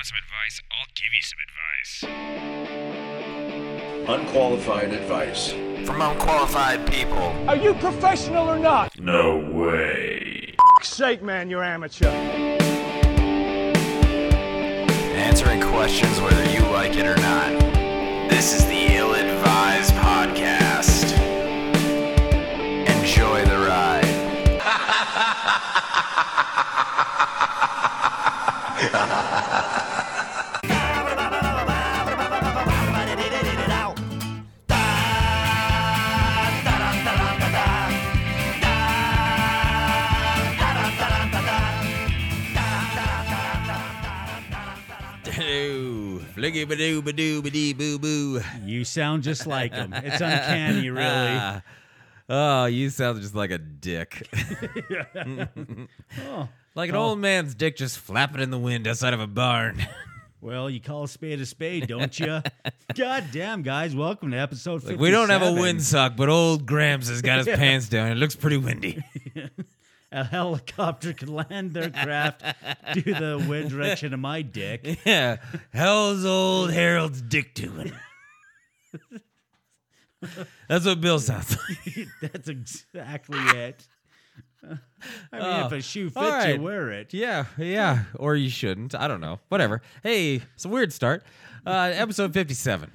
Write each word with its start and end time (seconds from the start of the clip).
want 0.00 0.06
some 0.06 0.16
advice, 0.16 0.62
I'll 0.70 0.86
give 0.94 1.12
you 1.12 1.20
some 1.20 1.40
advice. 1.44 1.92
Unqualified 4.08 4.92
advice. 4.94 5.52
From 5.86 6.00
unqualified 6.00 6.90
people. 6.90 7.34
Are 7.46 7.56
you 7.56 7.74
professional 7.74 8.48
or 8.48 8.58
not? 8.58 8.98
No 8.98 9.36
way. 9.52 10.54
For 10.78 10.84
Sake, 10.84 11.22
man, 11.22 11.50
you're 11.50 11.62
amateur. 11.62 12.08
Answering 15.18 15.60
questions 15.60 16.18
whether 16.20 16.50
you 16.50 16.60
like 16.70 16.96
it 16.96 17.04
or 17.04 17.16
not. 17.16 17.60
This 18.30 18.54
is 18.54 18.64
the 18.66 18.96
Ill 18.96 19.12
Advised 19.14 19.92
Podcast. 19.96 21.12
Enjoy 22.88 23.44
the 23.44 23.58
ride. 23.68 24.06
Ooh, 46.50 46.52
fliggy 46.52 46.66
badoo 46.66 47.02
badoo 47.02 47.42
badee 47.42 47.76
boo 47.76 47.98
boo. 47.98 48.40
You 48.64 48.84
sound 48.84 49.22
just 49.22 49.46
like 49.46 49.72
him. 49.72 49.92
It's 49.92 50.20
uncanny, 50.20 50.90
really. 50.90 51.04
Ah. 51.06 51.62
Oh, 52.28 52.64
you 52.66 52.90
sound 52.90 53.20
just 53.20 53.34
like 53.34 53.50
a 53.50 53.58
dick. 53.58 54.28
Oh, 56.26 56.48
like 56.74 56.90
an 56.90 56.96
oh. 56.96 57.10
old 57.10 57.20
man's 57.20 57.54
dick 57.54 57.76
just 57.76 57.98
flapping 57.98 58.40
in 58.40 58.50
the 58.50 58.58
wind 58.58 58.88
outside 58.88 59.14
of 59.14 59.20
a 59.20 59.26
barn. 59.26 59.86
well, 60.40 60.68
you 60.68 60.80
call 60.80 61.04
a 61.04 61.08
spade 61.08 61.40
a 61.40 61.46
spade, 61.46 61.86
don't 61.86 62.18
you? 62.18 62.42
God 62.94 63.24
damn, 63.32 63.62
guys. 63.62 63.94
Welcome 63.94 64.32
to 64.32 64.36
episode 64.36 64.82
57. 64.82 64.96
Like, 64.96 65.00
we 65.00 65.10
don't 65.10 65.30
have 65.30 65.42
a 65.42 65.60
windsock, 65.60 66.16
but 66.16 66.28
old 66.28 66.66
Gramps 66.66 67.08
has 67.08 67.22
got 67.22 67.38
his 67.38 67.56
pants 67.56 67.88
down. 67.88 68.10
It 68.10 68.16
looks 68.16 68.34
pretty 68.34 68.56
windy. 68.56 69.04
A 70.12 70.24
helicopter 70.24 71.12
can 71.12 71.28
land 71.32 71.72
their 71.72 71.88
craft 71.90 72.42
due 72.94 73.02
to 73.02 73.14
the 73.14 73.46
wind 73.48 73.70
direction 73.70 74.12
of 74.12 74.18
my 74.20 74.42
dick. 74.42 74.98
yeah. 75.06 75.36
How's 75.72 76.24
old 76.24 76.72
Harold's 76.72 77.22
dick 77.22 77.54
doing? 77.54 77.92
That's 80.68 80.84
what 80.84 81.00
Bill 81.00 81.18
sounds 81.18 81.56
like. 81.68 82.08
That's 82.32 82.48
exactly 82.48 83.38
it. 83.38 83.86
I 84.62 84.68
mean, 85.38 85.66
if 85.66 85.72
Oh, 85.72 85.76
a 85.76 85.80
shoe 85.80 86.06
fits, 86.10 86.16
all 86.18 86.28
right. 86.30 86.56
you 86.56 86.60
wear 86.62 86.90
it. 86.90 87.14
Yeah, 87.14 87.46
yeah. 87.56 88.04
Or 88.16 88.36
you 88.36 88.50
shouldn't. 88.50 88.94
I 88.94 89.08
don't 89.08 89.20
know. 89.22 89.40
Whatever. 89.48 89.80
Hey, 90.02 90.42
it's 90.54 90.64
a 90.66 90.68
weird 90.68 90.92
start. 90.92 91.22
Uh, 91.64 91.92
episode 91.94 92.34
57. 92.34 92.90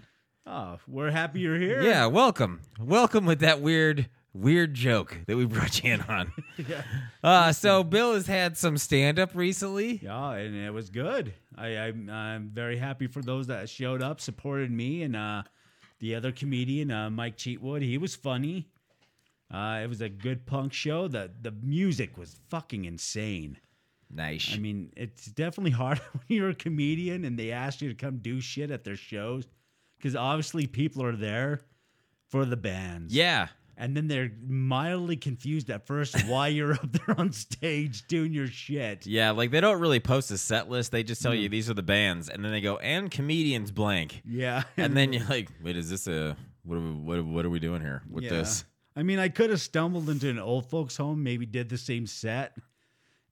Oh, 0.46 0.78
we're 0.88 1.10
happy 1.10 1.40
you're 1.40 1.58
here. 1.58 1.82
Yeah, 1.82 2.06
welcome. 2.06 2.62
Welcome 2.80 3.26
with 3.26 3.40
that 3.40 3.62
weird, 3.62 4.08
weird 4.36 4.74
joke 4.74 5.18
that 5.28 5.38
we 5.38 5.46
brought 5.46 5.84
you 5.84 5.94
in 5.94 6.02
on. 6.02 6.32
yeah. 6.68 6.84
Uh, 7.24 7.52
so 7.52 7.84
Bill 7.84 8.14
has 8.14 8.28
had 8.28 8.58
some 8.58 8.78
stand 8.78 9.20
up 9.20 9.32
recently. 9.34 10.00
Yeah, 10.04 10.34
and 10.34 10.56
it 10.56 10.74
was 10.74 10.90
good. 10.90 11.34
I, 11.58 11.68
I'm, 11.78 12.10
I'm 12.10 12.50
very 12.50 12.78
happy 12.78 13.08
for 13.08 13.22
those 13.22 13.48
that 13.48 13.70
showed 13.70 14.02
up, 14.02 14.20
supported 14.20 14.72
me, 14.72 15.04
and 15.04 15.16
uh, 15.16 15.44
the 16.00 16.16
other 16.16 16.32
comedian, 16.32 16.92
uh, 16.92 17.10
Mike 17.10 17.38
Cheatwood. 17.38 17.82
He 17.82 17.98
was 17.98 18.16
funny. 18.16 18.68
Uh, 19.54 19.80
it 19.84 19.88
was 19.88 20.02
a 20.02 20.10
good 20.10 20.46
punk 20.46 20.74
show. 20.74 21.08
The 21.08 21.32
the 21.42 21.52
music 21.52 22.18
was 22.18 22.36
fucking 22.50 22.86
insane. 22.86 23.58
Nice. 24.14 24.52
I 24.54 24.58
mean, 24.58 24.92
it's 24.96 25.26
definitely 25.26 25.72
hard 25.72 26.00
when 26.12 26.24
you're 26.28 26.50
a 26.50 26.56
comedian 26.56 27.26
and 27.26 27.38
they 27.38 27.52
ask 27.52 27.82
you 27.82 27.90
to 27.90 27.96
come 27.96 28.18
do 28.18 28.42
shit 28.42 28.72
at 28.72 28.84
their 28.84 28.96
shows 28.96 29.46
because 29.98 30.16
obviously 30.16 30.68
people 30.68 31.04
are 31.04 31.16
there 31.16 31.62
for 32.30 32.46
the 32.46 32.58
bands. 32.58 33.14
yeah. 33.16 33.48
And 33.78 33.96
then 33.96 34.08
they're 34.08 34.32
mildly 34.48 35.18
confused 35.18 35.70
at 35.70 35.86
first 35.86 36.16
why 36.28 36.48
you're 36.48 36.74
up 36.74 36.92
there 36.94 37.20
on 37.20 37.34
stage 37.34 38.08
doing 38.08 38.32
your 38.34 38.48
shit. 38.48 39.06
Yeah, 39.06 39.32
like 39.32 39.52
they 39.52 39.60
don't 39.60 39.80
really 39.82 40.00
post 40.00 40.32
a 40.32 40.38
set 40.38 40.70
list. 40.70 40.92
They 40.92 41.04
just 41.04 41.22
tell 41.22 41.36
you 41.36 41.50
mm. 41.50 41.52
these 41.52 41.70
are 41.70 41.74
the 41.74 41.84
bands, 41.84 42.30
and 42.30 42.44
then 42.44 42.52
they 42.52 42.62
go 42.62 42.78
and 42.78 43.12
comedians 43.12 43.72
blank, 43.72 44.22
Yeah. 44.26 44.64
and 44.78 44.96
then 44.96 45.12
you're 45.12 45.26
like, 45.30 45.50
wait, 45.62 45.76
is 45.76 45.90
this 45.90 46.08
a 46.08 46.38
what? 46.64 46.78
Are 46.78 46.82
we, 46.82 46.92
what, 46.92 47.26
what 47.26 47.46
are 47.46 47.50
we 47.50 47.60
doing 47.60 47.82
here 47.82 48.02
with 48.10 48.24
Yeah. 48.24 48.30
this? 48.32 48.64
I 48.96 49.04
mean, 49.04 49.20
I 49.20 49.28
could 49.28 49.50
have 49.50 49.60
stumbled 49.60 50.10
into 50.10 50.30
an 50.30 50.40
old 50.40 50.70
folks' 50.70 50.96
home, 50.96 51.22
maybe 51.22 51.46
did 51.46 51.68
the 51.68 51.78
same 51.78 52.08
set, 52.08 52.56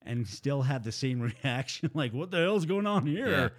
and 0.01 0.27
still 0.27 0.61
had 0.61 0.83
the 0.83 0.91
same 0.91 1.21
reaction. 1.43 1.89
Like, 1.93 2.11
what 2.13 2.31
the 2.31 2.37
hell's 2.37 2.65
going 2.65 2.85
on 2.85 3.07
Yeah. 3.07 3.25
here? 3.25 3.51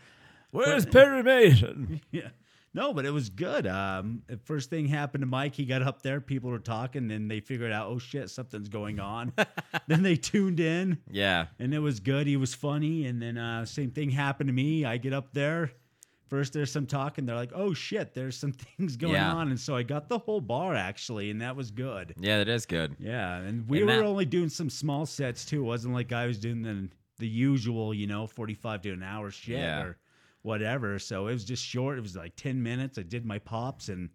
Where's 0.51 0.84
Perry 0.87 1.22
Mason? 1.22 2.01
Yeah. 2.12 2.28
No, 2.75 2.93
but 2.93 3.07
it 3.07 3.11
was 3.12 3.31
good. 3.31 3.67
Um, 3.69 4.23
the 4.27 4.37
first 4.37 4.69
thing 4.69 4.87
happened 4.87 5.23
to 5.23 5.27
Mike. 5.27 5.55
He 5.55 5.65
got 5.65 5.81
up 5.83 6.03
there. 6.03 6.21
People 6.21 6.51
were 6.51 6.59
talking. 6.59 7.07
Then 7.07 7.29
they 7.29 7.39
figured 7.41 7.71
out, 7.71 7.87
oh 7.89 7.99
shit, 7.99 8.29
something's 8.31 8.69
going 8.69 8.99
on. 8.99 9.33
then 9.87 10.03
they 10.03 10.17
tuned 10.17 10.59
in, 10.61 10.99
Yeah, 11.11 11.47
and 11.61 11.73
it 11.73 11.79
was 11.79 12.01
good. 12.01 12.27
He 12.27 12.37
was 12.37 12.53
funny. 12.53 13.07
And 13.07 13.23
then 13.23 13.39
uh, 13.39 13.65
same 13.65 13.93
thing 13.93 14.11
happened 14.11 14.49
to 14.49 14.53
me. 14.53 14.84
I 14.84 14.97
get 14.97 15.13
up 15.13 15.33
there. 15.33 15.71
First, 16.29 16.53
there's 16.55 16.73
some 16.73 16.87
talking. 16.87 17.27
They're 17.27 17.37
like, 17.37 17.53
"Oh 17.55 17.75
shit, 17.75 18.13
there's 18.15 18.37
some 18.37 18.51
things 18.77 18.97
going 18.97 19.13
Yeah. 19.15 19.33
on," 19.34 19.51
and 19.51 19.61
so 19.61 19.77
I 19.77 19.83
got 19.84 20.09
the 20.09 20.19
whole 20.19 20.41
bar 20.41 20.75
actually, 20.75 21.31
and 21.31 21.41
that 21.43 21.55
was 21.55 21.71
good. 21.71 22.15
yeah, 22.19 22.39
that 22.39 22.49
is 22.49 22.67
good. 22.67 22.97
Yeah, 22.99 23.37
and 23.37 23.69
we 23.69 23.79
And 23.79 23.87
were 23.87 23.97
that- 23.97 24.05
only 24.05 24.25
doing 24.25 24.49
some 24.49 24.69
small 24.71 25.07
sets 25.07 25.45
too. 25.45 25.61
It 25.61 25.65
wasn't 25.67 25.95
like 25.95 26.13
I 26.13 26.27
was 26.27 26.39
doing 26.39 26.63
the 26.63 26.89
the 27.19 27.29
usual, 27.29 27.95
you 27.95 28.09
know, 28.09 28.27
forty 28.27 28.55
five 28.55 28.81
to 28.83 28.91
an 28.91 29.03
hour 29.05 29.31
shit 29.31 29.59
Yeah. 29.59 29.83
or 29.83 29.99
whatever. 30.44 31.00
So 31.00 31.27
it 31.27 31.32
was 31.32 31.44
just 31.44 31.65
short. 31.65 31.99
It 31.99 32.03
was 32.03 32.15
like 32.15 32.37
ten 32.37 32.62
minutes. 32.62 32.99
I 32.99 33.03
did 33.03 33.25
my 33.25 33.41
pops 33.41 33.88
and 33.88 34.10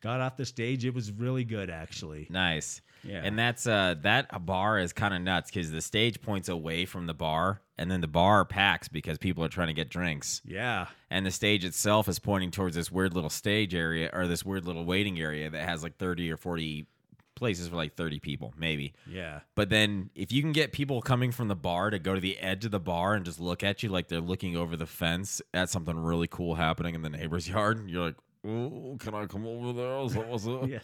got 0.00 0.20
off 0.20 0.36
the 0.36 0.44
stage. 0.44 0.84
It 0.84 0.94
was 0.94 1.10
really 1.10 1.44
good 1.44 1.70
actually. 1.70 2.28
Nice. 2.30 2.82
Yeah. 3.02 3.22
And 3.24 3.38
that's 3.38 3.66
uh 3.66 3.96
that 4.02 4.26
a 4.30 4.38
bar 4.38 4.78
is 4.78 4.92
kind 4.92 5.14
of 5.14 5.22
nuts 5.22 5.50
because 5.50 5.70
the 5.70 5.80
stage 5.80 6.20
points 6.20 6.48
away 6.48 6.84
from 6.84 7.06
the 7.06 7.14
bar, 7.14 7.60
and 7.76 7.90
then 7.90 8.00
the 8.00 8.06
bar 8.06 8.44
packs 8.44 8.88
because 8.88 9.18
people 9.18 9.44
are 9.44 9.48
trying 9.48 9.68
to 9.68 9.74
get 9.74 9.90
drinks, 9.90 10.40
Yeah, 10.44 10.86
and 11.10 11.26
the 11.26 11.30
stage 11.30 11.64
itself 11.64 12.08
is 12.08 12.18
pointing 12.18 12.50
towards 12.50 12.76
this 12.76 12.90
weird 12.90 13.14
little 13.14 13.30
stage 13.30 13.74
area 13.74 14.10
or 14.12 14.26
this 14.26 14.44
weird 14.44 14.64
little 14.64 14.84
waiting 14.84 15.18
area 15.18 15.50
that 15.50 15.68
has 15.68 15.82
like 15.82 15.96
thirty 15.96 16.30
or 16.30 16.36
forty 16.36 16.86
places 17.34 17.68
for 17.68 17.76
like 17.76 17.94
thirty 17.96 18.18
people, 18.18 18.54
maybe. 18.56 18.92
yeah, 19.06 19.40
But 19.54 19.68
then 19.70 20.10
if 20.14 20.30
you 20.32 20.40
can 20.42 20.52
get 20.52 20.72
people 20.72 21.02
coming 21.02 21.32
from 21.32 21.48
the 21.48 21.56
bar 21.56 21.90
to 21.90 21.98
go 21.98 22.14
to 22.14 22.20
the 22.20 22.38
edge 22.38 22.64
of 22.64 22.70
the 22.70 22.80
bar 22.80 23.14
and 23.14 23.24
just 23.24 23.40
look 23.40 23.62
at 23.62 23.82
you 23.82 23.88
like 23.88 24.08
they're 24.08 24.20
looking 24.20 24.56
over 24.56 24.76
the 24.76 24.86
fence 24.86 25.40
at 25.52 25.68
something 25.70 25.96
really 25.98 26.26
cool 26.28 26.54
happening 26.54 26.94
in 26.94 27.02
the 27.02 27.10
neighbor's 27.10 27.48
yard, 27.48 27.88
you're 27.88 28.04
like, 28.06 28.16
"Oh, 28.46 28.96
can 29.00 29.14
I 29.14 29.26
come 29.26 29.46
over 29.46 29.72
there?" 29.72 29.98
Is 30.00 30.14
that 30.14 30.26
what's 30.28 30.46
up?" 30.46 30.66
yeah. 30.68 30.78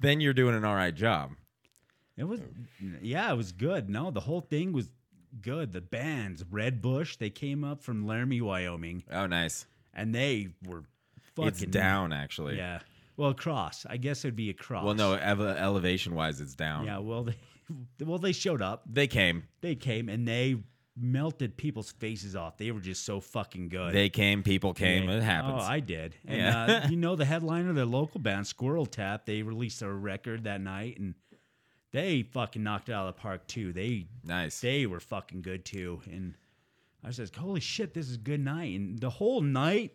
Then 0.00 0.20
you're 0.20 0.32
doing 0.34 0.54
an 0.54 0.64
all 0.64 0.74
right 0.76 0.94
job. 0.94 1.32
It 2.16 2.24
was, 2.24 2.40
yeah, 3.00 3.30
it 3.32 3.36
was 3.36 3.52
good. 3.52 3.88
No, 3.88 4.10
the 4.10 4.20
whole 4.20 4.40
thing 4.40 4.72
was 4.72 4.88
good. 5.40 5.72
The 5.72 5.80
bands, 5.80 6.44
Red 6.50 6.82
Bush, 6.82 7.16
they 7.16 7.30
came 7.30 7.62
up 7.62 7.82
from 7.82 8.06
Laramie, 8.06 8.40
Wyoming, 8.40 9.04
Oh, 9.12 9.26
nice. 9.26 9.66
and 9.94 10.12
they 10.14 10.48
were 10.66 10.82
fucking 11.36 11.48
It's 11.48 11.60
down 11.62 12.12
actually. 12.12 12.56
Yeah, 12.56 12.80
well, 13.18 13.34
cross. 13.34 13.84
I 13.88 13.98
guess 13.98 14.24
it'd 14.24 14.36
be 14.36 14.48
a 14.48 14.54
cross. 14.54 14.84
Well, 14.84 14.94
no, 14.94 15.12
ev- 15.12 15.40
elevation 15.40 16.14
wise, 16.14 16.40
it's 16.40 16.54
down. 16.54 16.86
Yeah, 16.86 16.98
well 16.98 17.24
they 17.24 17.34
well 18.04 18.18
they 18.18 18.32
showed 18.32 18.62
up. 18.62 18.84
They 18.90 19.06
came. 19.06 19.44
They 19.60 19.74
came 19.74 20.08
and 20.08 20.26
they 20.26 20.56
melted 21.00 21.56
people's 21.56 21.92
faces 21.92 22.34
off. 22.34 22.56
They 22.56 22.70
were 22.72 22.80
just 22.80 23.04
so 23.04 23.20
fucking 23.20 23.68
good. 23.68 23.92
They 23.92 24.08
came. 24.08 24.42
People 24.42 24.72
came. 24.74 25.08
Yeah. 25.08 25.16
It 25.18 25.22
happens. 25.22 25.62
Oh, 25.62 25.64
I 25.66 25.78
did. 25.80 26.16
And 26.26 26.38
Yeah. 26.38 26.80
uh, 26.84 26.88
you 26.90 26.96
know 26.96 27.14
the 27.14 27.24
headliner, 27.24 27.72
the 27.72 27.86
local 27.86 28.20
band 28.20 28.46
Squirrel 28.46 28.86
Tap, 28.86 29.24
they 29.26 29.42
released 29.42 29.82
a 29.82 29.92
record 29.92 30.44
that 30.44 30.60
night 30.60 30.98
and 30.98 31.14
they 31.92 32.22
fucking 32.22 32.62
knocked 32.62 32.88
it 32.88 32.92
out 32.92 33.06
of 33.08 33.14
the 33.14 33.20
park 33.20 33.46
too. 33.46 33.72
They 33.72 34.06
nice. 34.24 34.60
they 34.60 34.86
were 34.86 35.00
fucking 35.00 35.42
good 35.42 35.64
too. 35.64 36.02
And 36.10 36.34
I 37.04 37.06
was 37.06 37.18
like, 37.20 37.34
holy 37.36 37.60
shit, 37.60 37.94
this 37.94 38.08
is 38.08 38.16
a 38.16 38.18
good 38.18 38.40
night. 38.40 38.74
And 38.78 38.98
the 38.98 39.08
whole 39.10 39.40
night, 39.40 39.92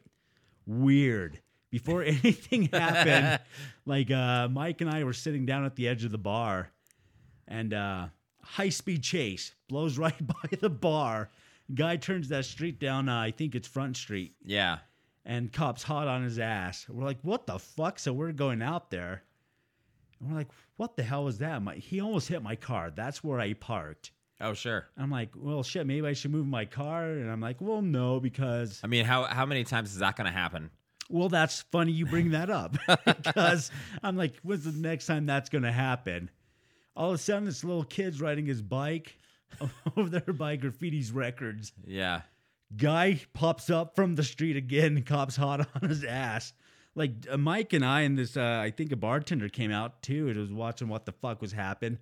weird. 0.66 1.40
Before 1.74 2.04
anything 2.24 2.70
happened, 2.72 3.40
like 3.88 4.12
uh, 4.12 4.48
Mike 4.48 4.82
and 4.82 4.90
I 4.92 5.04
were 5.06 5.12
sitting 5.12 5.44
down 5.48 5.66
at 5.66 5.76
the 5.76 5.88
edge 5.88 6.06
of 6.06 6.12
the 6.12 6.20
bar, 6.20 6.70
and 7.48 7.74
uh, 7.74 8.10
high 8.44 8.70
speed 8.70 9.02
chase 9.02 9.56
blows 9.70 9.98
right 10.06 10.28
by 10.28 10.50
the 10.62 10.70
bar. 10.70 11.32
Guy 11.74 11.96
turns 11.96 12.30
that 12.30 12.46
street 12.46 12.80
down. 12.80 13.10
Uh, 13.10 13.20
I 13.20 13.32
think 13.32 13.56
it's 13.56 13.68
Front 13.68 13.98
Street, 13.98 14.36
yeah. 14.46 14.78
and 15.26 15.52
cops 15.52 15.82
hot 15.82 16.08
on 16.08 16.22
his 16.22 16.38
ass. 16.38 16.86
We're 16.88 17.06
like, 17.06 17.18
what 17.24 17.48
the 17.48 17.58
fuck? 17.58 17.98
So 17.98 18.14
we're 18.14 18.34
going 18.34 18.62
out 18.62 18.92
there, 18.92 19.24
and 20.20 20.30
we're 20.30 20.38
like, 20.38 20.50
what 20.76 20.96
the 20.96 21.02
hell 21.02 21.24
was 21.24 21.40
that? 21.40 21.60
My, 21.64 21.74
he 21.74 22.02
almost 22.02 22.28
hit 22.28 22.44
my 22.44 22.56
car. 22.56 22.92
That's 22.96 23.24
where 23.24 23.40
I 23.40 23.54
parked. 23.54 24.12
Oh, 24.40 24.54
sure. 24.54 24.86
I'm 24.96 25.10
like, 25.10 25.30
well, 25.36 25.64
shit, 25.64 25.88
maybe 25.88 26.06
I 26.06 26.14
should 26.14 26.30
move 26.30 26.46
my 26.46 26.66
car. 26.66 27.06
And 27.06 27.32
I'm 27.32 27.42
like, 27.42 27.62
well, 27.62 27.82
no, 27.82 28.20
because, 28.20 28.80
I 28.84 28.88
mean, 28.88 29.06
how 29.06 29.24
how 29.24 29.48
many 29.48 29.64
times 29.64 29.92
is 29.92 30.00
that 30.00 30.16
going 30.18 30.28
to 30.28 30.38
happen? 30.38 30.70
Well, 31.14 31.30
that's 31.30 31.62
funny 31.72 31.92
you 31.92 32.08
bring 32.08 32.32
that 32.32 32.50
up. 32.50 32.76
because 33.06 33.70
I'm 34.02 34.18
like, 34.18 34.34
when's 34.42 34.64
the 34.64 34.72
next 34.72 35.06
time 35.06 35.28
that's 35.28 35.48
going 35.48 35.64
to 35.64 35.72
happen? 35.72 36.32
All 36.96 37.10
of 37.10 37.16
a 37.16 37.18
sudden, 37.20 37.46
this 37.46 37.64
little 37.64 37.84
kid's 37.84 38.20
riding 38.20 38.48
his 38.48 38.64
bike 38.64 39.16
over 39.98 40.10
there 40.10 40.34
by 40.34 40.58
Graffiti's 40.58 41.12
Records. 41.12 41.72
Yeah. 41.86 42.22
Guy 42.76 43.22
pops 43.34 43.70
up 43.70 43.96
from 43.96 44.16
the 44.16 44.24
street 44.24 44.58
again. 44.58 45.04
Cops 45.08 45.36
hot 45.36 45.68
on 45.82 45.88
his 45.88 46.04
ass. 46.04 46.52
Like 46.96 47.12
uh, 47.30 47.38
Mike 47.38 47.74
and 47.74 47.86
I 47.86 48.02
and 48.02 48.18
this, 48.18 48.36
uh, 48.36 48.60
I 48.64 48.72
think 48.72 48.92
a 48.92 48.96
bartender 48.96 49.50
came 49.50 49.72
out 49.72 50.02
too 50.02 50.30
and 50.30 50.38
was 50.38 50.52
watching 50.52 50.88
what 50.88 51.06
the 51.06 51.12
fuck 51.12 51.42
was 51.42 51.52
happening. 51.52 52.00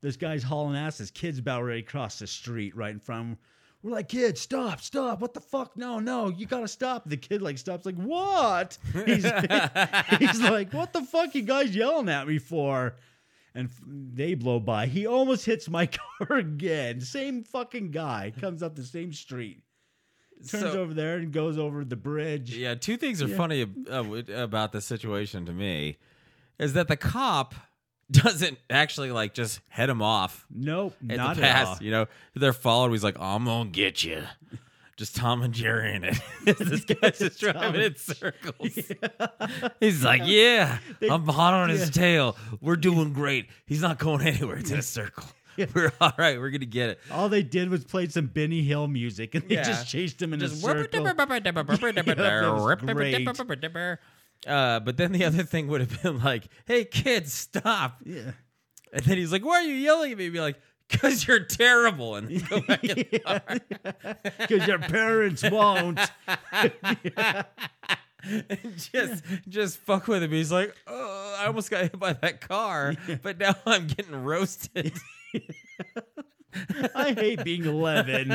This 0.00 0.16
guy's 0.16 0.42
hauling 0.42 0.76
ass. 0.76 0.98
His 0.98 1.10
kid's 1.10 1.38
about 1.38 1.64
ready 1.64 1.82
to 1.82 1.88
cross 1.88 2.18
the 2.18 2.26
street 2.26 2.74
right 2.74 2.92
in 2.92 3.00
front 3.00 3.20
of 3.20 3.26
him. 3.26 3.38
We're 3.84 3.90
like, 3.90 4.08
kid, 4.08 4.38
stop, 4.38 4.80
stop. 4.80 5.20
What 5.20 5.34
the 5.34 5.42
fuck? 5.42 5.76
No, 5.76 5.98
no, 6.00 6.30
you 6.30 6.46
gotta 6.46 6.66
stop. 6.68 7.02
The 7.06 7.18
kid 7.18 7.42
like 7.42 7.58
stops, 7.58 7.84
like, 7.84 7.96
what? 7.96 8.78
He's, 9.04 9.24
he's 10.18 10.40
like, 10.40 10.72
what 10.72 10.94
the 10.94 11.02
fuck 11.02 11.34
you 11.34 11.42
guys 11.42 11.76
yelling 11.76 12.08
at 12.08 12.26
me 12.26 12.38
for? 12.38 12.96
And 13.54 13.68
f- 13.68 13.82
they 13.86 14.32
blow 14.34 14.58
by. 14.58 14.86
He 14.86 15.06
almost 15.06 15.44
hits 15.44 15.68
my 15.68 15.86
car 16.18 16.38
again. 16.38 17.02
Same 17.02 17.44
fucking 17.44 17.90
guy 17.90 18.32
comes 18.40 18.62
up 18.62 18.74
the 18.74 18.84
same 18.84 19.12
street, 19.12 19.60
turns 20.48 20.72
So- 20.72 20.80
over 20.80 20.94
there 20.94 21.18
and 21.18 21.30
goes 21.30 21.58
over 21.58 21.84
the 21.84 21.94
bridge. 21.94 22.56
Yeah, 22.56 22.74
two 22.76 22.96
things 22.96 23.20
are 23.20 23.28
funny 23.28 23.60
ab- 23.62 23.86
uh, 23.90 24.32
about 24.34 24.72
the 24.72 24.80
situation 24.80 25.44
to 25.44 25.52
me 25.52 25.98
is 26.58 26.72
that 26.72 26.88
the 26.88 26.96
cop 26.96 27.54
doesn't 28.10 28.58
actually 28.70 29.10
like 29.12 29.34
just 29.34 29.60
head 29.68 29.88
him 29.88 30.02
off 30.02 30.46
Nope, 30.54 30.94
at 31.08 31.16
not 31.16 31.36
the 31.36 31.42
at 31.48 31.66
all. 31.66 31.78
You 31.80 31.90
know, 31.90 32.06
they're 32.34 32.52
following. 32.52 32.92
He's 32.92 33.04
like, 33.04 33.18
"I'm 33.18 33.44
gonna 33.44 33.70
get 33.70 34.04
you." 34.04 34.22
Just 34.96 35.16
Tom 35.16 35.42
and 35.42 35.52
Jerry 35.52 35.92
in 35.94 36.04
it. 36.04 36.16
this 36.44 36.84
guy's 37.00 37.18
just 37.18 37.40
driving 37.40 37.80
in 37.80 37.96
circles. 37.96 38.78
He's 39.80 40.04
like, 40.04 40.22
"Yeah, 40.24 40.78
I'm 41.10 41.26
hot 41.26 41.54
on 41.54 41.68
his 41.68 41.90
tail. 41.90 42.36
We're 42.60 42.76
doing 42.76 43.12
great. 43.12 43.48
He's 43.66 43.82
not 43.82 43.98
going 43.98 44.24
anywhere. 44.26 44.56
It's 44.58 44.70
in 44.70 44.78
a 44.78 44.82
circle. 44.82 45.24
We're 45.74 45.92
all 46.00 46.12
right. 46.18 46.38
We're 46.38 46.50
gonna 46.50 46.66
get 46.66 46.90
it." 46.90 47.00
All 47.10 47.28
they 47.28 47.42
did 47.42 47.70
was 47.70 47.84
played 47.84 48.12
some 48.12 48.26
Benny 48.26 48.62
Hill 48.62 48.86
music, 48.86 49.34
and 49.34 49.48
they 49.48 49.56
Yeah. 49.56 49.62
just 49.64 49.88
chased 49.88 50.22
him 50.22 50.32
in 50.32 50.40
a 50.40 50.46
Just 50.48 50.60
circle. 50.60 50.82
Uh, 54.46 54.80
but 54.80 54.96
then 54.96 55.12
the 55.12 55.24
other 55.24 55.42
thing 55.42 55.68
would 55.68 55.80
have 55.80 56.02
been 56.02 56.20
like, 56.22 56.48
"Hey 56.66 56.84
kids, 56.84 57.32
stop!" 57.32 58.00
Yeah. 58.04 58.32
And 58.92 59.04
then 59.04 59.18
he's 59.18 59.32
like, 59.32 59.44
"Why 59.44 59.56
are 59.56 59.62
you 59.62 59.74
yelling 59.74 60.12
at 60.12 60.18
me?" 60.18 60.28
Be 60.28 60.40
like, 60.40 60.60
"Cause 60.88 61.26
you're 61.26 61.44
terrible." 61.44 62.16
And 62.16 62.28
then 62.28 62.42
go 62.48 62.60
back 62.60 62.84
in 62.84 62.96
the 63.10 63.18
car. 63.18 63.42
Because 64.38 64.68
your 64.68 64.78
parents 64.78 65.42
won't. 65.50 65.98
and 68.24 68.76
just 68.76 69.24
just 69.48 69.78
fuck 69.78 70.06
with 70.08 70.22
him. 70.22 70.30
He's 70.30 70.52
like, 70.52 70.74
"Oh, 70.86 71.36
I 71.40 71.46
almost 71.46 71.70
got 71.70 71.82
hit 71.82 71.98
by 71.98 72.12
that 72.14 72.40
car, 72.40 72.94
but 73.22 73.38
now 73.38 73.54
I'm 73.66 73.86
getting 73.86 74.14
roasted." 74.22 74.92
I 76.94 77.12
hate 77.12 77.44
being 77.44 77.64
11. 77.64 78.28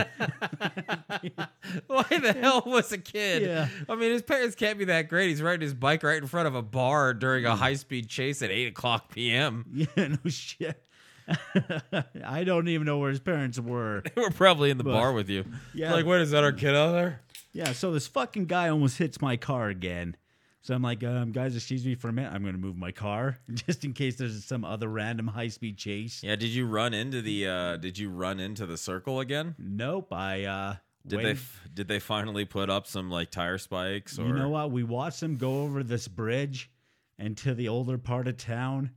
Why 1.88 2.06
the 2.10 2.36
hell 2.40 2.64
was 2.66 2.92
a 2.92 2.98
kid? 2.98 3.44
Yeah. 3.44 3.68
I 3.88 3.96
mean, 3.96 4.12
his 4.12 4.22
parents 4.22 4.56
can't 4.56 4.78
be 4.78 4.86
that 4.86 5.10
great. 5.10 5.30
He's 5.30 5.42
riding 5.42 5.62
his 5.62 5.74
bike 5.74 6.04
right 6.04 6.22
in 6.22 6.28
front 6.28 6.48
of 6.48 6.56
a 6.56 6.62
bar 6.62 7.14
during 7.14 7.46
a 7.46 7.52
hmm. 7.52 7.58
high 7.58 7.74
speed 7.76 8.10
chase 8.10 8.42
at 8.42 8.52
eight 8.52 8.68
o'clock 8.68 9.12
p.m. 9.12 9.66
Yeah, 9.96 10.08
no 10.08 10.18
shit. 10.30 10.84
I 12.26 12.44
don't 12.44 12.68
even 12.68 12.86
know 12.86 12.98
where 12.98 13.10
his 13.10 13.20
parents 13.20 13.60
were. 13.60 14.04
They 14.16 14.22
were 14.22 14.32
probably 14.32 14.72
in 14.72 14.78
the 14.78 14.84
But- 14.84 14.94
bar 14.94 15.14
with 15.14 15.30
you. 15.30 15.46
Yeah. 15.74 15.94
Like, 15.94 16.06
what 16.06 16.20
is 16.22 16.32
that? 16.32 16.44
Our 16.44 16.52
kid 16.52 16.76
out 16.76 16.92
there? 16.92 17.22
Yeah, 17.52 17.74
so 17.74 17.92
this 17.92 18.08
fucking 18.08 18.46
guy 18.46 18.70
almost 18.70 18.98
hits 18.98 19.22
my 19.22 19.38
car 19.38 19.70
again. 19.70 20.16
So 20.62 20.74
I'm 20.76 20.82
like, 20.82 21.04
um, 21.06 21.32
guys, 21.32 21.56
excuse 21.56 21.86
me 21.86 21.96
for 21.96 22.10
a 22.10 22.14
minute. 22.14 22.34
I'm 22.34 22.42
going 22.42 22.54
to 22.54 22.60
move 22.60 22.76
my 22.76 22.92
car 22.92 23.38
just 23.54 23.86
in 23.86 23.94
case 23.94 24.18
there's 24.18 24.44
some 24.44 24.66
other 24.66 24.90
random 24.90 25.28
high 25.28 25.48
speed 25.48 25.78
chase. 25.78 26.22
Yeah. 26.22 26.36
Did 26.36 26.50
you 26.50 26.66
run 26.68 26.94
into 26.94 27.22
the? 27.22 27.48
uh 27.48 27.78
Did 27.78 27.98
you 27.98 28.10
run 28.10 28.40
into 28.40 28.66
the 28.66 28.78
circle 28.78 29.20
again? 29.22 29.56
Nope. 29.58 30.12
I, 30.12 30.44
uh, 30.44 30.76
Did 31.08 31.20
they? 31.24 31.32
f- 31.32 31.62
Did 31.74 31.88
they 31.88 32.00
finally 32.00 32.44
put 32.46 32.70
up 32.70 32.88
some 32.88 33.10
like 33.10 33.32
tire 33.32 33.58
spikes? 33.58 34.20
Or 34.20 34.28
You 34.28 34.34
know 34.34 34.50
what? 34.50 34.72
We 34.72 34.84
watched 34.84 35.22
them 35.22 35.38
go 35.38 35.62
over 35.64 35.82
this 35.82 36.08
bridge 36.10 36.70
and 37.18 37.38
to 37.38 37.54
the 37.54 37.70
older 37.70 37.98
part 37.98 38.28
of 38.28 38.36
town, 38.38 38.92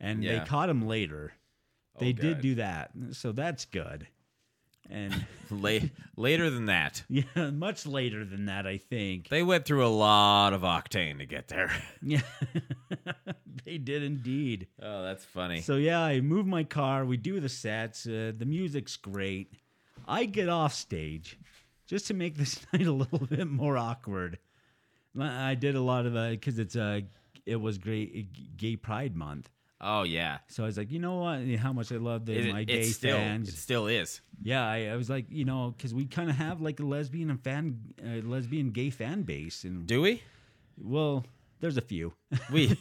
and 0.00 0.22
Yeah. 0.22 0.38
they 0.40 0.44
caught 0.46 0.68
him 0.68 0.86
later. 0.86 1.32
They 1.98 2.10
Oh, 2.10 2.12
did 2.12 2.40
do 2.40 2.54
that, 2.56 2.90
so 3.12 3.30
that's 3.32 3.64
good. 3.66 4.06
And 4.90 5.26
late 5.50 5.90
later 6.16 6.50
than 6.50 6.66
that? 6.66 7.02
yeah, 7.08 7.50
much 7.50 7.86
later 7.86 8.24
than 8.24 8.46
that, 8.46 8.66
I 8.66 8.78
think. 8.78 9.28
They 9.28 9.42
went 9.42 9.64
through 9.64 9.86
a 9.86 9.88
lot 9.88 10.52
of 10.52 10.62
octane 10.62 11.18
to 11.18 11.26
get 11.26 11.48
there. 11.48 11.70
Yeah, 12.06 12.20
they 13.64 13.78
did 13.78 14.02
indeed. 14.02 14.66
Oh, 14.82 15.02
that's 15.02 15.24
funny. 15.24 15.62
So 15.62 15.76
yeah, 15.76 16.00
I 16.00 16.20
move 16.20 16.46
my 16.46 16.64
car. 16.64 17.06
We 17.06 17.16
do 17.16 17.40
the 17.40 17.48
sets. 17.48 18.06
Uh, 18.06 18.32
the 18.36 18.44
music's 18.44 18.96
great. 18.96 19.54
I 20.06 20.26
get 20.26 20.50
off 20.50 20.74
stage 20.74 21.38
just 21.86 22.06
to 22.08 22.14
make 22.14 22.36
this 22.36 22.60
night 22.72 22.86
a 22.86 22.92
little 22.92 23.26
bit 23.26 23.46
more 23.46 23.78
awkward. 23.78 24.38
I 25.18 25.54
did 25.54 25.76
a 25.76 25.80
lot 25.80 26.04
of 26.04 26.12
because 26.30 26.58
it's 26.58 26.76
uh, 26.76 27.00
it 27.46 27.56
was 27.56 27.78
great 27.78 28.56
Gay 28.56 28.76
Pride 28.76 29.16
Month. 29.16 29.50
Oh 29.80 30.02
yeah. 30.02 30.38
So 30.48 30.62
I 30.62 30.66
was 30.66 30.76
like, 30.78 30.90
you 30.90 30.98
know 30.98 31.16
what? 31.16 31.44
How 31.58 31.72
much 31.72 31.92
I 31.92 31.96
love 31.96 32.26
the, 32.26 32.34
It, 32.34 32.52
my 32.52 32.64
gay 32.64 32.84
still, 32.84 33.16
fans. 33.16 33.48
It 33.48 33.56
still 33.56 33.86
is. 33.86 34.20
yeah, 34.42 34.66
I, 34.66 34.88
I 34.88 34.96
was 34.96 35.10
like, 35.10 35.26
you 35.28 35.44
know, 35.44 35.74
because 35.76 35.94
we 35.94 36.06
kind 36.06 36.30
of 36.30 36.36
have 36.36 36.60
like 36.60 36.80
a 36.80 36.84
lesbian 36.84 37.30
and 37.30 37.42
fan, 37.42 37.78
uh, 38.02 38.26
lesbian 38.26 38.70
gay 38.70 38.90
fan 38.90 39.22
base, 39.22 39.64
and 39.64 39.86
Do 39.86 40.02
we? 40.02 40.22
well, 40.82 41.24
there's 41.60 41.76
a 41.76 41.82
few. 41.82 42.12
We. 42.52 42.76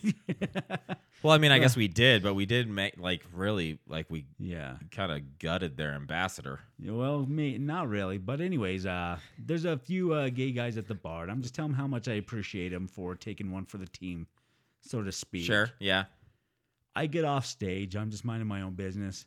well, 1.24 1.34
I 1.34 1.38
mean, 1.38 1.52
I 1.52 1.60
guess 1.60 1.76
we 1.76 1.88
did, 1.88 2.22
but 2.22 2.34
we 2.34 2.46
did 2.46 2.68
make 2.70 3.00
like 3.00 3.24
really 3.34 3.80
like 3.88 4.08
we 4.10 4.26
yeah. 4.40 4.76
kind 4.92 5.12
of 5.12 5.40
gutted 5.40 5.78
their 5.78 5.94
ambassador. 5.94 6.60
Well, 6.84 7.26
me 7.26 7.58
not 7.58 7.88
really, 7.88 8.18
but 8.18 8.42
anyways, 8.42 8.86
uh, 8.86 9.20
there's 9.38 9.64
a 9.64 9.78
few 9.78 10.14
uh, 10.14 10.30
gay 10.30 10.52
guys 10.52 10.78
at 10.78 10.88
the 10.88 10.96
bar, 10.96 11.24
and 11.24 11.32
I'm 11.32 11.42
just 11.42 11.56
telling 11.56 11.72
them 11.72 11.80
how 11.80 11.88
much 11.88 12.10
I 12.10 12.14
appreciate 12.16 12.70
them 12.70 12.88
for 12.88 13.16
taking 13.16 13.52
one 13.52 13.66
for 13.66 13.78
the 13.78 13.88
team, 13.88 14.28
so 14.82 15.02
to 15.02 15.12
speak. 15.14 15.46
Sure. 15.46 15.70
Yeah. 15.80 16.06
I 16.96 17.08
get 17.08 17.26
off 17.26 17.46
stage. 17.46 17.96
I'm 17.96 18.12
just 18.12 18.24
minding 18.26 18.48
my 18.48 18.62
own 18.62 18.74
business. 18.74 19.26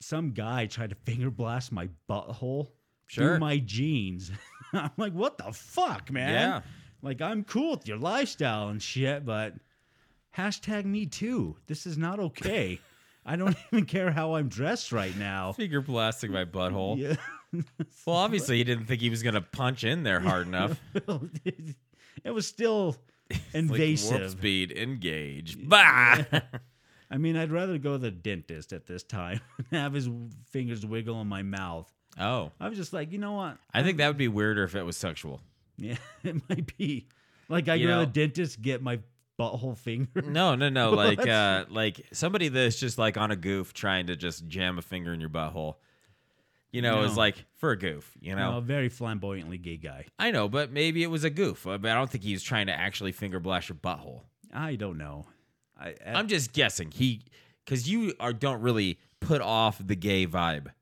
Some 0.00 0.32
guy 0.32 0.66
tried 0.66 0.90
to 0.90 0.96
finger 0.96 1.30
blast 1.30 1.72
my 1.72 1.88
butthole 2.08 2.68
Sure. 3.06 3.32
through 3.32 3.38
my 3.38 3.58
jeans. 3.58 4.30
I'm 4.72 4.90
like, 4.96 5.12
what 5.12 5.38
the 5.38 5.52
fuck, 5.52 6.10
man? 6.10 6.30
Yeah. 6.32 6.60
Like, 7.02 7.20
I'm 7.20 7.44
cool 7.44 7.72
with 7.72 7.86
your 7.86 7.98
lifestyle 7.98 8.68
and 8.68 8.82
shit, 8.82 9.24
but 9.26 9.54
hashtag 10.36 10.84
me 10.86 11.06
too. 11.06 11.56
This 11.66 11.86
is 11.86 11.98
not 11.98 12.18
okay. 12.18 12.80
I 13.26 13.36
don't 13.36 13.56
even 13.72 13.84
care 13.86 14.10
how 14.10 14.34
I'm 14.34 14.48
dressed 14.48 14.90
right 14.92 15.16
now. 15.16 15.52
Finger 15.52 15.80
blasting 15.80 16.32
my 16.32 16.44
butthole. 16.44 16.98
Yeah. 16.98 17.16
Well, 18.04 18.16
obviously, 18.16 18.58
he 18.58 18.64
didn't 18.64 18.86
think 18.86 19.00
he 19.00 19.10
was 19.10 19.22
gonna 19.22 19.40
punch 19.40 19.84
in 19.84 20.02
there 20.02 20.18
hard 20.20 20.46
enough. 20.48 20.78
it 22.24 22.30
was 22.30 22.46
still 22.46 22.96
Like, 23.54 23.54
invasive. 23.54 24.18
warp 24.20 24.30
speed, 24.30 24.72
engage. 24.72 25.56
Bah. 25.68 26.24
I 27.10 27.18
mean, 27.18 27.36
I'd 27.36 27.52
rather 27.52 27.78
go 27.78 27.92
to 27.92 27.98
the 27.98 28.10
dentist 28.10 28.72
at 28.72 28.86
this 28.86 29.02
time 29.02 29.40
and 29.70 29.80
have 29.80 29.92
his 29.92 30.08
fingers 30.50 30.84
wiggle 30.84 31.20
in 31.20 31.26
my 31.28 31.42
mouth. 31.42 31.90
oh, 32.18 32.50
I 32.60 32.68
was 32.68 32.78
just 32.78 32.92
like, 32.92 33.12
you 33.12 33.18
know 33.18 33.32
what? 33.32 33.58
I 33.72 33.82
think 33.82 33.98
that 33.98 34.08
would 34.08 34.16
be 34.16 34.28
weirder 34.28 34.64
if 34.64 34.74
it 34.74 34.82
was 34.82 34.96
sexual. 34.96 35.40
Yeah, 35.76 35.96
it 36.22 36.36
might 36.48 36.76
be. 36.76 37.06
Like 37.48 37.68
I 37.68 37.74
You 37.74 37.88
go 37.88 37.94
know- 37.94 38.00
to 38.00 38.06
the 38.06 38.12
dentist, 38.12 38.60
get 38.62 38.82
my 38.82 39.00
butthole 39.38 39.76
finger. 39.76 40.22
No, 40.22 40.54
no, 40.54 40.68
no. 40.68 40.90
Like, 40.92 41.26
uh, 41.26 41.64
like 41.68 42.00
somebody 42.12 42.48
that's 42.48 42.78
just 42.78 42.98
like 42.98 43.16
on 43.16 43.30
a 43.30 43.36
goof 43.36 43.72
trying 43.74 44.06
to 44.06 44.16
just 44.16 44.46
jam 44.48 44.78
a 44.78 44.82
finger 44.82 45.12
in 45.12 45.20
your 45.20 45.28
butthole. 45.30 45.74
You 46.74 46.82
know, 46.82 47.02
is 47.04 47.12
No. 47.12 47.18
like 47.18 47.44
for 47.54 47.70
a 47.70 47.78
goof. 47.78 48.10
You 48.20 48.34
know, 48.34 48.50
No, 48.52 48.58
a 48.58 48.60
very 48.60 48.88
flamboyantly 48.88 49.58
gay 49.58 49.76
guy. 49.76 50.06
I 50.18 50.30
know, 50.32 50.48
but 50.48 50.72
maybe 50.72 51.02
it 51.04 51.06
was 51.06 51.22
a 51.22 51.30
goof. 51.30 51.66
uh, 51.66 51.78
But 51.78 51.90
I 51.92 51.94
don't 51.94 52.10
think 52.10 52.24
he 52.24 52.32
was 52.32 52.42
trying 52.42 52.66
to 52.66 52.72
actually 52.72 53.12
finger 53.12 53.38
blast 53.38 53.68
your 53.68 53.76
butthole. 53.76 54.22
I 54.52 54.74
don't 54.74 54.98
know. 54.98 55.26
I, 55.78 55.94
I 56.04 56.14
I'm 56.14 56.26
just 56.28 56.52
guessing. 56.52 56.90
He, 56.90 57.22
because 57.64 57.88
you 57.88 58.14
are 58.18 58.32
don't 58.32 58.60
really 58.60 58.98
put 59.20 59.40
off 59.40 59.78
the 59.84 59.94
gay 59.96 60.26
vibe, 60.26 60.72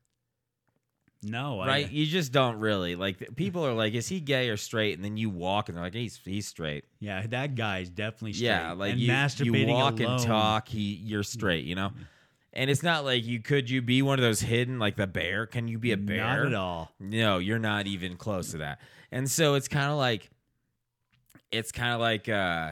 no, 1.25 1.59
I- 1.61 1.67
right? 1.67 1.91
you 1.91 2.05
just 2.05 2.31
don't 2.33 2.57
really 2.57 2.95
like. 2.95 3.35
People 3.35 3.65
are 3.65 3.73
like, 3.73 3.93
is 3.93 4.07
he 4.07 4.19
gay 4.19 4.49
or 4.49 4.57
straight? 4.57 4.95
And 4.95 5.05
then 5.05 5.15
you 5.15 5.29
walk 5.29 5.69
and 5.69 5.77
they're 5.77 5.83
like, 5.85 5.93
he's 5.93 6.19
he's 6.25 6.47
straight. 6.47 6.83
yeah, 6.99 7.25
that 7.27 7.55
guy's 7.55 7.89
definitely 7.89 8.33
straight. 8.33 8.47
Yeah, 8.47 8.73
like 8.73 8.91
and 8.93 8.99
you, 8.99 9.09
masturbating 9.11 9.67
you 9.67 9.73
walk 9.73 9.99
alone. 9.99 10.13
and 10.17 10.23
talk. 10.23 10.67
He, 10.67 10.81
you're 10.95 11.23
straight. 11.23 11.65
You 11.65 11.75
know. 11.75 11.91
And 12.53 12.69
it's 12.69 12.83
not 12.83 13.03
like 13.03 13.25
you 13.25 13.39
could 13.39 13.69
you 13.69 13.81
be 13.81 14.01
one 14.01 14.19
of 14.19 14.23
those 14.23 14.41
hidden 14.41 14.77
like 14.79 14.95
the 14.95 15.07
bear? 15.07 15.45
Can 15.45 15.67
you 15.67 15.79
be 15.79 15.91
a 15.91 15.97
bear? 15.97 16.17
Not 16.17 16.45
at 16.47 16.53
all. 16.53 16.91
No, 16.99 17.39
you're 17.39 17.59
not 17.59 17.87
even 17.87 18.15
close 18.15 18.51
to 18.51 18.59
that. 18.59 18.79
And 19.11 19.29
so 19.29 19.55
it's 19.55 19.67
kind 19.67 19.91
of 19.91 19.97
like 19.97 20.29
it's 21.51 21.71
kind 21.71 21.93
of 21.93 21.99
like 21.99 22.29
uh 22.29 22.71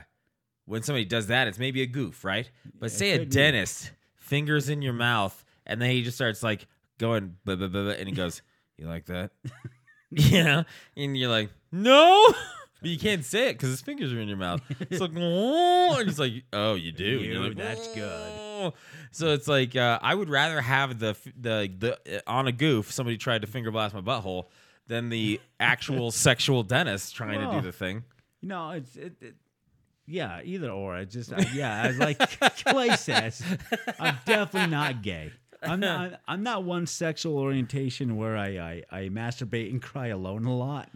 when 0.66 0.84
somebody 0.84 1.06
does 1.06 1.28
that, 1.28 1.48
it's 1.48 1.58
maybe 1.58 1.82
a 1.82 1.88
goof, 1.88 2.24
right? 2.24 2.50
But 2.80 2.92
say 2.92 3.12
a 3.12 3.20
could 3.20 3.30
be. 3.30 3.36
dentist 3.36 3.92
fingers 4.16 4.70
in 4.70 4.82
your 4.82 4.94
mouth 4.94 5.44
and 5.66 5.82
then 5.82 5.90
he 5.90 6.04
just 6.04 6.16
starts 6.18 6.44
like 6.44 6.68
going 7.00 7.36
blah, 7.46 7.56
blah, 7.56 7.68
blah, 7.68 7.92
and 7.92 8.08
he 8.08 8.14
goes, 8.14 8.42
"You 8.78 8.88
like 8.88 9.06
that?" 9.06 9.32
you 10.10 10.44
know, 10.44 10.64
and 10.96 11.18
you're 11.18 11.30
like, 11.30 11.50
"No." 11.72 12.34
But 12.82 12.90
you 12.90 12.98
can't 12.98 13.24
say 13.24 13.50
it 13.50 13.54
because 13.54 13.70
his 13.70 13.82
fingers 13.82 14.12
are 14.12 14.20
in 14.20 14.28
your 14.28 14.38
mouth. 14.38 14.62
It's 14.90 15.00
like, 15.00 15.12
oh, 15.16 15.98
and 16.00 16.08
he's 16.10 16.18
like, 16.20 16.34
oh, 16.52 16.74
you 16.74 16.92
do. 16.92 17.18
And 17.20 17.26
you're 17.26 17.40
like, 17.40 17.56
that's 17.56 17.88
good. 17.94 18.74
So 19.12 19.34
it's 19.34 19.48
like 19.48 19.76
uh, 19.76 20.00
I 20.02 20.16
would 20.16 20.30
rather 20.30 20.62
have 20.62 21.00
the 21.00 21.16
the 21.40 21.72
the 21.78 22.18
uh, 22.18 22.22
on 22.28 22.48
a 22.48 22.52
goof 22.52 22.92
somebody 22.92 23.18
tried 23.18 23.42
to 23.42 23.48
finger 23.48 23.72
blast 23.72 23.94
my 23.94 24.02
butthole 24.02 24.46
than 24.88 25.10
the 25.10 25.40
actual 25.60 26.12
sexual 26.12 26.64
dentist 26.64 27.16
trying 27.16 27.40
to 27.40 27.48
Well, 27.48 27.62
do 27.62 27.68
the 27.68 27.72
thing. 27.72 28.04
You 28.42 28.50
know, 28.50 28.72
it's 28.72 28.96
it, 28.96 29.14
it, 29.22 29.36
yeah, 30.08 30.42
either 30.44 30.70
or. 30.70 30.96
I 30.96 31.06
just 31.06 31.32
yeah, 31.32 31.38
I, 31.38 31.52
yeah, 31.54 31.82
as 31.84 31.98
like 32.00 32.20
Clay 32.66 32.96
says, 32.96 33.44
I'm 34.00 34.18
definitely 34.26 34.72
not 34.72 35.02
gay. 35.02 35.32
I'm 35.64 35.80
not. 35.80 36.20
I'm 36.28 36.42
not 36.42 36.64
one 36.64 36.88
sexual 36.88 37.38
orientation 37.38 38.16
where 38.18 38.36
I 38.38 38.58
I, 38.58 38.84
I 38.92 39.00
masturbate 39.10 39.70
and 39.70 39.82
cry 39.82 40.08
alone 40.08 40.46
a 40.46 40.56
lot. 40.56 40.90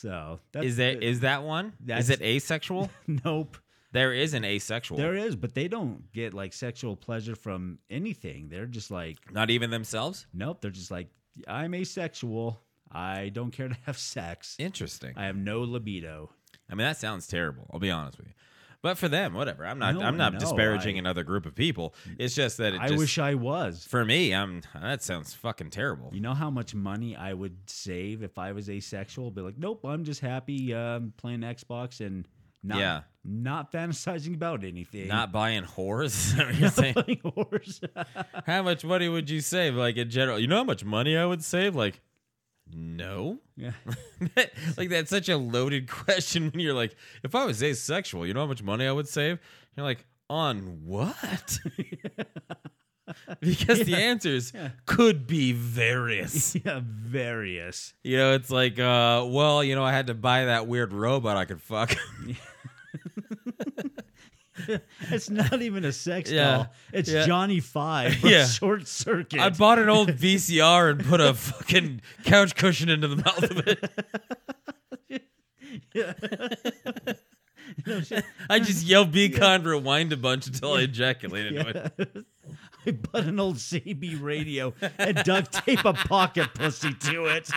So 0.00 0.40
that's 0.52 0.64
Is 0.64 0.76
that 0.78 1.02
is 1.02 1.20
that 1.20 1.42
one? 1.42 1.74
Is 1.86 2.08
it 2.08 2.22
asexual? 2.22 2.90
nope. 3.24 3.58
there 3.92 4.14
is 4.14 4.32
an 4.32 4.44
asexual. 4.46 4.96
There 4.96 5.14
is, 5.14 5.36
but 5.36 5.54
they 5.54 5.68
don't 5.68 6.10
get 6.12 6.32
like 6.32 6.54
sexual 6.54 6.96
pleasure 6.96 7.34
from 7.34 7.78
anything. 7.90 8.48
They're 8.48 8.66
just 8.66 8.90
like, 8.90 9.18
Not 9.30 9.50
even 9.50 9.68
themselves. 9.70 10.26
nope. 10.32 10.62
They're 10.62 10.70
just 10.70 10.90
like, 10.90 11.08
I'm 11.46 11.74
asexual. 11.74 12.58
I 12.90 13.28
don't 13.28 13.50
care 13.50 13.68
to 13.68 13.76
have 13.86 13.98
sex. 13.98 14.56
Interesting. 14.58 15.12
I 15.16 15.26
have 15.26 15.36
no 15.36 15.60
libido. 15.60 16.30
I 16.70 16.74
mean, 16.74 16.86
that 16.86 16.96
sounds 16.96 17.26
terrible. 17.26 17.68
I'll 17.72 17.78
be 17.80 17.90
honest 17.90 18.16
with 18.18 18.28
you. 18.28 18.34
But 18.82 18.96
for 18.96 19.08
them, 19.08 19.34
whatever. 19.34 19.66
I'm 19.66 19.78
not. 19.78 19.94
No, 19.94 20.00
I'm 20.00 20.16
not 20.16 20.32
no, 20.32 20.38
disparaging 20.38 20.96
I- 20.96 21.00
another 21.00 21.22
group 21.22 21.44
of 21.46 21.54
people. 21.54 21.94
It's 22.18 22.34
just 22.34 22.56
that 22.58 22.72
it 22.74 22.80
I 22.80 22.88
just, 22.88 22.98
wish 22.98 23.18
I 23.18 23.34
was. 23.34 23.84
for 23.84 24.04
me, 24.04 24.34
I'm. 24.34 24.62
That 24.80 25.02
sounds 25.02 25.34
fucking 25.34 25.70
terrible. 25.70 26.10
You 26.12 26.20
know 26.20 26.32
how 26.34 26.50
much 26.50 26.74
money 26.74 27.14
I 27.14 27.34
would 27.34 27.56
save 27.66 28.22
if 28.22 28.38
I 28.38 28.52
was 28.52 28.70
asexual? 28.70 29.30
Be 29.32 29.42
like, 29.42 29.58
nope, 29.58 29.84
I'm 29.84 30.04
just 30.04 30.20
happy 30.20 30.72
um, 30.74 31.12
playing 31.18 31.40
Xbox 31.40 32.00
and 32.04 32.26
not 32.62 32.78
Yeah. 32.78 33.00
not 33.24 33.70
fantasizing 33.72 34.34
about 34.34 34.64
anything. 34.64 35.08
Not 35.08 35.30
buying 35.30 35.64
whores. 35.64 36.06
Is 36.14 36.36
that 36.36 36.46
what 36.46 36.58
you're 36.58 36.70
saying? 36.70 37.20
horse. 37.34 37.80
how 38.46 38.62
much 38.62 38.84
money 38.84 39.08
would 39.08 39.28
you 39.28 39.40
save? 39.40 39.74
Like 39.74 39.96
in 39.96 40.08
general, 40.10 40.38
you 40.38 40.46
know 40.46 40.56
how 40.58 40.64
much 40.64 40.84
money 40.84 41.16
I 41.16 41.26
would 41.26 41.42
save? 41.44 41.74
Like, 41.76 42.00
no. 42.74 43.38
yeah. 43.56 43.72
like 44.76 44.88
that's 44.88 45.10
such 45.10 45.28
a 45.28 45.36
loaded 45.36 45.88
question 45.90 46.50
when 46.50 46.60
you're 46.60 46.74
like, 46.74 46.96
if 47.22 47.34
I 47.34 47.44
was 47.44 47.62
asexual, 47.62 48.26
you 48.26 48.34
know 48.34 48.40
how 48.40 48.46
much 48.46 48.62
money 48.62 48.86
I 48.86 48.92
would 48.92 49.08
save? 49.08 49.38
You're 49.76 49.86
like, 49.86 50.06
on 50.28 50.84
what? 50.84 51.58
because 53.40 53.80
the 53.84 53.96
answers 53.96 54.52
could 54.86 55.26
be 55.26 55.52
various. 55.52 56.54
yeah, 56.54 56.80
various. 56.84 57.94
You 58.04 58.16
know, 58.16 58.34
it's 58.34 58.50
like, 58.50 58.78
uh, 58.78 59.26
well, 59.28 59.64
you 59.64 59.74
know, 59.74 59.84
I 59.84 59.92
had 59.92 60.06
to 60.06 60.14
buy 60.14 60.44
that 60.44 60.68
weird 60.68 60.92
robot 60.92 61.36
I 61.36 61.44
could 61.44 61.60
fuck. 61.60 61.94
It's 65.10 65.30
not 65.30 65.60
even 65.62 65.84
a 65.84 65.92
sex 65.92 66.30
Yeah. 66.30 66.44
doll. 66.56 66.72
It's 66.92 67.10
Yeah. 67.10 67.26
Johnny 67.26 67.60
Five 67.60 68.14
from 68.20 68.30
Yeah. 68.30 68.46
Short 68.46 68.86
Circuit. 68.86 69.40
I 69.40 69.50
bought 69.50 69.78
an 69.78 69.88
old 69.88 70.10
VCR 70.10 70.90
and 70.92 71.04
put 71.04 71.20
a 71.20 71.34
fucking 71.34 72.00
couch 72.24 72.54
cushion 72.56 72.88
into 72.88 73.08
the 73.08 73.16
mouth 73.16 73.42
of 73.50 73.66
it. 73.66 73.90
Yeah. 75.94 76.12
I 78.48 78.58
just 78.58 78.84
yelled 78.84 79.12
"Be 79.12 79.28
kind," 79.28 79.64
rewind 79.64 80.12
a 80.12 80.16
bunch 80.16 80.48
until 80.48 80.72
I 80.74 80.80
ejaculated 80.82 81.54
into 81.54 81.92
it. 81.98 82.24
I 82.86 82.90
bought 82.92 83.24
an 83.24 83.38
old 83.38 83.56
CB 83.56 84.20
radio 84.20 84.74
and 84.98 85.16
duct 85.22 85.52
tape 85.64 85.84
a 85.84 85.92
pocket 85.92 86.48
pussy 86.54 86.92
to 86.94 87.26
it. 87.26 87.48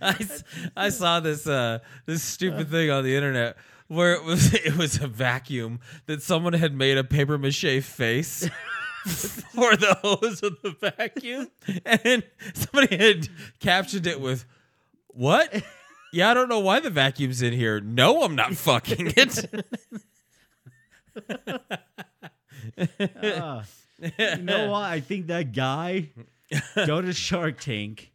I, 0.00 0.16
I 0.76 0.88
saw 0.90 1.20
this 1.20 1.46
uh, 1.46 1.80
this 2.06 2.22
stupid 2.22 2.70
thing 2.70 2.90
on 2.90 3.02
the 3.04 3.14
internet 3.16 3.56
where 3.92 4.14
it 4.14 4.24
was 4.24 4.54
it 4.66 4.76
was 4.76 5.00
a 5.00 5.06
vacuum 5.06 5.80
that 6.06 6.22
someone 6.22 6.54
had 6.54 6.74
made 6.74 6.96
a 6.96 7.04
paper 7.04 7.36
mache 7.38 7.82
face 7.82 8.48
for 9.04 9.76
the 9.76 9.96
hose 10.02 10.42
of 10.42 10.56
the 10.62 10.74
vacuum, 10.80 11.48
and 11.84 12.24
somebody 12.54 12.96
had 12.96 13.28
captioned 13.60 14.06
it 14.06 14.20
with 14.20 14.44
"What? 15.08 15.62
Yeah, 16.12 16.30
I 16.30 16.34
don't 16.34 16.48
know 16.48 16.60
why 16.60 16.80
the 16.80 16.90
vacuum's 16.90 17.42
in 17.42 17.52
here. 17.52 17.80
No, 17.80 18.22
I'm 18.22 18.34
not 18.34 18.54
fucking 18.54 19.12
it." 19.16 19.50
Uh, 23.22 23.62
you 24.18 24.36
know 24.38 24.70
what? 24.70 24.82
I 24.84 25.00
think 25.00 25.26
that 25.26 25.52
guy 25.52 26.08
go 26.74 27.02
to 27.02 27.12
Shark 27.12 27.60
Tank, 27.60 28.11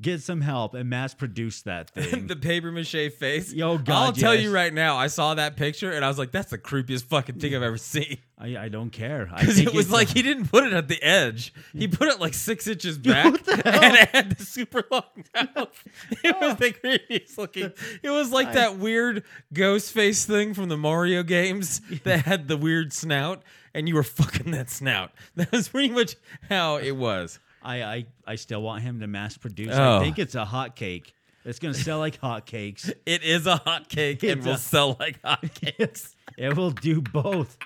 get 0.00 0.22
some 0.22 0.40
help, 0.40 0.74
and 0.74 0.88
mass 0.88 1.14
produce 1.14 1.62
that 1.62 1.90
thing. 1.94 2.26
the 2.26 2.36
paper 2.36 2.72
mache 2.72 3.12
face. 3.18 3.52
Yo, 3.52 3.78
God, 3.78 3.88
I'll 3.88 4.12
God, 4.12 4.20
tell 4.20 4.34
you 4.34 4.52
right 4.52 4.72
now. 4.72 4.96
I 4.96 5.06
saw 5.06 5.34
that 5.34 5.56
picture 5.56 5.90
and 5.90 6.04
I 6.04 6.08
was 6.08 6.18
like, 6.18 6.30
"That's 6.32 6.50
the 6.50 6.58
creepiest 6.58 7.04
fucking 7.04 7.38
thing 7.40 7.54
I've 7.54 7.62
ever 7.62 7.76
seen." 7.78 8.18
I, 8.38 8.64
I 8.64 8.68
don't 8.68 8.90
care. 8.90 9.26
Because 9.26 9.60
it 9.60 9.72
was 9.72 9.90
like 9.90 10.08
he 10.08 10.20
didn't 10.20 10.48
put 10.48 10.64
it 10.64 10.72
at 10.72 10.88
the 10.88 11.00
edge. 11.00 11.54
He 11.72 11.86
put 11.86 12.08
it 12.08 12.20
like 12.20 12.34
six 12.34 12.66
inches 12.66 12.98
back, 12.98 13.26
and 13.48 13.94
it 13.96 14.08
had 14.10 14.36
the 14.36 14.44
super 14.44 14.84
long 14.90 15.04
mouth. 15.34 15.84
It 16.24 16.36
was 16.40 16.56
the 16.56 16.72
creepiest 16.72 17.38
looking. 17.38 17.72
It 18.02 18.10
was 18.10 18.32
like 18.32 18.52
that 18.54 18.78
weird 18.78 19.22
ghost 19.52 19.92
face 19.92 20.24
thing 20.24 20.54
from 20.54 20.68
the 20.68 20.76
Mario 20.76 21.22
games 21.22 21.80
that 22.02 22.24
had 22.24 22.48
the 22.48 22.56
weird 22.56 22.92
snout, 22.92 23.42
and 23.74 23.88
you 23.88 23.94
were 23.94 24.02
fucking 24.02 24.50
that 24.52 24.70
snout. 24.70 25.12
That 25.36 25.52
was 25.52 25.68
pretty 25.68 25.90
much 25.94 26.16
how 26.48 26.76
it 26.76 26.92
was. 26.96 27.38
I, 27.64 27.82
I 27.82 28.06
I 28.26 28.34
still 28.36 28.62
want 28.62 28.82
him 28.82 29.00
to 29.00 29.06
mass 29.06 29.36
produce. 29.36 29.74
Oh. 29.74 29.98
I 29.98 30.00
think 30.04 30.18
it's 30.18 30.34
a 30.34 30.44
hot 30.44 30.76
cake. 30.76 31.14
It's 31.44 31.58
gonna 31.58 31.74
sell 31.74 31.98
like 31.98 32.20
hotcakes. 32.20 32.92
It 33.06 33.22
is 33.24 33.46
a 33.46 33.56
hot 33.56 33.88
cake 33.88 34.22
and 34.22 34.38
It's 34.38 34.46
will 34.46 34.54
a- 34.54 34.58
sell 34.58 34.96
like 35.00 35.20
hotcakes. 35.22 36.14
It 36.38 36.56
will 36.56 36.70
do 36.70 37.00
both. 37.02 37.58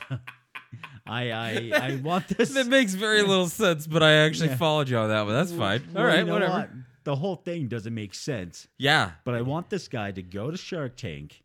I 1.06 1.30
I 1.30 1.70
I 1.74 1.96
want 2.02 2.28
this. 2.28 2.50
That 2.54 2.66
makes 2.66 2.94
very 2.94 3.22
little 3.22 3.48
sense, 3.48 3.86
but 3.86 4.02
I 4.02 4.12
actually 4.12 4.48
Yeah. 4.50 4.56
followed 4.56 4.88
you 4.88 4.98
on 4.98 5.08
that 5.08 5.22
one. 5.24 5.34
That's 5.34 5.52
fine. 5.52 5.82
All 5.94 6.02
Well, 6.02 6.04
right, 6.04 6.18
you 6.20 6.24
know 6.26 6.32
whatever. 6.34 6.52
what? 6.52 6.70
The 7.04 7.16
whole 7.16 7.36
thing 7.36 7.68
doesn't 7.68 7.94
make 7.94 8.14
sense. 8.14 8.68
Yeah. 8.76 9.12
But 9.24 9.34
I 9.34 9.40
want 9.42 9.70
this 9.70 9.88
guy 9.88 10.10
to 10.10 10.20
go 10.22 10.50
to 10.50 10.56
Shark 10.58 10.96
Tank, 10.96 11.42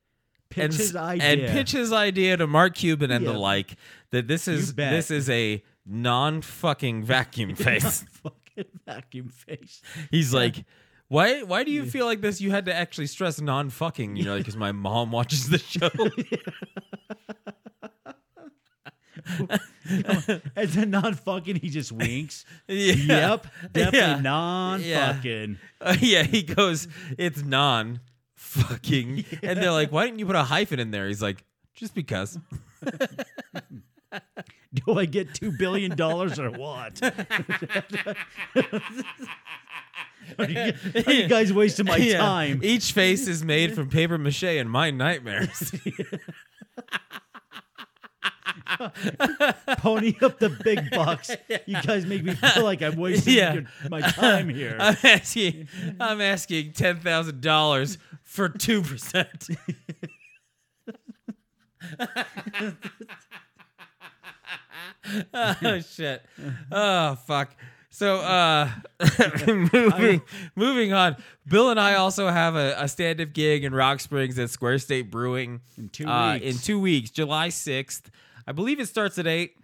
pitch 0.50 0.64
and, 0.66 0.74
his 0.74 0.96
idea, 0.96 1.28
and 1.28 1.42
pitch 1.54 1.72
his 1.72 1.94
idea 1.94 2.36
to 2.38 2.48
Mark 2.48 2.76
Cuban 2.76 3.12
and 3.12 3.26
the 3.26 3.32
like 3.34 3.78
that 4.12 4.28
this 4.28 4.48
is 4.50 4.74
this 4.76 5.10
is 5.10 5.30
a 5.30 5.64
non 5.86 6.42
fucking 6.42 7.04
vacuum 7.04 7.56
face. 7.56 8.06
fucking 8.24 8.66
vacuum 8.86 9.30
face. 9.30 9.82
He's 10.12 10.34
like, 10.34 10.66
why 11.08 11.44
why 11.44 11.64
do 11.64 11.72
you 11.72 11.86
feel 11.86 12.06
like 12.06 12.22
this? 12.22 12.42
You 12.42 12.52
had 12.52 12.66
to 12.66 12.74
actually 12.74 13.08
stress 13.08 13.40
non 13.42 13.70
fucking, 13.70 14.16
you 14.16 14.26
know, 14.26 14.38
because 14.38 14.58
my 14.58 14.72
mom 14.72 15.12
watches 15.12 15.50
the 15.50 15.60
show. 15.60 15.90
As 20.56 20.76
a 20.76 20.86
non 20.86 21.14
fucking, 21.14 21.58
he 21.58 21.70
just 21.70 21.92
winks. 21.92 22.46
Yeah. 22.68 23.32
Yep, 23.34 23.48
definitely 23.74 24.00
Yeah. 24.00 24.20
non 24.22 24.82
Yeah. 24.82 25.14
fucking. 25.14 25.58
Uh, 25.82 25.96
yeah, 26.00 26.24
he 26.24 26.44
goes, 26.44 26.88
it's 27.18 27.44
non 27.44 28.00
fucking, 28.36 29.26
and 29.44 29.60
they're 29.60 29.72
like, 29.72 29.92
why 29.92 30.06
didn't 30.06 30.20
you 30.20 30.26
put 30.26 30.36
a 30.36 30.44
hyphen 30.44 30.80
in 30.80 30.92
there? 30.92 31.08
He's 31.08 31.22
like, 31.22 31.44
just 31.76 31.94
because. 31.94 32.38
Do 34.74 34.98
I 34.98 35.06
get 35.06 35.34
two 35.36 35.52
billion 35.52 35.96
dollars 35.96 36.40
or 36.40 36.50
what? 36.50 37.00
are, 40.40 40.50
you, 40.50 40.74
are 41.06 41.12
you 41.14 41.28
guys 41.28 41.54
wasting 41.54 41.86
my 41.86 41.98
Yeah. 41.98 42.18
time? 42.18 42.60
Each 42.64 42.92
face 42.92 43.28
is 43.28 43.44
made 43.44 43.76
from 43.76 43.90
paper 43.90 44.18
mache 44.18 44.44
and 44.44 44.70
my 44.70 44.90
nightmares. 44.90 45.72
Pony 49.78 50.16
up 50.22 50.40
the 50.40 50.50
big 50.64 50.90
bucks. 50.92 51.30
You 51.68 51.82
guys 51.84 52.06
make 52.06 52.24
me 52.24 52.34
feel 52.34 52.64
like 52.64 52.82
I'm 52.82 52.96
wasting 52.96 53.36
Yeah. 53.36 53.54
your, 53.54 53.64
my 53.90 54.02
time 54.02 54.50
here. 54.50 54.76
I'm 54.80 54.98
asking, 55.04 55.68
I'm 56.00 56.20
asking 56.22 56.74
ten 56.74 57.00
thousand 57.00 57.42
dollars 57.42 57.98
for 58.24 58.50
two 58.50 58.82
percent. 58.82 59.48
oh 65.34 65.80
shit! 65.82 66.24
Oh 66.72 67.16
fuck! 67.16 67.56
So, 67.90 68.18
uh, 68.18 68.72
moving 69.48 70.22
moving 70.56 70.94
on. 70.94 71.16
Bill 71.48 71.70
and 71.70 71.80
I 71.80 71.96
also 71.96 72.28
have 72.28 72.56
a, 72.56 72.76
a 72.78 72.88
stand 72.88 73.22
up 73.22 73.34
gig 73.34 73.64
in 73.64 73.76
Rock 73.76 74.00
Springs 74.00 74.40
at 74.40 74.50
Square 74.50 74.80
State 74.80 75.12
Brewing 75.12 75.62
In 75.78 75.90
two 75.90 76.08
uh, 76.08 76.34
weeks. 76.34 76.46
In 76.46 76.58
two 76.58 76.80
weeks, 76.80 77.12
July 77.12 77.50
sixth. 77.50 78.10
I 78.48 78.52
believe 78.52 78.80
it 78.80 78.88
starts 78.88 79.20
at 79.20 79.28
eight. 79.28 79.56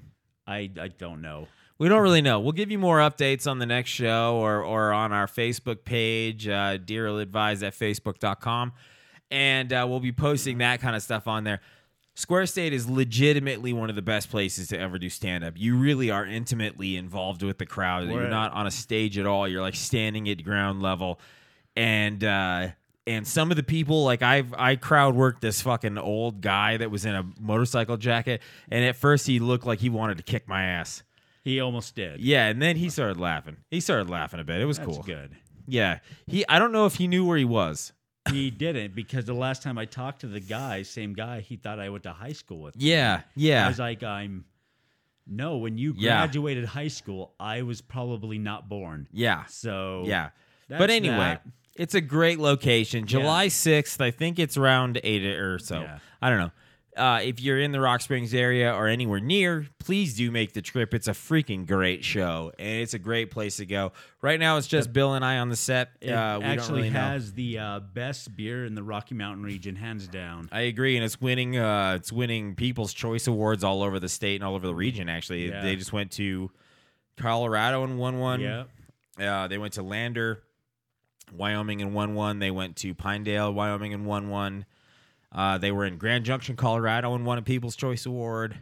I 0.46 0.70
I 0.80 0.90
don't 0.90 1.22
know. 1.22 1.48
We 1.80 1.88
don't 1.88 2.04
really 2.04 2.22
know. 2.22 2.40
We'll 2.42 2.52
give 2.52 2.70
you 2.70 2.78
more 2.78 3.00
updates 3.00 3.50
on 3.50 3.58
the 3.58 3.66
next 3.66 3.90
show 3.90 4.36
or 4.36 4.64
or 4.64 4.92
on 4.92 5.12
our 5.12 5.26
Facebook 5.26 5.84
page, 5.84 6.48
uh, 6.48 6.78
Dear 6.78 7.08
Advise 7.08 7.64
at 7.64 7.74
Facebook.com. 7.74 8.74
And 9.32 9.74
uh, 9.74 9.86
we'll 9.90 10.00
be 10.02 10.12
posting 10.12 10.60
that 10.60 10.82
kind 10.82 10.96
of 10.96 11.02
stuff 11.02 11.28
on 11.28 11.46
there. 11.46 11.62
Square 12.20 12.48
State 12.48 12.74
is 12.74 12.90
legitimately 12.90 13.72
one 13.72 13.90
of 13.90 13.96
the 13.96 14.02
best 14.02 14.30
places 14.30 14.68
to 14.68 14.78
ever 14.78 15.00
do 15.00 15.10
stand 15.10 15.42
up. 15.46 15.54
You 15.56 15.78
really 15.78 16.12
are 16.12 16.26
intimately 16.26 16.98
involved 16.98 17.44
with 17.44 17.60
the 17.60 17.66
crowd. 17.66 18.10
You're 18.10 18.18
We're- 18.18 18.30
not 18.30 18.52
on 18.52 18.68
a 18.68 18.72
stage 18.72 19.18
at 19.18 19.26
all. 19.26 19.48
You're 19.48 19.62
like 19.62 19.76
standing 19.76 20.28
at 20.28 20.44
ground 20.44 20.82
level. 20.82 21.22
And 21.78 22.22
uh 22.22 22.68
and 23.08 23.26
some 23.26 23.52
of 23.52 23.56
the 23.56 23.64
people 23.64 24.04
like 24.04 24.22
I've 24.22 24.54
I 24.54 24.76
crowd 24.76 25.16
worked 25.16 25.40
this 25.40 25.62
fucking 25.62 25.98
old 25.98 26.42
guy 26.42 26.76
that 26.76 26.92
was 26.92 27.06
in 27.06 27.16
a 27.16 27.26
motorcycle 27.40 27.96
jacket 27.96 28.42
and 28.70 28.84
at 28.84 28.98
first 28.98 29.26
he 29.26 29.40
looked 29.40 29.66
like 29.66 29.80
he 29.80 29.90
wanted 29.90 30.18
to 30.18 30.24
kick 30.24 30.46
my 30.46 30.64
ass. 30.64 31.04
He 31.42 31.62
almost 31.62 31.96
did. 31.96 32.20
Yeah, 32.20 32.48
and 32.50 32.62
then 32.62 32.76
he 32.76 32.90
started 32.90 33.18
laughing. 33.18 33.56
He 33.72 33.80
started 33.80 34.10
laughing 34.10 34.42
a 34.42 34.44
bit. 34.44 34.60
It 34.60 34.66
was 34.66 34.78
That's 34.78 34.90
cool. 34.90 35.04
good. 35.04 35.38
Yeah, 35.68 36.00
he. 36.28 36.46
I 36.50 36.60
don't 36.60 36.74
know 36.74 36.86
if 36.86 36.96
he 36.96 37.08
knew 37.08 37.26
where 37.26 37.38
he 37.38 37.46
was. 37.46 37.94
He 38.32 38.52
didn't 38.52 38.94
because 38.96 39.26
the 39.26 39.34
last 39.34 39.64
time 39.64 39.78
I 39.78 39.86
talked 39.86 40.22
to 40.22 40.28
the 40.28 40.40
guy, 40.40 40.84
same 40.84 41.14
guy, 41.14 41.40
he 41.40 41.56
thought 41.56 41.80
I 41.80 41.90
went 41.90 42.04
to 42.04 42.14
high 42.14 42.34
school 42.34 42.62
with. 42.62 42.76
Yeah, 42.78 43.22
yeah. 43.36 43.66
I 43.66 43.68
was 43.70 43.80
like, 43.80 44.04
I'm. 44.04 44.46
No, 45.32 45.58
when 45.58 45.78
you 45.78 45.94
Yeah. 45.98 46.18
graduated 46.18 46.66
high 46.66 46.88
school, 46.88 47.34
I 47.40 47.62
was 47.62 47.82
probably 47.82 48.40
not 48.40 48.68
born. 48.68 49.08
yeah, 49.12 49.46
So 49.46 50.04
yeah. 50.08 50.30
that's 50.68 50.80
But 50.80 50.90
anyway, 50.90 51.18
that. 51.18 51.44
it's 51.76 51.94
a 51.94 52.02
great 52.02 52.40
location. 52.40 53.06
July 53.06 53.48
sixth. 53.48 54.02
I 54.02 54.10
think 54.12 54.40
it's 54.40 54.58
around 54.58 55.00
eight 55.04 55.24
or 55.26 55.60
so. 55.60 55.82
Yeah. 55.82 56.00
I 56.22 56.30
don't 56.30 56.40
know. 56.40 56.52
Uh, 57.00 57.20
if 57.24 57.40
you're 57.40 57.60
in 57.60 57.72
the 57.72 57.80
Rock 57.80 58.02
Springs 58.02 58.34
area 58.34 58.74
or 58.74 58.88
anywhere 58.88 59.22
near, 59.22 59.66
please 59.80 60.16
do 60.16 60.30
make 60.32 60.54
the 60.54 60.62
trip. 60.62 60.94
It's 60.94 61.08
a 61.08 61.14
freaking 61.14 61.66
great 61.66 62.04
show, 62.04 62.52
and 62.60 62.82
it's 62.82 62.94
a 62.94 63.00
great 63.00 63.32
place 63.32 63.58
to 63.58 63.66
go. 63.66 63.94
Right 64.22 64.40
now, 64.40 64.58
it's 64.58 64.68
just 64.68 64.92
Bill 64.92 65.14
and 65.14 65.24
I 65.24 65.38
on 65.38 65.48
the 65.48 65.56
set. 65.56 65.92
It 66.02 66.12
uh, 66.12 66.42
actually 66.44 66.80
really 66.82 66.90
know. 66.90 67.00
has 67.00 67.32
the 67.34 67.58
uh, 67.60 67.80
best 67.80 68.36
beer 68.36 68.66
in 68.66 68.76
the 68.76 68.84
Rocky 68.84 69.16
Mountain 69.16 69.44
region, 69.44 69.78
hands 69.78 70.08
down. 70.10 70.50
I 70.52 70.62
agree, 70.62 70.98
and 70.98 71.06
it's 71.06 71.22
winning. 71.22 71.58
Uh, 71.58 71.94
it's 71.96 72.12
winning 72.12 72.56
People's 72.56 72.94
Choice 72.94 73.28
Awards 73.28 73.64
all 73.64 73.82
over 73.82 74.00
the 74.00 74.10
state 74.10 74.36
and 74.36 74.44
all 74.44 74.56
over 74.56 74.68
the 74.68 74.76
region. 74.76 75.08
Actually, 75.08 75.48
Yeah. 75.50 75.62
they 75.64 75.78
just 75.78 75.94
went 75.94 76.12
to 76.12 76.52
Colorado 77.16 77.84
and 77.84 77.98
won 77.98 78.20
one. 78.20 78.42
Yeah. 78.42 78.64
Uh, 79.18 79.48
they 79.48 79.58
went 79.58 79.74
to 79.74 79.84
Lander, 79.84 80.44
Wyoming, 81.34 81.82
and 81.82 81.94
won 81.94 82.14
one. 82.16 82.40
They 82.40 82.52
went 82.52 82.76
to 82.78 82.94
Pinedale, 82.94 83.54
Wyoming, 83.54 83.94
and 83.94 84.06
won 84.06 84.30
one. 84.30 84.66
Uh, 85.32 85.58
they 85.58 85.72
were 85.72 85.86
in 85.86 85.98
Grand 85.98 86.26
Junction, 86.26 86.56
Colorado, 86.56 87.14
and 87.14 87.26
won 87.26 87.38
a 87.38 87.42
People's 87.42 87.76
Choice 87.76 88.06
Award. 88.06 88.58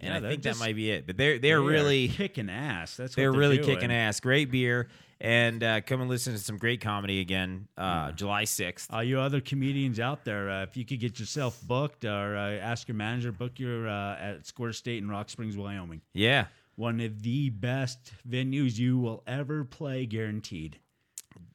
And 0.00 0.10
Yeah, 0.10 0.16
I 0.16 0.30
think 0.32 0.42
just- 0.42 0.58
that 0.58 0.64
might 0.64 0.74
be 0.74 0.90
it. 0.90 1.06
But 1.06 1.16
they're 1.16 1.38
they're 1.38 1.60
They 1.60 1.66
really 1.66 2.08
kicking 2.08 2.50
ass. 2.50 2.96
That's 2.96 3.12
what 3.12 3.16
they're 3.22 3.32
really 3.32 3.58
doing. 3.58 3.68
kicking 3.76 3.92
ass. 3.92 4.18
Great 4.20 4.50
beer, 4.50 4.88
and 5.20 5.62
uh, 5.62 5.80
come 5.82 6.00
and 6.00 6.10
listen 6.10 6.32
to 6.32 6.38
some 6.40 6.56
great 6.56 6.80
comedy 6.80 7.20
again. 7.20 7.68
Uh, 7.76 8.08
Mm. 8.08 8.16
July 8.16 8.44
sixth. 8.44 8.92
All 8.92 9.04
you 9.04 9.20
other 9.20 9.40
comedians 9.40 10.00
out 10.00 10.24
there, 10.24 10.50
uh, 10.50 10.62
if 10.64 10.76
you 10.76 10.84
could 10.84 10.98
get 10.98 11.20
yourself 11.20 11.60
booked 11.62 12.04
or 12.04 12.36
uh, 12.36 12.52
ask 12.54 12.88
your 12.88 12.96
manager, 12.96 13.30
book 13.30 13.60
your 13.60 13.86
uh, 13.88 14.16
at 14.18 14.46
Square 14.46 14.72
State 14.72 14.98
in 15.02 15.08
Rock 15.08 15.28
Springs, 15.30 15.56
Wyoming. 15.56 16.00
Yeah. 16.14 16.46
One 16.74 17.00
of 17.00 17.22
the 17.22 17.50
best 17.50 18.12
venues 18.28 18.78
you 18.78 18.98
will 18.98 19.22
ever 19.26 19.62
play, 19.64 20.06
guaranteed. 20.06 20.78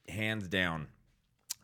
hands 0.08 0.48
down. 0.48 0.86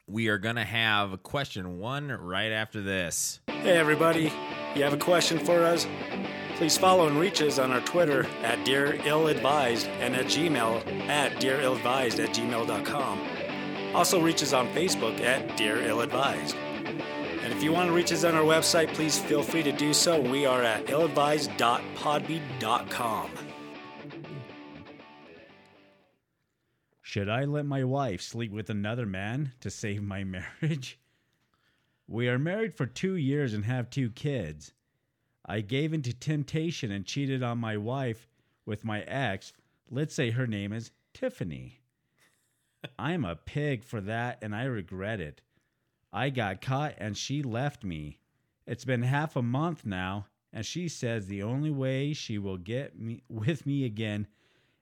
We 0.06 0.28
are 0.28 0.38
going 0.38 0.56
to 0.56 0.64
have 0.64 1.22
question 1.22 1.78
one 1.78 2.08
right 2.08 2.52
after 2.52 2.82
this. 2.82 3.40
Hey 3.46 3.78
everybody, 3.78 4.30
you 4.74 4.82
have 4.82 4.92
a 4.92 4.98
question 4.98 5.38
for 5.38 5.64
us? 5.64 5.86
Please 6.56 6.76
follow 6.76 7.06
and 7.08 7.18
reach 7.18 7.40
us 7.40 7.58
on 7.58 7.72
our 7.72 7.80
Twitter 7.80 8.26
at 8.42 8.62
Dear 8.64 9.00
Ill 9.06 9.28
Advised 9.28 9.86
and 9.86 10.14
at 10.14 10.26
Gmail 10.26 11.08
at 11.08 11.40
Dear 11.40 11.62
Ill 11.62 11.74
Advised 11.74 12.20
at 12.20 12.28
gmail.com. 12.30 13.28
Also 13.94 14.20
reach 14.20 14.42
us 14.42 14.52
on 14.52 14.68
Facebook 14.68 15.20
at 15.20 15.56
Dear 15.56 15.80
Ill 15.82 16.02
Advised. 16.02 16.54
And 16.56 17.52
if 17.52 17.62
you 17.62 17.72
want 17.72 17.88
to 17.88 17.94
reach 17.94 18.12
us 18.12 18.24
on 18.24 18.34
our 18.34 18.44
website, 18.44 18.92
please 18.94 19.18
feel 19.18 19.42
free 19.42 19.62
to 19.62 19.72
do 19.72 19.94
so. 19.94 20.20
We 20.20 20.44
are 20.46 20.62
at 20.62 20.86
illadvised.podbean.com. 20.86 23.30
Should 27.14 27.28
I 27.28 27.44
let 27.44 27.64
my 27.64 27.84
wife 27.84 28.20
sleep 28.20 28.50
with 28.50 28.68
another 28.68 29.06
man 29.06 29.52
to 29.60 29.70
save 29.70 30.02
my 30.02 30.24
marriage? 30.60 30.98
We 32.08 32.28
are 32.28 32.40
married 32.40 32.74
for 32.74 32.86
two 32.86 33.14
years 33.14 33.54
and 33.54 33.64
have 33.64 33.88
two 33.88 34.10
kids. 34.10 34.72
I 35.46 35.60
gave 35.60 35.92
into 35.92 36.12
temptation 36.12 36.90
and 36.90 37.06
cheated 37.06 37.40
on 37.40 37.58
my 37.58 37.76
wife 37.76 38.26
with 38.66 38.84
my 38.84 39.02
ex. 39.02 39.52
Let's 39.88 40.12
say 40.12 40.32
her 40.32 40.48
name 40.48 40.72
is 40.72 40.90
Tiffany. 41.12 41.78
I'm 42.98 43.24
a 43.24 43.36
pig 43.36 43.84
for 43.84 44.00
that 44.00 44.38
and 44.42 44.52
I 44.52 44.64
regret 44.64 45.20
it. 45.20 45.40
I 46.12 46.30
got 46.30 46.60
caught 46.60 46.96
and 46.98 47.16
she 47.16 47.44
left 47.44 47.84
me. 47.84 48.18
It's 48.66 48.84
been 48.84 49.02
half 49.02 49.36
a 49.36 49.40
month 49.42 49.86
now 49.86 50.26
and 50.52 50.66
she 50.66 50.88
says 50.88 51.28
the 51.28 51.44
only 51.44 51.70
way 51.70 52.12
she 52.12 52.38
will 52.38 52.58
get 52.58 52.98
me 52.98 53.22
with 53.28 53.66
me 53.66 53.84
again 53.84 54.26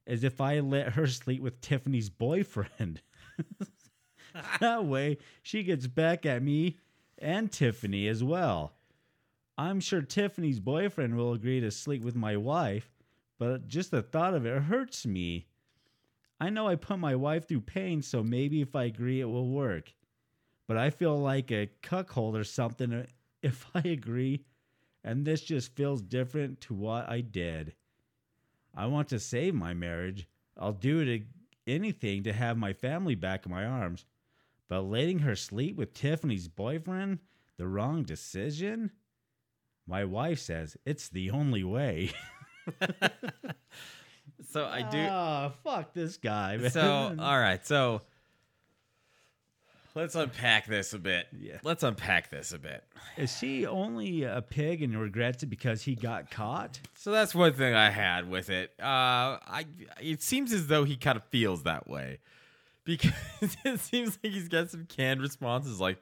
is 0.06 0.24
if 0.24 0.40
I 0.40 0.60
let 0.60 0.94
her 0.94 1.06
sleep 1.06 1.40
with 1.40 1.60
Tiffany's 1.60 2.10
boyfriend. 2.10 3.00
that 4.60 4.84
way 4.84 5.18
she 5.42 5.62
gets 5.62 5.86
back 5.86 6.26
at 6.26 6.42
me 6.42 6.78
and 7.18 7.50
Tiffany 7.50 8.08
as 8.08 8.22
well. 8.22 8.72
I'm 9.56 9.80
sure 9.80 10.02
Tiffany's 10.02 10.60
boyfriend 10.60 11.16
will 11.16 11.32
agree 11.32 11.60
to 11.60 11.70
sleep 11.70 12.02
with 12.02 12.16
my 12.16 12.36
wife, 12.36 12.90
but 13.38 13.68
just 13.68 13.90
the 13.90 14.02
thought 14.02 14.34
of 14.34 14.46
it 14.46 14.62
hurts 14.62 15.06
me. 15.06 15.46
I 16.40 16.50
know 16.50 16.66
I 16.66 16.74
put 16.74 16.98
my 16.98 17.14
wife 17.14 17.46
through 17.46 17.60
pain, 17.60 18.02
so 18.02 18.22
maybe 18.22 18.60
if 18.62 18.74
I 18.74 18.84
agree, 18.84 19.20
it 19.20 19.26
will 19.26 19.48
work. 19.48 19.94
But 20.66 20.76
I 20.76 20.90
feel 20.90 21.16
like 21.18 21.52
a 21.52 21.70
cuckold 21.82 22.36
or 22.36 22.44
something 22.44 23.06
if 23.42 23.66
I 23.74 23.80
agree, 23.80 24.44
and 25.04 25.24
this 25.24 25.42
just 25.42 25.74
feels 25.76 26.02
different 26.02 26.60
to 26.62 26.74
what 26.74 27.08
I 27.08 27.20
did. 27.20 27.74
I 28.74 28.86
want 28.86 29.08
to 29.08 29.18
save 29.18 29.54
my 29.54 29.74
marriage. 29.74 30.28
I'll 30.58 30.72
do 30.72 31.00
it 31.00 31.22
anything 31.66 32.22
to 32.24 32.32
have 32.32 32.56
my 32.56 32.72
family 32.72 33.14
back 33.14 33.46
in 33.46 33.52
my 33.52 33.64
arms. 33.64 34.04
But 34.68 34.82
letting 34.82 35.20
her 35.20 35.36
sleep 35.36 35.76
with 35.76 35.92
Tiffany's 35.94 36.48
boyfriend, 36.48 37.18
the 37.58 37.66
wrong 37.66 38.02
decision? 38.04 38.92
My 39.86 40.04
wife 40.04 40.38
says 40.38 40.76
it's 40.86 41.08
the 41.08 41.30
only 41.30 41.64
way. 41.64 42.12
So 44.50 44.66
I 44.66 44.82
do. 44.82 44.98
Oh, 44.98 45.52
fuck 45.64 45.94
this 45.94 46.16
guy. 46.16 46.56
Man. 46.56 46.70
so 46.70 47.14
all 47.18 47.38
right. 47.38 47.64
So 47.66 48.02
let's 49.94 50.14
unpack 50.14 50.66
this 50.66 50.92
a 50.92 50.98
bit. 50.98 51.26
Yeah. 51.38 51.58
Let's 51.62 51.82
unpack 51.82 52.30
this 52.30 52.52
a 52.52 52.58
bit. 52.58 52.84
is 53.16 53.38
he 53.40 53.66
only 53.66 54.24
a 54.24 54.42
pig 54.42 54.82
and 54.82 54.98
regrets 54.98 55.42
it 55.42 55.46
because 55.46 55.82
he 55.82 55.94
got 55.94 56.30
caught? 56.30 56.80
So 56.94 57.10
that's 57.10 57.34
one 57.34 57.52
thing 57.52 57.74
I 57.74 57.90
had 57.90 58.28
with 58.28 58.50
it. 58.50 58.70
Uh, 58.80 59.38
I 59.46 59.66
it 60.00 60.22
seems 60.22 60.52
as 60.52 60.66
though 60.66 60.84
he 60.84 60.96
kind 60.96 61.16
of 61.16 61.24
feels 61.24 61.62
that 61.64 61.88
way 61.88 62.18
because 62.84 63.12
it 63.64 63.80
seems 63.80 64.18
like 64.22 64.32
he's 64.32 64.48
got 64.48 64.70
some 64.70 64.86
canned 64.86 65.20
responses 65.20 65.80
like. 65.80 65.98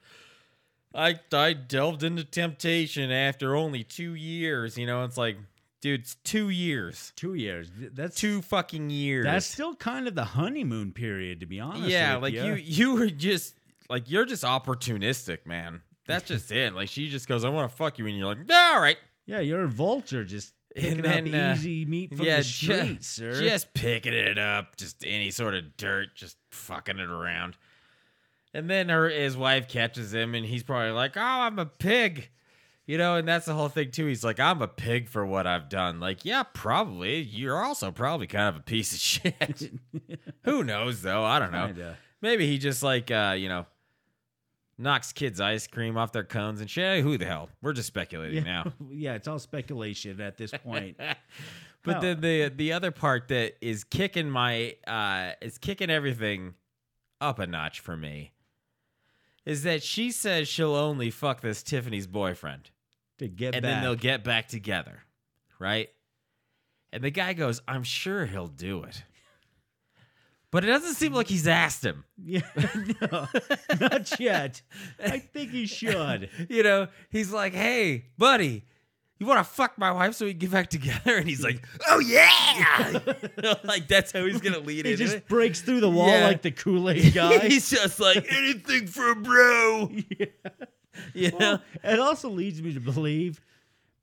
I 0.92 1.20
I 1.32 1.52
delved 1.52 2.02
into 2.02 2.24
temptation 2.24 3.12
after 3.12 3.54
only 3.54 3.84
two 3.84 4.14
years. 4.14 4.76
You 4.76 4.86
know, 4.86 5.04
it's 5.04 5.16
like, 5.16 5.36
dude, 5.80 6.00
it's 6.00 6.16
two 6.24 6.48
years, 6.48 7.12
Two 7.14 7.34
years. 7.34 7.70
That's 7.78 8.16
two 8.16 8.42
fucking 8.42 8.90
years. 8.90 9.24
That's 9.24 9.46
still 9.46 9.76
kind 9.76 10.08
of 10.08 10.16
the 10.16 10.24
honeymoon 10.24 10.90
period, 10.90 11.38
to 11.40 11.46
be 11.46 11.60
honest. 11.60 11.88
yeah, 11.90 12.14
with 12.14 12.22
like 12.24 12.34
ya. 12.34 12.44
you 12.46 12.54
you 12.54 12.94
were 12.96 13.06
just 13.06 13.54
like 13.90 14.10
you're 14.10 14.24
just 14.24 14.44
opportunistic, 14.44 15.44
man. 15.44 15.82
That's 16.06 16.26
just 16.28 16.50
it. 16.52 16.74
Like 16.74 16.88
she 16.88 17.08
just 17.10 17.28
goes, 17.28 17.44
"I 17.44 17.50
want 17.50 17.70
to 17.70 17.76
fuck 17.76 17.98
you," 17.98 18.06
and 18.06 18.16
you're 18.16 18.26
like, 18.26 18.38
"Yeah, 18.48 18.72
"All 18.74 18.80
right." 18.80 18.96
Yeah, 19.26 19.40
you're 19.40 19.64
a 19.64 19.68
vulture, 19.68 20.24
just 20.24 20.54
picking 20.74 21.06
out 21.06 21.24
the 21.24 21.36
uh, 21.36 21.52
easy 21.54 21.84
meat 21.84 22.16
from 22.16 22.24
yeah, 22.26 22.38
the 22.38 22.42
ju- 22.42 22.74
streets, 22.74 23.06
sir. 23.06 23.32
Just 23.34 23.74
picking 23.74 24.14
it 24.14 24.38
up, 24.38 24.76
just 24.76 25.04
any 25.06 25.30
sort 25.30 25.54
of 25.54 25.76
dirt, 25.76 26.08
just 26.16 26.36
fucking 26.50 26.98
it 26.98 27.08
around. 27.10 27.56
And 28.54 28.68
then 28.68 28.88
her 28.88 29.08
his 29.08 29.36
wife 29.36 29.68
catches 29.68 30.12
him, 30.12 30.34
and 30.34 30.44
he's 30.46 30.62
probably 30.62 30.90
like, 30.90 31.16
"Oh, 31.16 31.20
I'm 31.20 31.58
a 31.58 31.66
pig," 31.66 32.30
you 32.86 32.98
know. 32.98 33.16
And 33.16 33.28
that's 33.28 33.46
the 33.46 33.54
whole 33.54 33.68
thing 33.68 33.90
too. 33.92 34.06
He's 34.06 34.24
like, 34.24 34.40
"I'm 34.40 34.62
a 34.62 34.68
pig 34.68 35.08
for 35.08 35.24
what 35.24 35.46
I've 35.46 35.68
done." 35.68 36.00
Like, 36.00 36.24
yeah, 36.24 36.42
probably. 36.42 37.20
You're 37.20 37.62
also 37.62 37.92
probably 37.92 38.26
kind 38.26 38.48
of 38.48 38.56
a 38.56 38.64
piece 38.64 38.92
of 38.92 38.98
shit. 39.00 39.70
Who 40.44 40.64
knows 40.64 41.02
though? 41.02 41.22
I 41.24 41.38
don't 41.38 41.52
know. 41.52 41.66
Kinda. 41.66 41.98
Maybe 42.22 42.46
he 42.48 42.58
just 42.58 42.82
like 42.82 43.10
uh, 43.12 43.36
you 43.38 43.48
know 43.48 43.66
knocks 44.80 45.12
kids 45.12 45.40
ice 45.40 45.66
cream 45.66 45.96
off 45.96 46.12
their 46.12 46.24
cones 46.24 46.60
and 46.60 46.68
shit. 46.68 47.02
Who 47.02 47.18
the 47.18 47.26
hell? 47.26 47.48
We're 47.62 47.72
just 47.72 47.88
speculating 47.88 48.44
yeah, 48.44 48.64
now. 48.64 48.72
yeah, 48.90 49.14
it's 49.14 49.28
all 49.28 49.38
speculation 49.38 50.20
at 50.20 50.36
this 50.36 50.52
point. 50.52 50.98
But 51.82 51.92
Hell. 51.92 52.02
then 52.02 52.20
the 52.20 52.52
the 52.54 52.72
other 52.74 52.90
part 52.90 53.28
that 53.28 53.54
is 53.62 53.84
kicking 53.84 54.28
my 54.28 54.76
uh 54.86 55.32
is 55.40 55.56
kicking 55.56 55.88
everything 55.88 56.52
up 57.22 57.38
a 57.38 57.46
notch 57.46 57.80
for 57.80 57.96
me 57.96 58.32
is 59.46 59.62
that 59.62 59.82
she 59.82 60.10
says 60.10 60.46
she'll 60.46 60.74
only 60.74 61.10
fuck 61.10 61.40
this 61.40 61.62
Tiffany's 61.62 62.06
boyfriend 62.06 62.70
to 63.18 63.28
get 63.28 63.54
and 63.54 63.62
back. 63.62 63.72
then 63.72 63.82
they'll 63.82 63.94
get 63.94 64.22
back 64.22 64.48
together, 64.48 65.04
right? 65.58 65.88
And 66.92 67.02
the 67.02 67.10
guy 67.10 67.32
goes, 67.32 67.62
"I'm 67.66 67.82
sure 67.82 68.26
he'll 68.26 68.46
do 68.46 68.82
it." 68.82 69.02
But 70.52 70.64
it 70.64 70.66
doesn't 70.68 70.94
seem 70.94 71.12
like 71.12 71.28
he's 71.28 71.46
asked 71.46 71.84
him. 71.84 72.04
Yeah, 72.22 72.40
no, 73.10 73.28
not 73.80 74.18
yet. 74.18 74.62
I 75.02 75.18
think 75.18 75.50
he 75.52 75.66
should. 75.66 76.28
You 76.48 76.62
know, 76.64 76.88
he's 77.10 77.32
like, 77.32 77.54
"Hey, 77.54 78.06
buddy, 78.18 78.64
you 79.20 79.26
want 79.26 79.38
to 79.38 79.44
fuck 79.44 79.78
my 79.78 79.92
wife 79.92 80.14
so 80.14 80.24
we 80.24 80.32
can 80.32 80.40
get 80.40 80.50
back 80.50 80.68
together?" 80.68 81.16
And 81.16 81.28
he's 81.28 81.44
like, 81.44 81.64
"Oh 81.88 82.00
yeah!" 82.00 82.98
like 83.64 83.86
that's 83.86 84.10
how 84.10 84.24
he's 84.24 84.40
gonna 84.40 84.58
lead 84.58 84.86
it. 84.86 84.90
He 84.90 84.96
just 84.96 85.26
breaks 85.28 85.60
through 85.60 85.80
the 85.80 85.90
wall 85.90 86.08
Yeah. 86.08 86.26
like 86.26 86.42
the 86.42 86.50
Kool 86.50 86.90
Aid 86.90 87.14
guy. 87.14 87.38
he's 87.38 87.70
just 87.70 88.00
like 88.00 88.26
anything 88.32 88.88
for 88.88 89.10
a 89.12 89.16
bro. 89.16 89.90
You 91.14 91.30
know? 91.30 91.36
Well, 91.38 91.62
it 91.84 92.00
also 92.00 92.28
leads 92.28 92.60
me 92.60 92.74
to 92.74 92.80
believe 92.80 93.40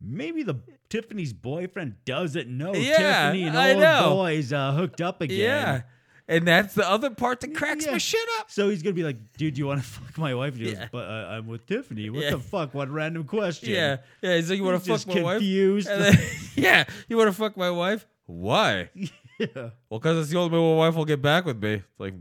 maybe 0.01 0.43
the 0.43 0.55
Tiffany's 0.89 1.33
boyfriend 1.33 1.95
doesn't 2.05 2.47
know 2.47 2.73
Yeah, 2.73 3.31
Tiffany 3.31 3.43
and 3.43 3.57
old 3.57 3.79
know. 3.79 4.09
boys 4.15 4.53
uh, 4.53 4.71
hooked 4.71 5.01
up 5.01 5.19
again. 5.21 5.37
Yeah. 5.37 5.81
And 6.29 6.45
that's 6.45 6.73
the 6.73 6.85
other 6.89 7.09
part 7.09 7.39
that 7.39 7.55
cracks 7.55 7.85
Yeah. 7.85 7.93
my 7.93 7.97
shit 7.99 8.19
up. 8.39 8.51
So 8.51 8.67
he's 8.69 8.83
gonna 8.83 8.93
be 8.93 9.03
like, 9.03 9.15
"Dude, 9.37 9.53
do 9.53 9.59
you 9.59 9.67
want 9.67 9.81
to 9.81 9.87
fuck 9.87 10.17
my 10.17 10.33
wife?" 10.35 10.53
And 10.55 10.61
he 10.61 10.71
goes, 10.71 10.79
Yeah. 10.79 10.87
"But 10.91 11.07
uh, 11.09 11.27
I'm 11.31 11.47
with 11.47 11.65
Tiffany. 11.65 12.09
What 12.09 12.23
Yeah. 12.23 12.31
the 12.31 12.39
fuck? 12.39 12.73
What 12.73 12.89
random 12.89 13.23
question?" 13.23 13.69
Yeah. 13.69 13.97
Yeah. 14.21 14.35
He's 14.35 14.49
like, 14.49 14.57
you 14.57 14.65
want 14.65 14.75
to 14.75 14.79
fuck 14.79 14.87
just 14.99 15.07
my 15.07 15.21
wife? 15.21 15.37
confused. 15.37 15.87
And 15.87 16.03
then, 16.03 16.19
yeah. 16.55 16.83
You 17.07 17.15
want 17.17 17.29
to 17.29 17.33
fuck 17.33 17.55
my 17.55 17.69
wife? 17.71 18.05
Why? 18.25 18.89
Yeah. 19.39 19.69
Well, 19.87 19.99
because 19.99 20.17
it's 20.17 20.31
the 20.31 20.39
only 20.39 20.57
way 20.57 20.63
my 20.71 20.77
wife 20.87 20.95
will 20.95 21.05
get 21.05 21.21
back 21.21 21.45
with 21.45 21.61
me. 21.61 21.73
It's 21.73 21.99
like, 21.99 22.15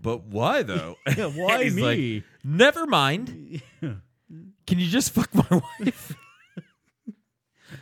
but 0.00 0.22
why 0.22 0.62
though? 0.62 0.94
Yeah, 1.16 1.26
why 1.26 1.64
he's 1.64 1.76
like, 1.76 1.98
me? 1.98 2.22
Never 2.44 2.86
mind. 2.86 3.60
Can 3.80 4.78
you 4.78 4.86
just 4.86 5.10
fuck 5.10 5.34
my 5.34 5.60
wife? 5.80 6.14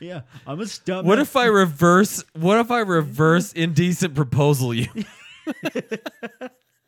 Yeah, 0.01 0.23
I'm 0.47 0.61
a 0.61 0.67
stump. 0.67 1.07
What 1.07 1.19
if 1.19 1.37
I 1.37 1.45
reverse? 1.47 2.25
What 2.35 2.59
if 2.61 2.71
I 2.71 2.81
reverse 2.81 3.53
indecent 3.53 4.14
proposal 4.14 4.73
you? 4.73 4.87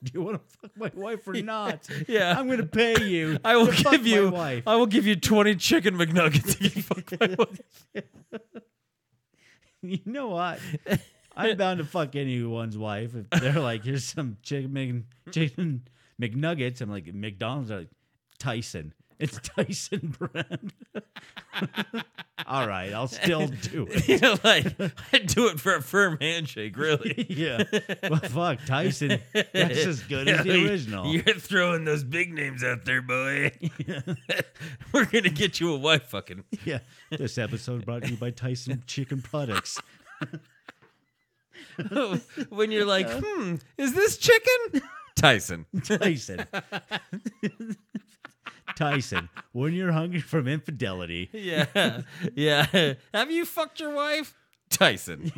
Do 0.03 0.11
you 0.15 0.23
want 0.23 0.37
to 0.41 0.59
fuck 0.59 0.71
my 0.77 0.91
wife 0.95 1.29
or 1.29 1.35
not? 1.35 1.87
Yeah. 2.09 2.39
I'm 2.39 2.49
gonna 2.49 2.65
pay 2.65 3.05
you. 3.05 3.39
I 3.45 3.57
will 3.57 3.67
to 3.67 3.73
fuck 3.73 3.93
give 3.93 4.03
my 4.03 4.09
you. 4.09 4.31
wife. 4.31 4.63
I 4.67 4.77
will 4.77 4.87
give 4.87 5.07
you 5.07 5.17
twenty 5.17 5.57
chicken 5.57 5.97
McNuggets 5.97 6.61
if 6.61 6.77
you 6.77 6.83
fuck 6.83 7.21
my 7.21 7.35
wife. 7.39 8.05
You 9.83 9.99
know 10.05 10.29
what? 10.29 10.59
I'm 11.35 11.57
bound 11.57 11.79
to 11.79 11.85
fuck 11.87 12.15
anyone's 12.15 12.77
wife 12.77 13.13
if 13.15 13.31
they're 13.41 13.59
like, 13.61 13.83
"Here's 13.85 14.05
some 14.05 14.37
chicken, 14.43 14.73
Mc, 14.75 15.05
chicken 15.33 15.89
McNuggets." 16.21 16.83
I'm 16.83 16.91
like, 16.91 17.07
McDonald's 17.15 17.71
are 17.71 17.79
like 17.79 17.89
Tyson. 18.39 18.93
It's 19.19 19.39
Tyson 19.43 20.15
brand. 20.19 20.73
All 22.47 22.67
right, 22.67 22.93
I'll 22.93 23.09
still 23.09 23.47
do 23.49 23.87
it. 23.91 24.09
You 24.09 24.19
know, 24.19 24.37
like 24.45 24.67
I'd 25.13 25.27
do 25.27 25.49
it 25.49 25.61
for 25.61 25.75
a 25.75 25.83
firm 25.83 26.19
handshake, 26.21 26.77
really. 26.77 27.27
yeah. 27.31 27.63
Well, 28.09 28.21
fuck 28.21 28.65
Tyson. 28.67 29.21
That's 29.33 29.87
as 29.87 30.03
good 30.03 30.29
as 30.29 30.45
the 30.45 30.67
original. 30.69 31.07
You're 31.07 31.23
throwing 31.39 31.85
those 31.85 32.05
big 32.05 32.33
names 32.33 32.63
out 32.65 32.85
there, 32.85 33.03
boy. 33.03 33.53
We're 34.93 35.05
gonna 35.07 35.31
get 35.31 35.61
you 35.61 35.73
a 35.75 35.79
wife, 35.79 36.05
fucking. 36.09 36.45
Yeah. 36.65 36.79
This 37.11 37.39
episode 37.39 37.85
brought 37.85 38.03
to 38.03 38.11
you 38.11 38.17
by 38.17 38.31
Tyson 38.31 38.83
Chicken 38.87 39.23
Products. 39.23 39.81
when 42.51 42.71
you're 42.71 42.85
like, 42.85 43.07
hmm, 43.09 43.57
is 43.79 43.95
this 43.95 44.17
chicken? 44.19 44.83
Tyson. 45.17 45.67
Tyson. 45.85 46.47
Tyson. 48.81 49.29
When 49.53 49.73
you're 49.75 49.93
hungry 49.93 50.21
from 50.21 50.49
infidelity, 50.49 51.29
Yeah, 51.35 52.01
yeah. 52.35 52.95
Have 53.13 53.31
you 53.31 53.45
fucked 53.45 53.81
your 53.81 53.95
wife? 53.95 54.35
Tyson. 54.71 55.33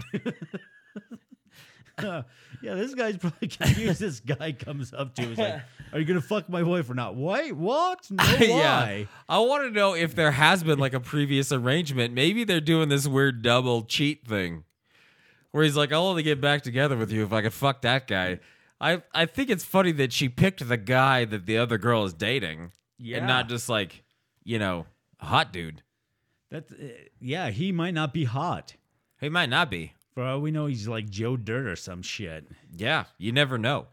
uh, 1.99 2.23
yeah, 2.63 2.75
this 2.75 2.95
guy's 2.95 3.17
probably 3.17 3.49
confused. 3.49 4.01
this 4.01 4.21
guy 4.21 4.53
comes 4.53 4.93
up 4.95 5.15
to 5.17 5.23
him, 5.23 5.35
like, 5.35 5.63
"Are 5.93 5.99
you 5.99 6.05
gonna 6.05 6.21
fuck 6.21 6.49
my 6.49 6.63
wife 6.63 6.89
or 6.91 6.95
not?" 6.95 7.17
Wait, 7.17 7.53
what? 7.53 8.07
No, 8.11 8.23
why? 8.25 8.39
yeah. 8.41 9.05
I 9.29 9.39
want 9.41 9.65
to 9.65 9.71
know 9.71 9.95
if 9.95 10.15
there 10.15 10.31
has 10.33 10.63
been 10.63 10.79
like 10.79 10.95
a 10.95 11.01
previous 11.01 11.51
arrangement. 11.53 12.15
Maybe 12.15 12.45
they're 12.45 12.61
doing 12.61 12.89
this 12.89 13.07
weird 13.07 13.43
double 13.43 13.83
cheat 13.83 14.27
thing 14.27 14.65
where 15.51 15.65
he's 15.65 15.77
like, 15.77 15.93
I'll 15.93 16.07
only 16.07 16.23
get 16.23 16.41
back 16.41 16.63
together 16.63 16.97
with 16.97 17.11
you 17.13 17.25
if 17.25 17.33
I 17.33 17.43
can 17.43 17.51
fuck 17.51 17.83
that 17.83 18.07
guy. 18.07 18.41
I, 18.81 19.03
I 19.15 19.27
think 19.27 19.49
it's 19.51 19.65
funny 19.65 19.93
that 19.93 20.13
she 20.13 20.29
picked 20.29 20.67
the 20.67 20.77
guy 20.77 21.25
that 21.27 21.47
the 21.47 21.57
other 21.59 21.79
girl 21.79 22.05
is 22.05 22.13
dating 22.15 22.73
Yeah. 23.03 23.19
and 23.19 23.27
not 23.27 23.49
just 23.49 23.69
like, 23.69 24.05
you 24.45 24.59
know, 24.59 24.87
hot 25.19 25.53
dude. 25.53 25.83
That's 26.51 26.73
uh, 26.73 26.89
yeah. 27.21 27.51
He 27.51 27.73
might 27.73 27.95
not 27.95 28.13
be 28.13 28.25
hot. 28.25 28.75
He 29.21 29.29
might 29.29 29.49
not 29.49 29.71
be. 29.71 29.95
For 30.15 30.23
all 30.23 30.41
we 30.41 30.51
know, 30.51 30.67
he's 30.67 30.87
like 30.87 31.09
Joe 31.09 31.37
Dirt 31.37 31.67
or 31.67 31.77
some 31.77 32.03
shit. 32.03 32.47
Yeah, 32.77 33.05
you 33.19 33.33
never 33.33 33.57
know. 33.59 33.87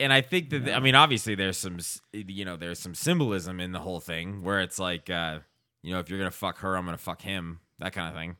And 0.00 0.12
I 0.12 0.20
think 0.20 0.50
that 0.50 0.74
I 0.74 0.80
mean 0.80 0.94
obviously 0.94 1.34
there's 1.34 1.56
some 1.56 1.78
you 2.12 2.44
know 2.44 2.56
there's 2.56 2.80
some 2.80 2.94
symbolism 2.94 3.60
in 3.60 3.72
the 3.72 3.78
whole 3.78 4.00
thing 4.00 4.42
where 4.42 4.60
it's 4.60 4.78
like 4.78 5.08
uh 5.10 5.40
you 5.82 5.92
know 5.92 6.00
if 6.00 6.08
you're 6.08 6.18
going 6.18 6.30
to 6.30 6.36
fuck 6.36 6.58
her 6.58 6.76
I'm 6.76 6.84
going 6.84 6.96
to 6.96 7.02
fuck 7.02 7.22
him 7.22 7.60
that 7.78 7.92
kind 7.92 8.08
of 8.08 8.20
thing. 8.20 8.36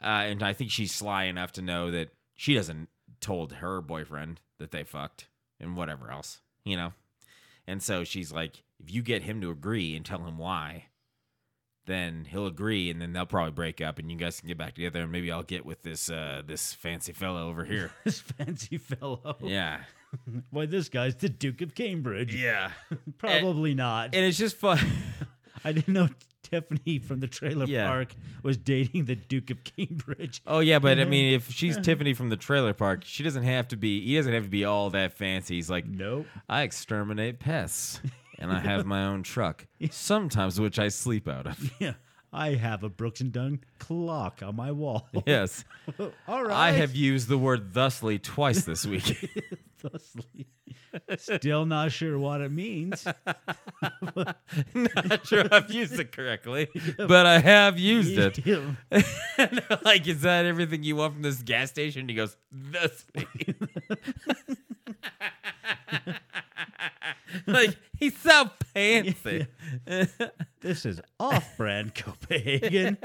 Uh 0.00 0.26
and 0.30 0.42
I 0.42 0.52
think 0.52 0.70
she's 0.70 0.94
sly 0.94 1.24
enough 1.24 1.52
to 1.52 1.62
know 1.62 1.90
that 1.90 2.10
she 2.36 2.54
doesn't 2.54 2.88
told 3.20 3.54
her 3.54 3.80
boyfriend 3.80 4.40
that 4.58 4.70
they 4.70 4.84
fucked 4.84 5.28
and 5.58 5.76
whatever 5.76 6.10
else, 6.10 6.40
you 6.64 6.76
know. 6.76 6.92
And 7.66 7.82
so 7.82 8.04
she's 8.04 8.32
like 8.32 8.62
if 8.82 8.92
you 8.92 9.02
get 9.02 9.22
him 9.22 9.40
to 9.40 9.50
agree 9.50 9.96
and 9.96 10.04
tell 10.04 10.24
him 10.24 10.38
why 10.38 10.86
then 11.86 12.26
he'll 12.30 12.46
agree 12.46 12.90
and 12.90 13.00
then 13.00 13.12
they'll 13.12 13.26
probably 13.26 13.52
break 13.52 13.80
up 13.80 13.98
and 13.98 14.10
you 14.10 14.16
guys 14.16 14.40
can 14.40 14.48
get 14.48 14.56
back 14.58 14.74
together 14.74 15.02
and 15.02 15.12
maybe 15.12 15.30
I'll 15.30 15.42
get 15.42 15.66
with 15.66 15.82
this 15.82 16.10
uh 16.10 16.42
this 16.46 16.72
fancy 16.72 17.12
fellow 17.12 17.48
over 17.48 17.64
here. 17.64 17.90
This 18.04 18.20
fancy 18.20 18.78
fellow. 18.78 19.36
Yeah. 19.42 19.80
Why, 20.50 20.66
this 20.66 20.88
guy's 20.88 21.16
the 21.16 21.28
Duke 21.28 21.60
of 21.60 21.74
Cambridge. 21.74 22.34
Yeah. 22.34 22.70
Probably 23.18 23.74
not. 23.74 24.14
And 24.14 24.24
it's 24.24 24.38
just 24.38 24.56
fun. 24.56 24.78
I 25.64 25.72
didn't 25.72 25.92
know 25.94 26.08
Tiffany 26.42 26.98
from 26.98 27.20
the 27.20 27.26
trailer 27.26 27.64
Yeah. 27.66 27.86
park 27.88 28.14
was 28.42 28.56
dating 28.56 29.06
the 29.06 29.16
Duke 29.16 29.50
of 29.50 29.64
Cambridge. 29.64 30.42
Oh 30.46 30.58
yeah, 30.60 30.78
but 30.78 30.98
I 30.98 31.04
mean 31.04 31.34
if 31.34 31.50
she's 31.50 31.76
Tiffany 31.82 32.14
from 32.14 32.28
the 32.30 32.36
trailer 32.36 32.74
park, 32.74 33.02
she 33.04 33.22
doesn't 33.22 33.44
have 33.44 33.68
to 33.68 33.76
be 33.76 34.04
he 34.04 34.16
doesn't 34.16 34.32
have 34.32 34.44
to 34.44 34.50
be 34.50 34.64
all 34.64 34.90
that 34.90 35.12
fancy. 35.14 35.54
He's 35.56 35.70
like, 35.70 35.86
Nope. 35.86 36.26
I 36.48 36.62
exterminate 36.62 37.38
pests 37.40 38.00
and 38.38 38.52
I 38.52 38.58
have 38.70 38.84
my 38.86 39.04
own 39.06 39.22
truck. 39.22 39.66
Sometimes 39.90 40.60
which 40.60 40.78
I 40.78 40.88
sleep 40.88 41.28
out 41.28 41.46
of. 41.46 41.70
Yeah. 41.78 41.94
I 42.34 42.54
have 42.54 42.82
a 42.82 42.88
Brooks 42.88 43.20
and 43.20 43.30
Dunn 43.32 43.60
clock 43.78 44.42
on 44.42 44.56
my 44.56 44.72
wall. 44.72 45.08
Yes. 45.26 45.64
All 46.28 46.44
right. 46.44 46.52
I 46.52 46.72
have 46.72 46.94
used 46.94 47.28
the 47.28 47.38
word 47.38 47.72
thusly 47.72 48.18
twice 48.18 48.64
this 48.64 48.84
week. 48.84 49.30
Thusly. 49.78 50.46
Still 51.18 51.66
not 51.66 51.92
sure 51.92 52.18
what 52.18 52.40
it 52.40 52.50
means. 52.50 53.04
Not 54.74 55.26
sure 55.26 55.44
I've 55.50 55.70
used 55.70 55.98
it 55.98 56.12
correctly, 56.12 56.68
but 56.96 57.26
I 57.26 57.38
have 57.38 57.78
used 57.78 58.16
it. 58.18 58.38
Like, 59.84 60.06
is 60.08 60.22
that 60.22 60.46
everything 60.46 60.84
you 60.84 60.96
want 60.96 61.14
from 61.14 61.22
this 61.22 61.42
gas 61.42 61.68
station? 61.70 62.08
He 62.08 62.14
goes, 62.14 62.36
thusly. 62.50 63.26
like, 67.46 67.76
he's 67.98 68.16
so 68.18 68.50
fancy. 68.72 69.46
This 70.64 70.86
is 70.86 70.98
off-brand 71.20 71.94
Copenhagen. 71.94 72.96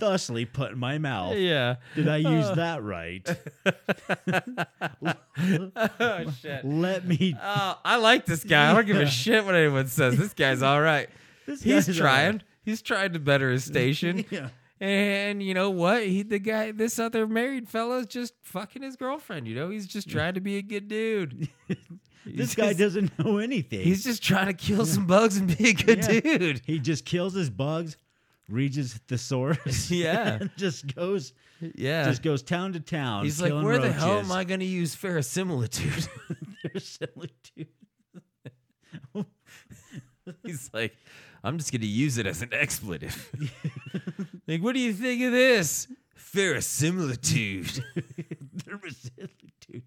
Thusly 0.00 0.46
put 0.46 0.72
in 0.72 0.78
my 0.78 0.96
mouth. 0.96 1.36
Yeah. 1.36 1.76
Did 1.94 2.08
I 2.08 2.16
use 2.16 2.46
uh. 2.46 2.54
that 2.54 2.82
right? 2.82 3.28
Oh, 6.00 6.30
shit. 6.40 6.64
Let 6.64 7.06
me. 7.06 7.36
Oh, 7.40 7.78
I 7.84 7.96
like 7.96 8.24
this 8.24 8.44
guy. 8.44 8.70
I 8.70 8.74
don't 8.74 8.86
give 8.86 8.96
a 8.96 9.06
shit 9.06 9.44
what 9.44 9.54
anyone 9.54 9.88
says. 9.88 10.16
This 10.16 10.32
guy's 10.32 10.62
all 10.62 10.80
right. 10.80 11.08
This 11.46 11.62
He's 11.62 11.96
trying. 11.96 12.26
alright. 12.26 12.42
He's 12.64 12.82
trying 12.82 13.12
to 13.14 13.18
better 13.18 13.50
his 13.50 13.64
station. 13.64 14.24
Yeah. 14.30 14.48
And 14.80 15.42
you 15.42 15.54
know 15.54 15.70
what? 15.70 16.04
He 16.06 16.22
the 16.22 16.38
guy 16.38 16.70
this 16.70 17.00
other 17.00 17.26
married 17.26 17.68
fella's 17.68 18.06
just 18.06 18.34
fucking 18.42 18.82
his 18.82 18.94
girlfriend, 18.96 19.48
you 19.48 19.56
know? 19.56 19.68
He's 19.68 19.86
just 19.86 20.08
trying 20.08 20.34
to 20.34 20.40
be 20.40 20.56
a 20.56 20.62
good 20.62 20.86
dude. 20.88 21.48
This 22.26 22.54
guy 22.54 22.68
just- 22.68 22.78
doesn't 22.78 23.18
know 23.24 23.38
anything. 23.38 23.80
He's 23.80 24.04
just 24.04 24.22
trying 24.22 24.46
to 24.46 24.52
kill 24.54 24.86
some 24.86 25.06
bugs 25.06 25.36
and 25.36 25.48
be 25.56 25.70
a 25.70 25.74
good 25.74 26.04
Yeah. 26.06 26.38
dude. 26.38 26.62
He 26.64 26.78
just 26.78 27.04
kills 27.04 27.34
his 27.34 27.50
bugs, 27.50 27.96
reads 28.48 28.76
his 28.76 28.94
thesaurus. 29.08 29.90
Yeah. 29.90 30.38
just 30.56 30.94
goes 30.94 31.32
Yeah. 31.74 32.04
just 32.04 32.22
goes 32.22 32.42
town 32.42 32.72
to 32.74 32.80
town. 32.80 33.24
He's 33.24 33.40
like, 33.42 33.52
where 33.52 33.78
the 33.78 33.92
hell 33.92 34.18
am 34.20 34.30
I 34.32 34.44
going 34.44 34.60
to 34.60 34.66
use 34.66 34.94
verisimilitude? 34.94 36.06
Verisimilitude. 36.62 37.68
He's 40.44 40.70
like, 40.72 40.94
I'm 41.42 41.58
just 41.58 41.72
going 41.72 41.80
to 41.80 41.86
use 41.88 42.16
it 42.18 42.26
as 42.26 42.42
an 42.42 42.50
expletive. 42.52 43.30
like, 44.46 44.62
what 44.62 44.74
do 44.74 44.80
you 44.80 44.92
think 44.92 45.22
of 45.22 45.32
this? 45.32 45.88
Verisimilitude. 46.16 47.82
Verisimilitude. 48.64 49.82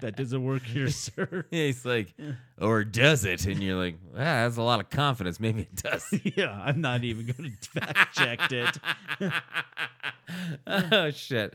That 0.00 0.16
doesn't 0.16 0.44
work 0.44 0.62
here, 0.62 0.90
sir. 0.90 1.46
He's 1.50 1.84
like, 1.84 2.12
or 2.60 2.84
does 2.84 3.24
it? 3.24 3.46
And 3.46 3.62
you're 3.62 3.76
like, 3.76 3.96
ah, 4.14 4.18
that's 4.44 4.56
a 4.56 4.62
lot 4.62 4.80
of 4.80 4.90
confidence. 4.90 5.40
Maybe 5.40 5.62
it 5.62 5.76
does. 5.76 6.06
yeah, 6.36 6.50
I'm 6.64 6.80
not 6.80 7.02
even 7.04 7.26
going 7.26 7.56
to 7.60 7.80
fact 7.80 8.16
check 8.16 8.52
it. 8.52 9.32
oh, 10.66 11.10
shit. 11.10 11.54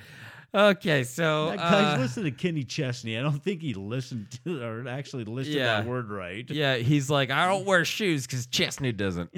Okay, 0.53 1.03
so. 1.05 1.51
That 1.51 1.57
guy's 1.59 1.97
uh, 1.97 2.01
listening 2.01 2.33
to 2.33 2.37
Kenny 2.41 2.63
Chesney. 2.63 3.17
I 3.17 3.21
don't 3.21 3.41
think 3.41 3.61
he 3.61 3.73
listened 3.73 4.37
to 4.43 4.61
or 4.63 4.87
actually 4.87 5.23
listed 5.23 5.55
Yeah. 5.55 5.77
that 5.81 5.85
word 5.87 6.09
right. 6.09 6.49
Yeah, 6.49 6.75
he's 6.75 7.09
like, 7.09 7.31
I 7.31 7.47
don't 7.47 7.65
wear 7.65 7.85
shoes 7.85 8.27
because 8.27 8.47
Chesney 8.47 8.91
doesn't. 8.91 9.29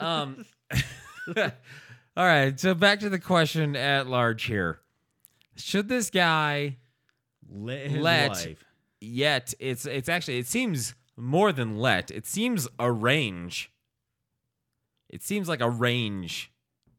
um, 0.00 0.44
all 1.36 1.44
right, 2.16 2.58
so 2.58 2.74
back 2.74 3.00
to 3.00 3.10
the 3.10 3.18
question 3.18 3.76
at 3.76 4.06
large 4.06 4.44
here: 4.44 4.80
Should 5.56 5.88
this 5.88 6.10
guy 6.10 6.76
Let 7.50 7.90
his 7.90 8.00
Let- 8.02 8.30
wife. 8.30 8.64
yet? 9.00 9.54
It's 9.58 9.86
it's 9.86 10.08
actually 10.08 10.38
it 10.38 10.46
seems 10.46 10.94
more 11.16 11.52
than 11.52 11.78
let. 11.78 12.10
It 12.10 12.26
seems 12.26 12.66
arrange. 12.78 13.70
It 15.08 15.22
seems 15.22 15.48
like 15.48 15.60
arrange 15.62 16.50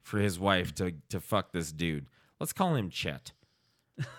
for 0.01 0.19
his 0.19 0.39
wife 0.39 0.73
to 0.75 0.93
to 1.09 1.19
fuck 1.19 1.51
this 1.51 1.71
dude. 1.71 2.05
Let's 2.39 2.53
call 2.53 2.75
him 2.75 2.89
Chet. 2.89 3.31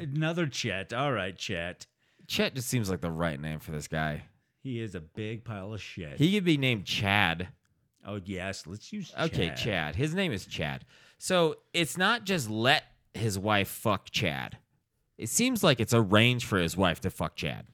Another 0.00 0.46
Chet. 0.46 0.92
All 0.92 1.12
right, 1.12 1.36
Chet. 1.36 1.86
Chet 2.26 2.54
just 2.54 2.68
seems 2.68 2.90
like 2.90 3.00
the 3.00 3.10
right 3.10 3.40
name 3.40 3.58
for 3.58 3.72
this 3.72 3.88
guy. 3.88 4.24
He 4.62 4.80
is 4.80 4.94
a 4.94 5.00
big 5.00 5.44
pile 5.44 5.72
of 5.74 5.80
shit. 5.82 6.18
He 6.18 6.32
could 6.34 6.44
be 6.44 6.56
named 6.56 6.84
Chad. 6.84 7.48
oh 8.06 8.20
yes, 8.24 8.66
let's 8.66 8.92
use. 8.92 9.10
Chad. 9.10 9.24
Okay, 9.32 9.48
Chad. 9.48 9.56
Chad. 9.58 9.96
His 9.96 10.14
name 10.14 10.32
is 10.32 10.46
Chad. 10.46 10.84
So 11.18 11.56
it's 11.72 11.96
not 11.96 12.24
just 12.24 12.48
let 12.50 12.84
his 13.14 13.38
wife 13.38 13.68
fuck 13.68 14.10
Chad. 14.10 14.58
It 15.22 15.28
seems 15.28 15.62
like 15.62 15.78
it's 15.80 15.94
arranged 15.94 16.46
for 16.46 16.58
his 16.58 16.76
wife 16.76 17.00
to 17.02 17.10
fuck 17.10 17.36
Chad. 17.36 17.66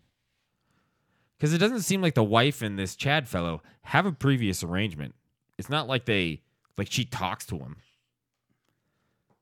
Because 1.39 1.55
it 1.55 1.59
doesn't 1.59 1.81
seem 1.83 2.03
like 2.03 2.15
the 2.15 2.23
wife 2.25 2.63
and 2.63 2.79
this 2.79 2.95
Chad 2.97 3.27
fellow 3.29 3.63
have 3.83 4.05
a 4.07 4.13
previous 4.13 4.63
arrangement. 4.63 5.15
It's 5.57 5.71
not 5.71 5.89
like 5.89 6.05
they 6.05 6.43
like 6.77 6.91
she 6.91 7.05
talks 7.05 7.47
to 7.47 7.59
him. 7.59 7.77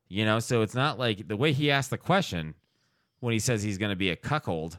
You 0.09 0.25
know, 0.25 0.39
so 0.39 0.63
it's 0.63 0.75
not 0.75 0.99
like 0.99 1.27
the 1.27 1.37
way 1.37 1.53
he 1.53 1.71
asked 1.71 1.91
the 1.91 1.99
question 1.99 2.55
when 3.21 3.33
he 3.33 3.41
says 3.41 3.63
he's 3.63 3.79
going 3.79 3.91
to 3.91 3.97
be 3.97 4.11
a 4.11 4.17
cuckold. 4.17 4.79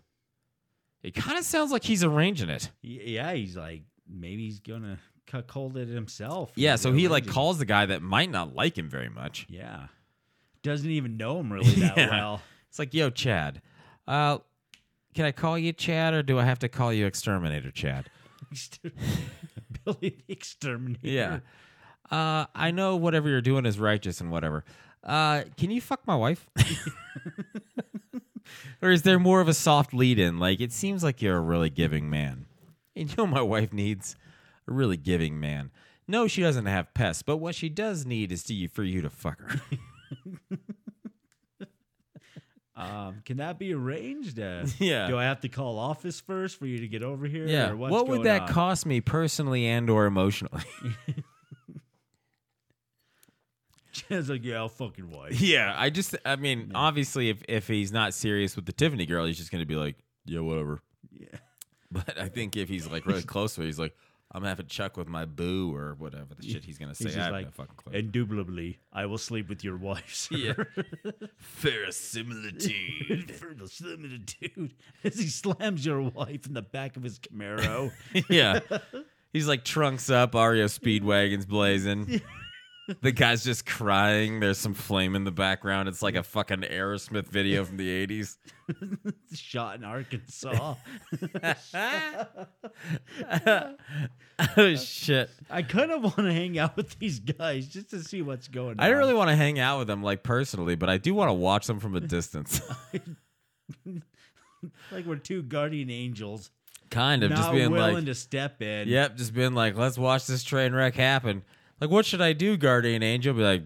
It 1.04 1.14
kind 1.16 1.38
of 1.38 1.44
sounds 1.44 1.72
like 1.72 1.84
he's 1.84 2.04
arranging 2.04 2.50
it. 2.50 2.72
Yeah, 2.82 3.34
he's 3.34 3.58
like 3.58 3.84
maybe 4.10 4.46
he's 4.46 4.60
gonna 4.62 5.00
cuckold 5.26 5.76
it 5.78 5.90
himself. 5.90 6.52
Yeah, 6.56 6.76
so 6.78 6.94
he 6.94 7.08
like 7.08 7.28
calls 7.28 7.60
the 7.60 7.66
guy 7.66 7.86
that 7.88 8.02
might 8.02 8.32
not 8.32 8.56
like 8.56 8.78
him 8.78 8.90
very 8.90 9.10
much. 9.10 9.46
Yeah, 9.50 9.88
doesn't 10.64 10.90
even 10.90 11.18
know 11.18 11.40
him 11.40 11.52
really 11.52 11.72
that 11.76 11.98
Yeah. 11.98 12.10
well. 12.10 12.42
It's 12.70 12.80
like, 12.80 12.94
yo, 12.94 13.10
Chad, 13.10 13.62
uh, 14.08 14.40
can 15.14 15.26
I 15.26 15.32
call 15.32 15.58
you 15.58 15.74
Chad 15.74 16.14
or 16.14 16.24
do 16.24 16.40
I 16.40 16.46
have 16.46 16.60
to 16.60 16.70
call 16.70 16.94
you 16.94 17.06
Exterminator 17.06 17.72
Chad? 17.72 18.10
Billy 19.86 19.98
the 20.02 20.16
Exterminator. 20.28 21.00
Yeah. 21.02 21.40
Uh, 22.10 22.46
I 22.56 22.72
know 22.72 22.96
whatever 22.96 23.30
you're 23.30 23.42
doing 23.42 23.66
is 23.66 23.80
righteous 23.80 24.22
and 24.22 24.32
whatever. 24.32 24.64
Uh, 25.04 25.44
can 25.58 25.72
you 25.72 25.82
fuck 25.82 26.06
my 26.06 26.16
wife? 26.16 26.50
or 28.82 28.92
is 28.92 29.04
there 29.04 29.20
more 29.20 29.42
of 29.42 29.48
a 29.48 29.54
soft 29.54 29.94
lead 29.94 30.20
in? 30.20 30.38
Like, 30.38 30.62
it 30.62 30.72
seems 30.72 31.04
like 31.04 31.22
you're 31.22 31.38
a 31.38 31.42
really 31.42 31.70
giving 31.70 32.10
man. 32.10 32.46
And 32.96 33.10
you 33.10 33.16
know, 33.18 33.28
my 33.28 33.42
wife 33.42 33.74
needs 33.74 34.16
a 34.68 34.72
really 34.72 34.98
giving 34.98 35.40
man. 35.40 35.72
No, 36.08 36.28
she 36.28 36.42
doesn't 36.42 36.66
have 36.66 36.94
pests, 36.94 37.22
but 37.22 37.38
what 37.38 37.56
she 37.56 37.70
does 37.70 38.06
need 38.06 38.32
is 38.32 38.44
to 38.46 38.54
you 38.54 38.70
for 38.70 38.84
you 38.84 39.02
to 39.02 39.10
fuck 39.10 39.42
her. 39.42 39.62
Um, 42.78 43.24
can 43.26 43.38
that 43.38 43.58
be 43.58 43.74
arranged? 43.74 44.40
Uh, 44.40 44.66
Yeah. 44.80 45.08
Do 45.08 45.18
I 45.18 45.24
have 45.24 45.40
to 45.42 45.50
call 45.50 45.80
office 45.80 46.20
first 46.22 46.60
for 46.60 46.68
you 46.68 46.80
to 46.80 46.88
get 46.88 47.02
over 47.04 47.26
here? 47.26 47.48
yeah. 47.48 47.72
What 47.74 48.08
would 48.08 48.24
that 48.24 48.44
on? 48.44 48.48
cost 48.50 48.86
me 48.86 49.02
personally 49.02 49.66
and 49.66 49.90
or 49.90 50.06
emotionally? 50.06 50.62
Chad's 53.92 54.30
like, 54.30 54.44
yeah, 54.44 54.58
I'll 54.58 54.70
fucking 54.70 55.10
wife. 55.10 55.42
Yeah, 55.42 55.74
I 55.76 55.90
just, 55.90 56.16
I 56.24 56.36
mean, 56.36 56.72
obviously, 56.76 57.30
if 57.30 57.44
if 57.48 57.68
he's 57.68 57.92
not 57.92 58.14
serious 58.14 58.56
with 58.56 58.66
the 58.68 58.72
Tiffany 58.74 59.08
girl, 59.08 59.26
he's 59.26 59.38
just 59.38 59.52
gonna 59.52 59.66
be 59.66 59.76
like, 59.76 59.96
yeah, 60.26 60.42
whatever. 60.42 60.82
Yeah. 61.12 61.40
But 61.90 62.20
I 62.20 62.28
think 62.30 62.56
if 62.56 62.70
he's 62.70 62.88
like 62.88 63.06
really 63.08 63.24
close 63.24 63.56
to 63.56 63.62
her, 63.62 63.66
he's 63.68 63.80
like, 63.80 63.96
I'm 64.32 64.42
gonna 64.42 64.50
have 64.50 64.58
to 64.58 64.64
check 64.66 64.98
with 64.98 65.08
my 65.08 65.24
boo 65.26 65.74
or 65.74 65.96
whatever 65.96 66.36
the 66.38 66.46
shit 66.48 66.66
he's 66.66 66.78
gonna 66.78 66.94
say. 66.96 67.06
He's 67.06 67.18
I 67.18 67.24
have 67.24 67.32
like, 67.32 67.46
no 67.46 67.52
fucking 67.52 67.76
clue. 67.78 67.94
indubitably, 67.94 68.80
I 68.92 69.06
will 69.06 69.18
sleep 69.18 69.48
with 69.50 69.64
your 69.64 69.78
wife. 69.78 70.14
Sir. 70.14 70.68
yeah, 71.06 71.12
verisimilitude. 71.40 73.32
For 73.40 73.54
the 73.54 73.68
similitude, 73.68 74.74
as 75.04 75.18
he 75.18 75.28
slams 75.28 75.86
your 75.86 76.02
wife 76.02 76.46
in 76.46 76.54
the 76.54 76.62
back 76.62 76.98
of 76.98 77.04
his 77.04 77.20
Camaro. 77.20 77.92
yeah, 78.30 78.60
he's 79.34 79.48
like 79.48 79.64
trunks 79.64 80.10
up, 80.10 80.34
REO 80.34 80.66
Speedwagon's 80.66 81.46
blazing. 81.46 82.22
The 83.02 83.12
guy's 83.12 83.44
just 83.44 83.66
crying. 83.66 84.40
There's 84.40 84.58
some 84.58 84.74
flame 84.74 85.16
in 85.16 85.26
the 85.26 85.32
background. 85.32 85.90
It's 85.90 86.02
like 86.02 86.16
a 86.16 86.24
fucking 86.24 86.62
Aerosmith 86.62 87.28
video 87.28 87.66
from 87.66 87.78
the 87.78 88.08
80s. 88.08 88.38
shot 89.34 89.76
in 89.76 89.84
Arkansas. 89.84 90.76
oh, 94.58 94.76
shit. 94.76 95.30
I 95.50 95.62
kind 95.64 95.92
of 95.92 96.04
want 96.04 96.16
to 96.16 96.34
hang 96.34 96.58
out 96.58 96.78
with 96.78 96.98
these 96.98 97.20
guys 97.20 97.68
just 97.68 97.90
to 97.90 98.02
see 98.02 98.22
what's 98.22 98.48
going 98.48 98.72
on. 98.72 98.80
I 98.80 98.88
don't 98.88 98.98
really 98.98 99.14
want 99.14 99.30
to 99.30 99.36
hang 99.36 99.60
out 99.60 99.80
with 99.80 99.88
them 99.88 100.02
like 100.02 100.24
personally, 100.24 100.76
but 100.76 100.90
I 100.90 100.98
do 100.98 101.14
want 101.14 101.30
to 101.30 101.34
watch 101.34 101.68
them 101.68 101.80
from 101.80 101.96
a 101.96 102.00
distance. 102.00 102.62
like 104.92 105.06
we're 105.06 105.18
two 105.18 105.44
guardian 105.44 105.90
angels, 105.90 106.52
kind 106.90 107.24
of 107.24 107.32
not 107.32 107.38
just 107.38 107.52
being 107.52 107.72
willing 107.72 107.96
like, 107.96 108.06
to 108.06 108.16
step 108.16 108.62
in. 108.62 108.88
yep, 108.88 109.18
just 109.18 109.34
being 109.34 109.54
like, 109.54 109.76
let's 109.76 109.98
watch 109.98 110.26
this 110.26 110.44
train 110.44 110.74
wreck 110.74 110.96
happen. 110.96 111.44
Like, 111.80 111.90
what 111.90 112.06
should 112.06 112.22
I 112.22 112.34
do, 112.34 112.58
Guardian 112.58 113.04
Angel? 113.04 113.34
Be 113.34 113.42
like, 113.44 113.64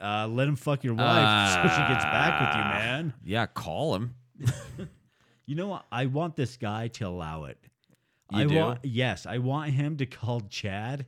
Uh, 0.00 0.26
let 0.28 0.46
him 0.46 0.56
fuck 0.56 0.84
your 0.84 0.94
wife 0.94 1.54
so 1.54 1.62
she 1.62 1.92
gets 1.92 2.04
back 2.04 2.40
with 2.40 2.54
you, 2.56 2.62
Ah. 2.62 2.74
man. 2.74 3.14
yeah, 3.24 3.46
call 3.46 3.94
him. 3.96 4.14
You 5.48 5.54
know 5.54 5.68
what? 5.68 5.84
I 5.92 6.06
want 6.06 6.34
this 6.34 6.56
guy 6.56 6.88
to 6.88 7.04
allow 7.06 7.44
it. 7.44 7.56
You 8.32 8.38
I 8.40 8.44
do? 8.46 8.54
want 8.56 8.80
yes, 8.84 9.26
I 9.26 9.38
want 9.38 9.70
him 9.70 9.96
to 9.98 10.06
call 10.06 10.40
Chad 10.40 11.06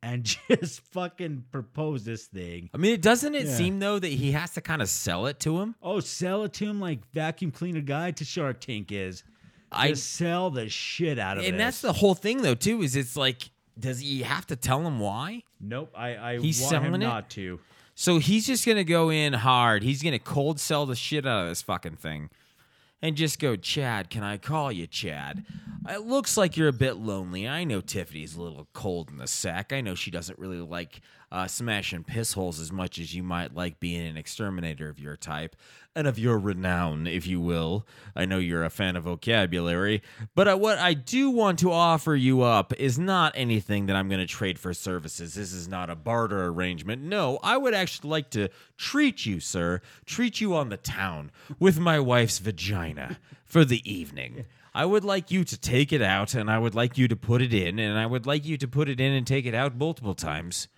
and 0.00 0.24
just 0.48 0.80
fucking 0.92 1.46
propose 1.50 2.04
this 2.04 2.26
thing. 2.26 2.70
I 2.72 2.76
mean, 2.76 2.92
it 2.94 3.02
doesn't 3.02 3.34
it 3.34 3.46
Yeah. 3.46 3.54
seem 3.56 3.80
though 3.80 3.98
that 3.98 4.06
he 4.12 4.30
has 4.30 4.52
to 4.54 4.60
kind 4.60 4.80
of 4.80 4.88
sell 4.88 5.26
it 5.26 5.40
to 5.40 5.58
him? 5.60 5.74
Oh, 5.82 5.98
sell 5.98 6.44
it 6.44 6.52
to 6.52 6.66
him 6.66 6.78
like 6.80 7.00
vacuum 7.12 7.50
cleaner 7.50 7.80
guy 7.80 8.12
to 8.12 8.24
Shark 8.24 8.60
Tank 8.60 8.92
is. 8.92 9.24
I 9.72 9.94
sell 9.94 10.50
the 10.50 10.68
shit 10.68 11.18
out 11.18 11.38
of 11.38 11.42
it. 11.42 11.48
and 11.48 11.58
that's 11.58 11.80
the 11.80 11.92
whole 11.94 12.14
thing 12.14 12.42
though 12.42 12.54
too. 12.54 12.80
Is 12.82 12.94
it's 12.94 13.16
like, 13.16 13.50
does 13.78 14.00
he 14.00 14.22
have 14.22 14.46
to 14.48 14.56
tell 14.56 14.86
him 14.86 14.98
why? 15.00 15.42
nope. 15.60 15.92
I 15.96 16.16
I 16.16 16.38
He's 16.38 16.60
want 16.60 16.70
selling 16.70 16.88
him 16.88 16.94
it? 16.94 16.98
not 17.06 17.30
to. 17.30 17.60
So 17.94 18.18
he's 18.18 18.46
just 18.46 18.64
gonna 18.66 18.84
go 18.84 19.10
in 19.10 19.32
hard. 19.34 19.82
He's 19.82 20.02
gonna 20.02 20.18
cold 20.18 20.58
sell 20.60 20.86
the 20.86 20.96
shit 20.96 21.26
out 21.26 21.42
of 21.44 21.48
this 21.48 21.62
fucking 21.62 21.96
thing, 21.96 22.30
and 23.00 23.16
just 23.16 23.38
go, 23.38 23.56
Chad. 23.56 24.10
Can 24.10 24.22
I 24.22 24.38
call 24.38 24.72
you 24.72 24.86
Chad? 24.86 25.44
It 25.88 26.02
looks 26.02 26.36
like 26.36 26.56
you're 26.56 26.68
a 26.68 26.72
bit 26.72 26.96
lonely. 26.98 27.48
I 27.48 27.64
know 27.64 27.80
Tiffany's 27.80 28.36
a 28.36 28.42
little 28.42 28.68
cold 28.72 29.10
in 29.10 29.18
the 29.18 29.26
sack. 29.26 29.72
I 29.72 29.80
know 29.80 29.94
she 29.94 30.10
doesn't 30.12 30.38
really 30.38 30.60
like 30.60 31.00
uh, 31.32 31.46
smashing 31.46 32.04
piss 32.04 32.34
holes 32.34 32.60
as 32.60 32.70
much 32.70 32.98
as 32.98 33.14
you 33.14 33.22
might 33.22 33.54
like 33.54 33.80
being 33.80 34.06
an 34.06 34.18
exterminator 34.18 34.90
of 34.90 35.00
your 35.00 35.16
type 35.16 35.56
and 35.96 36.06
of 36.06 36.18
your 36.18 36.38
renown, 36.38 37.06
if 37.06 37.26
you 37.26 37.40
will. 37.40 37.86
I 38.14 38.26
know 38.26 38.36
you're 38.36 38.64
a 38.64 38.70
fan 38.70 38.96
of 38.96 39.04
vocabulary, 39.04 40.02
but 40.34 40.46
uh, 40.46 40.56
what 40.56 40.76
I 40.78 40.92
do 40.92 41.30
want 41.30 41.58
to 41.60 41.72
offer 41.72 42.14
you 42.14 42.42
up 42.42 42.74
is 42.74 42.98
not 42.98 43.32
anything 43.34 43.86
that 43.86 43.96
I'm 43.96 44.10
going 44.10 44.20
to 44.20 44.26
trade 44.26 44.58
for 44.58 44.74
services. 44.74 45.32
This 45.34 45.54
is 45.54 45.68
not 45.68 45.88
a 45.88 45.96
barter 45.96 46.44
arrangement. 46.44 47.02
No, 47.02 47.38
I 47.42 47.56
would 47.56 47.72
actually 47.72 48.10
like 48.10 48.28
to 48.30 48.50
treat 48.76 49.24
you, 49.24 49.40
sir, 49.40 49.80
treat 50.04 50.38
you 50.38 50.54
on 50.54 50.68
the 50.68 50.76
town 50.76 51.30
with 51.58 51.78
my 51.78 51.98
wife's 51.98 52.40
vagina 52.40 53.18
for 53.46 53.64
the 53.64 53.90
evening. 53.90 54.44
I 54.74 54.84
would 54.84 55.04
like 55.04 55.30
you 55.30 55.44
to 55.44 55.58
take 55.58 55.94
it 55.94 56.02
out 56.02 56.34
and 56.34 56.50
I 56.50 56.58
would 56.58 56.74
like 56.74 56.98
you 56.98 57.08
to 57.08 57.16
put 57.16 57.40
it 57.40 57.54
in 57.54 57.78
and 57.78 57.98
I 57.98 58.04
would 58.04 58.26
like 58.26 58.44
you 58.44 58.58
to 58.58 58.68
put 58.68 58.90
it 58.90 59.00
in 59.00 59.12
and 59.12 59.26
take 59.26 59.46
it 59.46 59.54
out 59.54 59.76
multiple 59.76 60.14
times. 60.14 60.68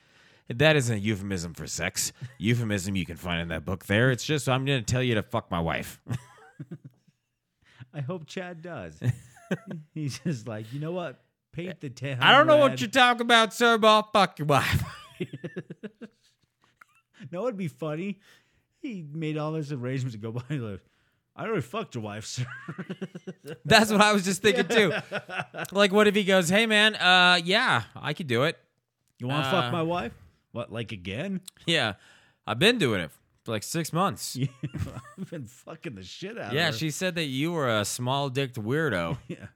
That 0.49 0.77
isn't 0.77 0.95
a 0.95 0.99
euphemism 0.99 1.55
for 1.55 1.67
sex. 1.67 2.13
Euphemism 2.39 2.97
you 2.97 3.07
can 3.07 3.17
find 3.17 3.41
in 3.41 3.49
that 3.49 3.65
book 3.65 3.87
there. 3.87 4.11
It's 4.11 4.25
just 4.25 4.49
I'm 4.49 4.65
going 4.65 4.85
to 4.85 4.93
tell 4.93 5.03
you 5.03 5.15
to 5.15 5.23
fuck 5.23 5.51
my 5.51 5.61
wife. 5.61 6.01
I 7.95 8.01
hope 8.01 8.27
Chad 8.27 8.61
does. 8.61 9.01
He's 9.95 10.19
just 10.19 10.47
like, 10.49 10.73
you 10.73 10.81
know 10.81 10.93
what? 10.93 11.23
Paint 11.53 11.81
the 11.81 11.89
town. 11.91 12.19
I 12.21 12.33
don't 12.37 12.47
know 12.47 12.57
what 12.59 12.81
you're 12.81 12.91
talking 12.91 13.23
about, 13.23 13.55
sir, 13.55 13.79
but 13.79 13.89
I'll 13.89 14.11
fuck 14.13 14.39
your 14.39 14.47
wife. 14.47 14.83
No, 17.31 17.45
it'd 17.45 17.57
be 17.57 17.69
funny. 17.69 18.21
He 18.83 19.03
made 19.13 19.39
all 19.39 19.53
those 19.53 19.73
arrangements 19.73 20.15
to 20.15 20.19
go 20.21 20.31
by. 20.33 20.43
Like, 20.57 20.81
I 21.35 21.45
already 21.47 21.63
fucked 21.63 21.95
your 21.95 22.05
wife, 22.05 22.27
sir. 22.27 22.45
That's 23.65 23.91
what 23.91 24.01
I 24.03 24.13
was 24.13 24.25
just 24.25 24.43
thinking 24.43 24.69
too. 24.69 24.93
Like, 25.73 25.91
what 25.93 26.07
if 26.07 26.15
he 26.15 26.25
goes, 26.25 26.49
"Hey, 26.51 26.67
man, 26.67 26.95
uh, 26.97 27.41
yeah, 27.43 27.85
I 27.97 28.13
could 28.13 28.27
do 28.27 28.43
it. 28.45 28.59
You 29.19 29.29
want 29.29 29.45
to 29.45 29.49
Uh, 29.49 29.63
fuck 29.63 29.73
my 29.73 29.83
wife? 29.83 30.13
What, 30.55 30.71
like 30.73 30.93
again? 30.93 31.40
Yeah, 31.67 31.95
I've 32.47 32.61
been 32.61 32.79
doing 32.79 33.01
it 33.01 33.11
for 33.45 33.51
like 33.51 33.64
six 33.64 33.93
months." 33.93 34.38
I've 35.19 35.29
been 35.31 35.47
fucking 35.47 35.97
the 35.97 36.05
shit 36.05 36.38
out 36.38 36.53
Yeah, 36.53 36.69
of 36.69 36.75
her. 36.75 36.79
she 36.79 36.90
said 36.90 37.17
that 37.17 37.25
you 37.25 37.51
were 37.51 37.69
a 37.69 37.85
small 37.85 38.29
dicked 38.31 38.55
weirdo. 38.57 39.19
Yeah. 39.29 39.47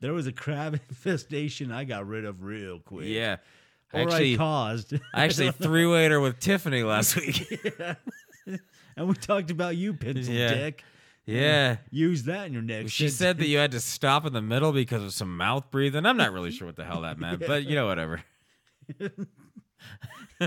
There 0.00 0.12
was 0.12 0.26
a 0.26 0.32
crab 0.32 0.74
infestation 0.90 1.72
I 1.72 1.84
got 1.84 2.06
rid 2.06 2.26
of 2.26 2.42
real 2.42 2.78
quick. 2.78 3.06
yeah, 3.08 3.36
Or 3.94 4.00
actually, 4.02 4.34
I 4.34 4.36
caused. 4.36 4.92
I 5.14 5.24
actually 5.24 5.50
three 5.52 5.86
waiter 5.86 6.20
with 6.20 6.38
Tiffany 6.40 6.82
last 6.82 7.16
week. 7.16 7.58
and 8.96 9.08
we 9.08 9.14
talked 9.14 9.50
about 9.50 9.76
you, 9.78 9.94
pencil 9.94 10.34
Yeah. 10.34 10.52
dick. 10.54 10.84
yeah. 11.24 11.78
Use 11.90 12.24
that 12.24 12.48
in 12.48 12.52
your 12.52 12.60
next. 12.60 12.92
She 12.92 13.04
sentence. 13.04 13.16
said 13.18 13.38
that 13.38 13.46
you 13.46 13.56
had 13.56 13.70
to 13.70 13.80
stop 13.80 14.26
in 14.26 14.34
the 14.34 14.42
middle 14.42 14.72
because 14.72 15.02
of 15.02 15.14
some 15.14 15.34
mouth 15.38 15.70
breathing. 15.70 16.04
I'm 16.04 16.18
not 16.18 16.32
really 16.34 16.50
sure 16.50 16.66
what 16.66 16.76
the 16.76 16.84
hell 16.84 17.00
that 17.00 17.18
meant, 17.18 17.42
but 17.46 17.64
you 17.64 17.74
know, 17.74 17.86
whatever. 17.86 18.22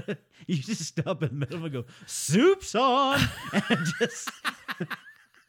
you 0.48 0.56
just 0.58 0.86
stop 0.86 1.24
in 1.24 1.30
the 1.40 1.46
middle 1.46 1.64
and 1.64 1.74
go, 1.74 1.86
"Soup's 2.06 2.76
on," 2.76 3.20
and 3.54 3.80
just 4.00 4.30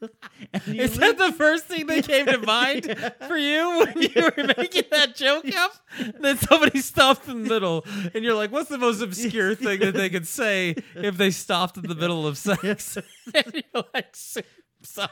And 0.00 0.62
Is 0.78 0.92
leave- 0.96 1.00
that 1.00 1.18
the 1.18 1.32
first 1.32 1.64
thing 1.64 1.86
that 1.88 2.06
came 2.06 2.26
to 2.26 2.38
mind 2.38 2.84
for 3.26 3.36
you 3.36 3.78
when 3.80 4.00
you 4.02 4.10
were 4.36 4.44
making 4.56 4.84
that 4.92 5.16
joke 5.16 5.52
up? 5.56 5.72
Then 6.20 6.38
somebody 6.38 6.80
stopped 6.80 7.26
in 7.26 7.42
the 7.42 7.48
middle, 7.48 7.84
and 8.14 8.22
you're 8.22 8.36
like, 8.36 8.52
"What's 8.52 8.68
the 8.68 8.78
most 8.78 9.00
obscure 9.02 9.56
thing 9.56 9.80
that 9.80 9.94
they 9.94 10.08
could 10.08 10.28
say 10.28 10.76
if 10.94 11.16
they 11.16 11.32
stopped 11.32 11.78
in 11.78 11.88
the 11.88 11.96
middle 11.96 12.28
of 12.28 12.38
sex?" 12.38 12.96
and 13.34 13.52
you're 13.74 13.84
like, 13.92 14.14
"Soup 14.14 14.44
song." 14.82 15.08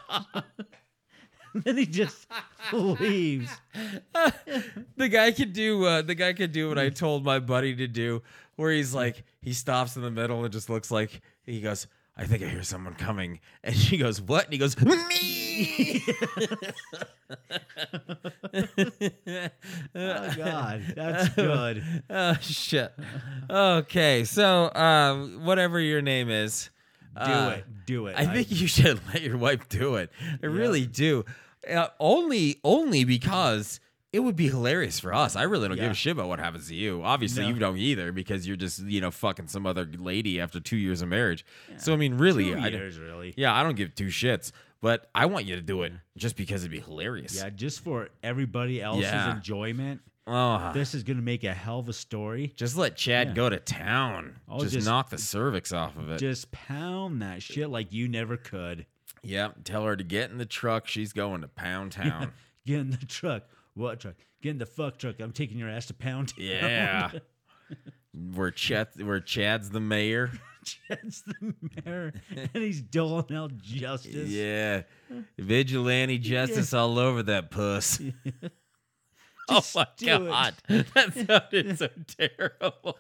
then 1.65 1.79
he 1.79 1.87
just 1.87 2.27
leaves. 2.73 3.51
the 4.97 5.09
guy 5.09 5.33
could 5.33 5.53
do 5.53 5.85
uh, 5.85 6.03
the 6.03 6.15
guy 6.15 6.33
could 6.33 6.53
do 6.53 6.69
what 6.69 6.79
I 6.79 6.91
told 6.91 7.25
my 7.25 7.39
buddy 7.41 7.75
to 7.75 7.89
do, 7.89 8.23
where 8.57 8.73
he's 8.73 8.95
like 8.95 9.25
he 9.41 9.53
stops 9.53 9.97
in 9.97 10.03
the 10.03 10.11
middle 10.11 10.43
and 10.45 10.53
just 10.53 10.69
looks 10.69 10.91
like 10.91 11.21
he 11.45 11.61
goes, 11.61 11.87
I 12.17 12.25
think 12.25 12.43
I 12.43 12.47
hear 12.49 12.63
someone 12.63 12.95
coming, 12.95 13.41
and 13.63 13.77
she 13.77 13.99
goes, 13.99 14.21
What? 14.21 14.45
And 14.45 14.53
he 14.53 14.59
goes, 14.59 14.77
Me. 14.81 16.03
Oh 19.95 20.33
God, 20.37 20.83
that's 20.95 21.29
good. 21.35 21.83
oh 22.11 22.35
shit. 22.41 22.93
Okay, 23.49 24.25
so 24.25 24.73
um, 24.75 25.45
whatever 25.45 25.81
your 25.81 26.03
name 26.03 26.31
is, 26.31 26.71
Do 27.15 27.21
uh, 27.31 27.49
it, 27.59 27.65
do 27.87 28.07
it. 28.07 28.17
I 28.19 28.27
think 28.27 28.51
you 28.51 28.67
should 28.67 29.01
let 29.13 29.23
your 29.23 29.37
wife 29.39 29.69
do 29.69 29.97
it. 29.97 30.11
I 30.43 30.47
really 30.47 30.87
do. 30.87 31.25
Uh, 31.71 31.89
only, 31.99 32.61
only 32.63 33.05
because 33.05 33.81
it 34.17 34.21
would 34.21 34.35
be 34.37 34.49
hilarious 34.49 34.99
for 34.99 35.13
us. 35.15 35.37
I 35.37 35.43
really 35.43 35.69
don't 35.69 35.77
give 35.77 35.91
a 35.91 35.95
shit 35.95 36.13
about 36.13 36.29
what 36.29 36.39
happens 36.39 36.69
to 36.69 36.75
you. 36.75 37.03
Obviously, 37.05 37.43
No. 37.45 37.49
you 37.51 37.59
don't 37.59 37.77
either 37.79 38.11
because 38.13 38.47
you're 38.47 38.57
just 38.57 38.81
you 38.81 39.01
know 39.01 39.11
fucking 39.11 39.49
some 39.49 39.67
other 39.67 39.85
lady 39.99 40.41
after 40.41 40.59
two 40.59 40.77
years 40.77 41.03
of 41.03 41.09
marriage. 41.09 41.45
So 41.77 41.93
I 41.93 41.97
mean, 41.97 42.15
really, 42.19 42.47
two 42.53 42.59
I 42.59 42.69
years 42.69 42.99
really. 42.99 43.35
yeah, 43.37 43.55
I 43.55 43.63
don't 43.63 43.77
give 43.77 43.95
two 43.95 44.07
shits. 44.07 44.53
But 44.83 45.09
I 45.15 45.27
want 45.27 45.47
you 45.47 45.57
to 45.57 45.63
do 45.63 45.83
it 45.83 45.93
just 46.17 46.37
because 46.37 46.63
it'd 46.63 46.71
be 46.71 46.81
hilarious. 46.81 47.35
Yeah, 47.37 47.49
just 47.51 47.81
for 47.81 48.09
everybody 48.23 48.81
else's 48.83 49.05
Yeah. 49.05 49.35
enjoyment. 49.37 50.01
Oh, 50.27 50.73
This 50.75 50.95
is 50.95 51.03
gonna 51.03 51.23
make 51.23 51.45
a 51.45 51.55
hell 51.55 51.79
of 51.79 51.89
a 51.89 51.93
story. 51.93 52.53
just 52.57 52.77
let 52.77 52.97
Chad 52.97 53.29
Yeah. 53.29 53.35
go 53.35 53.49
to 53.49 53.59
town. 53.59 54.37
Oh, 54.49 54.61
just, 54.61 54.75
just- 54.75 54.87
knock 54.87 55.09
the 55.11 55.19
cervix 55.19 55.73
off 55.73 55.97
of 55.97 56.11
it. 56.11 56.19
Just 56.19 56.51
pound 56.53 57.23
that 57.23 57.43
shit 57.43 57.71
like 57.71 57.93
you 57.93 58.09
never 58.09 58.37
could. 58.37 58.87
Yep. 59.23 59.65
Tell 59.65 59.85
her 59.85 59.97
to 59.97 60.05
get 60.05 60.31
in 60.31 60.39
the 60.39 60.47
truck. 60.47 60.87
She's 60.89 61.13
going 61.13 61.41
to 61.43 61.49
Pound 61.49 61.93
Town. 62.01 62.33
Get 62.67 62.81
in 62.81 62.91
the 62.91 63.07
truck. 63.07 63.45
What 63.77 64.01
truck? 64.01 64.15
Get 64.43 64.51
in 64.51 64.59
the 64.59 64.67
fuck 64.67 64.99
truck. 64.99 65.21
I'm 65.21 65.33
taking 65.33 65.59
your 65.59 65.69
ass 65.69 65.87
to 65.87 65.95
pound. 65.95 66.29
Town. 66.29 66.45
yeah. 66.45 67.11
where 68.35 68.51
Chet, 68.51 68.97
where 69.03 69.21
Chad's 69.21 69.69
the 69.71 69.81
mayor. 69.81 70.31
Chad's 70.65 71.23
the 71.23 71.55
mayor, 71.85 72.13
and 72.35 72.51
he's 72.55 72.81
doling 72.81 73.33
out 73.37 73.57
justice. 73.59 74.31
Yeah. 74.31 74.83
Vigilante 75.39 76.19
justice 76.21 76.73
all 76.73 76.99
over 76.99 77.23
that 77.25 77.51
puss. 77.51 78.01
oh 79.51 79.57
Just 79.57 79.77
my 79.77 79.87
do 79.99 80.07
it. 80.07 80.29
god. 80.29 80.55
That 80.69 81.27
sounded 81.29 81.79
so 81.79 81.89
terrible. 82.17 82.99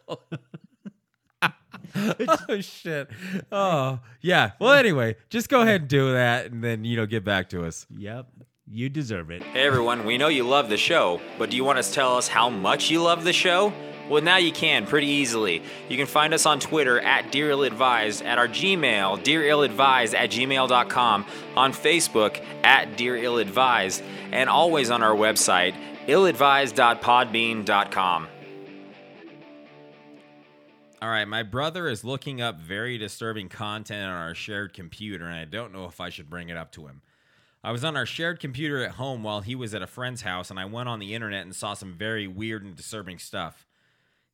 oh 1.95 2.61
shit. 2.61 3.09
Oh 3.51 4.01
yeah. 4.21 4.53
Well 4.61 4.75
anyway, 4.75 5.17
just 5.31 5.49
go 5.49 5.62
ahead 5.62 5.81
and 5.83 5.89
do 5.91 6.12
that 6.12 6.51
and 6.53 6.62
then 6.62 6.85
you 6.85 6.97
know 6.97 7.07
get 7.07 7.25
back 7.25 7.49
to 7.51 7.65
us. 7.65 7.87
Yep, 7.97 8.27
you 8.68 8.88
deserve 8.88 9.31
it. 9.31 9.42
Hey 9.42 9.66
everyone, 9.66 10.05
we 10.05 10.18
know 10.18 10.29
you 10.29 10.44
love 10.44 10.68
the 10.68 10.76
show, 10.76 11.20
but 11.38 11.50
do 11.50 11.57
you 11.57 11.64
want 11.64 11.79
us 11.79 11.88
to 11.88 11.94
tell 11.94 12.16
us 12.16 12.29
how 12.29 12.50
much 12.50 12.90
you 12.90 13.02
love 13.02 13.24
the 13.24 13.33
show? 13.33 13.72
Well, 14.09 14.22
now 14.22 14.37
you 14.37 14.52
can 14.52 14.87
pretty 14.87 15.09
easily. 15.09 15.64
You 15.88 15.96
can 15.96 16.07
find 16.07 16.33
us 16.33 16.46
on 16.46 16.61
Twitter 16.61 17.00
at 17.00 17.33
Dear 17.33 17.50
Ill 17.50 17.64
Advised, 17.64 18.22
at 18.22 18.38
our 18.38 18.46
Gmail, 18.46 19.24
dearilladvised 19.24 20.14
at 20.14 20.31
gmail.com, 20.31 21.26
on 21.57 21.72
Facebook 21.72 22.40
at 22.62 22.96
Dear 22.96 23.16
Ill 23.16 23.38
Advised, 23.38 24.05
and 24.31 24.48
always 24.48 24.90
on 24.90 25.02
our 25.02 25.16
website, 25.16 25.74
illadvised.podbean.com. 26.07 28.29
All 31.02 31.11
right, 31.11 31.26
my 31.26 31.42
brother 31.42 31.88
is 31.88 32.05
looking 32.05 32.40
up 32.40 32.61
very 32.61 32.98
disturbing 32.98 33.48
content 33.48 34.09
on 34.09 34.16
our 34.16 34.37
shared 34.37 34.72
computer, 34.72 35.24
and 35.24 35.35
I 35.35 35.44
don't 35.44 35.72
know 35.72 35.87
if 35.87 36.00
I 36.00 36.11
should 36.11 36.31
bring 36.31 36.48
it 36.48 36.57
up 36.57 36.70
to 36.72 36.87
him. 36.87 37.02
I 37.66 37.72
was 37.72 37.83
on 37.83 37.96
our 37.96 38.07
shared 38.07 38.38
computer 38.38 38.85
at 38.85 38.92
home 38.92 39.24
while 39.24 39.40
he 39.40 39.57
was 39.57 39.74
at 39.74 39.83
a 39.83 39.88
friend's 39.88 40.22
house, 40.22 40.50
and 40.50 40.61
I 40.61 40.64
went 40.66 40.88
on 40.88 41.00
the 41.00 41.14
internet 41.14 41.42
and 41.42 41.52
saw 41.52 41.74
some 41.74 41.94
very 41.94 42.29
weird 42.29 42.62
and 42.62 42.76
disturbing 42.76 43.18
stuff. 43.18 43.66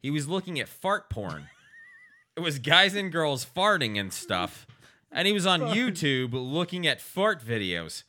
He 0.03 0.11
was 0.11 0.29
looking 0.29 0.61
at 0.61 0.68
fart 0.68 1.09
porn. 1.09 1.49
it 2.37 2.40
was 2.40 2.59
guys 2.59 2.95
and 2.95 3.11
girls 3.11 3.47
farting 3.47 3.99
and 3.99 4.12
stuff. 4.12 4.66
And 5.11 5.27
he 5.27 5.33
was 5.33 5.47
on 5.47 5.62
YouTube 5.62 6.33
looking 6.35 6.87
at 6.87 7.01
fart 7.01 7.42
videos. 7.42 8.03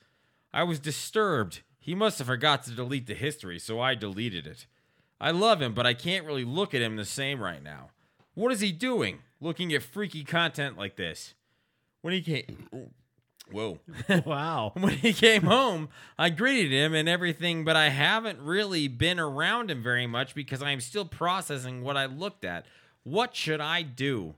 I 0.53 0.63
was 0.63 0.77
disturbed. 0.77 1.61
He 1.79 1.95
must 1.95 2.17
have 2.17 2.27
forgot 2.27 2.63
to 2.63 2.71
delete 2.71 3.07
the 3.07 3.13
history, 3.13 3.59
so 3.59 3.79
I 3.79 3.95
deleted 3.95 4.45
it. 4.45 4.67
I 5.21 5.31
love 5.31 5.61
him, 5.61 5.73
but 5.73 5.87
I 5.87 5.93
can't 5.93 6.25
really 6.25 6.43
look 6.43 6.73
at 6.73 6.81
him 6.81 6.97
the 6.97 7.05
same 7.05 7.41
right 7.41 7.63
now. 7.63 7.91
What 8.33 8.51
is 8.51 8.59
he 8.59 8.73
doing? 8.73 9.19
Looking 9.39 9.73
at 9.73 9.83
freaky 9.83 10.25
content 10.25 10.77
like 10.77 10.97
this. 10.97 11.33
When 12.01 12.13
he 12.13 12.21
came 12.21 12.67
Whoa. 13.53 13.79
Wow. 14.25 14.71
when 14.75 14.93
he 14.97 15.13
came 15.13 15.43
home, 15.43 15.89
I 16.17 16.29
greeted 16.29 16.71
him 16.71 16.93
and 16.93 17.07
everything, 17.07 17.63
but 17.63 17.75
I 17.75 17.89
haven't 17.89 18.39
really 18.39 18.87
been 18.87 19.19
around 19.19 19.71
him 19.71 19.81
very 19.81 20.07
much 20.07 20.35
because 20.35 20.61
I 20.61 20.71
am 20.71 20.81
still 20.81 21.05
processing 21.05 21.83
what 21.83 21.95
I 21.95 22.05
looked 22.05 22.43
at. 22.43 22.65
What 23.03 23.35
should 23.35 23.61
I 23.61 23.81
do? 23.83 24.35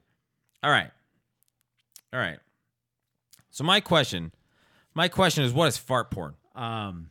All 0.62 0.72
right. 0.72 0.92
All 2.14 2.20
right. 2.20 2.40
So 3.52 3.64
my 3.64 3.80
question, 3.80 4.32
my 4.94 5.08
question 5.08 5.44
is 5.44 5.54
what 5.54 5.68
is 5.68 5.78
fart 5.78 6.12
porn? 6.12 6.36
Um, 6.56 7.10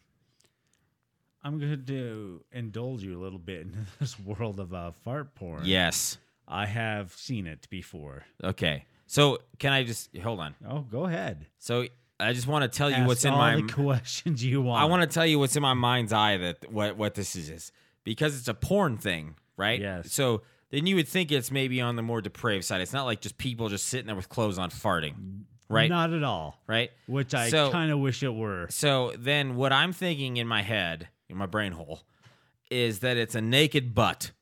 I'm 1.42 1.58
going 1.58 1.84
to 1.86 2.42
indulge 2.52 3.02
you 3.02 3.18
a 3.18 3.22
little 3.22 3.38
bit 3.38 3.62
in 3.62 3.86
this 4.00 4.18
world 4.18 4.60
of 4.60 4.72
uh, 4.74 4.92
fart 5.04 5.34
porn. 5.34 5.62
Yes. 5.64 6.18
I 6.48 6.66
have 6.66 7.12
seen 7.12 7.46
it 7.46 7.66
before. 7.70 8.24
Okay. 8.42 8.84
So 9.14 9.38
can 9.60 9.72
I 9.72 9.84
just 9.84 10.16
hold 10.16 10.40
on? 10.40 10.56
Oh, 10.68 10.80
go 10.80 11.04
ahead. 11.04 11.46
So 11.58 11.86
I 12.18 12.32
just 12.32 12.48
want 12.48 12.64
to 12.70 12.76
tell 12.76 12.90
you 12.90 12.96
Ask 12.96 13.06
what's 13.06 13.24
in 13.24 13.30
all 13.32 13.38
my 13.38 13.56
the 13.60 13.62
questions 13.72 14.44
you 14.44 14.60
want. 14.60 14.82
I 14.82 14.86
want 14.86 15.02
to 15.02 15.06
tell 15.06 15.24
you 15.24 15.38
what's 15.38 15.54
in 15.54 15.62
my 15.62 15.74
mind's 15.74 16.12
eye 16.12 16.36
that 16.36 16.72
what 16.72 16.96
what 16.96 17.14
this 17.14 17.36
is 17.36 17.48
is 17.48 17.70
because 18.02 18.36
it's 18.36 18.48
a 18.48 18.54
porn 18.54 18.96
thing, 18.98 19.36
right? 19.56 19.80
Yes. 19.80 20.12
So 20.12 20.42
then 20.70 20.88
you 20.88 20.96
would 20.96 21.06
think 21.06 21.30
it's 21.30 21.52
maybe 21.52 21.80
on 21.80 21.94
the 21.94 22.02
more 22.02 22.20
depraved 22.20 22.64
side. 22.64 22.80
It's 22.80 22.92
not 22.92 23.04
like 23.04 23.20
just 23.20 23.38
people 23.38 23.68
just 23.68 23.86
sitting 23.86 24.06
there 24.06 24.16
with 24.16 24.28
clothes 24.28 24.58
on 24.58 24.70
farting, 24.70 25.14
right? 25.68 25.88
Not 25.88 26.12
at 26.12 26.24
all. 26.24 26.58
right. 26.66 26.90
Which 27.06 27.34
I 27.34 27.50
So- 27.50 27.70
kind 27.70 27.92
of 27.92 28.00
wish 28.00 28.24
it 28.24 28.34
were. 28.34 28.66
So 28.70 29.12
then 29.16 29.54
what 29.54 29.72
I'm 29.72 29.92
thinking 29.92 30.38
in 30.38 30.48
my 30.48 30.62
head, 30.62 31.08
in 31.28 31.36
my 31.36 31.46
brain 31.46 31.70
hole, 31.70 32.02
is 32.68 32.98
that 32.98 33.16
it's 33.16 33.36
a 33.36 33.40
naked 33.40 33.94
butt, 33.94 34.32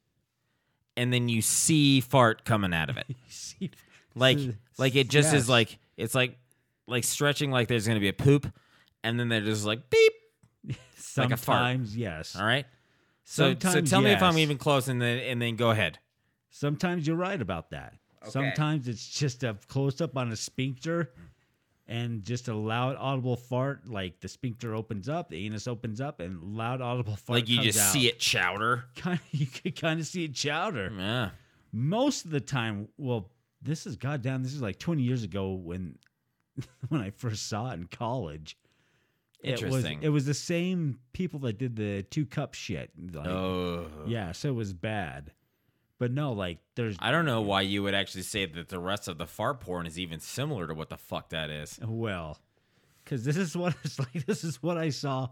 and 0.97 1.13
then 1.13 1.29
you 1.29 1.43
see 1.43 2.01
fart 2.01 2.47
coming 2.47 2.73
out 2.73 2.89
of 2.89 2.97
it, 2.97 3.07
See, 3.29 3.71
like 4.15 4.39
like 4.79 4.95
it 4.95 5.09
just 5.09 5.33
yes. 5.33 5.43
is 5.43 5.49
like 5.49 5.79
it's 5.97 6.15
like 6.15 6.37
like 6.87 7.05
stretching 7.05 7.51
like 7.51 7.69
there's 7.69 7.87
gonna 7.87 8.01
be 8.01 8.09
a 8.09 8.15
poop, 8.15 8.47
and 9.03 9.19
then 9.19 9.29
they're 9.29 9.41
just 9.41 9.65
like 9.65 9.91
beep. 9.91 10.13
like 11.17 11.33
a 11.33 11.37
fart. 11.37 11.79
Yes. 11.95 12.37
All 12.37 12.45
right. 12.45 12.67
So, 13.25 13.55
so 13.55 13.59
Sometimes, 13.61 13.91
tell 13.91 14.01
me 14.01 14.13
if 14.13 14.23
I'm 14.23 14.39
even 14.39 14.59
close, 14.59 14.89
and 14.89 15.01
then 15.01 15.19
and 15.19 15.41
then 15.41 15.57
go 15.57 15.71
ahead. 15.71 15.99
Sometimes 16.51 17.07
you're 17.07 17.17
right 17.17 17.41
about 17.41 17.71
that. 17.71 17.95
Sometimes 18.29 18.89
it's 18.89 19.09
just 19.09 19.43
a 19.43 19.57
close 19.69 20.01
up 20.01 20.17
on 20.17 20.31
a 20.31 20.37
sphincter 20.37 21.11
and 21.89 22.25
just 22.25 22.49
a 22.49 22.55
loud 22.55 22.97
audible 22.99 23.37
fart. 23.37 23.89
Like 23.89 24.21
the 24.21 24.29
sphincter 24.29 24.75
opens 24.75 25.09
up, 25.09 25.31
the 25.31 25.45
anus 25.45 25.67
opens 25.67 26.01
up, 26.01 26.21
and 26.21 26.57
loud 26.57 26.81
audible 26.81 27.17
fart. 27.17 27.41
Like 27.41 27.49
you 27.49 27.57
comes 27.57 27.67
just 27.67 27.81
out. 27.81 27.93
see 27.93 28.09
it 28.09 28.19
chowder. 28.19 28.85
Kind 28.97 29.19
of, 29.19 29.41
you 29.41 29.47
could 29.47 29.81
kind 29.81 30.01
of 30.01 30.07
see 30.07 30.25
it 30.25 30.35
chowder. 30.35 30.93
Yeah. 30.97 31.31
Most 31.73 32.27
of 32.27 32.31
the 32.31 32.41
time, 32.41 32.89
well, 32.99 33.31
this 33.63 33.87
is 33.87 33.97
goddamn. 33.97 34.43
This 34.43 34.55
is 34.55 34.63
like 34.63 34.79
20 34.79 35.03
years 35.03 35.23
ago 35.25 35.53
when 35.53 35.99
when 36.89 37.01
I 37.01 37.11
first 37.11 37.49
saw 37.49 37.71
it 37.71 37.75
in 37.75 37.87
college. 37.87 38.57
It 39.43 39.53
was 39.55 39.63
Interesting. 39.63 39.99
it 40.03 40.09
was 40.11 40.25
the 40.25 40.35
same 40.35 41.01
people 41.13 41.41
that 41.41 41.59
did 41.59 41.75
the 41.75 42.05
two 42.05 42.27
cup 42.27 42.55
shit. 42.55 42.91
Like, 43.13 43.27
Oh. 43.27 43.87
yeah, 44.07 44.31
so 44.33 44.49
it 44.51 44.55
was 44.55 44.73
bad. 44.73 45.33
But 45.99 46.13
no, 46.13 46.33
like 46.33 46.59
there's 46.77 46.97
I 47.01 47.11
don't 47.11 47.25
know 47.27 47.41
why 47.41 47.63
you 47.63 47.83
would 47.83 47.95
actually 47.95 48.23
say 48.23 48.47
that 48.47 48.69
the 48.69 48.79
rest 48.79 49.09
of 49.09 49.19
the 49.19 49.27
fart 49.27 49.61
porn 49.61 49.87
is 49.87 49.99
even 49.99 50.21
similar 50.21 50.67
to 50.69 50.75
what 50.75 50.91
the 50.91 50.97
fuck 50.97 51.31
that 51.31 51.51
is. 51.51 51.79
Well, 51.85 52.39
because 53.05 53.25
this 53.25 53.37
is 53.37 53.57
what 53.57 53.75
it's 53.85 53.99
like. 53.99 54.27
This 54.27 54.45
is 54.45 54.63
what 54.63 54.77
I 54.79 54.91
saw, 54.91 55.29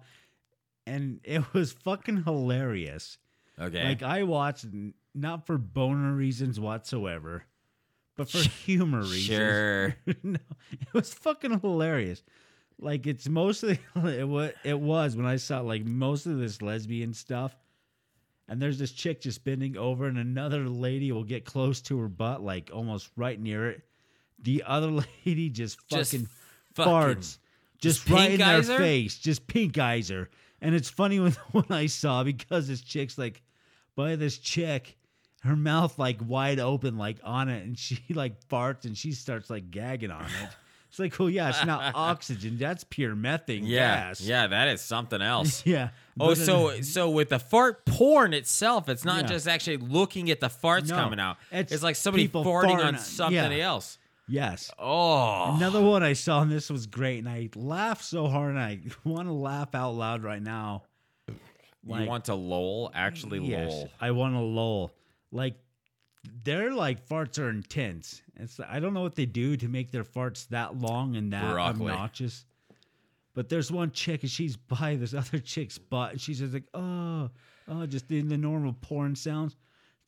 and 0.87 1.21
it 1.25 1.53
was 1.55 1.73
fucking 1.73 2.25
hilarious. 2.25 3.19
Okay. 3.59 3.85
Like 3.85 4.03
I 4.03 4.23
watched 4.25 4.67
not 5.15 5.47
for 5.47 5.59
boner 5.59 6.13
reasons 6.15 6.59
whatsoever, 6.59 7.45
but 8.21 8.29
for 8.29 8.47
humor 8.47 9.01
reasons. 9.01 9.25
sure. 9.25 9.97
no, 10.23 10.39
it 10.71 10.93
was 10.93 11.15
fucking 11.15 11.61
hilarious. 11.61 12.23
Like 12.79 13.07
it's 13.07 13.27
mostly 13.31 13.79
it 13.97 14.29
was 14.29 14.53
it 14.63 14.79
was 14.79 15.17
when 15.17 15.25
I 15.25 15.37
saw 15.37 15.61
like 15.61 15.87
most 15.87 16.27
of 16.27 16.39
this 16.39 16.61
lesbian 16.61 17.15
stuff, 17.15 17.57
and 18.47 18.61
there's 18.61 18.79
this 18.79 18.93
chick 18.93 19.23
just 19.23 19.43
bending 19.43 19.79
over, 19.79 20.05
and 20.07 20.19
another 20.19 20.69
lady 20.69 21.13
will 21.13 21.25
get 21.25 21.47
close 21.47 21.81
to 21.83 21.99
her 22.01 22.09
butt, 22.09 22.43
like 22.43 22.71
almost 22.75 23.09
right 23.17 23.41
near 23.41 23.71
it. 23.71 23.81
The 24.43 24.65
other 24.67 24.89
lady 25.27 25.49
just 25.49 25.79
Just 25.89 26.13
fucking 26.13 26.29
fucking 26.75 26.93
farts 26.93 27.39
just, 27.79 28.05
Just 28.07 28.11
right 28.11 28.33
in 28.33 28.39
their 28.39 28.63
her? 28.63 28.77
face, 28.77 29.17
just 29.17 29.47
pink 29.47 29.79
eyes 29.79 30.11
her. 30.11 30.29
And 30.61 30.75
it's 30.75 30.91
funny 30.91 31.21
when 31.21 31.33
when 31.53 31.65
I 31.71 31.87
saw 31.87 32.23
because 32.23 32.69
this 32.69 32.83
chick's 32.83 33.17
like 33.17 33.41
by 33.97 34.17
this 34.17 34.37
chick, 34.37 34.99
her 35.41 35.57
mouth 35.57 35.99
like 35.99 36.19
wide 36.27 36.61
open, 36.61 36.97
like 36.99 37.19
on 37.25 37.49
it, 37.49 37.65
and 37.65 37.79
she 37.79 38.01
like 38.11 38.47
farts 38.49 38.85
and 38.85 38.97
she 38.97 39.13
starts 39.13 39.51
like 39.51 39.71
gagging 39.71 40.11
on 40.11 40.25
it. 40.25 40.49
It's 40.91 40.99
like, 40.99 41.21
oh 41.21 41.29
yeah, 41.29 41.51
it's 41.51 41.65
not 41.65 41.93
oxygen, 41.95 42.59
that's 42.59 42.83
pure 42.83 43.15
methane 43.15 43.65
Yeah, 43.65 44.09
gas. 44.09 44.21
yeah, 44.21 44.49
that 44.49 44.67
is 44.69 44.81
something 44.81 45.23
else. 45.23 45.65
yeah. 45.67 45.91
Oh, 46.19 46.35
so 46.35 46.71
uh, 46.71 46.83
so 46.83 47.09
with 47.11 47.29
the 47.29 47.39
fart 47.39 47.87
porn 47.87 48.35
itself, 48.35 48.89
it's 48.89 49.05
not 49.05 49.23
Yeah. 49.23 49.29
just 49.29 49.47
actually 49.47 49.77
looking 49.77 50.31
at 50.31 50.41
the 50.41 50.49
farts 50.49 50.89
No, 50.89 50.97
coming 50.97 51.21
out. 51.21 51.37
It's, 51.53 51.73
it's 51.73 51.83
like 51.85 51.95
somebody 51.97 52.29
farting 52.29 52.85
on 52.85 52.99
something 52.99 53.35
yeah. 53.53 53.65
else. 53.67 53.99
yes. 54.29 54.71
Oh, 54.81 55.55
Another 55.57 55.81
one 55.81 56.03
I 56.03 56.15
saw, 56.15 56.43
and 56.43 56.51
this 56.51 56.69
was 56.69 56.87
great, 56.87 57.21
and 57.21 57.29
I 57.29 57.51
laughed 57.55 58.05
so 58.05 58.27
hard, 58.27 58.51
and 58.57 58.59
I 58.59 58.81
want 59.05 59.29
to 59.29 59.33
laugh 59.33 59.75
out 59.77 59.93
loud 59.95 60.25
right 60.25 60.43
now. 60.43 60.83
you 61.29 61.35
want 61.85 62.25
to 62.27 62.35
lol? 62.35 62.91
Actually, 62.95 63.39
yes, 63.47 63.71
lol. 63.71 63.91
I 64.01 64.11
want 64.11 64.35
to 64.35 64.41
lol. 64.41 64.91
Like, 65.33 65.55
their 66.45 66.73
like 66.73 67.07
farts 67.07 67.39
are 67.39 67.49
intense. 67.49 68.21
It's 68.37 68.61
I 68.61 68.79
don't 68.81 68.93
know 68.95 69.03
what 69.03 69.15
they 69.15 69.27
do 69.27 69.57
to 69.57 69.69
make 69.69 69.91
their 69.91 70.05
farts 70.05 70.49
that 70.49 70.77
long 70.79 71.17
and 71.17 71.33
that 71.33 71.51
Broccoli. 71.51 71.91
obnoxious. 71.93 72.45
But 73.33 73.49
there's 73.49 73.71
one 73.71 73.93
chick, 73.93 74.23
and 74.23 74.31
she's 74.31 74.57
by 74.57 74.97
this 74.97 75.15
other 75.15 75.39
chick's 75.39 75.79
butt, 75.79 76.13
and 76.13 76.21
she's 76.21 76.41
just 76.41 76.53
like, 76.53 76.65
oh, 76.75 77.31
oh, 77.69 77.87
just 77.87 78.11
in 78.11 78.29
the 78.29 78.37
normal 78.37 78.73
porn 78.73 79.15
sounds. 79.15 79.57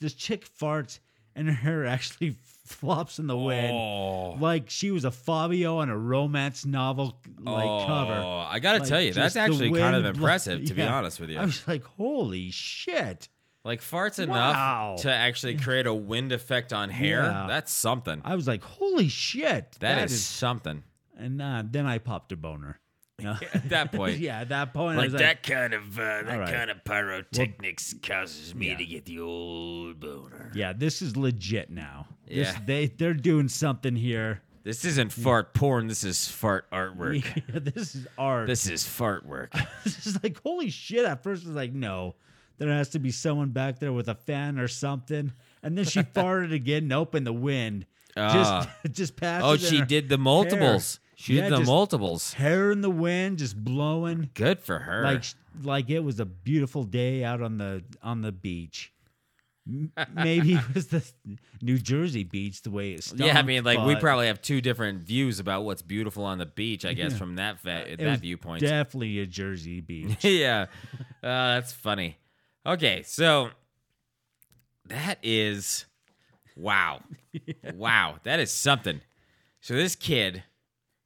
This 0.00 0.12
chick 0.14 0.46
farts, 0.60 0.98
and 1.36 1.46
her 1.48 1.54
hair 1.54 1.86
actually 1.86 2.36
flops 2.66 3.18
in 3.18 3.28
the 3.28 3.36
wind. 3.36 3.72
Oh. 3.72 4.36
Like 4.40 4.68
she 4.68 4.90
was 4.90 5.04
a 5.04 5.10
Fabio 5.10 5.78
on 5.78 5.88
a 5.88 5.96
romance 5.96 6.66
novel 6.66 7.18
like 7.40 7.64
oh, 7.64 7.84
cover. 7.86 8.12
I 8.12 8.58
gotta 8.58 8.80
Like, 8.80 8.88
tell 8.88 9.00
you, 9.00 9.12
that's 9.14 9.36
actually 9.36 9.72
kind 9.72 9.96
of 9.96 10.04
impressive, 10.14 10.64
to 10.66 10.74
be 10.74 10.82
honest 10.82 11.20
with 11.20 11.30
you. 11.30 11.38
I 11.38 11.44
was 11.44 11.66
like, 11.66 11.84
holy 11.84 12.50
shit. 12.50 13.28
Like 13.64 13.80
farts 13.80 14.18
Wow. 14.26 14.90
enough 14.94 15.02
to 15.02 15.12
actually 15.12 15.56
create 15.56 15.86
a 15.86 15.94
wind 15.94 16.32
effect 16.32 16.72
on 16.72 16.90
hair. 16.90 17.22
Yeah. 17.22 17.46
That's 17.48 17.72
something. 17.72 18.20
I 18.24 18.34
was 18.34 18.48
like, 18.48 18.62
holy 18.64 19.08
shit. 19.08 19.76
that 19.80 20.10
is, 20.10 20.24
something. 20.24 20.82
And 21.16 21.40
uh, 21.40 21.62
then 21.64 21.86
I 21.86 21.98
popped 21.98 22.32
a 22.32 22.36
boner. 22.36 22.78
Yeah. 23.22 23.38
At 23.54 23.68
that 23.68 23.92
point, 23.92 24.18
yeah, 24.18 24.40
at 24.40 24.48
that 24.48 24.74
point, 24.74 24.94
I 24.98 25.02
Like 25.02 25.12
was 25.12 25.20
that 25.20 25.44
kind 25.44 25.74
of 25.74 25.96
uh, 25.96 26.02
that 26.02 26.28
All 26.28 26.38
right. 26.40 26.52
kind 26.52 26.70
of 26.72 26.82
pyrotechnics 26.82 27.94
causes 28.02 28.52
me 28.52 28.68
yeah. 28.70 28.76
to 28.78 28.84
get 28.84 29.04
the 29.04 29.20
old 29.20 30.00
boner. 30.00 30.50
yeah, 30.56 30.72
this 30.72 31.02
is 31.02 31.16
legit 31.16 31.70
now. 31.70 32.08
This, 32.26 32.48
Yeah. 32.52 32.58
they 32.66 32.86
they're 32.86 33.14
doing 33.14 33.46
something 33.46 33.94
here. 33.94 34.40
this 34.64 34.84
isn't 34.84 35.12
fart 35.12 35.54
porn. 35.54 35.86
This 35.86 36.02
is 36.02 36.26
fart 36.26 36.68
artwork. 36.72 37.22
this 37.74 37.94
is 37.94 38.08
art. 38.18 38.48
this 38.48 38.68
is 38.68 38.84
fart 38.88 39.24
work. 39.24 39.52
this 39.84 40.04
is 40.06 40.20
like 40.20 40.40
holy 40.42 40.70
shit. 40.70 41.04
At 41.04 41.22
first, 41.22 41.44
I 41.44 41.48
was 41.48 41.54
like, 41.56 41.72
no, 41.72 42.16
there 42.62 42.72
has 42.72 42.90
to 42.90 42.98
be 42.98 43.10
someone 43.10 43.50
back 43.50 43.78
there 43.80 43.92
with 43.92 44.08
a 44.08 44.14
fan 44.14 44.58
or 44.58 44.68
something. 44.68 45.32
And 45.62 45.76
then 45.76 45.84
she 45.84 46.00
farted 46.14 46.52
again. 46.54 46.88
Nope, 46.88 47.14
in 47.14 47.24
the 47.24 47.32
wind. 47.32 47.86
Ah. 48.16 48.68
just 48.84 48.94
just 48.96 49.16
passes. 49.16 49.44
Oh, 49.48 49.56
she 49.56 49.82
did 49.82 50.08
the 50.08 50.18
multiples. 50.18 51.00
She 51.16 51.36
Yeah, 51.38 51.48
did 51.50 51.58
the 51.60 51.64
multiples. 51.64 52.32
Hair 52.34 52.70
in 52.72 52.80
the 52.80 52.90
wind, 52.90 53.38
just 53.38 53.56
blowing. 53.62 54.30
Good 54.34 54.60
for 54.60 54.78
her. 54.80 55.02
like 55.04 55.24
like 55.62 55.90
it 55.90 56.00
was 56.00 56.20
a 56.20 56.24
beautiful 56.26 56.84
day 56.84 57.24
out 57.24 57.42
on 57.42 57.58
the 57.58 57.82
on 58.02 58.22
the 58.22 58.32
beach. 58.32 58.92
Maybe 60.14 60.54
it 60.54 60.74
was 60.74 60.88
the 60.88 61.04
New 61.60 61.78
Jersey 61.78 62.24
beach 62.24 62.62
the 62.62 62.70
way 62.70 62.92
it's. 62.94 63.12
yeah, 63.14 63.38
I 63.38 63.42
mean, 63.42 63.62
like 63.62 63.78
we 63.86 63.94
probably 63.94 64.26
have 64.26 64.42
two 64.42 64.60
different 64.60 65.02
views 65.04 65.38
about 65.38 65.62
what's 65.62 65.82
beautiful 65.82 66.24
on 66.24 66.38
the 66.38 66.46
beach. 66.46 66.84
I 66.84 66.94
guess 66.94 67.12
Yeah. 67.12 67.18
from 67.18 67.36
that 67.36 67.60
va- 67.60 67.86
that 67.96 68.18
viewpoint. 68.20 68.60
Definitely 68.62 69.20
a 69.20 69.26
Jersey 69.26 69.80
beach. 69.80 70.24
yeah, 70.24 70.66
uh, 71.22 71.54
that's 71.54 71.72
funny. 71.72 72.16
Okay, 72.64 73.02
so 73.04 73.50
that 74.86 75.18
is 75.22 75.86
wow, 76.56 77.00
wow, 77.74 78.16
that 78.22 78.40
is 78.40 78.52
something. 78.52 79.00
So 79.60 79.74
this 79.74 79.96
kid, 79.96 80.44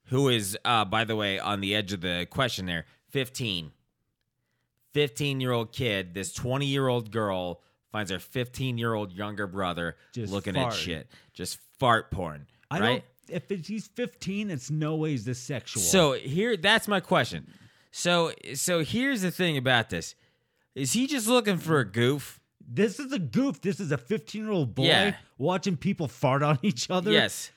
who 0.07 0.28
is, 0.28 0.57
uh, 0.64 0.84
by 0.84 1.04
the 1.04 1.16
way, 1.16 1.38
on 1.38 1.61
the 1.61 1.74
edge 1.74 1.92
of 1.92 2.00
the 2.00 2.26
question 2.30 2.66
there, 2.66 2.84
fifteen. 3.09 3.72
15 4.96 5.42
year 5.42 5.52
old 5.52 5.72
kid, 5.72 6.14
this 6.14 6.32
20 6.32 6.64
year 6.64 6.88
old 6.88 7.11
girl 7.11 7.61
finds 7.92 8.11
her 8.11 8.18
15 8.18 8.78
year 8.78 8.94
old 8.94 9.12
younger 9.12 9.46
brother 9.46 9.94
Just 10.14 10.32
looking 10.32 10.57
at 10.57 10.70
shit. 10.70 11.07
Just 11.34 11.59
fart 11.78 12.11
porn. 12.11 12.46
I 12.70 12.80
right? 12.80 13.04
don't. 13.28 13.42
If 13.50 13.66
he's 13.66 13.88
15, 13.88 14.50
it's 14.50 14.70
no 14.70 14.96
ways 14.96 15.26
this 15.26 15.38
sexual. 15.38 15.82
So 15.82 16.12
here, 16.12 16.57
that's 16.57 16.88
my 16.88 17.00
question. 17.00 17.46
So, 17.90 18.32
so 18.54 18.82
here's 18.82 19.20
the 19.20 19.30
thing 19.30 19.59
about 19.59 19.90
this: 19.90 20.14
is 20.76 20.92
he 20.92 21.08
just 21.08 21.26
looking 21.26 21.58
for 21.58 21.80
a 21.80 21.84
goof? 21.84 22.40
this 22.68 22.98
is 22.98 23.12
a 23.12 23.18
goof. 23.20 23.60
This 23.60 23.78
is 23.80 23.92
a 23.92 23.98
15 23.98 24.42
year 24.42 24.50
old 24.50 24.74
boy 24.74 24.84
Yeah. 24.86 25.16
watching 25.38 25.76
people 25.76 26.08
fart 26.08 26.42
on 26.42 26.58
each 26.62 26.90
other. 26.90 27.12
Yes, 27.12 27.50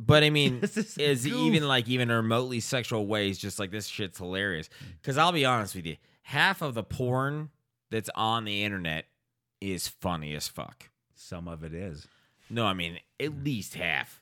but 0.00 0.24
I 0.24 0.30
mean, 0.30 0.58
This 0.60 0.76
is 0.76 0.98
is 0.98 1.24
goof. 1.24 1.34
even 1.34 1.68
like 1.68 1.88
even 1.88 2.08
remotely 2.08 2.58
sexual 2.60 3.06
ways 3.06 3.38
just 3.38 3.58
like 3.60 3.70
this 3.70 3.86
shit's 3.86 4.18
hilarious? 4.18 4.68
Because 5.00 5.16
I'll 5.18 5.30
be 5.32 5.44
honest 5.44 5.74
with 5.76 5.86
you, 5.86 5.96
half 6.22 6.62
of 6.62 6.74
the 6.74 6.82
porn 6.82 7.50
that's 7.90 8.10
on 8.16 8.44
the 8.44 8.64
internet 8.64 9.04
is 9.60 9.86
funny 9.86 10.34
as 10.34 10.48
fuck. 10.48 10.90
some 11.14 11.46
of 11.46 11.62
it 11.62 11.72
is. 11.72 12.08
No, 12.50 12.66
I 12.66 12.72
mean 12.74 12.98
at 13.20 13.44
least 13.44 13.74
half. 13.76 14.20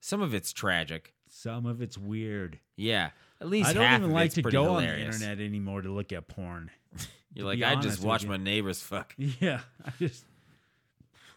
Some 0.00 0.20
of 0.20 0.34
it's 0.34 0.52
tragic. 0.52 1.14
Some 1.28 1.64
of 1.66 1.80
it's 1.80 1.96
weird. 1.96 2.60
Yeah, 2.76 3.10
at 3.40 3.48
least 3.48 3.70
I 3.70 3.72
don't 3.72 3.82
half 3.84 4.00
even 4.00 4.10
of 4.10 4.14
like 4.14 4.26
it's 4.26 4.34
to 4.36 4.42
pretty 4.42 4.54
go 4.56 4.74
on 4.74 4.82
the 4.82 4.98
internet 5.00 5.40
anymore 5.40 5.80
to 5.80 5.88
look 5.88 6.12
at 6.12 6.28
porn. 6.28 6.70
You're 7.34 7.46
like, 7.46 7.62
I 7.62 7.76
just 7.76 8.02
watch 8.02 8.24
my 8.24 8.36
neighbors 8.36 8.80
fuck. 8.80 9.14
Yeah, 9.40 9.60
I 9.84 9.92
just 9.98 10.24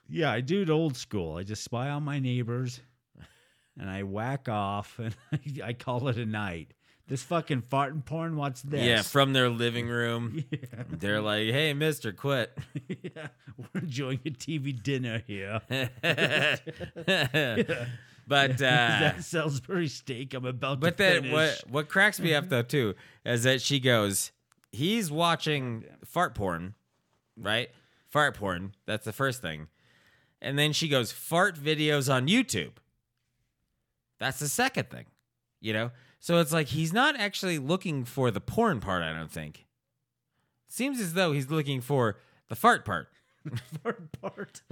yeah, 0.09 0.31
I 0.31 0.41
do 0.41 0.61
it 0.61 0.69
old 0.69 0.97
school. 0.97 1.37
I 1.37 1.43
just 1.43 1.63
spy 1.63 1.89
on 1.89 2.03
my 2.03 2.19
neighbors, 2.19 2.79
and 3.77 3.89
I 3.89 4.03
whack 4.03 4.49
off, 4.49 4.99
and 4.99 5.15
I, 5.63 5.73
call 5.73 6.07
it 6.07 6.17
a 6.17 6.25
night. 6.25 6.73
This 7.07 7.23
fucking 7.23 7.63
farting 7.63 8.05
porn. 8.05 8.35
What's 8.35 8.61
this? 8.61 8.83
Yeah, 8.83 9.01
from 9.01 9.33
their 9.33 9.49
living 9.49 9.87
room. 9.87 10.45
They're 10.89 11.21
like, 11.21 11.47
"Hey, 11.49 11.73
Mister, 11.73 12.11
quit." 12.11 12.57
yeah, 12.87 13.27
we're 13.57 13.81
enjoying 13.81 14.19
a 14.25 14.29
TV 14.29 14.81
dinner 14.81 15.23
here. 15.27 15.61
but 18.27 18.51
uh, 18.51 18.55
that 18.57 19.23
Salisbury 19.23 19.87
steak 19.87 20.33
I'm 20.33 20.45
about 20.45 20.75
to. 20.75 20.79
but 20.79 20.97
to 20.97 21.03
then 21.03 21.21
finish. 21.23 21.33
what 21.33 21.63
what 21.69 21.89
cracks 21.89 22.19
me 22.19 22.33
up 22.33 22.49
though 22.49 22.61
too 22.61 22.95
is 23.25 23.43
that 23.43 23.61
she 23.61 23.79
goes, 23.79 24.31
he's 24.71 25.11
watching 25.11 25.85
fart 26.05 26.35
porn, 26.35 26.73
right? 27.37 27.69
Fart 28.07 28.35
porn. 28.37 28.73
That's 28.85 29.05
the 29.05 29.13
first 29.13 29.41
thing, 29.41 29.67
and 30.41 30.57
then 30.57 30.73
she 30.73 30.87
goes 30.87 31.11
fart 31.11 31.55
videos 31.57 32.11
on 32.13 32.27
YouTube. 32.27 32.73
That's 34.19 34.39
the 34.39 34.47
second 34.49 34.89
thing, 34.89 35.05
you 35.61 35.73
know. 35.73 35.91
So 36.19 36.39
it's 36.39 36.51
like 36.51 36.67
he's 36.67 36.91
not 36.91 37.17
actually 37.17 37.57
looking 37.59 38.03
for 38.05 38.31
the 38.31 38.41
porn 38.41 38.79
part. 38.79 39.03
I 39.03 39.13
don't 39.13 39.31
think. 39.31 39.65
Seems 40.67 40.99
as 40.99 41.13
though 41.13 41.31
he's 41.31 41.49
looking 41.49 41.81
for 41.81 42.17
the 42.49 42.55
fart 42.55 42.83
part. 42.85 43.07
fart 43.83 44.11
part. 44.21 44.61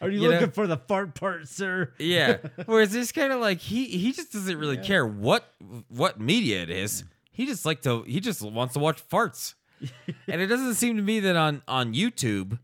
Are 0.00 0.10
you, 0.10 0.20
You 0.22 0.28
know? 0.28 0.34
looking 0.34 0.50
for 0.50 0.66
the 0.66 0.76
fart 0.76 1.14
part, 1.14 1.46
sir? 1.48 1.92
Yeah. 1.98 2.38
Whereas 2.66 2.94
it's 2.94 3.12
kind 3.12 3.32
of 3.32 3.40
like 3.40 3.60
he 3.60 3.84
he 3.86 4.12
just 4.12 4.32
doesn't 4.32 4.58
really 4.58 4.76
care 4.78 5.06
what 5.06 5.52
what 5.88 6.20
media 6.20 6.62
it 6.62 6.70
is. 6.70 7.04
He 7.36 7.44
just 7.44 7.66
like 7.66 7.82
to 7.82 8.02
he 8.04 8.18
just 8.20 8.40
wants 8.40 8.72
to 8.74 8.80
watch 8.80 9.06
farts. 9.06 9.52
and 10.26 10.40
it 10.40 10.46
doesn't 10.46 10.72
seem 10.72 10.96
to 10.96 11.02
me 11.02 11.20
that 11.20 11.36
on 11.36 11.60
on 11.68 11.92
YouTube 11.92 12.58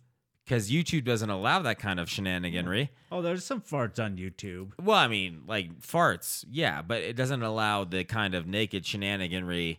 because 0.46 0.70
YouTube 0.70 1.04
doesn't 1.04 1.28
allow 1.28 1.58
that 1.58 1.78
kind 1.78 2.00
of 2.00 2.08
shenaniganry. 2.08 2.88
Oh, 3.10 3.20
there's 3.20 3.44
some 3.44 3.60
farts 3.60 4.02
on 4.02 4.16
YouTube. 4.16 4.72
Well, 4.82 4.96
I 4.96 5.08
mean, 5.08 5.42
like 5.46 5.82
farts, 5.82 6.46
yeah, 6.50 6.80
but 6.80 7.02
it 7.02 7.16
doesn't 7.16 7.42
allow 7.42 7.84
the 7.84 8.02
kind 8.04 8.34
of 8.34 8.46
naked 8.46 8.84
shenaniganry 8.84 9.76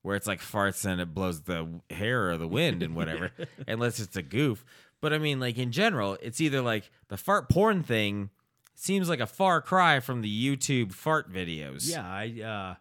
where 0.00 0.16
it's 0.16 0.26
like 0.26 0.40
farts 0.40 0.86
and 0.86 1.02
it 1.02 1.12
blows 1.12 1.42
the 1.42 1.68
hair 1.90 2.30
or 2.30 2.38
the 2.38 2.48
wind 2.48 2.82
and 2.82 2.96
whatever, 2.96 3.32
unless 3.68 4.00
it's 4.00 4.16
a 4.16 4.22
goof. 4.22 4.64
But 5.02 5.12
I 5.12 5.18
mean, 5.18 5.38
like 5.38 5.58
in 5.58 5.70
general, 5.70 6.16
it's 6.22 6.40
either 6.40 6.62
like 6.62 6.90
the 7.08 7.18
fart 7.18 7.50
porn 7.50 7.82
thing 7.82 8.30
seems 8.74 9.10
like 9.10 9.20
a 9.20 9.26
far 9.26 9.60
cry 9.60 10.00
from 10.00 10.22
the 10.22 10.56
YouTube 10.56 10.94
fart 10.94 11.30
videos. 11.30 11.90
Yeah, 11.90 12.08
I. 12.08 12.40
uh 12.42 12.74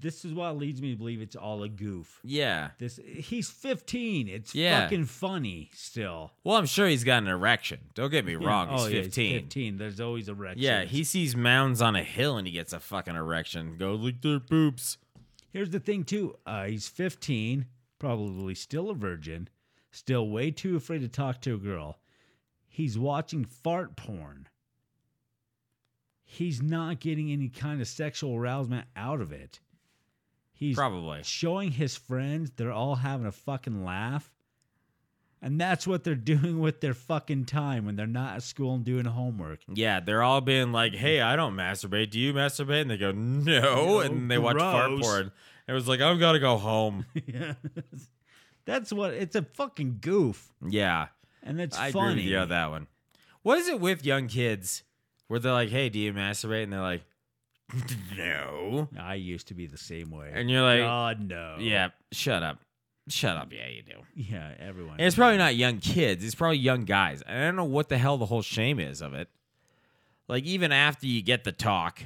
This 0.00 0.24
is 0.24 0.32
what 0.32 0.56
leads 0.56 0.80
me 0.80 0.92
to 0.92 0.96
believe 0.96 1.20
it's 1.20 1.36
all 1.36 1.62
a 1.62 1.68
goof. 1.68 2.20
Yeah. 2.24 2.70
This 2.78 2.98
he's 3.04 3.50
15. 3.50 4.28
It's 4.28 4.54
Yeah. 4.54 4.82
fucking 4.84 5.04
funny 5.04 5.70
still. 5.74 6.32
Well, 6.42 6.56
I'm 6.56 6.66
sure 6.66 6.88
he's 6.88 7.04
got 7.04 7.22
an 7.22 7.28
erection. 7.28 7.80
Don't 7.94 8.10
get 8.10 8.24
me 8.24 8.34
wrong. 8.36 8.68
oh, 8.70 8.84
He's 8.86 8.94
yeah, 8.94 9.02
15. 9.02 9.40
15. 9.42 9.76
There's 9.78 10.00
always 10.00 10.28
erections. 10.28 10.64
Yeah, 10.64 10.84
he 10.84 11.04
sees 11.04 11.36
mounds 11.36 11.82
on 11.82 11.96
a 11.96 12.02
hill 12.02 12.36
and 12.38 12.46
he 12.46 12.52
gets 12.52 12.72
a 12.72 12.80
fucking 12.80 13.14
erection. 13.14 13.76
Go 13.78 13.94
lick 13.94 14.22
their 14.22 14.40
boobs. 14.40 14.96
Here's 15.50 15.70
the 15.70 15.80
thing 15.80 16.04
too. 16.04 16.36
Uh, 16.46 16.64
he's 16.66 16.88
15, 16.88 17.66
probably 17.98 18.54
still 18.54 18.88
a 18.88 18.94
virgin, 18.94 19.48
still 19.90 20.28
way 20.28 20.50
too 20.50 20.76
afraid 20.76 21.00
to 21.00 21.08
talk 21.08 21.40
to 21.42 21.54
a 21.54 21.58
girl. 21.58 21.98
He's 22.68 22.96
watching 22.98 23.44
fart 23.44 23.96
porn. 23.96 24.48
He's 26.24 26.62
not 26.62 27.00
getting 27.00 27.32
any 27.32 27.48
kind 27.48 27.80
of 27.80 27.88
sexual 27.88 28.36
arousement 28.36 28.86
out 28.94 29.20
of 29.20 29.32
it. 29.32 29.58
He's 30.60 30.76
Probably. 30.76 31.22
showing 31.24 31.72
his 31.72 31.96
friends 31.96 32.52
they're 32.54 32.70
all 32.70 32.94
having 32.94 33.26
a 33.26 33.32
fucking 33.32 33.82
laugh. 33.84 34.30
And 35.42 35.58
that's 35.58 35.86
what 35.86 36.04
they're 36.04 36.14
doing 36.34 36.60
with 36.60 36.80
their 36.82 36.92
fucking 36.94 37.46
time 37.46 37.86
when 37.86 37.96
they're 37.96 38.06
not 38.06 38.36
at 38.36 38.42
school 38.42 38.74
and 38.74 38.84
doing 38.84 39.06
homework. 39.06 39.60
Yeah, 39.72 40.00
they're 40.00 40.22
all 40.22 40.42
being 40.42 40.70
like, 40.70 40.94
"Hey, 40.94 41.22
I 41.22 41.34
don't 41.34 41.54
masturbate. 41.56 42.10
Do 42.10 42.20
you 42.20 42.34
masturbate?" 42.34 42.82
And 42.82 42.90
they 42.90 42.98
go, 42.98 43.10
"No,", 43.10 43.60
No, 43.60 44.00
and 44.00 44.30
they 44.30 44.36
watch 44.38 44.58
fart 44.58 44.90
gross. 44.90 45.00
porn. 45.00 45.32
It 45.66 45.72
was 45.72 45.88
like, 45.88 46.00
"I've 46.02 46.20
got 46.20 46.32
to 46.32 46.38
go 46.40 46.58
home." 46.58 47.06
yeah. 47.26 47.54
That's 48.66 48.92
what 48.92 49.14
it's 49.14 49.34
a 49.34 49.42
fucking 49.42 49.98
goof. 50.02 50.52
yeah, 50.68 51.06
And 51.42 51.58
it's 51.60 51.76
I 51.78 51.90
funny. 51.90 52.10
agree 52.12 52.22
with 52.24 52.30
you 52.32 52.38
on 52.38 52.48
that 52.50 52.70
one. 52.70 52.86
What 53.42 53.58
is 53.58 53.68
it 53.68 53.80
with 53.80 54.04
young 54.04 54.28
kids 54.28 54.82
where 55.28 55.40
they're 55.40 55.52
like, 55.52 55.70
"Hey, 55.70 55.88
do 55.88 55.98
you 55.98 56.12
masturbate?" 56.12 56.64
And 56.64 56.72
they're 56.74 56.80
like, 56.82 57.02
"No," 58.16 58.88
I 58.98 59.14
used 59.14 59.48
to 59.48 59.54
be 59.54 59.66
the 59.66 59.78
same 59.78 60.10
way. 60.10 60.30
and 60.34 60.50
you're 60.50 60.62
like, 60.62 60.80
God 60.80 61.20
no. 61.28 61.56
"Yeah, 61.58 61.88
shut 62.12 62.42
up, 62.42 62.58
shut 63.08 63.36
up." 63.36 63.52
Yeah, 63.52 63.68
you 63.68 63.82
do. 63.82 64.00
Yeah, 64.14 64.52
everyone. 64.58 64.94
And 64.98 65.02
it's 65.06 65.16
probably 65.16 65.38
not 65.38 65.54
young 65.56 65.78
kids. 65.78 66.24
It's 66.24 66.34
probably 66.34 66.58
young 66.58 66.84
guys. 66.84 67.22
And 67.26 67.38
I 67.38 67.46
don't 67.46 67.56
know 67.56 67.64
what 67.64 67.88
the 67.88 67.98
hell 67.98 68.18
the 68.18 68.26
whole 68.26 68.42
shame 68.42 68.78
is 68.80 69.00
of 69.02 69.14
it. 69.14 69.28
Like 70.28 70.44
even 70.44 70.72
after 70.72 71.06
you 71.06 71.22
get 71.22 71.44
the 71.44 71.52
talk, 71.52 72.00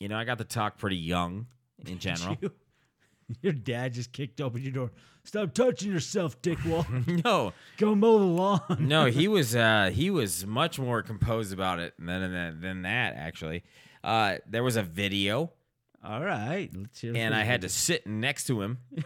you 0.00 0.08
know, 0.08 0.16
I 0.16 0.24
got 0.24 0.38
the 0.38 0.44
talk 0.44 0.78
pretty 0.78 0.96
young 0.96 1.46
in 1.86 1.98
general. 2.00 2.36
You- 2.40 2.52
your 3.42 3.52
dad 3.54 3.92
just 3.92 4.12
kicked 4.12 4.40
open 4.40 4.62
your 4.62 4.70
door. 4.70 4.92
Stop 5.24 5.52
touching 5.52 5.90
yourself, 5.90 6.40
dickwad. 6.42 7.24
no, 7.24 7.52
Go 7.76 7.96
mow 7.96 8.20
the 8.20 8.24
lawn. 8.24 8.60
no, 8.78 9.06
he 9.06 9.26
was 9.26 9.56
uh 9.56 9.90
he 9.92 10.10
was 10.10 10.46
much 10.46 10.78
more 10.78 11.02
composed 11.02 11.52
about 11.52 11.80
it 11.80 11.94
than 11.98 12.32
than, 12.32 12.60
than 12.60 12.82
that 12.82 13.14
actually. 13.16 13.64
Uh 14.06 14.36
there 14.46 14.62
was 14.62 14.76
a 14.76 14.82
video 14.82 15.52
All 16.02 16.22
right, 16.22 16.70
let's 16.74 17.00
hear. 17.00 17.14
and 17.16 17.34
I 17.34 17.42
had 17.44 17.60
to 17.62 17.68
sit 17.68 18.06
next 18.06 18.46
to 18.46 18.62
him 18.62 18.78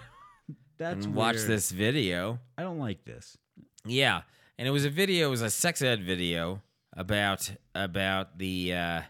That's 0.78 1.04
and 1.06 1.14
watch 1.14 1.36
weird. 1.36 1.48
this 1.48 1.70
video. 1.70 2.38
I 2.56 2.62
don't 2.62 2.78
like 2.78 3.04
this. 3.04 3.36
Yeah, 3.84 4.22
and 4.58 4.68
it 4.68 4.70
was 4.70 4.84
a 4.84 4.90
video. 4.90 5.28
It 5.28 5.30
was 5.30 5.42
a 5.42 5.50
sex 5.50 5.82
ed 5.82 6.02
video 6.02 6.62
about 6.96 7.50
about 7.74 8.38
the 8.38 8.72
uh, 8.74 9.02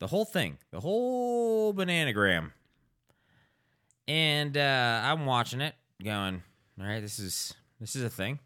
the 0.00 0.06
whole 0.08 0.24
thing, 0.24 0.58
the 0.72 0.80
whole 0.80 1.72
bananagram. 1.74 2.50
And 4.06 4.56
uh, 4.56 5.00
I'm 5.04 5.24
watching 5.24 5.60
it, 5.60 5.74
going, 6.02 6.42
"All 6.80 6.86
right, 6.86 7.00
this 7.00 7.18
is 7.18 7.54
this 7.80 7.96
is 7.96 8.02
a 8.02 8.10
thing. 8.10 8.38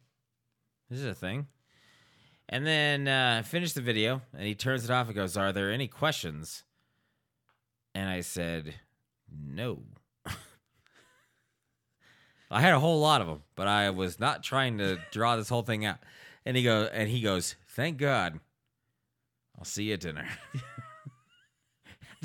This 0.90 1.00
is 1.00 1.06
a 1.06 1.14
thing." 1.14 1.46
And 2.50 2.66
then 2.66 3.08
uh, 3.08 3.42
finish 3.44 3.72
the 3.72 3.80
video, 3.82 4.22
and 4.32 4.42
he 4.46 4.54
turns 4.54 4.84
it 4.84 4.90
off 4.90 5.06
and 5.06 5.16
goes, 5.16 5.36
"Are 5.36 5.52
there 5.52 5.70
any 5.72 5.88
questions?" 5.88 6.64
And 7.94 8.08
I 8.08 8.20
said, 8.20 8.74
"No." 9.30 9.82
I 12.50 12.60
had 12.60 12.72
a 12.74 12.80
whole 12.80 13.00
lot 13.00 13.20
of 13.20 13.26
them, 13.26 13.42
but 13.56 13.68
I 13.68 13.90
was 13.90 14.18
not 14.18 14.42
trying 14.42 14.78
to 14.78 14.98
draw 15.12 15.36
this 15.36 15.48
whole 15.48 15.62
thing 15.62 15.84
out. 15.84 15.98
And 16.46 16.56
he 16.56 16.62
goes, 16.62 16.88
and 16.92 17.08
he 17.08 17.20
goes, 17.20 17.56
"Thank 17.68 17.98
God, 17.98 18.40
I'll 19.58 19.64
see 19.64 19.84
you 19.84 19.94
at 19.94 20.00
dinner." 20.00 20.26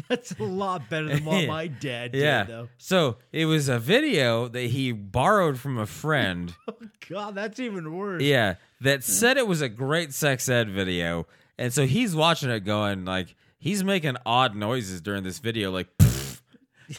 That's 0.08 0.32
a 0.40 0.44
lot 0.44 0.90
better 0.90 1.08
than 1.08 1.24
what 1.26 1.48
my 1.48 1.68
dad 1.68 2.14
did, 2.14 2.22
yeah. 2.22 2.44
though. 2.44 2.70
So 2.78 3.18
it 3.32 3.46
was 3.46 3.70
a 3.70 3.78
video 3.78 4.48
that 4.48 4.72
he 4.72 4.92
borrowed 4.92 5.60
from 5.60 5.78
a 5.78 5.86
friend. 5.86 6.54
Oh, 6.68 6.74
God, 7.10 7.36
that's 7.36 7.60
even 7.60 7.94
worse. 7.94 8.24
yeah, 8.24 8.56
that 8.82 9.04
said 9.04 9.38
it 9.38 9.48
was 9.48 9.62
a 9.62 9.70
great 9.70 10.14
sex 10.14 10.50
ed 10.50 10.70
video, 10.70 11.28
and 11.58 11.72
so 11.72 11.86
he's 11.86 12.16
watching 12.16 12.50
it, 12.50 12.62
going 12.62 13.06
like 13.06 13.36
he's 13.64 13.84
making 13.84 14.18
odd 14.26 14.56
noises 14.56 15.02
during 15.02 15.24
this 15.24 15.40
video, 15.40 15.72
like. 15.72 15.88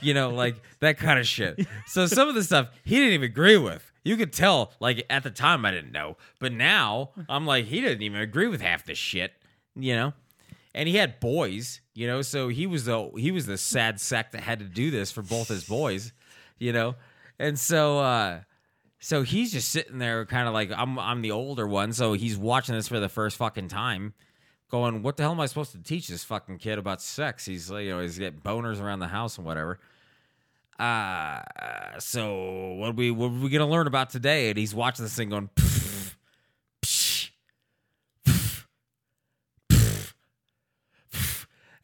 You 0.00 0.14
know, 0.14 0.30
like 0.30 0.56
that 0.80 0.96
kind 0.96 1.18
of 1.20 1.26
shit. 1.26 1.68
So 1.86 2.06
some 2.06 2.26
of 2.26 2.34
the 2.34 2.42
stuff 2.42 2.68
he 2.84 2.96
didn't 2.96 3.12
even 3.12 3.24
agree 3.30 3.58
with. 3.58 3.92
You 4.02 4.16
could 4.16 4.32
tell, 4.32 4.72
like 4.80 5.04
at 5.10 5.22
the 5.22 5.30
time 5.30 5.64
I 5.64 5.70
didn't 5.70 5.92
know, 5.92 6.16
but 6.40 6.52
now 6.52 7.10
I'm 7.28 7.46
like 7.46 7.66
he 7.66 7.82
didn't 7.82 8.02
even 8.02 8.20
agree 8.20 8.48
with 8.48 8.62
half 8.62 8.86
the 8.86 8.94
shit. 8.94 9.34
You 9.76 9.94
know, 9.94 10.12
and 10.74 10.88
he 10.88 10.96
had 10.96 11.20
boys. 11.20 11.82
You 11.94 12.06
know, 12.06 12.22
so 12.22 12.48
he 12.48 12.66
was 12.66 12.86
the 12.86 13.10
he 13.16 13.30
was 13.30 13.44
the 13.44 13.58
sad 13.58 14.00
sack 14.00 14.32
that 14.32 14.40
had 14.40 14.58
to 14.60 14.64
do 14.64 14.90
this 14.90 15.12
for 15.12 15.22
both 15.22 15.48
his 15.48 15.64
boys. 15.64 16.12
You 16.58 16.72
know, 16.72 16.94
and 17.38 17.58
so 17.58 17.98
uh 17.98 18.40
so 19.00 19.22
he's 19.22 19.52
just 19.52 19.68
sitting 19.68 19.98
there, 19.98 20.24
kind 20.24 20.48
of 20.48 20.54
like 20.54 20.72
I'm 20.74 20.98
I'm 20.98 21.20
the 21.20 21.32
older 21.32 21.68
one, 21.68 21.92
so 21.92 22.14
he's 22.14 22.38
watching 22.38 22.74
this 22.74 22.88
for 22.88 23.00
the 23.00 23.10
first 23.10 23.36
fucking 23.36 23.68
time 23.68 24.14
going, 24.70 25.02
what 25.02 25.16
the 25.16 25.22
hell 25.22 25.32
am 25.32 25.40
I 25.40 25.46
supposed 25.46 25.72
to 25.72 25.82
teach 25.82 26.08
this 26.08 26.24
fucking 26.24 26.58
kid 26.58 26.78
about 26.78 27.00
sex? 27.00 27.44
He's 27.44 27.70
like, 27.70 27.84
you 27.84 27.90
know, 27.90 28.00
he's 28.00 28.18
getting 28.18 28.40
boners 28.40 28.80
around 28.80 29.00
the 29.00 29.08
house 29.08 29.38
and 29.38 29.46
whatever. 29.46 29.78
Uh, 30.78 31.40
so 31.98 32.74
what 32.74 32.96
we 32.96 33.10
what 33.10 33.26
are 33.26 33.40
we 33.40 33.48
gonna 33.48 33.68
learn 33.68 33.86
about 33.86 34.10
today? 34.10 34.48
And 34.48 34.58
he's 34.58 34.74
watching 34.74 35.04
this 35.04 35.14
thing 35.14 35.28
going, 35.28 35.48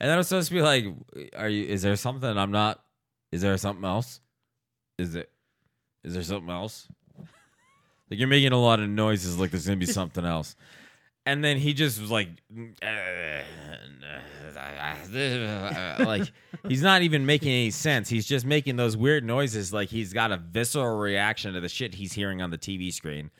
and 0.00 0.08
then 0.08 0.16
I'm 0.16 0.22
supposed 0.24 0.48
to 0.48 0.54
be 0.54 0.62
like, 0.62 0.86
are 1.36 1.48
you? 1.48 1.66
Is 1.66 1.82
there 1.82 1.94
something 1.94 2.36
I'm 2.36 2.50
not? 2.50 2.82
Is 3.30 3.42
there 3.42 3.56
something 3.58 3.84
else? 3.84 4.20
Is 4.98 5.14
it? 5.14 5.30
Is 6.02 6.14
there 6.14 6.24
something 6.24 6.50
else? 6.50 6.88
Like 8.10 8.18
you're 8.18 8.26
making 8.26 8.50
a 8.50 8.60
lot 8.60 8.80
of 8.80 8.88
noises, 8.88 9.38
like 9.38 9.52
there's 9.52 9.66
gonna 9.66 9.76
be 9.76 9.86
something 9.86 10.24
else 10.24 10.56
and 11.30 11.44
then 11.44 11.58
he 11.58 11.72
just 11.74 12.00
was 12.00 12.10
like 12.10 12.28
uh, 12.84 13.42
like 16.04 16.32
he's 16.66 16.82
not 16.82 17.02
even 17.02 17.24
making 17.24 17.50
any 17.50 17.70
sense. 17.70 18.08
He's 18.08 18.26
just 18.26 18.44
making 18.44 18.74
those 18.74 18.96
weird 18.96 19.24
noises 19.24 19.72
like 19.72 19.90
he's 19.90 20.12
got 20.12 20.32
a 20.32 20.38
visceral 20.38 20.98
reaction 20.98 21.54
to 21.54 21.60
the 21.60 21.68
shit 21.68 21.94
he's 21.94 22.12
hearing 22.12 22.42
on 22.42 22.50
the 22.50 22.58
tv 22.58 22.92
screen. 22.92 23.30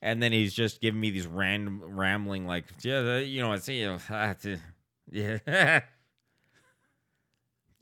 And 0.00 0.22
then 0.22 0.30
he's 0.30 0.54
just 0.54 0.80
giving 0.80 1.00
me 1.00 1.10
these 1.10 1.26
random 1.26 1.82
rambling 1.84 2.46
like 2.46 2.66
yeah 2.82 3.18
you 3.18 3.42
know 3.42 3.52
you. 3.66 3.98
Yeah 5.10 5.80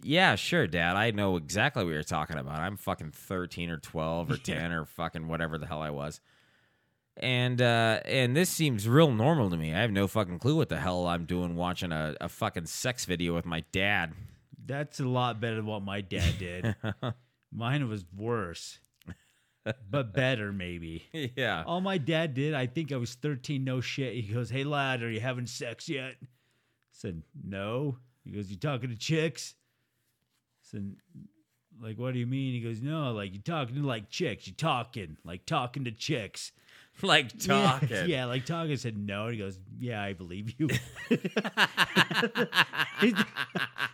yeah 0.02 0.34
sure 0.34 0.66
dad. 0.66 0.96
I 0.96 1.10
know 1.10 1.36
exactly 1.36 1.84
what 1.84 1.92
you're 1.92 2.02
talking 2.02 2.38
about. 2.38 2.58
I'm 2.60 2.78
fucking 2.78 3.10
13 3.10 3.68
or 3.68 3.76
12 3.76 4.30
or 4.30 4.36
10 4.42 4.72
or 4.72 4.86
fucking 4.86 5.28
whatever 5.28 5.58
the 5.58 5.66
hell 5.66 5.82
i 5.82 5.90
was 5.90 6.22
and 7.20 7.60
uh 7.60 8.00
and 8.04 8.36
this 8.36 8.50
seems 8.50 8.88
real 8.88 9.10
normal 9.12 9.50
to 9.50 9.56
me. 9.56 9.74
I 9.74 9.80
have 9.80 9.90
no 9.90 10.06
fucking 10.06 10.38
clue 10.38 10.56
what 10.56 10.68
the 10.68 10.78
hell 10.78 11.06
I'm 11.06 11.24
doing 11.24 11.56
watching 11.56 11.92
a, 11.92 12.14
a 12.20 12.28
fucking 12.28 12.66
sex 12.66 13.04
video 13.04 13.34
with 13.34 13.44
my 13.46 13.64
dad. 13.72 14.12
That's 14.64 15.00
a 15.00 15.04
lot 15.06 15.40
better 15.40 15.56
than 15.56 15.66
what 15.66 15.82
my 15.82 16.00
dad 16.00 16.38
did. 16.38 16.74
Mine 17.52 17.88
was 17.88 18.04
worse, 18.14 18.78
but 19.90 20.12
better 20.12 20.52
maybe. 20.52 21.04
yeah. 21.36 21.64
All 21.66 21.80
my 21.80 21.96
dad 21.96 22.34
did, 22.34 22.52
I 22.54 22.66
think 22.66 22.92
I 22.92 22.96
was 22.96 23.14
13, 23.14 23.64
no 23.64 23.80
shit. 23.80 24.14
He 24.14 24.32
goes, 24.32 24.50
Hey 24.50 24.64
lad, 24.64 25.02
are 25.02 25.10
you 25.10 25.20
having 25.20 25.46
sex 25.46 25.88
yet? 25.88 26.16
I 26.22 26.26
said, 26.92 27.22
No. 27.42 27.96
He 28.24 28.32
goes, 28.32 28.50
You 28.50 28.56
talking 28.56 28.90
to 28.90 28.96
chicks? 28.96 29.54
I 30.62 30.64
said, 30.72 30.96
Like, 31.80 31.98
what 31.98 32.12
do 32.12 32.18
you 32.20 32.26
mean? 32.26 32.52
He 32.52 32.60
goes, 32.60 32.82
No, 32.82 33.12
like 33.12 33.32
you 33.32 33.40
talking 33.40 33.76
to 33.76 33.86
like 33.86 34.10
chicks. 34.10 34.46
You 34.46 34.52
talking, 34.52 35.16
like 35.24 35.46
talking 35.46 35.84
to 35.84 35.90
chicks. 35.92 36.52
Like 37.02 37.38
talking. 37.38 38.08
Yeah, 38.08 38.24
like 38.24 38.44
talking. 38.44 38.76
Said, 38.76 38.96
No. 38.98 39.24
And 39.26 39.34
he 39.34 39.38
goes, 39.38 39.58
Yeah, 39.78 40.02
I 40.02 40.14
believe 40.14 40.52
you. 40.58 40.68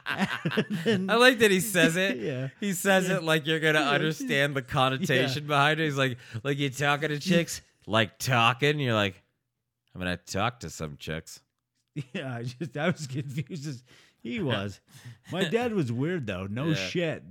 I 0.07 1.17
like 1.17 1.39
that 1.41 1.51
he 1.51 1.61
says 1.61 1.97
it. 1.97 2.17
Yeah. 2.19 2.49
He 2.61 2.73
says 2.73 3.09
it 3.11 3.23
like 3.23 3.47
you're 3.47 3.61
gonna 3.61 3.81
understand 3.81 4.55
the 4.55 4.63
connotation 4.63 5.47
behind 5.47 5.81
it. 5.81 5.85
He's 5.85 5.97
like, 5.99 6.19
like 6.43 6.59
you 6.59 6.71
talking 6.71 7.09
to 7.11 7.19
chicks, 7.19 7.61
like 7.87 8.19
talking. 8.19 8.79
You're 8.79 8.95
like, 8.95 9.23
I'm 9.95 10.01
gonna 10.01 10.17
talk 10.17 10.61
to 10.61 10.71
some 10.71 10.97
chicks. 10.97 11.41
Yeah, 12.13 12.35
I 12.37 12.43
just 12.43 12.77
I 12.77 12.87
was 12.91 13.07
confused 13.07 13.67
as 13.69 13.83
he 14.23 14.41
was. 14.41 14.81
My 15.31 15.45
dad 15.45 15.73
was 15.75 15.93
weird 15.93 16.27
though. 16.27 16.47
No 16.47 16.69
Yeah. 16.69 16.75
shit. 16.75 17.23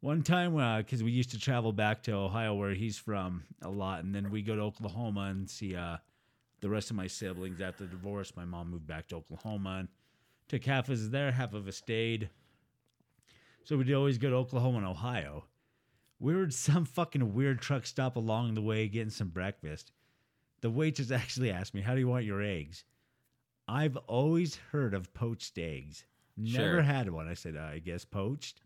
One 0.00 0.22
time, 0.22 0.54
because 0.82 1.02
we 1.02 1.10
used 1.12 1.32
to 1.32 1.38
travel 1.38 1.72
back 1.72 2.02
to 2.04 2.12
Ohio, 2.12 2.54
where 2.54 2.72
he's 2.72 2.96
from, 2.96 3.42
a 3.60 3.68
lot, 3.68 4.02
and 4.02 4.14
then 4.14 4.30
we 4.30 4.40
go 4.40 4.56
to 4.56 4.62
Oklahoma 4.62 5.22
and 5.30 5.48
see 5.48 5.76
uh, 5.76 5.98
the 6.60 6.70
rest 6.70 6.90
of 6.90 6.96
my 6.96 7.06
siblings 7.06 7.60
after 7.60 7.84
the 7.84 7.90
divorce. 7.90 8.34
My 8.34 8.46
mom 8.46 8.70
moved 8.70 8.86
back 8.86 9.08
to 9.08 9.16
Oklahoma 9.16 9.76
and 9.80 9.88
took 10.48 10.64
half 10.64 10.88
of 10.88 10.94
us 10.98 11.08
there, 11.08 11.32
half 11.32 11.52
of 11.52 11.68
us 11.68 11.76
stayed. 11.76 12.30
So 13.64 13.76
we'd 13.76 13.92
always 13.92 14.16
go 14.16 14.30
to 14.30 14.36
Oklahoma 14.36 14.78
and 14.78 14.86
Ohio. 14.86 15.44
We 16.18 16.34
were 16.34 16.44
at 16.44 16.54
some 16.54 16.86
fucking 16.86 17.34
weird 17.34 17.60
truck 17.60 17.84
stop 17.84 18.16
along 18.16 18.54
the 18.54 18.62
way 18.62 18.88
getting 18.88 19.10
some 19.10 19.28
breakfast. 19.28 19.92
The 20.62 20.70
waitress 20.70 21.10
actually 21.10 21.50
asked 21.50 21.74
me, 21.74 21.82
"How 21.82 21.92
do 21.94 22.00
you 22.00 22.08
want 22.08 22.24
your 22.24 22.42
eggs?" 22.42 22.84
I've 23.68 23.96
always 23.98 24.56
heard 24.72 24.94
of 24.94 25.12
poached 25.12 25.56
eggs. 25.58 26.04
Never 26.38 26.76
Sure. 26.76 26.82
had 26.82 27.10
one. 27.10 27.28
I 27.28 27.34
said, 27.34 27.56
I 27.56 27.78
guess 27.78 28.04
poached. 28.04 28.62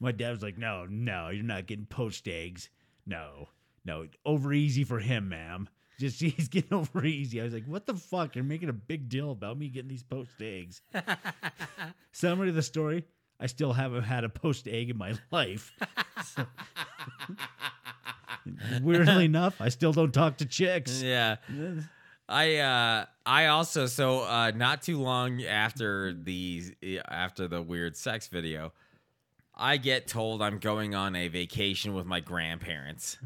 My 0.00 0.12
dad 0.12 0.30
was 0.30 0.42
like, 0.42 0.58
No, 0.58 0.86
no, 0.88 1.28
you're 1.28 1.44
not 1.44 1.66
getting 1.66 1.86
poached 1.86 2.26
eggs. 2.26 2.68
No, 3.06 3.48
no, 3.84 4.06
over 4.24 4.52
easy 4.52 4.84
for 4.84 4.98
him, 4.98 5.28
ma'am. 5.28 5.68
Just 5.98 6.20
he's 6.20 6.48
getting 6.48 6.72
over 6.72 7.04
easy. 7.04 7.40
I 7.40 7.44
was 7.44 7.52
like, 7.52 7.66
What 7.66 7.86
the 7.86 7.94
fuck? 7.94 8.34
You're 8.34 8.44
making 8.44 8.68
a 8.70 8.72
big 8.74 9.08
deal 9.08 9.30
about 9.30 9.58
me 9.58 9.68
getting 9.68 9.88
these 9.90 10.02
poached 10.02 10.40
eggs. 10.40 10.80
Summary 12.12 12.48
of 12.48 12.54
the 12.54 12.62
story 12.62 13.04
I 13.38 13.46
still 13.46 13.72
haven't 13.72 14.02
had 14.02 14.24
a 14.24 14.28
poached 14.28 14.66
egg 14.68 14.90
in 14.90 14.98
my 14.98 15.14
life. 15.30 15.72
So- 16.34 16.46
Weirdly 18.82 19.26
enough, 19.26 19.60
I 19.60 19.68
still 19.68 19.92
don't 19.92 20.12
talk 20.12 20.38
to 20.38 20.46
chicks. 20.46 21.02
Yeah. 21.02 21.36
I 22.28 22.56
uh 22.56 23.04
I 23.26 23.46
also 23.46 23.86
so 23.86 24.20
uh 24.20 24.52
not 24.54 24.82
too 24.82 24.98
long 25.00 25.42
after 25.42 26.12
the 26.14 26.74
after 27.08 27.48
the 27.48 27.60
weird 27.60 27.96
sex 27.96 28.28
video, 28.28 28.72
I 29.60 29.76
get 29.76 30.06
told 30.06 30.40
I'm 30.40 30.58
going 30.58 30.94
on 30.94 31.14
a 31.14 31.28
vacation 31.28 31.94
with 31.94 32.06
my 32.06 32.20
grandparents 32.20 33.18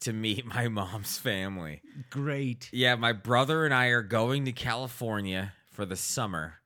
to 0.00 0.12
meet 0.12 0.44
my 0.44 0.68
mom's 0.68 1.16
family. 1.16 1.80
Great. 2.10 2.68
Yeah, 2.70 2.94
my 2.96 3.12
brother 3.12 3.64
and 3.64 3.72
I 3.72 3.86
are 3.86 4.02
going 4.02 4.44
to 4.44 4.52
California 4.52 5.54
for 5.70 5.86
the 5.86 5.96
summer 5.96 6.60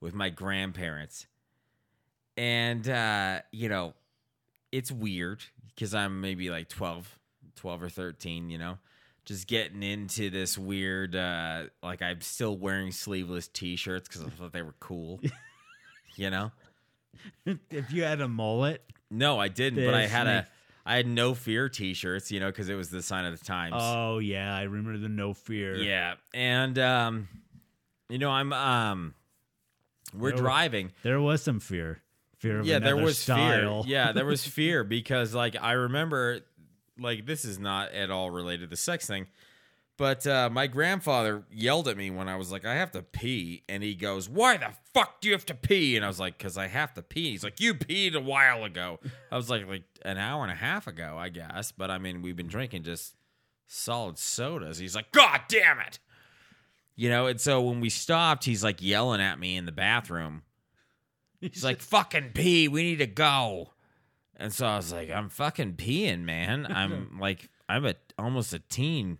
with 0.00 0.14
my 0.14 0.30
grandparents. 0.30 1.26
And 2.38 2.88
uh, 2.88 3.40
you 3.52 3.68
know, 3.68 3.92
it's 4.72 4.90
weird 4.90 5.44
because 5.74 5.94
I'm 5.94 6.22
maybe 6.22 6.48
like 6.48 6.70
12, 6.70 7.18
12 7.56 7.82
or 7.82 7.88
13, 7.90 8.48
you 8.48 8.56
know. 8.56 8.78
Just 9.26 9.46
getting 9.46 9.82
into 9.82 10.30
this 10.30 10.56
weird 10.56 11.16
uh 11.16 11.64
like 11.82 12.00
I'm 12.00 12.20
still 12.20 12.56
wearing 12.56 12.92
sleeveless 12.92 13.48
t-shirts 13.48 14.08
cuz 14.08 14.22
I 14.22 14.30
thought 14.30 14.52
they 14.52 14.62
were 14.62 14.76
cool. 14.80 15.20
you 16.16 16.30
know? 16.30 16.52
If 17.70 17.92
you 17.92 18.02
had 18.04 18.20
a 18.20 18.28
mullet, 18.28 18.82
No, 19.10 19.38
I 19.38 19.48
didn't, 19.48 19.84
but 19.84 19.94
I 19.94 20.06
had 20.06 20.26
a 20.26 20.46
I 20.88 20.96
had 20.96 21.06
no 21.08 21.34
fear 21.34 21.68
t-shirts, 21.68 22.30
you 22.30 22.38
know, 22.40 22.52
cuz 22.52 22.68
it 22.68 22.74
was 22.74 22.90
the 22.90 23.02
sign 23.02 23.24
of 23.24 23.38
the 23.38 23.44
times. 23.44 23.74
oh 23.78 24.18
yeah, 24.18 24.54
I 24.54 24.62
remember 24.62 24.98
the 24.98 25.08
no 25.08 25.34
fear. 25.34 25.74
Yeah, 25.76 26.14
and 26.34 26.78
um, 26.78 27.28
you 28.08 28.18
know, 28.18 28.30
I'm 28.30 28.52
um, 28.52 29.14
we're 30.14 30.30
There- 30.30 30.38
driving. 30.38 30.92
There 31.02 31.20
was 31.20 31.42
some 31.42 31.58
fear. 31.60 32.02
Fear 32.38 32.60
of 32.60 32.66
Yeah, 32.66 32.78
there 32.78 32.96
was 32.96 33.18
style. 33.18 33.82
fear. 33.82 33.92
Yeah, 33.96 34.12
there 34.12 34.26
was 34.26 34.46
fear 34.58 34.84
because 34.84 35.34
like 35.34 35.56
I 35.60 35.72
remember, 35.72 36.40
like 36.98 37.26
this 37.26 37.44
is 37.44 37.58
not 37.58 37.92
at 37.92 38.10
all 38.10 38.30
related 38.30 38.60
to 38.62 38.66
the 38.68 38.76
sex 38.76 39.06
thing, 39.06 39.26
but 39.98 40.26
uh, 40.26 40.50
my 40.50 40.66
grandfather 40.66 41.44
yelled 41.50 41.88
at 41.88 41.96
me 41.96 42.10
when 42.10 42.28
I 42.28 42.36
was 42.36 42.52
like, 42.52 42.64
I 42.64 42.74
have 42.74 42.90
to 42.92 43.02
pee, 43.02 43.62
and 43.68 43.82
he 43.82 43.94
goes, 43.94 44.28
Why 44.28 44.56
the 44.56 44.72
fuck 44.92 45.20
do 45.20 45.28
you 45.28 45.34
have 45.34 45.46
to 45.46 45.54
pee? 45.54 45.96
And 45.96 46.04
I 46.04 46.08
was 46.08 46.20
like, 46.20 46.36
Because 46.36 46.58
I 46.58 46.66
have 46.66 46.94
to 46.94 47.02
pee. 47.02 47.30
He's 47.30 47.44
like, 47.44 47.60
You 47.60 47.74
peed 47.74 48.14
a 48.14 48.20
while 48.20 48.64
ago. 48.64 49.00
I 49.30 49.36
was 49.36 49.48
like, 49.48 49.66
like 49.66 49.84
an 50.02 50.18
hour 50.18 50.42
and 50.42 50.52
a 50.52 50.56
half 50.56 50.86
ago, 50.86 51.16
I 51.18 51.30
guess. 51.30 51.72
But 51.72 51.90
I 51.90 51.98
mean, 51.98 52.22
we've 52.22 52.36
been 52.36 52.48
drinking 52.48 52.82
just 52.82 53.14
solid 53.66 54.18
sodas. 54.18 54.78
He's 54.78 54.94
like, 54.94 55.12
God 55.12 55.40
damn 55.48 55.80
it. 55.80 55.98
You 56.94 57.10
know, 57.10 57.26
and 57.26 57.40
so 57.40 57.60
when 57.60 57.80
we 57.80 57.90
stopped, 57.90 58.44
he's 58.44 58.64
like 58.64 58.82
yelling 58.82 59.20
at 59.20 59.38
me 59.38 59.56
in 59.56 59.66
the 59.66 59.72
bathroom. 59.72 60.42
He's 61.40 61.64
like, 61.64 61.80
fucking 61.80 62.30
pee, 62.32 62.68
we 62.68 62.82
need 62.82 62.98
to 62.98 63.06
go. 63.06 63.70
And 64.36 64.52
so 64.52 64.66
I 64.66 64.76
was 64.76 64.92
like, 64.92 65.10
I'm 65.10 65.28
fucking 65.28 65.74
peeing, 65.74 66.22
man. 66.24 66.66
I'm 66.68 67.18
like, 67.20 67.50
I'm 67.68 67.84
a 67.84 67.94
almost 68.18 68.52
a 68.54 68.58
teen. 68.58 69.18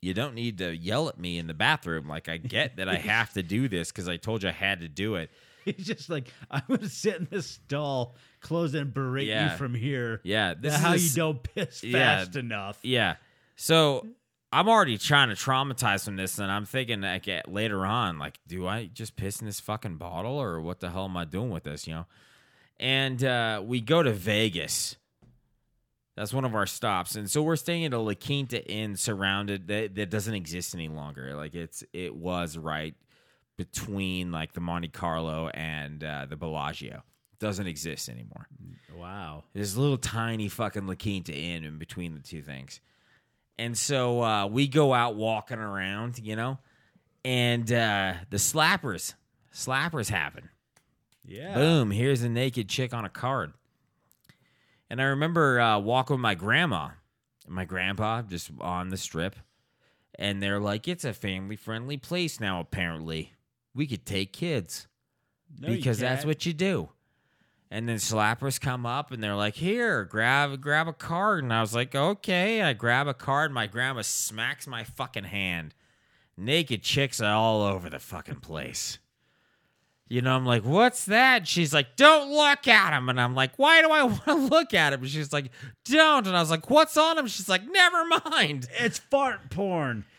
You 0.00 0.14
don't 0.14 0.34
need 0.34 0.58
to 0.58 0.74
yell 0.76 1.08
at 1.08 1.18
me 1.18 1.38
in 1.38 1.46
the 1.48 1.54
bathroom. 1.54 2.06
Like, 2.08 2.28
I 2.28 2.36
get 2.36 2.76
that 2.76 2.88
I 2.88 2.94
have 3.14 3.32
to 3.34 3.42
do 3.42 3.68
this 3.68 3.90
because 3.90 4.08
I 4.08 4.16
told 4.16 4.42
you 4.42 4.48
I 4.48 4.52
had 4.52 4.80
to 4.80 4.88
do 4.88 5.16
it. 5.16 5.30
He's 5.64 5.86
just 5.86 6.08
like, 6.08 6.32
I'm 6.50 6.62
gonna 6.68 6.88
sit 6.88 7.16
in 7.16 7.28
this 7.30 7.46
stall, 7.46 8.14
close 8.40 8.72
and 8.74 8.94
berate 8.94 9.26
Yeah. 9.26 9.50
you 9.52 9.56
from 9.58 9.74
here. 9.74 10.20
Yeah, 10.24 10.54
this 10.54 10.72
That's 10.72 10.82
how 10.84 10.92
is 10.94 11.14
you 11.16 11.22
don't 11.22 11.42
piss 11.42 11.82
Yeah. 11.84 11.92
fast 12.20 12.36
enough. 12.36 12.78
Yeah. 12.82 13.16
So 13.56 14.06
I'm 14.50 14.68
already 14.68 14.96
trying 14.96 15.28
to 15.28 15.34
traumatize 15.34 16.04
from 16.06 16.16
this, 16.16 16.38
and 16.38 16.50
I'm 16.50 16.64
thinking 16.64 17.02
like 17.02 17.28
at- 17.28 17.52
later 17.52 17.84
on, 17.84 18.18
like, 18.18 18.38
do 18.46 18.66
I 18.66 18.86
just 18.86 19.16
piss 19.16 19.40
in 19.40 19.46
this 19.46 19.60
fucking 19.60 19.96
bottle, 19.96 20.40
or 20.40 20.60
what 20.62 20.80
the 20.80 20.90
hell 20.90 21.04
am 21.04 21.16
I 21.18 21.24
doing 21.26 21.50
with 21.50 21.64
this? 21.64 21.86
You 21.86 21.94
know. 21.94 22.06
And 22.80 23.22
uh, 23.24 23.60
we 23.64 23.80
go 23.80 24.02
to 24.02 24.12
Vegas. 24.12 24.96
That's 26.18 26.34
one 26.34 26.44
of 26.44 26.56
our 26.56 26.66
stops, 26.66 27.14
and 27.14 27.30
so 27.30 27.42
we're 27.44 27.54
staying 27.54 27.84
at 27.84 27.92
a 27.92 27.98
La 27.98 28.12
Quinta 28.14 28.66
Inn, 28.68 28.96
surrounded 28.96 29.68
that 29.68 29.94
that 29.94 30.10
doesn't 30.10 30.34
exist 30.34 30.74
any 30.74 30.88
longer. 30.88 31.36
Like 31.36 31.54
it's 31.54 31.84
it 31.92 32.12
was 32.12 32.58
right 32.58 32.96
between 33.56 34.32
like 34.32 34.52
the 34.52 34.60
Monte 34.60 34.88
Carlo 34.88 35.48
and 35.48 36.02
uh, 36.02 36.26
the 36.28 36.34
Bellagio. 36.34 37.04
Doesn't 37.38 37.68
exist 37.68 38.08
anymore. 38.08 38.48
Wow. 38.96 39.44
There's 39.52 39.76
a 39.76 39.80
little 39.80 39.96
tiny 39.96 40.48
fucking 40.48 40.88
La 40.88 40.96
Quinta 40.96 41.32
Inn 41.32 41.62
in 41.62 41.78
between 41.78 42.14
the 42.14 42.20
two 42.20 42.42
things. 42.42 42.80
And 43.56 43.78
so 43.78 44.20
uh, 44.20 44.46
we 44.48 44.66
go 44.66 44.92
out 44.92 45.14
walking 45.14 45.58
around, 45.58 46.18
you 46.18 46.34
know, 46.34 46.58
and 47.24 47.70
uh, 47.72 48.14
the 48.30 48.38
slappers, 48.38 49.14
slappers 49.54 50.08
happen. 50.08 50.48
Yeah. 51.24 51.54
Boom, 51.54 51.92
here's 51.92 52.22
a 52.22 52.28
naked 52.28 52.68
chick 52.68 52.92
on 52.92 53.04
a 53.04 53.08
card. 53.08 53.52
And 54.90 55.00
I 55.00 55.04
remember 55.04 55.60
uh, 55.60 55.78
walking 55.78 56.14
with 56.14 56.20
my 56.20 56.34
grandma 56.34 56.90
and 57.46 57.54
my 57.54 57.64
grandpa 57.64 58.22
just 58.22 58.50
on 58.60 58.88
the 58.88 58.96
strip. 58.96 59.36
And 60.14 60.42
they're 60.42 60.60
like, 60.60 60.88
it's 60.88 61.04
a 61.04 61.12
family 61.12 61.56
friendly 61.56 61.96
place 61.96 62.40
now, 62.40 62.60
apparently. 62.60 63.34
We 63.74 63.86
could 63.86 64.04
take 64.04 64.32
kids 64.32 64.88
No, 65.58 65.68
because 65.68 65.98
that's 65.98 66.24
what 66.24 66.46
you 66.46 66.52
do. 66.52 66.88
And 67.70 67.88
then 67.88 67.96
slappers 67.96 68.58
come 68.60 68.86
up 68.86 69.12
and 69.12 69.22
they're 69.22 69.36
like, 69.36 69.54
"Here, 69.56 70.04
grab 70.04 70.58
grab 70.58 70.88
a 70.88 70.92
card." 70.94 71.44
And 71.44 71.52
I 71.52 71.60
was 71.60 71.74
like, 71.74 71.94
"Okay." 71.94 72.62
I 72.62 72.72
grab 72.72 73.06
a 73.06 73.12
card. 73.12 73.52
My 73.52 73.66
grandma 73.66 74.00
smacks 74.00 74.66
my 74.66 74.84
fucking 74.84 75.24
hand. 75.24 75.74
Naked 76.34 76.82
chicks 76.82 77.20
are 77.20 77.34
all 77.34 77.60
over 77.60 77.90
the 77.90 77.98
fucking 77.98 78.40
place. 78.40 78.98
You 80.08 80.22
know, 80.22 80.34
I'm 80.34 80.46
like, 80.46 80.64
"What's 80.64 81.04
that?" 81.06 81.46
She's 81.46 81.74
like, 81.74 81.96
"Don't 81.96 82.30
look 82.30 82.66
at 82.66 82.96
him." 82.96 83.08
And 83.08 83.20
I'm 83.20 83.34
like, 83.34 83.52
"Why 83.56 83.82
do 83.82 83.90
I 83.90 84.02
want 84.04 84.24
to 84.24 84.34
look 84.34 84.72
at 84.74 84.92
him?" 84.92 85.00
And 85.02 85.10
she's 85.10 85.32
like, 85.32 85.50
"Don't." 85.84 86.26
And 86.26 86.36
I 86.36 86.40
was 86.40 86.50
like, 86.50 86.70
"What's 86.70 86.96
on 86.96 87.18
him?" 87.18 87.26
She's 87.26 87.48
like, 87.48 87.62
"Never 87.70 88.04
mind." 88.06 88.68
It's 88.78 88.98
fart 88.98 89.50
porn. 89.50 90.04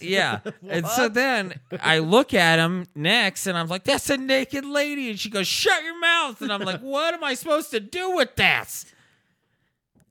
Yeah. 0.00 0.40
and 0.68 0.86
so 0.86 1.08
then 1.08 1.54
I 1.80 2.00
look 2.00 2.34
at 2.34 2.58
him 2.58 2.86
next 2.96 3.46
and 3.46 3.56
I'm 3.56 3.68
like, 3.68 3.84
that's 3.84 4.10
a 4.10 4.16
naked 4.16 4.64
lady. 4.64 5.10
And 5.10 5.18
she 5.18 5.30
goes, 5.30 5.46
shut 5.46 5.84
your 5.84 5.98
mouth. 6.00 6.42
And 6.42 6.52
I'm 6.52 6.62
like, 6.62 6.80
what 6.82 7.14
am 7.14 7.22
I 7.22 7.34
supposed 7.34 7.70
to 7.70 7.78
do 7.80 8.16
with 8.16 8.34
that? 8.36 8.84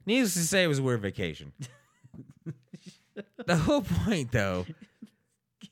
Needless 0.05 0.35
to 0.35 0.39
say, 0.39 0.63
it 0.63 0.67
was 0.67 0.79
a 0.79 0.83
weird 0.83 1.01
vacation. 1.01 1.51
the 3.45 3.57
whole 3.57 3.81
point, 3.81 4.31
though, 4.31 4.65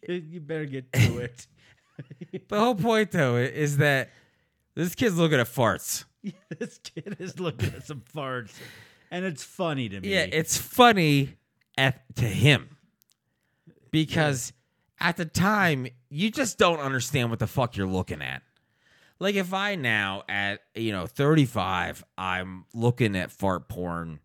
you 0.07 0.41
better 0.41 0.65
get 0.65 0.91
to 0.91 1.19
it. 1.19 1.47
the 2.49 2.59
whole 2.59 2.75
point, 2.75 3.11
though, 3.11 3.37
is 3.37 3.77
that 3.77 4.09
this 4.75 4.95
kid's 4.95 5.17
looking 5.17 5.39
at 5.39 5.47
farts. 5.47 6.05
this 6.59 6.79
kid 6.79 7.17
is 7.19 7.39
looking 7.39 7.73
at 7.73 7.85
some 7.85 8.01
farts, 8.13 8.51
and 9.11 9.25
it's 9.25 9.43
funny 9.43 9.89
to 9.89 9.99
me. 9.99 10.09
Yeah, 10.13 10.25
it's 10.31 10.57
funny 10.57 11.35
at, 11.77 12.03
to 12.17 12.25
him 12.25 12.77
because 13.91 14.53
at 14.99 15.17
the 15.17 15.25
time 15.25 15.87
you 16.09 16.31
just 16.31 16.57
don't 16.57 16.79
understand 16.79 17.29
what 17.29 17.39
the 17.39 17.47
fuck 17.47 17.77
you're 17.77 17.87
looking 17.87 18.21
at. 18.21 18.41
Like 19.19 19.35
if 19.35 19.53
I 19.53 19.75
now 19.75 20.23
at 20.27 20.61
you 20.73 20.91
know 20.91 21.05
35, 21.07 22.03
I'm 22.17 22.65
looking 22.73 23.15
at 23.15 23.31
fart 23.31 23.69
porn. 23.69 24.19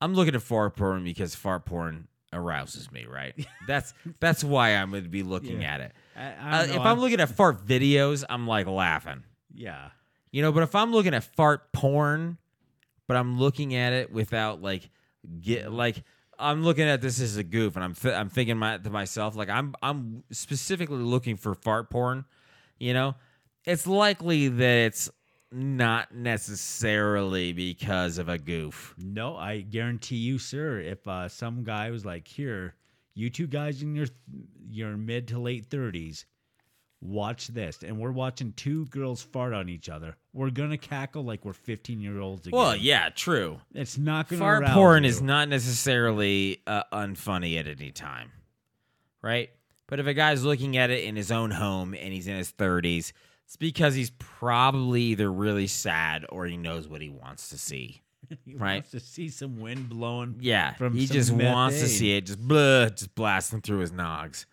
I'm 0.00 0.14
looking 0.14 0.34
at 0.34 0.42
fart 0.42 0.76
porn 0.76 1.04
because 1.04 1.34
fart 1.34 1.66
porn 1.66 2.08
arouses 2.32 2.90
me, 2.90 3.06
right? 3.06 3.34
That's 3.66 3.92
that's 4.20 4.42
why 4.42 4.70
I'm 4.70 4.90
going 4.90 5.04
to 5.04 5.08
be 5.08 5.22
looking 5.22 5.60
Yeah. 5.62 5.74
at 5.74 5.80
it. 5.82 5.92
I, 6.16 6.22
I 6.32 6.60
Uh, 6.60 6.64
if 6.64 6.74
know, 6.76 6.82
I'm 6.82 7.00
looking 7.00 7.20
at 7.20 7.28
fart 7.30 7.66
videos, 7.66 8.24
I'm 8.28 8.46
like 8.46 8.66
laughing. 8.66 9.24
yeah, 9.54 9.90
You 10.30 10.42
know, 10.42 10.52
but 10.52 10.62
if 10.62 10.74
I'm 10.74 10.92
looking 10.92 11.14
at 11.14 11.24
fart 11.24 11.72
porn, 11.72 12.38
but 13.06 13.16
I'm 13.16 13.38
looking 13.38 13.74
at 13.74 13.92
it 13.92 14.12
without 14.12 14.62
like 14.62 14.90
get 15.40 15.72
like 15.72 16.02
I'm 16.38 16.64
looking 16.64 16.84
at 16.88 17.00
this 17.00 17.20
as 17.20 17.36
a 17.36 17.44
goof, 17.44 17.76
and 17.76 17.84
I'm 17.84 17.94
th- 17.94 18.14
I'm 18.14 18.28
thinking 18.28 18.56
my, 18.58 18.78
to 18.78 18.90
myself 18.90 19.36
like 19.36 19.48
I'm 19.48 19.74
I'm 19.82 20.24
specifically 20.32 20.98
looking 21.02 21.36
for 21.36 21.54
fart 21.54 21.90
porn. 21.90 22.24
You 22.78 22.92
know, 22.94 23.14
it's 23.64 23.86
likely 23.86 24.48
that 24.48 24.76
it's 24.86 25.08
not 25.52 26.12
necessarily 26.14 27.52
because 27.52 28.18
of 28.18 28.28
a 28.28 28.38
goof. 28.38 28.94
no, 28.98 29.36
I 29.36 29.60
guarantee 29.60 30.16
you, 30.16 30.38
sir. 30.38 30.80
If 30.80 31.06
uh, 31.06 31.28
some 31.28 31.62
guy 31.62 31.90
was 31.90 32.04
like, 32.04 32.26
"Here, 32.26 32.74
you 33.14 33.30
two 33.30 33.46
guys 33.46 33.82
in 33.82 33.94
your 33.94 34.06
your 34.68 34.96
mid 34.96 35.28
to 35.28 35.38
late 35.38 35.66
thirties, 35.66 36.26
watch 37.00 37.48
this," 37.48 37.82
and 37.82 37.98
we're 37.98 38.10
watching 38.12 38.52
two 38.52 38.86
girls 38.86 39.22
fart 39.22 39.52
on 39.52 39.68
each 39.68 39.88
other, 39.88 40.16
we're 40.32 40.50
gonna 40.50 40.78
cackle 40.78 41.22
like 41.24 41.44
we're 41.44 41.52
fifteen 41.52 42.00
year 42.00 42.20
olds 42.20 42.46
again. 42.46 42.58
Well, 42.58 42.76
yeah, 42.76 43.08
true. 43.10 43.60
it's 43.74 43.96
not 43.98 44.28
gonna 44.28 44.40
Fart 44.40 44.66
porn 44.66 45.04
you. 45.04 45.10
is 45.10 45.22
not 45.22 45.48
necessarily 45.48 46.60
uh, 46.66 46.82
unfunny 46.92 47.58
at 47.58 47.66
any 47.66 47.90
time, 47.92 48.32
right? 49.22 49.50
But 49.86 50.00
if 50.00 50.06
a 50.06 50.14
guy's 50.14 50.42
looking 50.44 50.76
at 50.76 50.90
it 50.90 51.04
in 51.04 51.14
his 51.14 51.30
own 51.30 51.50
home 51.50 51.94
and 51.94 52.12
he's 52.12 52.26
in 52.26 52.36
his 52.36 52.50
30s, 52.50 53.12
it's 53.44 53.56
because 53.56 53.94
he's 53.94 54.10
probably 54.10 55.02
either 55.02 55.30
really 55.30 55.66
sad 55.66 56.24
or 56.30 56.46
he 56.46 56.56
knows 56.56 56.88
what 56.88 57.02
he 57.02 57.10
wants 57.10 57.50
to 57.50 57.58
see. 57.58 58.00
He 58.44 58.54
right. 58.54 58.74
wants 58.74 58.90
to 58.92 59.00
see 59.00 59.28
some 59.28 59.60
wind 59.60 59.88
blowing. 59.88 60.36
Yeah, 60.40 60.74
From 60.74 60.94
he 60.94 61.06
just 61.06 61.30
wants 61.32 61.80
to 61.80 61.88
see 61.88 62.16
it 62.16 62.26
just 62.26 62.40
blah, 62.40 62.88
just 62.88 63.14
blasting 63.14 63.60
through 63.60 63.78
his 63.80 63.92
nogs. 63.92 64.46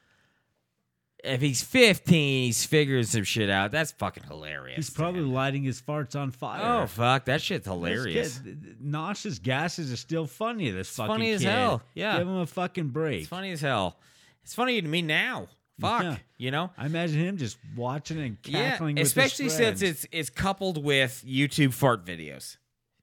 if 1.23 1.39
he's 1.41 1.61
15, 1.61 2.45
he's 2.45 2.65
figuring 2.65 3.03
some 3.03 3.23
shit 3.23 3.49
out. 3.49 3.71
That's 3.71 3.91
fucking 3.91 4.23
hilarious. 4.23 4.75
He's 4.77 4.89
probably 4.89 5.21
man. 5.21 5.33
lighting 5.33 5.63
his 5.63 5.79
farts 5.81 6.15
on 6.15 6.31
fire. 6.31 6.81
Oh 6.83 6.87
fuck, 6.87 7.25
that 7.25 7.41
shit's 7.41 7.67
hilarious. 7.67 8.39
kid- 8.39 8.77
nauseous 8.81 9.37
gases 9.39 9.91
are 9.93 9.97
still 9.97 10.25
funny 10.25 10.71
this 10.71 10.89
fucking 10.95 11.13
funny 11.13 11.31
as 11.31 11.41
kid. 11.41 11.49
hell, 11.49 11.81
yeah. 11.93 12.17
Give 12.17 12.27
him 12.27 12.37
a 12.37 12.47
fucking 12.47 12.89
break. 12.89 13.19
It's 13.21 13.29
funny 13.29 13.51
as 13.51 13.61
hell. 13.61 13.97
It's 14.43 14.55
funny 14.55 14.81
to 14.81 14.87
me 14.87 15.01
now. 15.03 15.47
Fuck, 15.79 16.03
Yeah. 16.03 16.17
you 16.37 16.51
know. 16.51 16.69
I 16.77 16.85
imagine 16.87 17.19
him 17.19 17.37
just 17.37 17.57
watching 17.75 18.19
and 18.19 18.39
cackling 18.41 18.97
yeah, 18.97 19.03
especially 19.03 19.49
since 19.49 19.81
it's 19.81 20.05
it's 20.11 20.29
coupled 20.29 20.83
with 20.83 21.23
YouTube 21.27 21.73
fart 21.73 22.05
videos. 22.05 22.57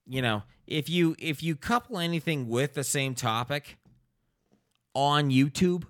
You 0.06 0.22
know, 0.22 0.42
if 0.68 0.88
you 0.90 1.16
if 1.18 1.42
you 1.42 1.56
couple 1.56 1.98
anything 1.98 2.48
with 2.48 2.74
the 2.74 2.84
same 2.84 3.14
topic 3.14 3.78
on 4.94 5.30
YouTube, 5.30 5.84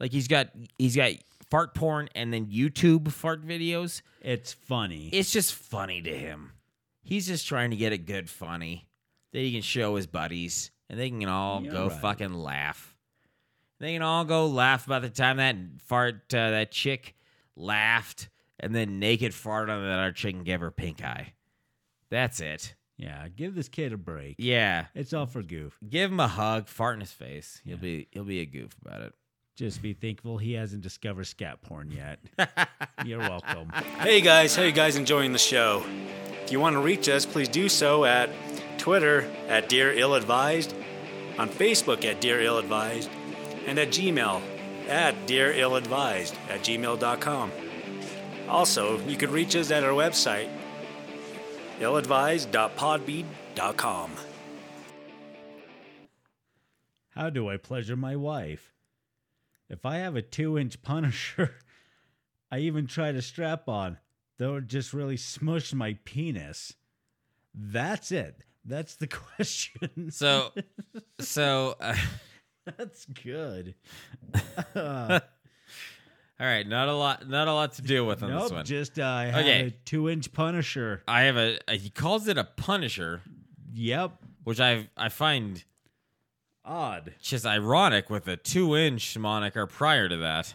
like 0.00 0.12
he's 0.12 0.26
got 0.26 0.48
he's 0.78 0.96
got 0.96 1.12
fart 1.50 1.74
porn 1.74 2.08
and 2.14 2.32
then 2.32 2.46
YouTube 2.46 3.12
fart 3.12 3.46
videos, 3.46 4.02
it's 4.20 4.52
funny. 4.52 5.10
it's 5.12 5.30
just 5.30 5.54
funny 5.54 6.02
to 6.02 6.16
him. 6.16 6.52
He's 7.02 7.26
just 7.26 7.46
trying 7.46 7.70
to 7.70 7.76
get 7.76 7.92
a 7.92 7.98
good 7.98 8.28
funny 8.28 8.88
that 9.32 9.38
he 9.38 9.52
can 9.52 9.62
show 9.62 9.94
his 9.94 10.06
buddies 10.06 10.70
and 10.88 10.98
they 10.98 11.10
can 11.10 11.28
all 11.28 11.60
go 11.60 11.88
right. 11.88 12.00
fucking 12.00 12.34
laugh. 12.34 12.96
They 13.78 13.92
can 13.92 14.02
all 14.02 14.24
go 14.24 14.46
laugh 14.46 14.86
by 14.86 14.98
the 14.98 15.10
time 15.10 15.36
that 15.36 15.56
fart 15.84 16.34
uh, 16.34 16.50
that 16.50 16.72
chick 16.72 17.14
laughed 17.54 18.30
and 18.58 18.74
then 18.74 18.98
naked 18.98 19.32
farted 19.32 19.68
on 19.68 19.82
that 19.82 19.98
other 19.98 20.12
chick 20.12 20.34
and 20.34 20.44
gave 20.44 20.60
her 20.60 20.70
pink 20.70 21.04
eye. 21.04 21.34
That's 22.08 22.40
it. 22.40 22.74
Yeah, 22.96 23.28
give 23.34 23.54
this 23.54 23.68
kid 23.68 23.92
a 23.92 23.96
break. 23.96 24.36
Yeah. 24.38 24.86
It's 24.94 25.12
all 25.12 25.26
for 25.26 25.42
goof. 25.42 25.78
Give 25.88 26.10
him 26.10 26.20
a 26.20 26.28
hug, 26.28 26.68
fart 26.68 26.94
in 26.94 27.00
his 27.00 27.12
face. 27.12 27.60
He'll 27.64 27.76
be 27.76 28.08
he'll 28.12 28.24
be 28.24 28.40
a 28.40 28.46
goof 28.46 28.74
about 28.84 29.02
it. 29.02 29.12
Just 29.56 29.80
be 29.80 29.94
thankful 29.94 30.36
he 30.36 30.52
hasn't 30.52 30.82
discovered 30.82 31.24
scat 31.24 31.62
porn 31.62 31.90
yet. 31.90 32.18
You're 33.04 33.20
welcome. 33.20 33.70
Hey 34.00 34.20
guys, 34.20 34.54
how 34.54 34.62
you 34.62 34.72
guys 34.72 34.96
enjoying 34.96 35.32
the 35.32 35.38
show? 35.38 35.82
If 36.44 36.52
you 36.52 36.60
want 36.60 36.74
to 36.74 36.80
reach 36.80 37.08
us, 37.08 37.24
please 37.24 37.48
do 37.48 37.68
so 37.68 38.04
at 38.04 38.30
Twitter 38.78 39.22
at 39.48 39.68
Dear 39.68 39.92
Ill 39.92 40.14
Advised, 40.14 40.74
on 41.38 41.48
Facebook 41.48 42.04
at 42.04 42.20
Dear 42.20 42.42
Ill 42.42 42.58
Advised, 42.58 43.10
and 43.66 43.78
at 43.78 43.88
Gmail 43.88 44.42
at 44.88 45.26
Dear 45.26 45.52
Ill 45.54 45.76
Advised 45.76 46.36
at 46.50 46.60
gmail.com. 46.60 47.52
Also, 48.48 49.00
you 49.06 49.16
can 49.16 49.32
reach 49.32 49.56
us 49.56 49.70
at 49.70 49.82
our 49.82 49.92
website, 49.92 50.48
illadvised.podbean.com. 51.80 54.10
How 57.10 57.30
do 57.30 57.48
I 57.48 57.56
pleasure 57.56 57.96
my 57.96 58.16
wife? 58.16 58.74
If 59.68 59.86
I 59.86 59.96
have 59.96 60.14
a 60.16 60.22
two 60.22 60.58
inch 60.58 60.82
punisher, 60.82 61.54
I 62.50 62.58
even 62.58 62.86
try 62.86 63.12
to 63.12 63.22
strap 63.22 63.68
on, 63.68 63.98
though 64.38 64.56
it 64.56 64.66
just 64.66 64.92
really 64.92 65.16
smushed 65.16 65.74
my 65.74 65.98
penis. 66.04 66.74
That's 67.54 68.12
it. 68.12 68.44
That's 68.64 68.96
the 68.96 69.06
question. 69.08 70.10
So 70.10 70.52
so 71.18 71.76
uh, 71.80 71.96
That's 72.76 73.06
good. 73.06 73.74
All 76.38 76.46
right, 76.46 76.66
not 76.68 76.88
a 76.88 76.94
lot 76.94 77.28
not 77.28 77.48
a 77.48 77.52
lot 77.54 77.72
to 77.74 77.82
deal 77.82 78.06
with 78.06 78.22
on 78.22 78.30
this 78.30 78.50
one. 78.52 78.64
just 78.64 78.98
uh, 78.98 79.04
I 79.04 79.24
have 79.26 79.36
Okay. 79.36 79.60
a 79.66 79.70
two 79.70 80.08
inch 80.10 80.32
punisher. 80.32 81.02
I 81.08 81.22
have 81.22 81.36
a, 81.36 81.58
a 81.68 81.76
he 81.76 81.90
calls 81.90 82.28
it 82.28 82.36
a 82.38 82.44
punisher, 82.44 83.22
Yep. 83.74 84.12
which 84.44 84.60
I 84.60 84.88
I 84.96 85.08
find 85.08 85.64
Odd. 86.64 87.14
just 87.22 87.46
ironic 87.46 88.10
with 88.10 88.26
a 88.28 88.36
two 88.36 88.76
inch 88.76 89.16
moniker 89.16 89.66
prior 89.66 90.08
to 90.08 90.16
that. 90.18 90.54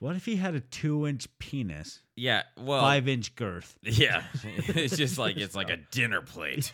What 0.00 0.14
if 0.16 0.24
he 0.26 0.36
had 0.36 0.54
a 0.54 0.60
two 0.60 1.06
inch 1.06 1.26
penis? 1.38 2.02
Yeah, 2.16 2.42
well, 2.56 2.80
Five 2.82 3.08
inch 3.08 3.34
girth. 3.34 3.76
yeah, 3.82 4.24
it's 4.42 4.96
just 4.96 5.18
like 5.18 5.36
it's 5.36 5.54
like 5.54 5.70
a 5.70 5.76
dinner 5.90 6.20
plate. 6.22 6.72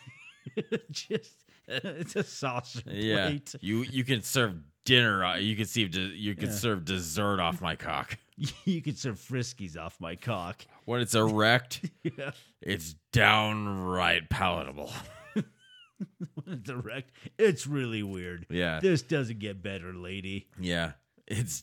just 0.91 1.32
it's 1.66 2.16
a 2.16 2.22
saucer 2.22 2.82
Yeah, 2.87 3.26
plate. 3.28 3.55
you 3.61 3.82
you 3.85 4.05
can 4.05 4.20
serve 4.22 4.57
dinner. 4.85 5.24
uh, 5.24 5.37
You 5.37 5.57
can 5.57 5.64
see 5.64 5.85
you 5.87 6.35
can 6.35 6.51
serve 6.53 6.85
dessert 6.85 7.41
off 7.41 7.61
my 7.62 7.76
cock 7.76 8.18
You 8.64 8.82
can 8.82 8.97
serve 8.97 9.16
friskies 9.18 9.76
off 9.78 10.01
my 10.01 10.16
cock. 10.16 10.66
when 10.87 11.01
it's 11.01 11.14
erect. 11.14 11.80
Yeah. 12.18 12.32
It's 12.61 12.95
downright 13.12 14.28
palatable. 14.30 14.93
when 15.35 16.59
It's 16.61 16.70
erect, 16.70 17.11
it's 17.39 17.66
really 17.66 18.03
weird. 18.03 18.47
Yeah. 18.51 18.80
This 18.80 19.03
doesn't 19.03 19.39
get 19.39 19.62
better, 19.62 19.93
lady. 19.95 20.49
Yeah, 20.61 20.93
it's 21.26 21.62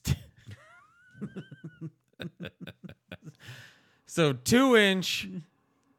so 4.05 4.33
two 4.33 4.75
inch 4.75 5.27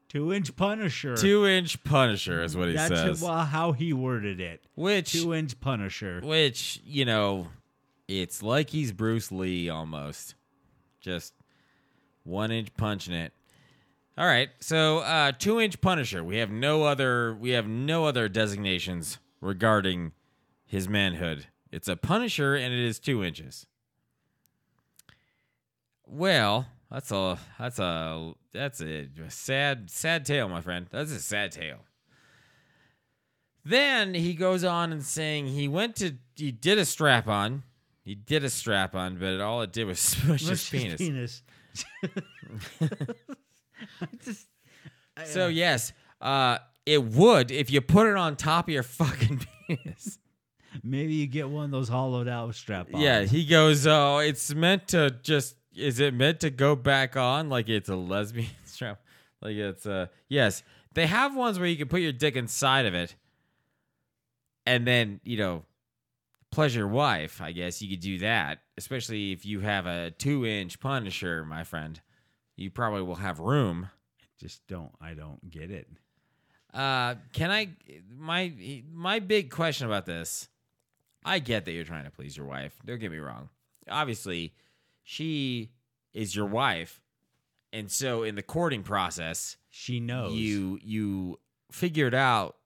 Two 0.09 0.31
inch 0.33 0.55
punisher. 0.57 1.17
two 1.17 1.47
inch 1.47 1.83
Punisher 1.85 2.43
is 2.43 2.55
what 2.55 2.69
he 2.69 2.75
That's 2.75 2.89
says. 2.95 3.23
well, 3.23 3.45
how 3.47 3.73
he 3.73 3.95
worded 3.95 4.41
it. 4.41 4.63
Which 4.75 5.13
Two 5.13 5.33
inch 5.33 5.59
punisher. 5.59 6.21
which 6.23 6.81
you 6.85 7.05
know, 7.07 7.49
it's 8.09 8.43
like 8.43 8.69
he's 8.71 8.93
Bruce 8.93 9.33
Lee 9.33 9.71
almost, 9.71 10.35
just 11.03 11.35
one 12.25 12.51
inch 12.51 12.75
punching 12.77 13.15
it. 13.15 13.33
All 14.17 14.27
right, 14.27 14.51
so 14.61 14.99
uh, 14.99 15.33
two 15.33 15.61
inch 15.61 15.81
Punisher. 15.81 16.23
We 16.23 16.37
have 16.39 16.51
no 16.51 16.85
other. 16.85 17.35
We 17.35 17.51
have 17.51 17.67
no 17.67 18.05
other 18.05 18.29
designations 18.29 19.19
regarding 19.41 20.13
his 20.65 20.89
manhood. 20.89 21.47
It's 21.71 21.89
a 21.89 21.97
Punisher, 21.97 22.55
and 22.55 22.73
it 22.73 22.81
is 22.81 22.99
two 22.99 23.25
inches. 23.25 23.67
Well, 26.07 26.67
that's 26.91 27.11
a 27.11 27.39
that's 27.59 27.79
a 27.79 28.35
that's 28.53 28.83
a 28.83 29.09
sad 29.29 29.91
sad 29.91 30.27
tale, 30.27 30.49
my 30.49 30.61
friend. 30.61 30.87
That's 30.91 31.11
a 31.11 31.21
sad 31.21 31.53
tale. 31.53 31.81
Then 33.65 34.13
he 34.13 34.35
goes 34.35 34.65
on 34.65 34.93
and 34.93 35.03
saying 35.03 35.47
he 35.47 35.69
went 35.69 35.97
to 35.97 36.17
he 36.37 36.53
did 36.53 36.79
a 36.79 36.85
strap 36.85 37.29
on. 37.29 37.63
He 38.05 38.15
did 38.15 38.43
a 38.45 38.51
strap 38.51 38.95
on, 38.95 39.17
but 39.17 39.41
all 39.41 39.63
it 39.63 39.73
did 39.73 39.85
was 39.87 39.99
smush 40.01 40.43
his 40.47 40.69
penis. 40.69 40.99
penis. 40.99 41.43
Just, 44.25 44.47
I, 45.17 45.25
So 45.25 45.45
uh, 45.47 45.49
yes, 45.49 45.93
uh, 46.21 46.59
it 46.87 47.03
would 47.05 47.51
if 47.51 47.71
you 47.71 47.81
put 47.81 48.07
it 48.09 48.17
on 48.17 48.37
top 48.37 48.69
of 48.69 48.75
your 48.75 48.83
fucking 48.83 49.47
penis. 49.69 50.19
maybe 50.83 51.15
you 51.15 51.27
get 51.27 51.49
one 51.49 51.67
of 51.67 51.71
those 51.71 51.89
hollowed 51.89 52.29
out 52.29 52.55
strap 52.55 52.89
ons. 52.93 53.03
Yeah, 53.03 53.23
he 53.23 53.45
goes, 53.45 53.87
"Oh, 53.87 54.19
it's 54.19 54.53
meant 54.55 54.89
to 54.89 55.11
just 55.23 55.57
is 55.75 56.01
it 56.01 56.13
meant 56.15 56.41
to 56.41 56.51
go 56.51 56.77
back 56.77 57.17
on 57.17 57.49
like 57.49 57.69
it's 57.69 57.89
a 57.89 57.97
lesbian 57.97 58.49
strap? 58.65 59.01
Like 59.41 59.57
it's 59.57 59.87
uh 59.87 60.07
yes, 60.29 60.63
they 60.95 61.07
have 61.07 61.35
ones 61.37 61.59
where 61.59 61.69
you 61.69 61.77
can 61.77 61.89
put 61.89 62.01
your 62.01 62.13
dick 62.13 62.37
inside 62.37 62.87
of 62.87 62.95
it 62.95 63.15
and 64.67 64.87
then, 64.87 65.21
you 65.25 65.37
know, 65.37 65.65
pleasure 66.53 66.87
wife, 66.87 67.41
I 67.41 67.51
guess 67.51 67.83
you 67.83 67.89
could 67.91 68.01
do 68.01 68.19
that, 68.19 68.61
especially 68.79 69.33
if 69.33 69.45
you 69.45 69.61
have 69.61 69.87
a 69.87 70.13
2-inch 70.19 70.79
Punisher, 70.79 71.45
my 71.45 71.65
friend. 71.65 72.01
You 72.57 72.71
probably 72.71 73.03
will 73.03 73.17
have 73.17 73.41
room. 73.41 73.89
Just 74.39 74.65
don't. 74.69 74.93
I 75.01 75.15
don't 75.15 75.51
get 75.51 75.71
it. 75.71 75.89
Uh, 76.73 77.17
can 77.33 77.51
I? 77.51 77.71
My 78.17 78.53
my 78.93 79.19
big 79.19 79.51
question 79.51 79.87
about 79.87 80.07
this. 80.07 80.49
I 81.25 81.39
get 81.39 81.65
that 81.65 81.73
you're 81.73 81.85
trying 81.85 82.05
to 82.05 82.11
please 82.11 82.37
your 82.37 82.47
wife. 82.47 82.75
Don't 82.85 82.99
get 82.99 83.11
me 83.11 83.19
wrong. 83.19 83.49
Obviously, 83.91 84.55
she 85.03 85.71
is 86.13 86.35
your 86.35 86.47
wife, 86.47 87.01
and 87.73 87.91
so 87.91 88.23
in 88.23 88.35
the 88.37 88.43
courting 88.43 88.83
process, 88.83 89.57
She 89.71 90.01
knows. 90.01 90.33
you 90.35 90.79
you 90.83 91.39
figured 91.71 92.15
out, 92.15 92.57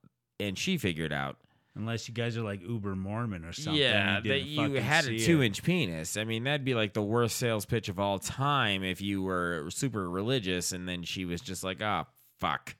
and 0.40 0.56
she 0.58 0.78
figured 0.78 1.12
out. 1.12 1.36
Unless 1.76 2.08
you 2.08 2.14
guys 2.14 2.36
are 2.38 2.42
like 2.42 2.62
Uber 2.62 2.96
Mormon 2.96 3.44
or 3.44 3.52
something. 3.52 3.80
yeah, 3.80 4.20
that 4.24 4.40
you 4.44 4.72
had 4.74 5.04
a 5.04 5.18
two 5.18 5.42
inch 5.42 5.62
penis. 5.62 6.16
I 6.16 6.24
mean, 6.24 6.44
that'd 6.44 6.64
be 6.64 6.74
like 6.74 6.94
the 6.94 7.02
worst 7.02 7.36
sales 7.36 7.66
pitch 7.66 7.88
of 7.90 7.98
all 8.00 8.18
time 8.18 8.82
if 8.82 9.00
you 9.02 9.22
were 9.22 9.66
super 9.70 10.08
religious, 10.08 10.72
and 10.72 10.88
then 10.88 11.02
she 11.02 11.24
was 11.26 11.40
just 11.42 11.62
like, 11.62 11.82
"Ah, 11.82 12.06
fuck." 12.38 12.76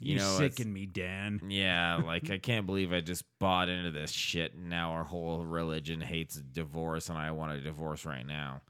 You, 0.00 0.16
know, 0.16 0.34
it's- 0.34 0.56
sicken 0.56 0.72
me, 0.72 0.86
Dan. 0.86 1.40
Yeah, 1.48 1.96
like 2.04 2.30
I 2.30 2.38
can't 2.38 2.66
believe 2.66 2.92
I 2.92 3.00
just 3.00 3.24
bought 3.38 3.68
into 3.68 3.90
this 3.92 4.10
shit 4.10 4.54
and 4.54 4.68
now 4.68 4.92
our 4.92 5.04
whole 5.04 5.44
religion 5.44 6.00
hates 6.00 6.34
divorce 6.34 7.08
and 7.08 7.16
I 7.18 7.30
want 7.30 7.52
a 7.52 7.60
divorce 7.60 8.04
right 8.04 8.26
now. 8.26 8.62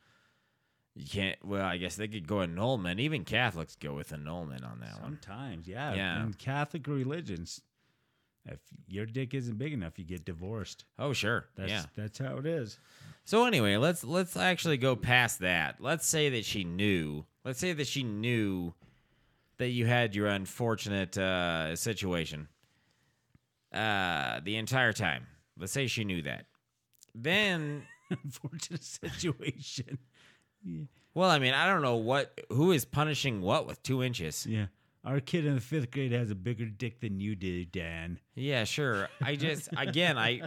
You 0.95 1.07
can't 1.07 1.39
well, 1.43 1.65
I 1.65 1.79
guess 1.79 1.97
they 1.97 2.07
could 2.09 2.27
go 2.29 2.43
annulment. 2.43 3.01
Even 3.01 3.25
Catholics 3.25 3.77
go 3.77 3.95
with 3.95 4.13
annulment 4.13 4.63
on 4.63 4.81
that 4.81 5.01
one. 5.01 5.19
Sometimes, 5.23 5.67
yeah. 5.67 5.95
Yeah. 5.95 6.23
In 6.23 6.35
Catholic 6.35 6.87
religions, 6.87 7.63
if 8.47 8.59
your 8.89 9.07
dick 9.07 9.35
isn't 9.35 9.59
big 9.59 9.73
enough, 9.73 9.99
you 9.99 10.05
get 10.05 10.25
divorced. 10.25 10.85
Oh 10.99 11.13
sure. 11.13 11.47
That's 11.57 11.71
yeah. 11.71 11.85
that's 11.97 12.19
how 12.19 12.39
it 12.39 12.47
is. 12.47 12.79
So 13.25 13.45
anyway, 13.47 13.77
let's 13.77 14.03
let's 14.05 14.37
actually 14.37 14.79
go 14.79 14.97
past 14.97 15.41
that. 15.41 15.77
Let's 15.81 16.07
say 16.07 16.29
that 16.31 16.45
she 16.45 16.65
knew. 16.65 17.25
Let's 17.45 17.61
say 17.61 17.73
that 17.73 17.87
she 17.87 18.03
knew 18.03 18.75
that 19.59 19.69
you 19.69 19.87
had 19.87 20.15
your 20.15 20.27
unfortunate 20.27 21.17
uh, 21.17 21.77
situation 21.77 22.49
uh, 23.73 24.41
the 24.43 24.57
entire 24.57 24.93
time. 24.93 25.27
Let's 25.59 25.73
say 25.73 25.87
she 25.87 26.05
knew 26.05 26.23
that. 26.23 26.47
Then 27.15 27.85
unfortunate 28.11 28.83
situation. 28.83 29.99
Well, 31.15 31.31
I 31.31 31.39
mean, 31.39 31.55
I 31.55 31.67
don't 31.67 31.83
know 31.83 31.97
what 31.97 32.41
who 32.49 32.73
is 32.73 32.85
punishing 32.85 33.41
what 33.41 33.67
with 33.67 33.83
two 33.83 34.03
inches. 34.03 34.47
Yeah. 34.47 34.67
Our 35.05 35.19
kid 35.21 35.45
in 35.47 35.57
the 35.57 35.61
fifth 35.61 35.91
grade 35.91 36.13
has 36.13 36.31
a 36.31 36.35
bigger 36.37 36.67
dick 36.67 37.01
than 37.01 37.19
you 37.19 37.35
did, 37.35 37.73
Dan. 37.73 38.21
Yeah, 38.37 38.63
sure. 38.65 39.09
I 39.21 39.35
just 39.37 39.69
again, 39.77 40.17
I 40.17 40.43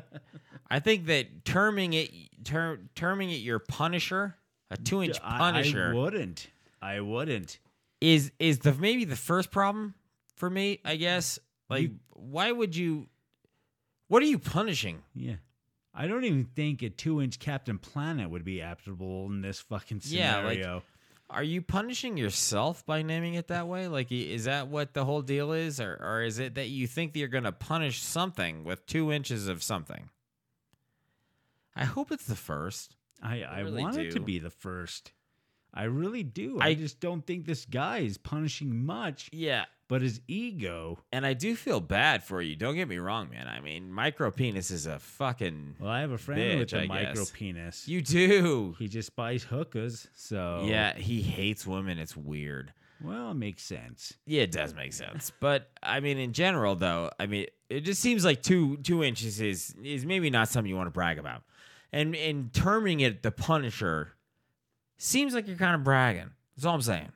I 0.69 0.79
think 0.79 1.07
that 1.07 1.43
terming 1.43 1.93
it 1.93 2.11
term, 2.45 2.89
terming 2.95 3.31
it 3.31 3.41
your 3.41 3.59
punisher, 3.59 4.35
a 4.71 4.77
two 4.77 5.03
inch 5.03 5.19
punisher, 5.21 5.91
I 5.91 5.93
wouldn't. 5.93 6.47
I 6.81 6.99
wouldn't. 7.01 7.59
is 7.99 8.31
is 8.39 8.59
the 8.59 8.73
maybe 8.73 9.03
the 9.03 9.17
first 9.17 9.51
problem 9.51 9.93
for 10.37 10.49
me. 10.49 10.79
I 10.85 10.95
guess 10.95 11.37
like 11.69 11.91
why 12.11 12.51
would 12.51 12.75
you? 12.75 13.07
What 14.07 14.23
are 14.23 14.27
you 14.27 14.39
punishing? 14.39 15.01
Yeah. 15.13 15.35
I 15.97 16.07
don't 16.07 16.23
even 16.25 16.45
think 16.55 16.81
a 16.81 16.89
two 16.89 17.21
inch 17.21 17.39
Captain 17.39 17.77
Planet 17.79 18.29
would 18.29 18.45
be 18.45 18.61
applicable 18.61 19.25
in 19.27 19.41
this 19.41 19.59
fucking 19.59 20.01
Yeah, 20.05 20.37
like- 20.37 20.59
scenario. 20.59 20.83
Are 21.29 21.43
you 21.43 21.61
punishing 21.61 22.17
yourself 22.17 22.85
by 22.85 23.01
naming 23.01 23.33
it 23.33 23.47
that 23.47 23.67
way? 23.67 23.87
Like, 23.87 24.11
is 24.11 24.43
that 24.45 24.67
what 24.67 24.93
the 24.93 25.05
whole 25.05 25.21
deal 25.21 25.53
is, 25.53 25.79
or 25.79 25.97
or 25.99 26.21
is 26.21 26.37
it 26.37 26.55
that 26.55 26.69
you 26.69 26.85
think 26.85 27.13
that 27.13 27.19
you're 27.19 27.27
going 27.27 27.45
to 27.45 27.51
punish 27.51 28.01
something 28.01 28.63
with 28.63 28.85
two 28.85 29.11
inches 29.11 29.47
of 29.47 29.63
something? 29.63 30.09
I 31.75 31.85
hope 31.85 32.11
it's 32.11 32.27
the 32.27 32.35
first. 32.35 32.95
I, 33.21 33.41
I, 33.43 33.59
really 33.61 33.81
want 33.81 33.97
it 33.97 34.11
to 34.11 34.19
be 34.19 34.39
the 34.39 34.49
first. 34.49 35.11
I 35.75 35.83
really 35.83 36.23
do. 36.23 36.57
I, 36.61 36.69
I- 36.69 36.73
just 36.75 36.99
don't 36.99 37.25
think 37.25 37.45
this 37.45 37.65
guy 37.65 37.99
is 37.99 38.17
punishing 38.17 38.85
much, 38.85 39.29
Yeah, 39.33 39.65
but 39.87 40.01
his 40.01 40.21
ego. 40.27 40.99
and 41.11 41.25
I 41.25 41.33
do 41.33 41.55
feel 41.55 41.79
bad 41.81 42.23
for 42.23 42.41
you. 42.41 42.55
Don't 42.55 42.75
get 42.75 42.87
me 42.87 42.97
wrong, 42.97 43.29
man. 43.29 43.47
I 43.47 43.59
mean, 43.59 43.91
micro 43.91 44.31
penis 44.31 44.71
is 44.71 44.85
a 44.87 44.99
fucking. 44.99 45.75
Well, 45.79 45.89
I 45.89 45.99
have 46.01 46.11
a 46.11 46.17
friend 46.17 46.59
with 46.59 46.69
Bitch, 46.69 46.77
a 46.77 46.81
I 46.83 46.87
micro 46.87 47.13
guess. 47.13 47.31
penis. 47.31 47.87
You 47.87 48.01
do. 48.01 48.75
he 48.79 48.87
just 48.87 49.15
buys 49.15 49.43
hookahs, 49.43 50.07
so 50.15 50.63
Yeah, 50.65 50.93
he 50.95 51.21
hates 51.21 51.67
women. 51.67 51.99
It's 51.99 52.15
weird. 52.15 52.73
Well, 53.03 53.31
it 53.31 53.35
makes 53.35 53.61
sense. 53.61 54.13
Yeah, 54.25 54.43
it 54.43 54.51
does 54.53 54.73
make 54.73 54.93
sense. 54.93 55.31
But 55.41 55.69
I 55.83 55.99
mean, 55.99 56.17
in 56.17 56.31
general, 56.31 56.75
though, 56.75 57.11
I 57.19 57.25
mean, 57.27 57.47
it 57.69 57.81
just 57.81 58.01
seems 58.01 58.23
like 58.23 58.41
two 58.41 58.77
two 58.77 59.03
inches 59.03 59.41
is 59.41 59.75
is 59.83 60.05
maybe 60.05 60.29
not 60.29 60.47
something 60.47 60.69
you 60.69 60.77
want 60.77 60.87
to 60.87 60.91
brag 60.91 61.19
about, 61.19 61.43
and 61.91 62.15
and 62.15 62.53
terming 62.53 63.01
it 63.01 63.21
the 63.21 63.31
Punisher 63.31 64.13
seems 64.97 65.33
like 65.33 65.47
you're 65.47 65.57
kind 65.57 65.75
of 65.75 65.83
bragging. 65.83 66.31
That's 66.55 66.65
all 66.65 66.75
I'm 66.75 66.81
saying. 66.81 67.11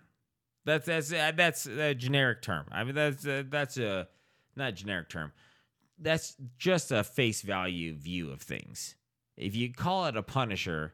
That's 0.66 0.86
that's 0.86 1.12
uh, 1.14 1.32
that's 1.36 1.66
a 1.66 1.94
generic 1.96 2.42
term. 2.42 2.66
I 2.72 2.84
mean, 2.84 2.96
that's 2.96 3.26
uh, 3.26 3.44
that's 3.50 3.78
a 3.78 4.08
not 4.56 4.76
generic 4.76 5.10
term. 5.10 5.32
That's 5.98 6.36
just 6.58 6.92
a 6.92 7.04
face 7.04 7.42
value 7.42 7.94
view 7.96 8.32
of 8.32 8.42
things. 8.42 8.96
If 9.38 9.56
you 9.56 9.74
call 9.74 10.06
it 10.08 10.16
a 10.18 10.24
Punisher. 10.24 10.94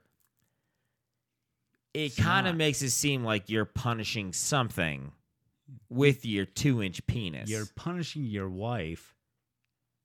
It 1.93 2.17
kind 2.17 2.45
of 2.45 2.57
makes 2.57 2.81
it 2.81 2.89
seem 2.89 3.23
like 3.23 3.49
you're 3.49 3.63
punishing 3.63 4.33
something 4.33 5.13
with 5.89 6.25
your 6.25 6.43
two 6.45 6.83
inch 6.83 7.05
penis. 7.07 7.49
You're 7.49 7.67
punishing 7.77 8.25
your 8.25 8.49
wife, 8.49 9.15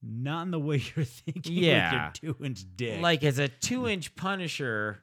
not 0.00 0.42
in 0.42 0.52
the 0.52 0.60
way 0.60 0.76
you're 0.96 1.04
thinking 1.04 1.52
Yeah. 1.52 2.10
with 2.12 2.22
your 2.22 2.34
two 2.34 2.44
inch 2.44 2.64
dick. 2.76 3.00
like 3.02 3.24
as 3.24 3.40
a 3.40 3.48
two 3.48 3.88
inch 3.88 4.14
punisher, 4.14 5.02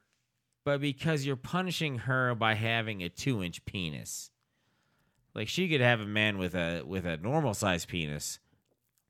but 0.68 0.82
because 0.82 1.26
you're 1.26 1.38
punishing 1.38 2.00
her 2.00 2.36
by 2.36 2.54
having 2.54 3.02
a 3.02 3.08
two 3.08 3.42
inch 3.42 3.64
penis. 3.64 4.32
Like 5.34 5.48
she 5.48 5.70
could 5.70 5.80
have 5.80 6.02
a 6.02 6.06
man 6.06 6.38
with 6.38 6.56
a 6.56 6.84
with 6.86 7.06
a 7.06 7.16
normal 7.16 7.54
sized 7.54 7.88
penis, 7.88 8.40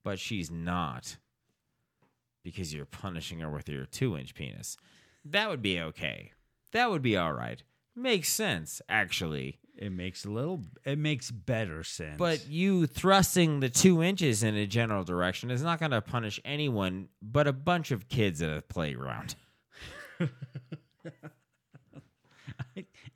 but 0.04 0.20
she's 0.20 0.52
not. 0.52 1.18
Because 2.44 2.76
you're 2.76 2.86
punishing 2.86 3.40
her 3.40 3.50
with 3.50 3.68
your 3.68 3.86
two 3.86 4.16
inch 4.16 4.36
penis. 4.36 4.78
That 5.26 5.50
would 5.50 5.64
be 5.64 5.82
okay. 5.82 6.32
That 6.74 6.92
would 6.92 7.02
be 7.02 7.18
all 7.18 7.34
right. 7.34 7.64
Makes 7.96 8.30
sense, 8.30 8.80
actually. 8.88 9.58
it 9.76 9.92
makes 9.92 10.26
a 10.26 10.30
little. 10.30 10.62
It 10.86 11.00
makes 11.00 11.32
better 11.32 11.84
sense. 11.84 12.20
But 12.20 12.48
you 12.48 12.86
thrusting 12.86 13.62
the 13.62 13.70
two 13.70 14.04
inches 14.04 14.44
in 14.44 14.56
a 14.56 14.68
general 14.68 15.04
direction 15.04 15.50
is 15.50 15.64
not 15.64 15.80
going 15.80 15.90
to 15.90 16.02
punish 16.02 16.40
anyone 16.46 17.10
but 17.20 17.48
a 17.48 17.54
bunch 17.54 17.90
of 17.90 18.10
kids 18.10 18.44
at 18.44 18.56
a 18.56 18.62
playground. 18.62 19.34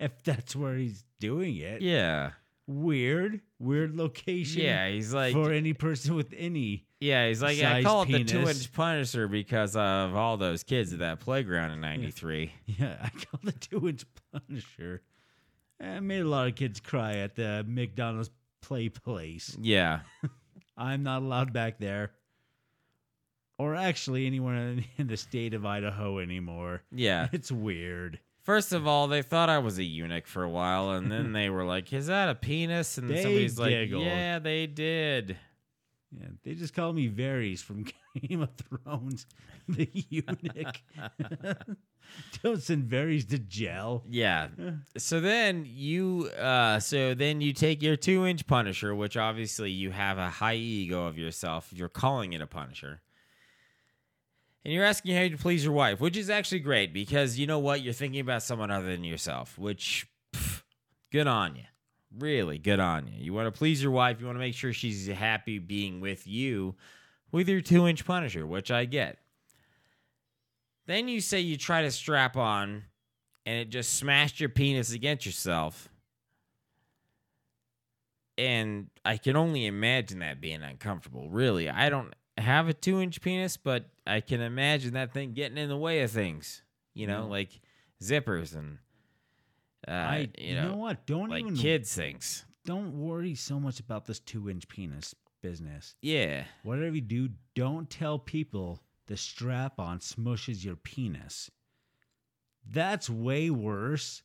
if 0.02 0.24
that's 0.24 0.56
where 0.56 0.76
he's 0.76 1.06
doing 1.20 1.56
it, 1.58 1.82
Yeah. 1.82 2.32
weird, 2.68 3.42
weird 3.60 3.96
location. 3.96 4.64
Yeah, 4.64 4.90
he's 4.90 5.14
like, 5.14 5.34
for 5.34 5.52
any 5.52 5.74
person 5.74 6.16
with 6.16 6.34
any. 6.38 6.86
yeah, 7.00 7.28
he's 7.28 7.42
like, 7.42 7.58
I 7.60 7.62
size 7.62 7.84
call 7.84 8.02
it 8.04 8.12
the 8.12 8.24
two 8.24 8.40
inch 8.42 8.72
punisher 8.74 9.28
because 9.28 9.76
of 9.76 10.16
all 10.16 10.38
those 10.38 10.64
kids 10.64 10.92
at 10.94 11.00
that 11.00 11.20
playground 11.20 11.72
in 11.72 11.82
'93. 11.82 12.52
Yeah, 12.66 12.98
I 13.02 13.10
call 13.10 13.40
the 13.44 13.52
two 13.54 13.88
inch 13.88 14.04
Punisher. 14.32 15.02
Eh, 15.80 15.96
I 15.96 16.00
made 16.00 16.22
a 16.22 16.28
lot 16.28 16.48
of 16.48 16.56
kids 16.56 16.80
cry 16.80 17.16
at 17.18 17.36
the 17.36 17.64
McDonald's 17.68 18.30
play 18.62 18.88
place. 18.90 19.56
Yeah, 19.60 20.02
I'm 20.78 21.04
not 21.04 21.22
allowed 21.22 21.54
back 21.54 21.80
there. 21.80 22.12
Or 23.58 23.76
actually 23.76 24.26
anywhere 24.26 24.56
in, 24.56 24.86
in 24.98 25.06
the 25.08 25.18
state 25.18 25.54
of 25.54 25.66
Idaho 25.66 26.18
anymore. 26.20 26.82
yeah. 26.92 27.28
It's 27.34 27.52
weird. 27.52 28.20
First 28.44 28.74
of 28.74 28.88
all, 28.88 29.08
they 29.08 29.22
thought 29.22 29.50
I 29.50 29.60
was 29.60 29.78
a 29.78 29.84
eunuch 29.84 30.26
for 30.28 30.44
a 30.44 30.50
while, 30.50 30.92
and 30.92 31.12
then 31.12 31.32
they 31.34 31.50
were 31.50 31.66
like, 31.66 31.92
"Is 31.94 32.08
that 32.08 32.30
a 32.30 32.36
penis?" 32.36 32.98
And 32.98 33.10
They 33.10 33.22
somebody's 33.22 33.60
like, 33.60 33.90
"Yeah, 33.90 34.40
they 34.40 34.68
did." 34.68 35.38
Yeah, 36.14 36.28
they 36.44 36.56
just 36.56 36.74
call 36.74 36.92
me 36.92 37.10
Varys 37.10 37.64
from 37.64 37.86
Game 38.22 38.42
of 38.42 38.50
Thrones, 38.58 39.26
the 39.70 39.90
eunuch. 40.10 40.82
Don't 42.44 42.62
send 42.62 42.90
Varys 42.90 43.30
to 43.30 43.40
jail. 43.40 44.04
Yeah. 44.10 44.50
So 44.98 45.22
then 45.22 45.66
you 45.66 46.30
uh 46.38 46.80
so 46.82 47.14
then 47.14 47.40
you 47.40 47.54
take 47.54 47.82
your 47.82 47.96
2-inch 47.96 48.46
punisher, 48.46 48.94
which 48.94 49.16
obviously 49.16 49.72
you 49.72 49.92
have 49.92 50.18
a 50.18 50.30
high 50.30 50.56
ego 50.56 51.06
of 51.06 51.18
yourself. 51.18 51.72
You're 51.74 51.88
calling 51.90 52.34
it 52.34 52.42
a 52.42 52.48
punisher. 52.48 53.02
And 54.64 54.74
you're 54.74 54.86
asking 54.86 55.16
how 55.16 55.28
to 55.28 55.38
please 55.38 55.64
your 55.64 55.74
wife, 55.74 56.00
which 56.00 56.16
is 56.16 56.30
actually 56.30 56.60
great 56.60 56.94
because 56.94 57.40
you 57.40 57.48
know 57.48 57.60
what? 57.60 57.82
You're 57.82 57.94
thinking 57.94 58.20
about 58.20 58.44
someone 58.44 58.70
other 58.70 58.92
than 58.92 59.04
yourself, 59.04 59.58
which 59.58 60.06
pff, 60.34 60.62
good 61.12 61.28
on 61.28 61.56
you. 61.56 61.64
Really 62.20 62.58
good 62.58 62.80
on 62.80 63.08
you. 63.08 63.14
You 63.18 63.34
want 63.34 63.48
to 63.48 63.58
please 63.58 63.82
your 63.82 63.92
wife, 63.92 64.20
you 64.20 64.26
want 64.26 64.36
to 64.36 64.42
make 64.42 64.54
sure 64.54 64.74
she's 64.74 65.08
happy 65.08 65.60
being 65.60 66.02
with 66.02 66.28
you 66.28 66.76
with 67.32 67.48
your 67.48 67.62
2-inch 67.62 68.06
punisher, 68.06 68.46
which 68.46 68.70
I 68.70 68.86
get. 68.86 69.18
Then 70.86 71.08
you 71.08 71.22
say 71.22 71.40
you 71.40 71.58
try 71.58 71.84
to 71.84 71.92
strap 71.92 72.36
on 72.36 72.84
and 73.46 73.60
it 73.60 73.70
just 73.70 73.94
smashed 73.94 74.40
your 74.40 74.50
penis 74.50 74.94
against 74.94 75.26
yourself. 75.26 75.90
And 78.38 78.90
I 79.06 79.18
can 79.18 79.36
only 79.36 79.66
imagine 79.66 80.20
that 80.20 80.42
being 80.42 80.64
uncomfortable. 80.64 81.30
Really, 81.30 81.70
I 81.70 81.90
don't 81.90 82.14
have 82.38 82.68
a 82.68 82.74
two 82.74 83.00
inch 83.00 83.22
penis, 83.22 83.56
but 83.56 83.91
I 84.08 84.22
can 84.22 84.42
imagine 84.42 84.94
that 84.94 85.14
thing 85.14 85.34
getting 85.34 85.58
in 85.58 85.70
the 85.70 85.78
way 85.78 86.02
of 86.02 86.12
things. 86.12 86.62
You 86.94 87.08
know, 87.08 87.28
like 87.28 87.60
zippers 88.02 88.56
and 88.56 88.80
uh, 89.88 89.92
I, 89.92 90.30
you 90.38 90.56
know, 90.56 90.76
what? 90.76 91.06
Don't 91.06 91.30
like 91.30 91.42
even 91.42 91.56
kids 91.56 91.94
things. 91.96 92.46
don't 92.66 93.00
worry 93.00 93.34
so 93.36 93.60
much 93.60 93.80
about 93.80 94.06
this 94.06 94.20
two 94.20 94.50
inch 94.50 94.68
penis 94.68 95.16
business. 95.42 95.96
Yeah, 96.02 96.44
Whatever 96.64 96.96
you 96.96 97.02
do, 97.02 97.30
don't 97.56 97.90
tell 97.90 98.20
people 98.20 98.84
the 99.08 99.18
strap 99.18 99.80
on 99.80 100.00
smushes 100.00 100.64
your 100.64 100.76
penis. 100.76 101.50
That's 102.70 103.10
way 103.10 103.50
worse 103.50 104.22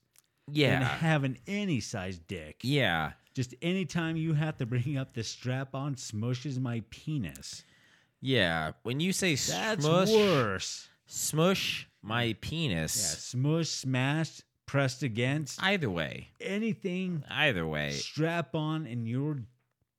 Yeah. 0.51 0.79
than 0.81 0.89
having 0.89 1.39
any 1.47 1.81
size 1.81 2.19
dick. 2.19 2.61
yeah. 2.63 3.13
Just 3.35 3.55
anytime 3.61 4.17
you 4.17 4.33
have 4.33 4.57
to 4.59 4.65
bring 4.67 4.97
up 4.97 5.13
the 5.13 5.23
strap 5.23 5.75
on 5.75 5.95
smushes 5.95 6.59
my 6.59 6.83
penis. 6.91 7.65
Yeah, 8.27 8.73
when 8.83 8.99
you 8.99 9.13
say 9.13 9.37
That's 9.37 9.85
smush, 9.85 10.11
worse. 10.11 10.89
smush 11.07 11.89
my 12.03 12.25
Yeah, 12.25 12.35
penis, 12.41 12.93
smush, 12.93 13.69
smashed, 13.69 14.43
pressed 14.67 15.05
against 15.05 15.63
either 15.63 15.89
way, 15.89 16.31
anything 16.41 17.23
either 17.31 17.65
way, 17.65 17.93
strap 17.93 18.57
on 18.57 18.85
in 18.85 19.07
your 19.07 19.39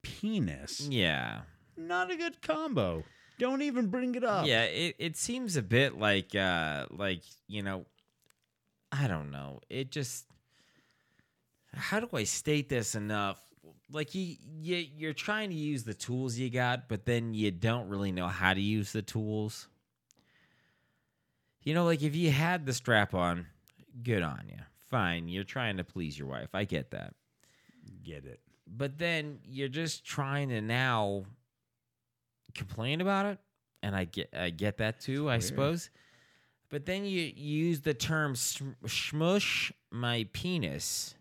penis. 0.01 0.81
yeah. 0.89 1.43
Not 1.77 2.11
a 2.11 2.17
good 2.17 2.41
combo. 2.41 3.05
Don't 3.39 3.61
even 3.61 3.87
bring 3.87 4.15
it 4.15 4.25
up. 4.25 4.45
Yeah, 4.45 4.63
it, 4.63 4.95
it 4.99 5.15
seems 5.15 5.55
a 5.55 5.61
bit 5.61 5.97
like 5.97 6.35
uh 6.35 6.87
like, 6.91 7.21
you 7.47 7.63
know, 7.63 7.85
I 8.91 9.07
don't 9.07 9.31
know. 9.31 9.61
It 9.69 9.89
just 9.89 10.25
how 11.73 12.01
do 12.01 12.09
I 12.11 12.25
state 12.25 12.67
this 12.67 12.93
enough? 12.93 13.39
Like 13.91 14.13
you, 14.13 14.35
you 14.61 14.85
you're 14.97 15.13
trying 15.13 15.49
to 15.49 15.55
use 15.55 15.83
the 15.83 15.93
tools 15.93 16.37
you 16.37 16.49
got, 16.49 16.89
but 16.89 17.05
then 17.05 17.33
you 17.33 17.51
don't 17.51 17.87
really 17.87 18.11
know 18.11 18.27
how 18.27 18.53
to 18.53 18.61
use 18.61 18.91
the 18.91 19.01
tools. 19.01 19.67
You 21.63 21.73
know, 21.73 21.85
like 21.85 22.01
if 22.01 22.15
you 22.15 22.31
had 22.31 22.65
the 22.65 22.73
strap 22.73 23.13
on, 23.13 23.47
good 24.03 24.23
on 24.23 24.43
you. 24.49 24.59
Fine, 24.89 25.27
you're 25.27 25.43
trying 25.43 25.77
to 25.77 25.83
please 25.83 26.17
your 26.17 26.27
wife. 26.27 26.49
I 26.53 26.63
get 26.63 26.91
that. 26.91 27.13
Get 28.03 28.25
it. 28.25 28.39
But 28.65 28.97
then 28.97 29.39
you're 29.45 29.67
just 29.67 30.05
trying 30.05 30.49
to 30.49 30.61
now 30.61 31.25
complain 32.53 33.01
about 33.01 33.25
it, 33.25 33.39
and 33.83 33.95
I 33.95 34.05
get 34.05 34.29
I 34.37 34.49
get 34.49 34.77
that 34.77 34.99
too, 34.99 35.29
I 35.29 35.39
suppose. 35.39 35.89
But 36.69 36.85
then 36.85 37.05
you 37.05 37.31
use 37.35 37.81
the 37.81 37.93
term 37.93 38.35
sm- 38.35 38.71
smush 38.85 39.71
my 39.89 40.27
penis, 40.33 41.15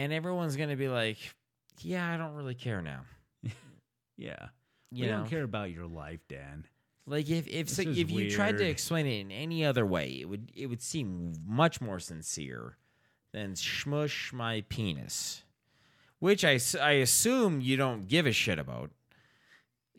and 0.00 0.12
everyone's 0.12 0.56
gonna 0.56 0.76
be 0.76 0.88
like, 0.88 1.18
"Yeah, 1.80 2.10
I 2.12 2.16
don't 2.16 2.34
really 2.34 2.54
care 2.54 2.82
now." 2.82 3.02
Yeah. 4.16 4.48
You 4.90 5.04
we 5.04 5.10
know, 5.10 5.18
don't 5.18 5.30
care 5.30 5.44
about 5.44 5.70
your 5.70 5.86
life, 5.86 6.20
Dan. 6.28 6.66
like 7.06 7.30
if 7.30 7.48
if 7.48 7.70
so, 7.70 7.82
if 7.82 8.10
you 8.10 8.30
tried 8.30 8.58
to 8.58 8.64
explain 8.68 9.06
it 9.06 9.20
in 9.20 9.30
any 9.30 9.64
other 9.64 9.86
way, 9.86 10.18
it 10.20 10.28
would 10.28 10.52
it 10.54 10.66
would 10.66 10.82
seem 10.82 11.32
much 11.46 11.80
more 11.80 11.98
sincere 11.98 12.76
than 13.32 13.56
smush 13.56 14.30
my 14.32 14.62
penis, 14.68 15.42
which 16.18 16.44
I 16.44 16.58
I 16.82 16.92
assume 17.00 17.60
you 17.62 17.76
don't 17.78 18.08
give 18.08 18.26
a 18.26 18.32
shit 18.32 18.58
about. 18.58 18.90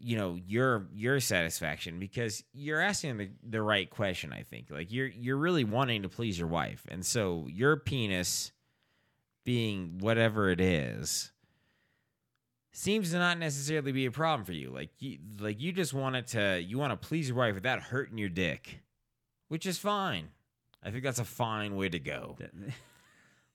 You 0.04 0.18
know 0.18 0.36
your 0.36 0.88
your 0.94 1.20
satisfaction 1.20 1.98
because 2.00 2.44
you're 2.54 2.82
asking 2.82 3.18
the 3.18 3.30
the 3.44 3.62
right 3.62 3.90
question. 3.90 4.34
I 4.34 4.44
think 4.44 4.70
like 4.70 4.92
you're 4.92 5.08
you're 5.08 5.38
really 5.38 5.64
wanting 5.64 6.04
to 6.04 6.10
please 6.10 6.38
your 6.38 6.48
wife, 6.48 6.86
and 6.90 7.06
so 7.06 7.48
your 7.50 7.78
penis 7.78 8.52
being 9.44 9.98
whatever 10.00 10.50
it 10.50 10.62
is 10.62 11.32
seems 12.74 13.12
to 13.12 13.18
not 13.18 13.38
necessarily 13.38 13.92
be 13.92 14.06
a 14.06 14.12
problem 14.12 14.46
for 14.46 14.54
you. 14.54 14.70
Like 14.70 14.90
you, 15.00 15.18
like 15.40 15.60
you 15.62 15.72
just 15.72 15.94
want 15.94 16.16
it 16.16 16.28
to 16.28 16.62
you 16.62 16.78
want 16.78 17.00
to 17.00 17.08
please 17.08 17.28
your 17.30 17.38
wife 17.38 17.56
without 17.56 17.82
hurting 17.82 18.18
your 18.18 18.30
dick, 18.30 18.80
which 19.50 19.66
is 19.66 19.78
fine. 19.78 20.30
I 20.84 20.90
think 20.92 21.04
that's 21.04 21.20
a 21.20 21.26
fine 21.26 21.76
way 21.76 21.90
to 21.90 22.00
go. 22.00 22.38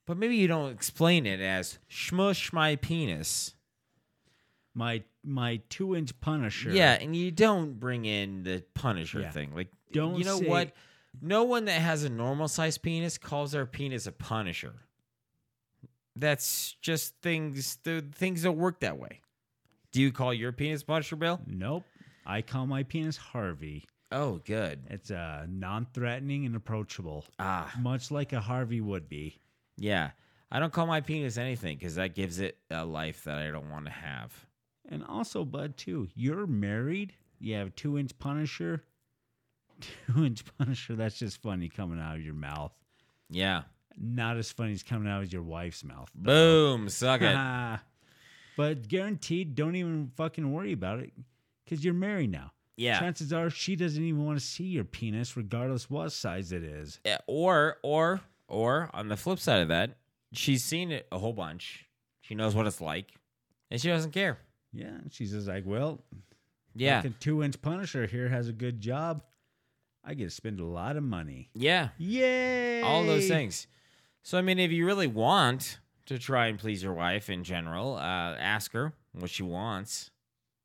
But 0.07 0.18
maybe 0.18 0.37
you 0.37 0.47
don't 0.47 0.70
explain 0.70 1.26
it 1.26 1.41
as 1.41 1.80
smush 1.89 2.53
my 2.53 2.76
penis. 2.76 3.55
My 4.72 5.03
my 5.24 5.61
two 5.68 5.97
inch 5.97 6.18
Punisher. 6.20 6.70
Yeah, 6.70 6.93
and 6.93 7.16
you 7.16 7.32
don't 7.32 7.80
bring 7.80 8.05
in 8.05 8.45
the 8.45 8.62
Punisher 8.74 9.22
Yeah. 9.22 9.30
thing. 9.32 9.53
Like, 9.53 9.66
Don't 9.93 10.16
you 10.16 10.24
know 10.24 10.39
say- 10.39 10.47
what? 10.47 10.72
No 11.20 11.43
one 11.43 11.64
that 11.64 11.80
has 11.80 12.05
a 12.05 12.09
normal 12.09 12.47
sized 12.47 12.82
penis 12.82 13.18
calls 13.18 13.51
their 13.51 13.66
penis 13.66 14.07
a 14.07 14.12
Punisher. 14.12 14.74
That's 16.17 16.77
just 16.81 17.14
things. 17.23 17.79
The 17.85 18.05
things 18.14 18.43
don't 18.43 18.57
work 18.59 18.81
that 18.81 18.99
way. 18.99 19.21
Do 19.93 20.01
you 20.01 20.12
call 20.12 20.33
your 20.35 20.53
penis 20.53 20.83
Punisher, 20.83 21.17
Bill? 21.17 21.41
Nope. 21.47 21.85
I 22.25 22.43
call 22.43 22.67
my 22.67 22.83
penis 22.83 23.17
Harvey. 23.17 23.85
Oh, 24.12 24.41
good. 24.45 24.83
It's 24.89 25.11
uh, 25.11 25.47
non-threatening 25.49 26.47
and 26.47 26.57
approachable, 26.57 27.25
Ah, 27.39 27.73
much 27.81 28.11
like 28.11 28.33
a 28.33 28.41
Harvey 28.41 28.81
would 28.81 29.09
be. 29.09 29.39
yeah. 29.77 30.11
I 30.49 30.61
don't 30.61 30.73
call 30.73 30.87
my 30.87 31.01
penis 31.01 31.39
anything 31.39 31.77
because 31.77 31.97
that 31.97 32.14
gives 32.14 32.39
it 32.39 32.57
a 32.71 32.85
life 32.85 33.25
that 33.25 33.37
I 33.39 33.51
don't 33.51 33.69
want 33.69 33.87
to 33.87 33.91
have. 33.91 34.33
And 34.89 35.03
also, 35.05 35.45
Bud, 35.45 35.77
too, 35.77 36.07
you're 36.14 36.47
married. 36.47 37.14
You 37.41 37.57
have 37.57 37.67
a 37.67 37.71
two 37.71 37.99
inch 37.99 38.17
Punisher. 38.19 38.85
Two 40.07 40.25
inch 40.25 40.45
Punisher. 40.57 40.95
That's 40.95 41.19
just 41.19 41.43
funny 41.43 41.69
coming 41.69 42.01
out 42.01 42.14
of 42.17 42.23
your 42.23 42.33
mouth. 42.35 42.73
Yeah. 43.29 43.62
Not 43.99 44.36
as 44.36 44.51
funny 44.53 44.72
as 44.72 44.82
coming 44.82 45.11
out 45.11 45.22
of 45.22 45.32
your 45.32 45.42
wife's 45.42 45.82
mouth. 45.84 46.11
Boom. 46.14 46.88
Suck 46.88 47.22
it. 47.22 47.34
but 48.57 48.88
guaranteed, 48.88 49.55
don't 49.55 49.76
even 49.76 50.11
fucking 50.16 50.53
worry 50.53 50.72
about 50.72 51.01
it 51.01 51.12
because 51.64 51.84
you're 51.84 51.94
married 51.94 52.30
now. 52.30 52.53
Yeah. 52.76 52.99
Chances 52.99 53.32
are 53.32 53.49
she 53.49 53.74
doesn't 53.74 54.03
even 54.03 54.24
want 54.24 54.38
to 54.38 54.44
see 54.44 54.64
your 54.64 54.84
penis, 54.84 55.36
regardless 55.36 55.88
what 55.88 56.12
size 56.12 56.53
it 56.53 56.62
is. 56.62 57.01
Yeah, 57.07 57.18
or 57.26 57.78
or 57.82 58.20
or 58.49 58.90
on 58.92 59.09
the 59.09 59.16
flip 59.16 59.38
side 59.38 59.62
of 59.62 59.68
that, 59.68 59.97
she's 60.32 60.62
seen 60.62 60.90
it 60.92 61.07
a 61.11 61.18
whole 61.18 61.32
bunch. 61.32 61.86
She 62.20 62.34
knows 62.34 62.55
what 62.55 62.66
it's 62.66 62.80
like, 62.82 63.12
and 63.70 63.80
she 63.80 63.88
doesn't 63.88 64.11
care. 64.11 64.38
Yeah, 64.74 64.99
she's 65.11 65.32
just 65.32 65.47
like, 65.49 65.64
well, 65.64 66.03
Yeah, 66.74 67.03
two 67.18 67.42
inch 67.42 67.62
Punisher 67.62 68.05
here 68.07 68.28
has 68.28 68.49
a 68.49 68.53
good 68.53 68.80
job. 68.82 69.22
I 70.05 70.12
get 70.12 70.24
to 70.24 70.30
spend 70.30 70.61
a 70.61 70.64
lot 70.64 70.97
of 70.97 71.03
money. 71.03 71.49
yeah, 71.55 71.88
Yay! 71.97 72.82
all 72.82 73.05
those 73.07 73.26
things. 73.26 73.66
So 74.27 74.37
I 74.37 74.43
mean, 74.43 74.59
if 74.59 74.72
you 74.72 74.85
really 74.85 75.07
want 75.07 75.79
to 76.07 76.18
try 76.18 76.49
and 76.49 76.59
please 76.59 76.83
your 76.83 76.93
wife 76.93 77.31
in 77.31 77.45
general, 77.45 77.95
uh, 77.95 78.35
ask 78.35 78.72
her 78.72 78.93
what 79.12 79.31
she 79.31 79.45
wants. 79.45 80.11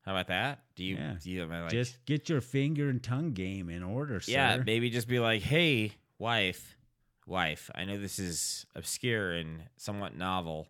How 0.04 0.10
about 0.10 0.26
that? 0.26 0.64
Do 0.74 0.82
you? 0.82 0.96
Yeah. 0.96 1.14
Do 1.22 1.30
you 1.30 1.46
like, 1.46 1.70
Just 1.70 2.04
get 2.04 2.28
your 2.28 2.40
finger 2.40 2.88
and 2.88 3.00
tongue 3.00 3.34
game 3.34 3.70
in 3.70 3.84
order, 3.84 4.18
sir. 4.18 4.32
yeah, 4.32 4.56
maybe 4.66 4.90
just 4.90 5.06
be 5.06 5.20
like, 5.20 5.42
hey, 5.42 5.92
wife, 6.18 6.76
wife. 7.24 7.70
I 7.72 7.84
know 7.84 7.98
this 7.98 8.18
is 8.18 8.66
obscure 8.74 9.30
and 9.30 9.62
somewhat 9.76 10.16
novel, 10.16 10.66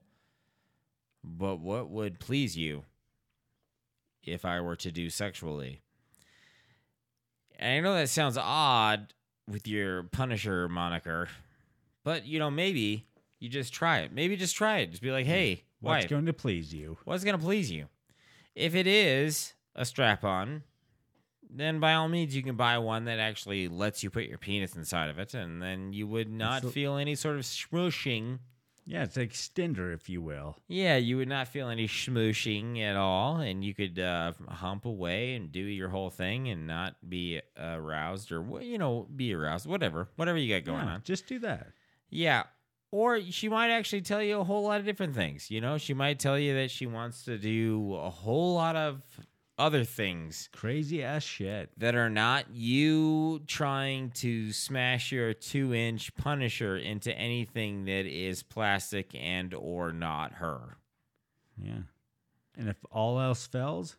but 1.25 1.61
what 1.61 1.89
would 1.89 2.21
please 2.21 2.59
you 2.59 2.85
if 4.23 4.45
I 4.45 4.61
were 4.61 4.77
to 4.77 4.93
do 4.93 5.09
sexually? 5.09 5.81
And 7.59 7.73
I 7.73 7.81
know 7.81 7.95
that 7.95 8.11
sounds 8.11 8.37
odd 8.37 9.15
with 9.49 9.67
your 9.67 10.03
Punisher 10.03 10.69
moniker, 10.69 11.29
but 12.05 12.27
you 12.27 12.39
know, 12.39 12.51
maybe 12.51 13.07
you 13.39 13.49
just 13.49 13.73
try 13.73 14.01
it. 14.01 14.13
Maybe 14.13 14.37
just 14.37 14.55
try 14.57 14.79
it. 14.79 14.91
Just 14.91 15.03
be 15.03 15.11
like, 15.11 15.27
hey, 15.27 15.65
What's 15.81 16.05
wife, 16.05 16.11
going 16.11 16.27
to 16.27 16.33
please 16.33 16.73
you? 16.73 16.97
what's 17.05 17.25
going 17.25 17.37
to 17.39 17.45
please 17.45 17.71
you? 17.71 17.87
If 18.55 18.75
it 18.75 18.87
is 18.87 19.55
a 19.75 19.85
strap 19.85 20.23
on, 20.25 20.63
then 21.51 21.81
by 21.81 21.95
all 21.95 22.09
means 22.09 22.35
you 22.37 22.43
can 22.43 22.57
buy 22.57 22.79
one 22.79 23.05
that 23.07 23.19
actually 23.19 23.69
lets 23.69 24.03
you 24.03 24.11
put 24.11 24.25
your 24.25 24.39
penis 24.39 24.75
inside 24.77 25.11
of 25.11 25.19
it, 25.19 25.35
and 25.35 25.61
then 25.61 25.93
you 25.93 26.07
would 26.07 26.31
not 26.31 26.63
So- 26.63 26.71
feel 26.71 26.97
any 26.97 27.15
sort 27.15 27.37
of 27.37 27.43
smooshing. 27.43 28.39
Yeah, 28.85 29.05
it's 29.05 29.17
an 29.17 29.29
extender, 29.29 29.95
if 29.95 30.09
you 30.09 30.21
will. 30.21 30.57
Yeah, 30.67 30.97
you 30.97 31.17
would 31.19 31.29
not 31.29 31.47
feel 31.47 31.69
any 31.69 31.87
smooshing 31.87 32.81
at 32.81 32.97
all, 32.97 33.37
and 33.37 33.65
you 33.65 33.75
could 33.75 33.99
uh, 33.99 34.33
hump 34.49 34.87
away 34.87 35.35
and 35.35 35.53
do 35.53 35.61
your 35.61 35.89
whole 35.89 36.11
thing 36.11 36.49
and 36.49 36.67
not 36.67 36.97
be 37.09 37.41
aroused 37.57 38.33
or 38.33 38.43
wh- 38.43 38.65
you 38.65 38.79
know 38.79 39.07
be 39.15 39.33
aroused, 39.35 39.67
whatever, 39.67 40.09
whatever 40.17 40.37
you 40.39 40.53
got 40.53 40.65
going 40.67 40.85
Yeah, 40.85 40.95
on. 40.95 41.03
Just 41.05 41.27
do 41.29 41.39
that. 41.41 41.69
Yeah. 42.13 42.45
Or 42.93 43.21
she 43.23 43.49
might 43.49 43.71
actually 43.71 44.03
tell 44.03 44.23
you 44.23 44.39
a 44.39 44.45
whole 44.45 44.63
lot 44.65 44.79
of 44.79 44.85
different 44.87 45.15
things. 45.15 45.51
You 45.51 45.61
know, 45.63 45.79
she 45.79 45.95
might 45.95 46.19
tell 46.19 46.39
you 46.39 46.55
that 46.55 46.71
she 46.71 46.87
wants 46.87 47.25
to 47.25 47.39
do 47.39 47.95
a 47.95 48.11
whole 48.11 48.55
lot 48.55 48.77
of 48.77 49.03
other 49.59 49.85
things 49.85 50.49
Crazy 50.53 51.03
ass 51.03 51.23
shit. 51.23 51.71
that 51.79 51.95
are 51.95 52.11
not 52.11 52.47
you 52.53 53.41
trying 53.47 54.11
to 54.11 54.53
smash 54.53 55.11
your 55.13 55.33
two 55.33 55.73
inch 55.75 56.15
punisher 56.17 56.77
into 56.77 57.17
anything 57.17 57.85
that 57.87 58.07
is 58.07 58.43
plastic 58.43 59.15
and 59.15 59.55
or 59.55 59.93
not 59.93 60.33
her. 60.35 60.77
Yeah. 61.57 61.83
And 62.59 62.69
if 62.69 62.77
all 62.91 63.19
else 63.21 63.47
fails, 63.47 63.97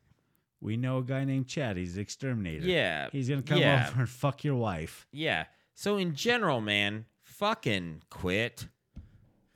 we 0.62 0.78
know 0.78 1.00
a 1.00 1.04
guy 1.04 1.24
named 1.26 1.48
Chad. 1.48 1.78
He's 1.78 1.96
the 1.96 2.02
exterminator. 2.02 2.66
Yeah. 2.66 3.10
He's 3.12 3.30
going 3.30 3.42
to 3.42 3.48
come 3.48 3.60
Yeah. 3.60 3.88
over 3.90 4.02
and 4.02 4.10
fuck 4.10 4.44
your 4.44 4.56
wife. 4.56 5.08
Yeah. 5.12 5.46
So 5.74 5.98
in 5.98 6.14
general, 6.14 6.62
man, 6.62 7.06
fucking 7.44 8.02
quit. 8.10 8.68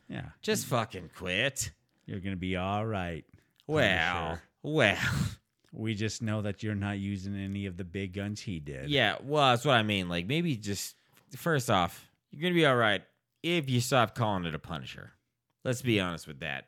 Yeah. 0.09 0.25
Just 0.41 0.65
fucking 0.65 1.09
quit. 1.15 1.71
You're 2.05 2.19
going 2.19 2.35
to 2.35 2.39
be 2.39 2.57
all 2.57 2.85
right. 2.85 3.23
Well, 3.65 4.25
Punisher. 4.27 4.41
well. 4.63 4.97
We 5.71 5.95
just 5.95 6.21
know 6.21 6.41
that 6.41 6.63
you're 6.63 6.75
not 6.75 6.97
using 6.97 7.35
any 7.37 7.65
of 7.65 7.77
the 7.77 7.83
big 7.83 8.13
guns 8.13 8.41
he 8.41 8.59
did. 8.59 8.89
Yeah, 8.89 9.17
well, 9.21 9.51
that's 9.51 9.63
what 9.63 9.75
I 9.75 9.83
mean. 9.83 10.09
Like 10.09 10.25
maybe 10.25 10.55
just 10.55 10.95
first 11.35 11.69
off, 11.69 12.09
you're 12.31 12.41
gonna 12.41 12.55
be 12.55 12.65
all 12.65 12.75
right 12.75 13.03
if 13.43 13.69
you 13.69 13.79
stop 13.79 14.15
calling 14.15 14.45
it 14.45 14.55
a 14.55 14.59
Punisher. 14.59 15.11
Let's 15.63 15.81
be 15.81 15.99
honest 15.99 16.25
with 16.25 16.39
that. 16.39 16.65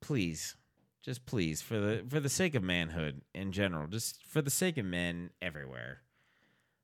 Please, 0.00 0.54
just 1.02 1.26
please, 1.26 1.60
for 1.60 1.78
the 1.78 2.04
for 2.08 2.20
the 2.20 2.28
sake 2.30 2.54
of 2.54 2.62
manhood 2.62 3.20
in 3.34 3.52
general, 3.52 3.88
just 3.88 4.24
for 4.24 4.40
the 4.40 4.50
sake 4.50 4.78
of 4.78 4.86
men 4.86 5.30
everywhere, 5.42 6.02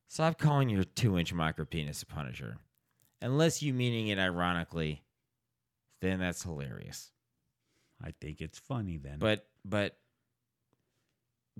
stop 0.08 0.36
calling 0.36 0.68
your 0.68 0.84
two 0.84 1.16
inch 1.16 1.32
micro 1.32 1.64
penis 1.64 2.02
a 2.02 2.06
Punisher. 2.06 2.58
Unless 3.22 3.62
you 3.62 3.72
meaning 3.72 4.08
it 4.08 4.18
ironically, 4.18 5.02
then 6.00 6.18
that's 6.18 6.42
hilarious. 6.42 7.10
I 8.04 8.12
think 8.20 8.40
it's 8.40 8.58
funny 8.58 8.98
then. 8.98 9.18
But 9.18 9.46
but 9.64 9.96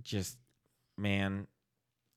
just 0.03 0.37
man, 0.99 1.47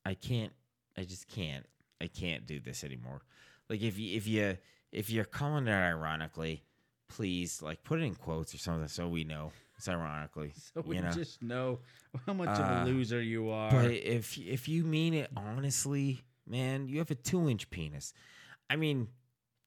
I 0.04 0.16
can't 0.16 0.52
I 0.98 1.04
just 1.04 1.28
can't 1.28 1.66
I 2.02 2.08
can't 2.08 2.46
do 2.46 2.60
this 2.60 2.84
anymore. 2.84 3.22
Like 3.70 3.82
if 3.82 3.98
you 4.00 4.18
if 4.18 4.28
you 4.28 4.58
if 4.92 5.10
you're 5.10 5.26
calling 5.26 5.68
it 5.68 5.72
ironically, 5.72 6.64
please 7.08 7.62
like 7.62 7.84
put 7.84 8.00
it 8.00 8.04
in 8.04 8.16
quotes 8.16 8.54
or 8.54 8.58
something 8.58 8.88
so 8.88 9.08
we 9.08 9.24
know 9.24 9.52
it's 9.78 9.88
ironically. 9.88 10.54
so 10.74 10.82
we 10.86 10.96
you 10.96 11.02
know? 11.04 11.12
just 11.12 11.42
know 11.44 11.80
how 12.26 12.34
much 12.34 12.50
of 12.50 12.60
Uh, 12.60 12.84
a 12.84 12.86
loser 12.86 13.22
you 13.22 13.50
are. 13.50 13.72
But 13.72 13.92
if 13.92 14.38
if 14.38 14.68
you 14.68 14.84
mean 14.84 15.14
it 15.14 15.30
honestly, 15.38 16.24
man, 16.48 16.88
you 16.88 17.00
have 17.00 17.12
a 17.12 17.16
two 17.16 17.48
inch 17.50 17.70
penis. 17.70 18.14
I 18.70 18.76
mean, 18.78 19.10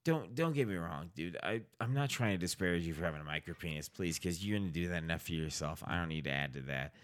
don't 0.08 0.34
don't 0.34 0.54
get 0.54 0.66
me 0.66 0.76
wrong, 0.76 1.10
dude. 1.14 1.36
I 1.42 1.60
I'm 1.78 1.92
not 1.92 2.08
trying 2.08 2.32
to 2.32 2.38
disparage 2.38 2.86
you 2.86 2.94
for 2.94 3.04
having 3.04 3.20
a 3.20 3.24
micro 3.24 3.52
penis, 3.52 3.90
please, 3.90 4.18
because 4.18 4.44
you're 4.44 4.58
gonna 4.58 4.70
do 4.70 4.88
that 4.88 5.02
enough 5.02 5.22
for 5.22 5.32
yourself. 5.32 5.84
I 5.86 5.98
don't 5.98 6.08
need 6.08 6.24
to 6.24 6.30
add 6.30 6.54
to 6.54 6.60
that. 6.62 6.94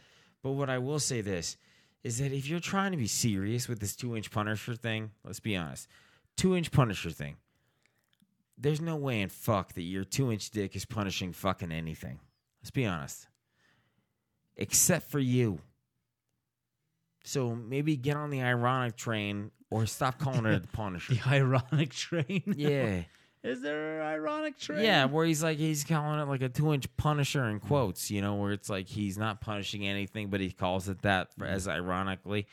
But 0.43 0.53
what 0.53 0.71
I 0.71 0.79
will 0.79 0.99
say 0.99 1.21
this 1.21 1.59
is 2.03 2.19
that 2.19 2.33
if 2.33 2.49
you're 2.49 2.61
trying 2.61 2.93
to 2.93 2.97
be 2.97 3.07
serious 3.07 3.69
with 3.69 3.81
this 3.81 3.95
two 3.95 4.17
inch 4.17 4.31
Punisher 4.31 4.75
thing, 4.75 5.11
let's 5.23 5.39
be 5.39 5.55
honest, 5.55 5.87
two 6.39 6.57
inch 6.57 6.73
Punisher 6.73 7.11
thing. 7.11 7.37
There's 8.57 8.81
no 8.81 8.97
way 8.97 9.21
in 9.21 9.29
fuck 9.29 9.75
that 9.75 9.83
your 9.83 10.05
two 10.05 10.33
inch 10.33 10.49
dick 10.51 10.75
is 10.75 10.87
punishing 10.87 11.35
fucking 11.35 11.73
anything. 11.73 12.21
Let's 12.63 12.71
be 12.71 12.87
honest. 12.87 13.29
Except 14.57 15.11
for 15.11 15.19
you. 15.19 15.59
So 17.25 17.55
maybe 17.55 17.97
get 17.97 18.17
on 18.17 18.31
the 18.31 18.41
ironic 18.41 18.97
train 18.97 19.51
or 19.75 19.87
stop 19.87 20.19
calling 20.19 20.45
her 20.45 20.59
the 20.61 20.69
Punisher. 20.69 21.15
The 21.15 21.29
ironic 21.29 21.91
train. 21.91 22.43
Yeah. 22.57 23.03
Is 23.43 23.61
there 23.61 24.01
an 24.01 24.07
ironic 24.07 24.57
train? 24.57 24.83
Yeah, 24.83 25.05
where 25.05 25.27
he's 25.27 25.43
like 25.43 25.59
he's 25.59 25.85
calling 25.85 26.19
it 26.19 26.29
like 26.29 26.41
a 26.41 26.49
two 26.49 26.73
inch 26.73 26.87
punisher 26.97 27.45
in 27.45 27.61
quotes, 27.61 28.11
you 28.11 28.23
know, 28.23 28.37
where 28.37 28.53
it's 28.53 28.71
like 28.71 28.87
he's 28.89 29.19
not 29.19 29.43
punishing 29.43 29.87
anything, 29.87 30.29
but 30.29 30.41
he 30.41 30.51
calls 30.51 30.89
it 30.89 31.03
that 31.03 31.35
for, 31.37 31.45
as 31.45 31.69
ironically. 31.69 32.47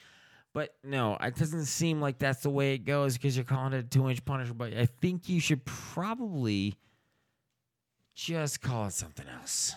But 0.54 0.76
no, 0.84 1.16
it 1.22 1.36
doesn't 1.38 1.66
seem 1.66 2.02
like 2.02 2.18
that's 2.18 2.42
the 2.42 2.50
way 2.50 2.74
it 2.74 2.80
goes 2.80 3.14
because 3.14 3.38
you're 3.38 3.46
calling 3.46 3.72
it 3.72 3.86
a 3.86 3.88
two 3.88 4.10
inch 4.10 4.26
punisher. 4.26 4.54
But 4.54 4.74
I 4.74 4.86
think 4.86 5.30
you 5.30 5.40
should 5.40 5.64
probably 5.64 6.76
just 8.14 8.62
call 8.62 8.88
it 8.88 8.94
something 8.94 9.28
else. 9.40 9.76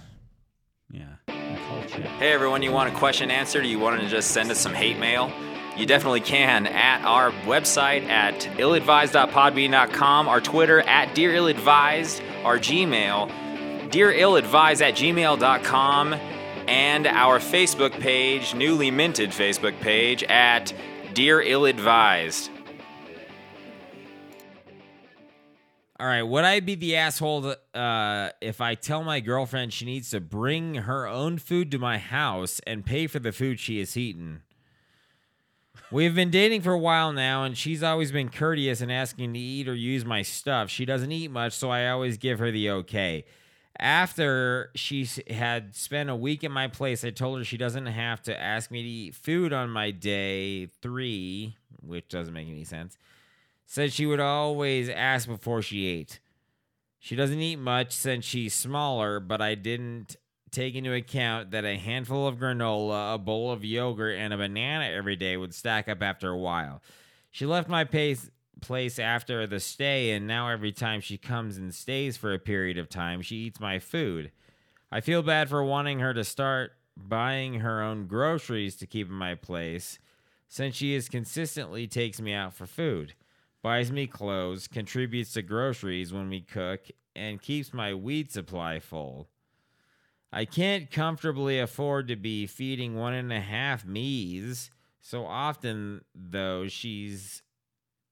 Yeah. 0.95 1.17
Hey 1.27 2.33
everyone, 2.33 2.63
you 2.63 2.71
want 2.71 2.95
a 2.95 2.97
question 2.97 3.31
answered? 3.31 3.67
You 3.67 3.81
want 3.81 4.01
to 4.01 4.09
just 4.09 4.31
send 4.31 4.49
us 4.51 4.61
some 4.61 4.73
hate 4.73 4.97
mail? 4.97 5.33
You 5.77 5.87
definitely 5.87 6.21
can 6.21 6.69
at 6.69 7.05
our 7.05 7.33
website 7.47 8.07
at 8.07 8.35
illadvised.podbean.com, 8.43 10.29
our 10.29 10.41
Twitter 10.41 10.83
at 10.83 11.13
Dear 11.17 11.33
Illadvised, 11.33 12.23
our 12.45 12.59
Gmail, 12.59 13.29
dearilladvised 13.91 14.83
at 14.83 14.95
gmail.com, 14.95 16.15
and 16.69 17.07
our 17.09 17.41
Facebook 17.41 17.91
page, 17.99 18.55
newly 18.55 18.93
minted 18.93 19.31
Facebook 19.31 19.79
page 19.81 20.23
at 20.25 20.73
Dear 21.13 21.43
All 26.01 26.09
right, 26.09 26.23
would 26.23 26.43
I 26.43 26.59
be 26.59 26.75
the 26.75 26.97
asshole 26.97 27.55
uh, 27.73 28.31
if 28.41 28.61
I 28.61 28.75
tell 28.75 29.05
my 29.05 29.21
girlfriend 29.21 29.73
she 29.73 29.85
needs 29.85 30.11
to 30.11 30.21
bring 30.21 30.75
her 30.75 31.07
own 31.07 31.39
food 31.39 31.71
to 31.71 31.79
my 31.79 31.99
house 31.99 32.61
and 32.67 32.85
pay 32.85 33.07
for 33.07 33.21
the 33.21 33.31
food 33.31 33.61
she 33.61 33.79
has 33.79 33.97
eaten? 33.97 34.43
We've 35.93 36.15
been 36.15 36.31
dating 36.31 36.63
for 36.63 36.73
a 36.73 36.79
while 36.79 37.13
now, 37.13 37.45
and 37.45 37.57
she's 37.57 37.85
always 37.85 38.11
been 38.11 38.29
courteous 38.29 38.81
in 38.81 38.91
asking 38.91 39.35
to 39.35 39.39
eat 39.39 39.69
or 39.69 39.75
use 39.75 40.05
my 40.05 40.23
stuff. 40.23 40.69
She 40.69 40.85
doesn't 40.85 41.13
eat 41.13 41.31
much, 41.31 41.53
so 41.53 41.71
I 41.71 41.89
always 41.89 42.17
give 42.17 42.41
her 42.41 42.51
the 42.51 42.71
okay. 42.71 43.25
After 43.79 44.73
she 44.75 45.09
had 45.31 45.77
spent 45.77 46.11
a 46.11 46.17
week 46.17 46.43
at 46.43 46.51
my 46.51 46.67
place, 46.67 47.05
I 47.05 47.11
told 47.11 47.39
her 47.39 47.45
she 47.45 47.57
doesn't 47.57 47.87
have 47.87 48.21
to 48.23 48.37
ask 48.37 48.73
me 48.73 48.83
to 48.83 48.89
eat 48.89 49.15
food 49.15 49.53
on 49.53 49.71
my 49.71 49.93
day 49.93 50.67
three, 50.67 51.57
which 51.81 52.09
doesn't 52.09 52.35
make 52.35 52.49
any 52.49 52.65
sense. 52.65 52.99
Said 53.67 53.93
she 53.93 54.07
would 54.07 54.21
always 54.21 54.89
ask 54.89 55.27
before 55.27 55.63
she 55.63 55.87
ate. 55.87 56.21
She 56.99 57.17
doesn't 57.17 57.41
eat 57.41 57.59
much 57.59 57.93
since 57.93 58.25
she's 58.25 58.55
smaller, 58.55 59.21
but 59.21 59.43
I 59.43 59.55
didn't 59.55 60.17
take 60.51 60.75
into 60.75 60.93
account 60.95 61.51
that 61.51 61.65
a 61.65 61.77
handful 61.77 62.27
of 62.27 62.37
granola, 62.37 63.15
a 63.15 63.19
bowl 63.19 63.51
of 63.51 63.65
yogurt, 63.65 64.17
and 64.17 64.33
a 64.33 64.39
banana 64.39 64.85
every 64.85 65.17
day 65.17 65.37
would 65.37 65.53
stack 65.53 65.89
up 65.89 66.03
after 66.03 66.31
a 66.31 66.39
while. 66.39 66.81
She 67.31 67.45
left 67.45 67.69
my 67.69 67.85
pace, 67.85 68.31
place 68.61 68.99
after 68.99 69.47
the 69.47 69.61
stay, 69.61 70.13
and 70.13 70.27
now 70.27 70.49
every 70.49 70.73
time 70.73 71.01
she 71.01 71.19
comes 71.19 71.57
and 71.57 71.75
stays 71.75 72.17
for 72.17 72.33
a 72.33 72.39
period 72.39 72.79
of 72.79 72.89
time, 72.89 73.21
she 73.21 73.37
eats 73.37 73.61
my 73.61 73.79
food. 73.79 74.31
I 74.93 75.01
feel 75.01 75.23
bad 75.23 75.49
for 75.49 75.65
wanting 75.65 75.99
her 75.99 76.15
to 76.15 76.23
start 76.23 76.73
buying 76.97 77.55
her 77.55 77.83
own 77.83 78.07
groceries 78.07 78.77
to 78.77 78.87
keep 78.87 79.09
in 79.09 79.15
my 79.15 79.35
place, 79.35 79.99
since 80.49 80.77
she 80.77 80.95
is 80.95 81.09
consistently 81.09 81.89
takes 81.89 82.21
me 82.21 82.33
out 82.33 82.55
for 82.55 82.67
food, 82.67 83.15
buys 83.65 83.91
me 83.91 84.07
clothes, 84.07 84.69
contributes 84.69 85.33
to 85.33 85.41
groceries 85.41 86.13
when 86.13 86.29
we 86.29 86.43
cook, 86.43 86.83
and 87.17 87.41
keeps 87.41 87.73
my 87.73 87.95
weed 87.95 88.31
supply 88.31 88.79
full. 88.79 89.27
I 90.31 90.45
can't 90.45 90.91
comfortably 90.91 91.59
afford 91.59 92.09
to 92.09 92.17
be 92.17 92.47
feeding 92.47 92.95
one 92.95 93.15
and 93.15 93.33
a 93.33 93.41
half 93.41 93.87
me's. 93.87 94.71
So 95.01 95.25
often, 95.25 96.03
though, 96.15 96.69
she's 96.69 97.43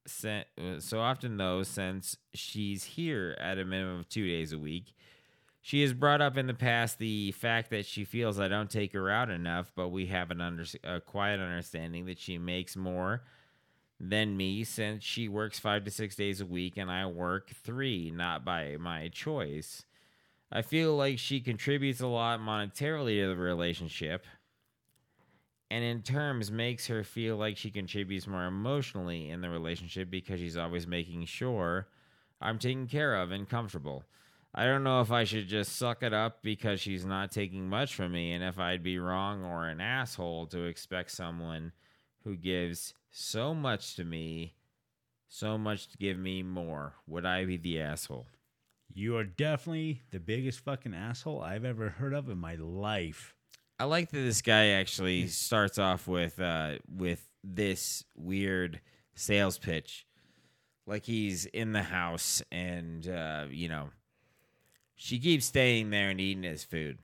sent. 0.07 0.47
uh, 0.59 0.81
So 0.81 1.01
often, 1.01 1.37
though, 1.37 1.65
since 1.65 2.17
she's 2.33 2.85
here 2.85 3.37
at 3.39 3.59
a 3.59 3.65
minimum 3.67 3.99
of 4.01 4.09
two 4.09 4.27
days 4.27 4.55
a 4.55 4.59
week, 4.59 4.95
she 5.61 5.83
has 5.83 5.93
brought 5.93 6.23
up 6.23 6.39
in 6.39 6.47
the 6.47 6.55
past 6.55 6.99
the 6.99 7.33
fact 7.33 7.69
that 7.71 7.85
she 7.85 8.05
feels 8.07 8.41
I 8.41 8.49
don't 8.49 8.71
take 8.71 8.95
her 8.95 9.11
out 9.11 9.29
enough, 9.29 9.71
but 9.77 9.91
we 9.91 10.07
have 10.07 10.31
an 10.31 10.41
under, 10.41 10.65
a 10.83 10.99
quiet 10.99 11.41
understanding 11.41 12.07
that 12.07 12.19
she 12.19 12.39
makes 12.39 12.75
more 12.75 13.23
than 14.05 14.37
me 14.37 14.65
since 14.65 15.05
she 15.05 15.29
works 15.29 15.61
five 15.61 15.85
to 15.85 15.91
six 15.91 16.17
days 16.17 16.41
a 16.41 16.47
week 16.47 16.77
and 16.77 16.91
I 16.91 17.07
work 17.07 17.51
three, 17.51 18.11
not 18.11 18.45
by 18.45 18.77
my 18.79 19.07
choice. 19.09 19.85
I 20.51 20.63
feel 20.63 20.97
like 20.97 21.21
she 21.21 21.41
contributes 21.41 22.01
a 22.01 22.09
lot 22.09 22.41
monetarily 22.41 23.23
to 23.23 23.29
the 23.29 23.37
relationship, 23.37 24.27
and 25.71 25.83
in 25.83 26.03
terms 26.03 26.51
makes 26.51 26.89
her 26.89 27.05
feel 27.05 27.37
like 27.37 27.57
she 27.57 27.71
contributes 27.71 28.27
more 28.27 28.45
emotionally 28.45 29.31
in 29.31 29.41
the 29.41 29.49
relationship 29.49 30.11
because 30.11 30.41
she's 30.41 30.57
always 30.59 30.87
making 30.87 31.25
sure 31.25 31.87
I'm 32.41 32.59
taken 32.59 32.89
care 32.89 33.15
of 33.15 33.31
and 33.31 33.49
comfortable. 33.49 34.05
I 34.55 34.65
don't 34.65 34.85
know 34.85 35.01
if 35.01 35.11
I 35.11 35.25
should 35.25 35.49
just 35.49 35.77
suck 35.77 36.03
it 36.03 36.13
up 36.13 36.43
because 36.43 36.81
she's 36.81 37.07
not 37.07 37.31
taking 37.31 37.69
much 37.69 37.95
from 37.95 38.13
me, 38.13 38.33
and 38.33 38.45
if 38.45 38.59
I'd 38.59 38.83
be 38.83 38.99
wrong 38.99 39.45
or 39.45 39.69
an 39.69 39.81
asshole 39.81 40.49
to 40.49 40.65
expect 40.65 41.13
someone 41.13 41.73
who 42.25 42.37
gives 42.37 42.93
so 43.13 43.55
much 43.55 43.95
to 43.97 44.05
me, 44.05 44.55
so 45.29 45.57
much 45.57 45.89
to 45.89 45.99
give 45.99 46.19
me 46.19 46.43
more. 46.43 46.95
Would 47.07 47.25
I 47.25 47.45
be 47.45 47.59
the 47.59 47.81
asshole? 47.81 48.27
You 48.93 49.17
are 49.17 49.25
definitely 49.25 50.03
the 50.11 50.19
biggest 50.19 50.61
fucking 50.61 50.95
asshole 50.95 51.41
I've 51.41 51.65
ever 51.65 51.91
heard 51.91 52.15
of 52.15 52.29
in 52.29 52.39
my 52.39 52.57
life. 52.57 53.35
I 53.79 53.85
like 53.85 54.11
that 54.11 54.19
this 54.19 54.43
guy 54.43 54.69
actually 54.69 55.29
starts 55.29 55.79
off 55.79 56.07
with 56.07 56.41
uh 56.41 56.75
with 56.89 57.29
this 57.45 58.05
weird 58.17 58.81
sales 59.15 59.59
pitch. 59.59 60.07
Like 60.87 61.05
he's 61.05 61.47
in 61.47 61.73
the 61.73 61.83
house 61.83 62.43
and 62.51 63.07
uh, 63.07 63.47
you 63.51 63.69
know, 63.69 63.91
she 64.95 65.19
keeps 65.19 65.47
staying 65.47 65.91
there 65.91 66.11
and 66.11 66.21
eating 66.21 66.43
his 66.43 66.65
food. 66.65 66.99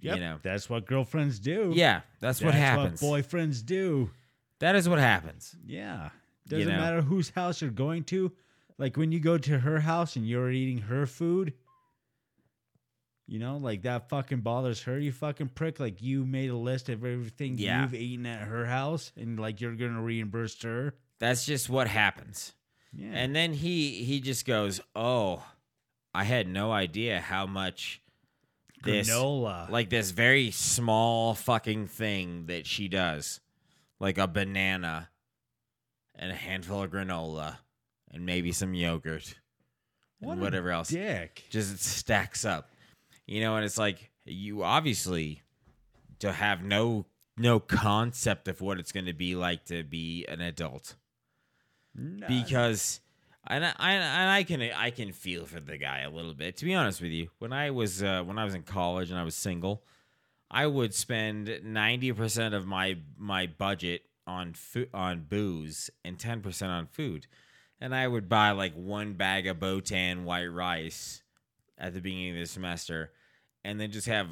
Yep. 0.00 0.16
You 0.16 0.20
know. 0.20 0.38
That's 0.42 0.70
what 0.70 0.86
girlfriends 0.86 1.38
do. 1.38 1.72
Yeah, 1.74 2.02
that's, 2.20 2.40
what 2.40 2.54
happens. 2.54 3.02
what 3.02 3.24
boyfriends 3.24 3.64
do. 3.64 4.10
That 4.60 4.74
is 4.76 4.88
what 4.88 4.98
happens. 4.98 5.54
Yeah. 5.66 6.10
You 6.46 6.58
Doesn't 6.58 6.72
know. 6.72 6.78
matter 6.78 7.00
whose 7.02 7.30
house 7.30 7.60
you're 7.62 7.70
going 7.70 8.04
to. 8.04 8.32
Like 8.78 8.96
when 8.96 9.12
you 9.12 9.20
go 9.20 9.38
to 9.38 9.58
her 9.58 9.80
house 9.80 10.16
and 10.16 10.26
you're 10.26 10.50
eating 10.50 10.78
her 10.78 11.04
food, 11.06 11.52
you 13.26 13.38
know, 13.38 13.58
like 13.58 13.82
that 13.82 14.08
fucking 14.08 14.40
bothers 14.40 14.82
her, 14.84 14.98
you 14.98 15.12
fucking 15.12 15.50
prick. 15.50 15.78
Like 15.78 16.00
you 16.00 16.24
made 16.24 16.50
a 16.50 16.56
list 16.56 16.88
of 16.88 17.04
everything 17.04 17.58
Yeah. 17.58 17.82
you've 17.82 17.94
eaten 17.94 18.24
at 18.26 18.42
her 18.48 18.64
house 18.66 19.12
and 19.16 19.38
like 19.38 19.60
you're 19.60 19.74
gonna 19.74 20.00
reimburse 20.02 20.62
her. 20.62 20.94
That's 21.18 21.44
just 21.44 21.68
what 21.68 21.88
happens. 21.88 22.54
Yeah. 22.92 23.10
And 23.12 23.36
then 23.36 23.52
he 23.52 24.02
he 24.04 24.20
just 24.20 24.46
goes, 24.46 24.80
"Oh, 24.96 25.44
I 26.14 26.24
had 26.24 26.48
no 26.48 26.72
idea 26.72 27.20
how 27.20 27.44
much 27.46 28.00
this 28.82 29.10
granola. 29.10 29.68
like 29.68 29.90
this 29.90 30.10
very 30.12 30.50
small 30.50 31.34
fucking 31.34 31.88
thing 31.88 32.46
that 32.46 32.66
she 32.66 32.88
does, 32.88 33.40
like 34.00 34.18
a 34.18 34.26
banana 34.26 35.08
and 36.14 36.30
a 36.30 36.34
handful 36.34 36.82
of 36.82 36.90
granola 36.90 37.58
and 38.10 38.24
maybe 38.26 38.52
some 38.52 38.74
yogurt 38.74 39.34
and 40.20 40.40
whatever 40.40 40.70
else. 40.70 40.88
dick. 40.88 41.44
Just 41.50 41.74
it 41.74 41.80
stacks 41.80 42.44
up, 42.44 42.70
you 43.26 43.40
know. 43.40 43.56
And 43.56 43.64
it's 43.64 43.78
like 43.78 44.10
you 44.24 44.62
obviously 44.62 45.42
to 46.20 46.32
have 46.32 46.62
no 46.62 47.06
no 47.36 47.60
concept 47.60 48.48
of 48.48 48.60
what 48.60 48.78
it's 48.78 48.90
going 48.92 49.06
to 49.06 49.12
be 49.12 49.36
like 49.36 49.64
to 49.66 49.84
be 49.84 50.24
an 50.26 50.40
adult 50.40 50.96
No. 51.94 52.26
because 52.26 53.00
and 53.46 53.64
I, 53.64 53.72
I 53.78 53.92
and 53.92 54.30
I 54.30 54.42
can 54.42 54.60
I 54.62 54.90
can 54.90 55.12
feel 55.12 55.46
for 55.46 55.60
the 55.60 55.78
guy 55.78 56.00
a 56.00 56.10
little 56.10 56.34
bit. 56.34 56.56
To 56.58 56.64
be 56.64 56.74
honest 56.74 57.00
with 57.00 57.12
you, 57.12 57.28
when 57.38 57.52
I 57.52 57.70
was 57.70 58.02
uh, 58.02 58.22
when 58.24 58.38
I 58.38 58.44
was 58.44 58.54
in 58.54 58.62
college 58.64 59.10
and 59.10 59.18
I 59.18 59.22
was 59.24 59.34
single, 59.36 59.84
I 60.50 60.66
would 60.66 60.94
spend 60.94 61.60
ninety 61.64 62.12
percent 62.12 62.54
of 62.54 62.66
my 62.66 62.98
my 63.16 63.46
budget 63.46 64.02
on 64.26 64.54
food 64.54 64.88
on 64.94 65.26
booze 65.28 65.90
and 66.04 66.18
ten 66.18 66.40
percent 66.40 66.72
on 66.72 66.86
food, 66.86 67.26
and 67.80 67.94
I 67.94 68.08
would 68.08 68.28
buy 68.28 68.52
like 68.52 68.74
one 68.74 69.14
bag 69.14 69.46
of 69.46 69.58
Botan 69.58 70.24
white 70.24 70.46
rice 70.46 71.22
at 71.76 71.94
the 71.94 72.00
beginning 72.00 72.32
of 72.32 72.38
the 72.38 72.46
semester, 72.46 73.12
and 73.64 73.80
then 73.80 73.90
just 73.90 74.06
have 74.06 74.28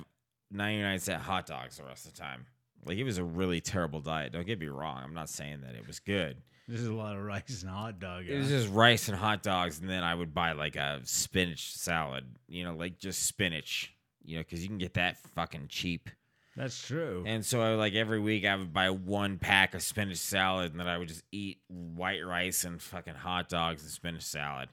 ninety 0.50 0.82
nine 0.82 0.98
cent 0.98 1.22
hot 1.22 1.46
dogs 1.46 1.76
the 1.76 1.84
rest 1.84 2.06
of 2.06 2.14
the 2.14 2.20
time. 2.20 2.46
Like 2.84 2.98
it 2.98 3.04
was 3.04 3.18
a 3.18 3.24
really 3.24 3.60
terrible 3.60 4.00
diet. 4.00 4.32
Don't 4.32 4.46
get 4.46 4.60
me 4.60 4.68
wrong. 4.68 5.02
I'm 5.02 5.14
not 5.14 5.28
saying 5.28 5.62
that 5.62 5.74
it 5.74 5.86
was 5.86 5.98
good. 5.98 6.36
There's 6.68 6.86
a 6.86 6.92
lot 6.92 7.16
of 7.16 7.22
rice 7.22 7.62
and 7.62 7.70
hot 7.70 8.00
dog. 8.00 8.24
It 8.26 8.36
was 8.38 8.48
just 8.48 8.72
rice 8.72 9.08
and 9.08 9.16
hot 9.16 9.42
dogs, 9.42 9.80
and 9.80 9.88
then 9.88 10.02
I 10.02 10.14
would 10.14 10.34
buy 10.34 10.52
like 10.52 10.76
a 10.76 11.00
spinach 11.04 11.76
salad. 11.76 12.24
You 12.48 12.64
know, 12.64 12.74
like 12.74 12.98
just 12.98 13.24
spinach. 13.24 13.92
You 14.26 14.36
know, 14.36 14.42
because 14.42 14.62
you 14.62 14.68
can 14.68 14.78
get 14.78 14.94
that 14.94 15.18
fucking 15.34 15.68
cheap. 15.68 16.10
That's 16.56 16.86
true. 16.86 17.22
And 17.26 17.44
so, 17.44 17.60
I, 17.60 17.74
like 17.74 17.94
every 17.94 18.18
week, 18.18 18.44
I 18.44 18.56
would 18.56 18.72
buy 18.72 18.90
one 18.90 19.38
pack 19.38 19.74
of 19.74 19.82
spinach 19.82 20.16
salad, 20.16 20.72
and 20.72 20.80
then 20.80 20.88
I 20.88 20.98
would 20.98 21.08
just 21.08 21.22
eat 21.30 21.60
white 21.68 22.24
rice 22.26 22.64
and 22.64 22.80
fucking 22.80 23.14
hot 23.14 23.48
dogs 23.48 23.82
and 23.82 23.90
spinach 23.90 24.22
salad. 24.22 24.68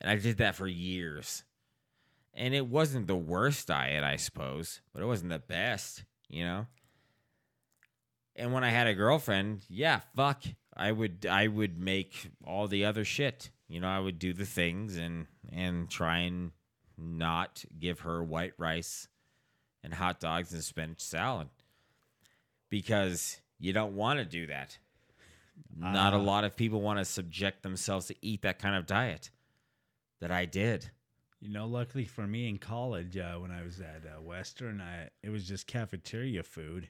And 0.00 0.10
I 0.10 0.16
did 0.16 0.38
that 0.38 0.54
for 0.54 0.66
years. 0.66 1.44
And 2.34 2.54
it 2.54 2.66
wasn't 2.66 3.08
the 3.08 3.16
worst 3.16 3.66
diet, 3.66 4.04
I 4.04 4.16
suppose, 4.16 4.80
but 4.92 5.02
it 5.02 5.06
wasn't 5.06 5.30
the 5.30 5.40
best. 5.40 6.04
You 6.28 6.44
know. 6.44 6.66
And 8.36 8.52
when 8.52 8.62
I 8.62 8.70
had 8.70 8.86
a 8.86 8.94
girlfriend, 8.94 9.62
yeah, 9.68 10.00
fuck, 10.14 10.44
I 10.76 10.92
would 10.92 11.26
I 11.28 11.48
would 11.48 11.78
make 11.78 12.30
all 12.46 12.68
the 12.68 12.84
other 12.84 13.04
shit. 13.04 13.50
You 13.68 13.80
know, 13.80 13.88
I 13.88 13.98
would 13.98 14.20
do 14.20 14.32
the 14.32 14.46
things 14.46 14.96
and 14.96 15.26
and 15.52 15.90
try 15.90 16.18
and 16.18 16.52
not 16.98 17.64
give 17.78 18.00
her 18.00 18.22
white 18.22 18.54
rice 18.58 19.08
and 19.82 19.94
hot 19.94 20.20
dogs 20.20 20.52
and 20.52 20.62
spinach 20.62 21.00
salad 21.00 21.48
because 22.68 23.40
you 23.58 23.72
don't 23.72 23.94
want 23.94 24.18
to 24.18 24.24
do 24.24 24.46
that. 24.46 24.78
Not 25.76 26.14
a 26.14 26.18
lot 26.18 26.44
of 26.44 26.56
people 26.56 26.80
want 26.80 26.98
to 26.98 27.04
subject 27.04 27.62
themselves 27.62 28.06
to 28.06 28.14
eat 28.22 28.42
that 28.42 28.58
kind 28.58 28.76
of 28.76 28.86
diet 28.86 29.30
that 30.20 30.30
I 30.30 30.44
did. 30.44 30.90
You 31.40 31.50
know, 31.50 31.66
luckily 31.66 32.04
for 32.04 32.26
me 32.26 32.48
in 32.48 32.58
college, 32.58 33.16
uh, 33.16 33.34
when 33.34 33.50
I 33.50 33.62
was 33.62 33.80
at 33.80 34.02
uh, 34.04 34.20
Western, 34.20 34.80
I 34.80 35.08
it 35.22 35.30
was 35.30 35.46
just 35.46 35.66
cafeteria 35.68 36.42
food, 36.42 36.88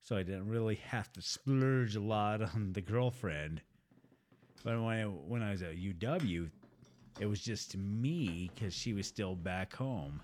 so 0.00 0.16
I 0.16 0.22
didn't 0.22 0.48
really 0.48 0.76
have 0.86 1.12
to 1.12 1.22
splurge 1.22 1.94
a 1.96 2.00
lot 2.00 2.40
on 2.42 2.72
the 2.72 2.80
girlfriend. 2.80 3.60
But 4.64 4.80
when 4.80 4.84
I, 4.84 5.02
when 5.04 5.42
I 5.42 5.50
was 5.50 5.62
at 5.62 5.76
UW, 5.76 6.50
it 7.20 7.26
was 7.26 7.40
just 7.40 7.76
me 7.76 8.50
because 8.54 8.74
she 8.74 8.92
was 8.92 9.06
still 9.06 9.34
back 9.34 9.74
home. 9.74 10.22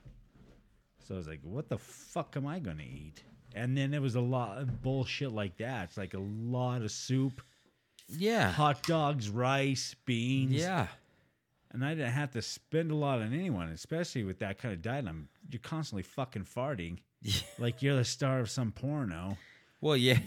So 1.06 1.14
I 1.14 1.18
was 1.18 1.28
like, 1.28 1.40
"What 1.42 1.68
the 1.68 1.78
fuck 1.78 2.36
am 2.36 2.46
I 2.46 2.58
gonna 2.58 2.82
eat?" 2.82 3.22
And 3.54 3.76
then 3.76 3.94
it 3.94 4.02
was 4.02 4.14
a 4.14 4.20
lot 4.20 4.58
of 4.58 4.82
bullshit 4.82 5.32
like 5.32 5.56
that. 5.58 5.84
It's 5.88 5.96
like 5.96 6.14
a 6.14 6.18
lot 6.20 6.82
of 6.82 6.90
soup, 6.90 7.40
Yeah. 8.08 8.50
hot 8.52 8.82
dogs, 8.82 9.28
rice, 9.30 9.94
beans. 10.04 10.52
Yeah. 10.52 10.88
And 11.70 11.84
I 11.84 11.94
didn't 11.94 12.12
have 12.12 12.30
to 12.32 12.42
spend 12.42 12.90
a 12.90 12.94
lot 12.94 13.20
on 13.20 13.32
anyone, 13.32 13.68
especially 13.70 14.24
with 14.24 14.38
that 14.40 14.58
kind 14.58 14.72
of 14.74 14.82
diet. 14.82 15.06
I'm 15.06 15.28
you're 15.50 15.60
constantly 15.60 16.02
fucking 16.02 16.44
farting, 16.44 16.98
like 17.58 17.82
you're 17.82 17.96
the 17.96 18.04
star 18.04 18.40
of 18.40 18.50
some 18.50 18.72
porno. 18.72 19.38
Well, 19.80 19.96
yeah. 19.96 20.18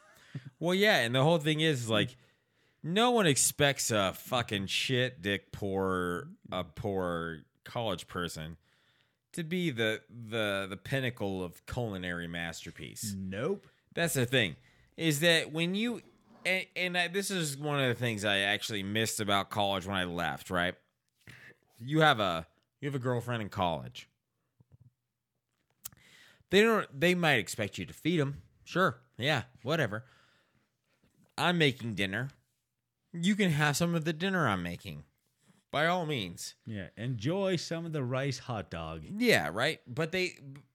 well, 0.58 0.74
yeah, 0.74 0.98
and 1.00 1.14
the 1.14 1.22
whole 1.22 1.38
thing 1.38 1.60
is 1.60 1.88
like 1.88 2.16
no 2.84 3.10
one 3.10 3.26
expects 3.26 3.90
a 3.90 4.12
fucking 4.12 4.66
shit 4.66 5.22
dick 5.22 5.50
poor 5.50 6.28
a 6.52 6.62
poor 6.62 7.40
college 7.64 8.06
person 8.06 8.58
to 9.32 9.42
be 9.42 9.70
the 9.70 10.02
the 10.08 10.66
the 10.68 10.76
pinnacle 10.76 11.42
of 11.42 11.64
culinary 11.66 12.28
masterpiece. 12.28 13.16
Nope. 13.18 13.66
That's 13.94 14.14
the 14.14 14.26
thing 14.26 14.56
is 14.96 15.20
that 15.20 15.50
when 15.52 15.74
you 15.74 16.02
and, 16.46 16.66
and 16.76 16.98
I, 16.98 17.08
this 17.08 17.30
is 17.30 17.56
one 17.56 17.80
of 17.80 17.88
the 17.88 17.94
things 17.94 18.24
I 18.24 18.38
actually 18.38 18.82
missed 18.82 19.18
about 19.18 19.50
college 19.50 19.86
when 19.86 19.96
I 19.96 20.04
left. 20.04 20.50
Right, 20.50 20.74
you 21.80 22.00
have 22.00 22.20
a 22.20 22.46
you 22.80 22.88
have 22.88 22.94
a 22.94 23.00
girlfriend 23.00 23.42
in 23.42 23.48
college. 23.48 24.08
They 26.50 26.60
don't. 26.60 26.88
They 26.98 27.14
might 27.14 27.36
expect 27.36 27.78
you 27.78 27.86
to 27.86 27.94
feed 27.94 28.20
them. 28.20 28.42
Sure, 28.62 28.98
yeah, 29.16 29.42
whatever. 29.62 30.04
I'm 31.36 31.58
making 31.58 31.94
dinner. 31.94 32.28
You 33.16 33.36
can 33.36 33.50
have 33.50 33.76
some 33.76 33.94
of 33.94 34.04
the 34.04 34.12
dinner 34.12 34.48
I'm 34.48 34.62
making, 34.62 35.04
by 35.70 35.86
all 35.86 36.04
means. 36.04 36.54
Yeah, 36.66 36.88
enjoy 36.96 37.56
some 37.56 37.86
of 37.86 37.92
the 37.92 38.02
rice 38.02 38.38
hot 38.40 38.70
dog. 38.70 39.02
Yeah, 39.18 39.50
right. 39.52 39.80
But 39.86 40.10
they, 40.12 40.32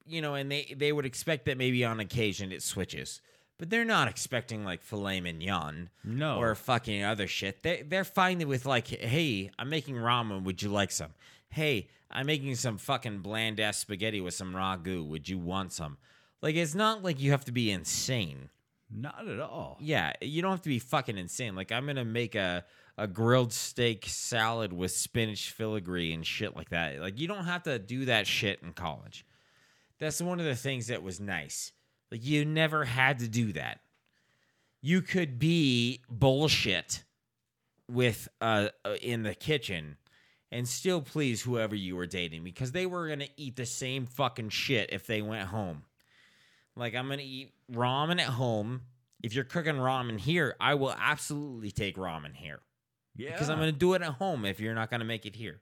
you 0.07 0.21
know, 0.21 0.35
and 0.35 0.49
they 0.51 0.73
they 0.77 0.91
would 0.93 1.05
expect 1.05 1.45
that 1.45 1.57
maybe 1.57 1.83
on 1.83 1.99
occasion 1.99 2.51
it 2.53 2.63
switches, 2.63 3.21
but 3.57 3.69
they're 3.69 3.83
not 3.85 4.07
expecting 4.07 4.63
like 4.63 4.81
filet 4.83 5.19
mignon, 5.19 5.89
No. 6.03 6.37
or 6.37 6.55
fucking 6.55 7.03
other 7.03 7.27
shit. 7.27 7.61
They 7.61 7.83
they're 7.85 8.05
fine 8.05 8.47
with 8.47 8.65
like, 8.65 8.87
hey, 8.87 9.51
I'm 9.59 9.69
making 9.69 9.95
ramen. 9.95 10.43
Would 10.43 10.61
you 10.63 10.69
like 10.69 10.91
some? 10.91 11.13
Hey, 11.49 11.89
I'm 12.09 12.25
making 12.27 12.55
some 12.55 12.77
fucking 12.77 13.19
bland 13.19 13.59
ass 13.59 13.77
spaghetti 13.79 14.21
with 14.21 14.33
some 14.33 14.53
ragu. 14.53 15.05
Would 15.05 15.27
you 15.27 15.37
want 15.39 15.73
some? 15.73 15.97
Like, 16.41 16.55
it's 16.55 16.73
not 16.75 17.03
like 17.03 17.19
you 17.19 17.31
have 17.31 17.43
to 17.45 17.51
be 17.51 17.69
insane. 17.69 18.49
Not 18.91 19.27
at 19.27 19.39
all. 19.39 19.77
Yeah, 19.79 20.13
you 20.21 20.41
don't 20.41 20.51
have 20.51 20.63
to 20.63 20.69
be 20.69 20.79
fucking 20.79 21.17
insane. 21.17 21.55
Like 21.55 21.71
I'm 21.71 21.85
gonna 21.85 22.05
make 22.05 22.35
a 22.35 22.65
a 22.97 23.07
grilled 23.07 23.53
steak 23.53 24.05
salad 24.07 24.73
with 24.73 24.91
spinach 24.91 25.51
filigree 25.51 26.11
and 26.11 26.25
shit 26.25 26.55
like 26.55 26.69
that. 26.69 26.99
Like 26.99 27.19
you 27.19 27.27
don't 27.27 27.45
have 27.45 27.63
to 27.63 27.79
do 27.79 28.05
that 28.05 28.27
shit 28.27 28.61
in 28.63 28.73
college. 28.73 29.25
That's 29.99 30.21
one 30.21 30.39
of 30.39 30.45
the 30.45 30.55
things 30.55 30.87
that 30.87 31.03
was 31.03 31.19
nice. 31.19 31.71
Like 32.11 32.25
you 32.25 32.45
never 32.45 32.83
had 32.83 33.19
to 33.19 33.27
do 33.27 33.53
that. 33.53 33.79
You 34.81 35.01
could 35.01 35.39
be 35.39 36.01
bullshit 36.09 37.03
with 37.87 38.27
uh 38.41 38.69
uh, 38.83 38.95
in 39.01 39.23
the 39.23 39.35
kitchen 39.35 39.97
and 40.51 40.67
still 40.67 41.01
please 41.01 41.41
whoever 41.41 41.75
you 41.75 41.95
were 41.95 42.05
dating 42.07 42.43
because 42.43 42.71
they 42.71 42.85
were 42.85 43.07
gonna 43.07 43.27
eat 43.37 43.55
the 43.55 43.65
same 43.65 44.07
fucking 44.07 44.49
shit 44.49 44.89
if 44.91 45.05
they 45.05 45.21
went 45.21 45.47
home. 45.47 45.83
Like 46.79 46.95
I'm 46.95 47.09
gonna 47.09 47.21
eat 47.21 47.51
ramen 47.71 48.19
at 48.19 48.27
home. 48.29 48.81
If 49.21 49.33
you're 49.33 49.43
cooking 49.43 49.75
ramen 49.75 50.17
here, 50.17 50.55
I 50.61 50.75
will 50.75 50.95
absolutely 50.97 51.71
take 51.71 51.97
ramen 51.97 52.33
here 52.33 52.61
Yeah. 53.17 53.31
because 53.33 53.49
I'm 53.49 53.59
gonna 53.59 53.73
do 53.73 53.93
it 53.95 54.01
at 54.01 54.13
home. 54.13 54.45
If 54.45 54.59
you're 54.61 54.73
not 54.73 54.89
gonna 54.89 55.03
make 55.05 55.25
it 55.25 55.35
here, 55.35 55.59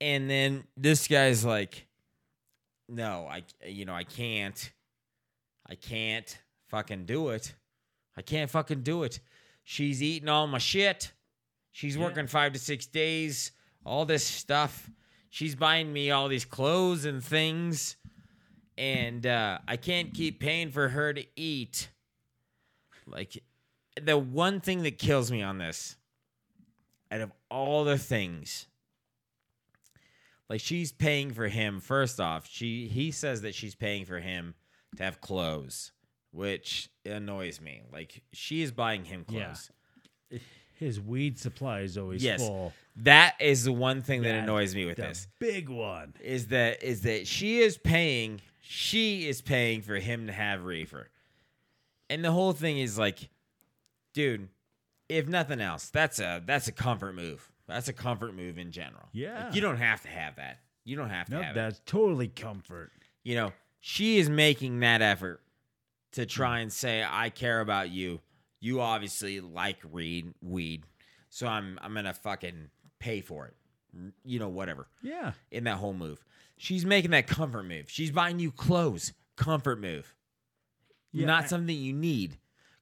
and 0.00 0.28
then 0.28 0.64
this 0.76 1.06
guy's 1.06 1.44
like, 1.44 1.86
"No, 2.88 3.28
I, 3.30 3.44
you 3.64 3.84
know, 3.84 3.94
I 3.94 4.04
can't, 4.04 4.72
I 5.66 5.76
can't 5.76 6.36
fucking 6.66 7.06
do 7.06 7.28
it. 7.28 7.54
I 8.16 8.22
can't 8.22 8.50
fucking 8.50 8.82
do 8.82 9.04
it. 9.04 9.20
She's 9.62 10.02
eating 10.02 10.28
all 10.28 10.48
my 10.48 10.58
shit. 10.58 11.12
She's 11.70 11.96
working 11.96 12.26
five 12.26 12.54
to 12.54 12.58
six 12.58 12.86
days. 12.86 13.52
All 13.84 14.04
this 14.04 14.24
stuff. 14.26 14.90
She's 15.30 15.54
buying 15.54 15.92
me 15.92 16.10
all 16.10 16.26
these 16.26 16.44
clothes 16.44 17.04
and 17.04 17.22
things." 17.22 17.96
And 18.78 19.26
uh, 19.26 19.58
I 19.66 19.76
can't 19.76 20.14
keep 20.14 20.38
paying 20.40 20.70
for 20.70 20.88
her 20.88 21.12
to 21.12 21.24
eat. 21.36 21.88
Like, 23.06 23.42
the 24.00 24.16
one 24.16 24.60
thing 24.60 24.82
that 24.84 24.98
kills 24.98 25.30
me 25.32 25.42
on 25.42 25.58
this, 25.58 25.96
out 27.10 27.20
of 27.20 27.32
all 27.50 27.84
the 27.84 27.98
things, 27.98 28.66
like 30.48 30.60
she's 30.60 30.92
paying 30.92 31.32
for 31.32 31.48
him. 31.48 31.80
First 31.80 32.20
off, 32.20 32.48
she 32.48 32.86
he 32.88 33.10
says 33.10 33.42
that 33.42 33.54
she's 33.54 33.74
paying 33.74 34.04
for 34.04 34.18
him 34.20 34.54
to 34.96 35.02
have 35.02 35.20
clothes, 35.20 35.92
which 36.30 36.88
annoys 37.04 37.60
me. 37.60 37.82
Like 37.92 38.22
she 38.32 38.62
is 38.62 38.70
buying 38.72 39.04
him 39.04 39.24
Yeah. 39.28 39.44
clothes. 39.44 39.70
His 40.74 41.00
weed 41.00 41.38
supply 41.40 41.80
is 41.80 41.98
always 41.98 42.22
Yes, 42.22 42.40
full. 42.40 42.72
that 42.96 43.34
is 43.40 43.64
the 43.64 43.72
one 43.72 44.00
thing 44.02 44.22
that 44.22 44.32
That's 44.32 44.44
annoys 44.44 44.74
me 44.76 44.84
with 44.84 44.96
the 44.96 45.02
this. 45.02 45.26
big 45.40 45.68
one. 45.68 46.14
is 46.20 46.48
that 46.48 46.82
is 46.84 47.02
that 47.02 47.26
she 47.26 47.58
is 47.60 47.76
paying 47.76 48.40
she 48.70 49.26
is 49.26 49.40
paying 49.40 49.80
for 49.80 49.96
him 49.96 50.26
to 50.26 50.32
have 50.32 50.62
reefer 50.64 51.08
and 52.10 52.22
the 52.22 52.30
whole 52.30 52.52
thing 52.52 52.78
is 52.78 52.98
like 52.98 53.30
dude 54.12 54.48
if 55.08 55.26
nothing 55.26 55.60
else 55.60 55.88
that's 55.88 56.18
a 56.18 56.42
that's 56.44 56.68
a 56.68 56.72
comfort 56.72 57.14
move. 57.14 57.50
That's 57.66 57.88
a 57.88 57.92
comfort 57.92 58.34
move 58.34 58.56
in 58.56 58.70
general. 58.72 59.08
Yeah. 59.12 59.44
Like, 59.44 59.54
you 59.54 59.60
don't 59.60 59.76
have 59.76 60.00
to 60.02 60.08
have 60.08 60.36
that. 60.36 60.58
You 60.84 60.96
don't 60.96 61.10
have 61.10 61.28
to 61.28 61.42
have 61.42 61.54
it. 61.54 61.54
that's 61.54 61.80
totally 61.84 62.28
comfort. 62.28 62.92
you 63.24 63.34
know 63.36 63.52
she 63.80 64.18
is 64.18 64.28
making 64.28 64.80
that 64.80 65.00
effort 65.02 65.40
to 66.12 66.26
try 66.26 66.60
and 66.60 66.72
say 66.72 67.04
i 67.08 67.30
care 67.30 67.60
about 67.60 67.90
you. 67.90 68.20
You 68.60 68.80
obviously 68.82 69.40
like 69.40 69.78
weed 69.90 70.34
weed 70.42 70.84
so 71.30 71.46
i'm 71.46 71.78
i'm 71.80 71.94
gonna 71.94 72.12
fucking 72.12 72.68
pay 72.98 73.20
for 73.22 73.46
it 73.46 73.54
you 74.24 74.38
know 74.38 74.48
whatever 74.48 74.86
Yeah. 75.02 75.32
in 75.50 75.64
that 75.64 75.76
whole 75.76 75.94
move. 75.94 76.24
She's 76.56 76.84
making 76.84 77.12
that 77.12 77.26
comfort 77.26 77.64
move. 77.64 77.90
She's 77.90 78.10
buying 78.10 78.38
you 78.38 78.50
clothes. 78.52 79.12
Comfort 79.36 79.80
move. 79.80 80.14
Yeah, 81.12 81.26
Not 81.26 81.44
I- 81.44 81.46
something 81.46 81.76
you 81.76 81.92
need. 81.92 82.38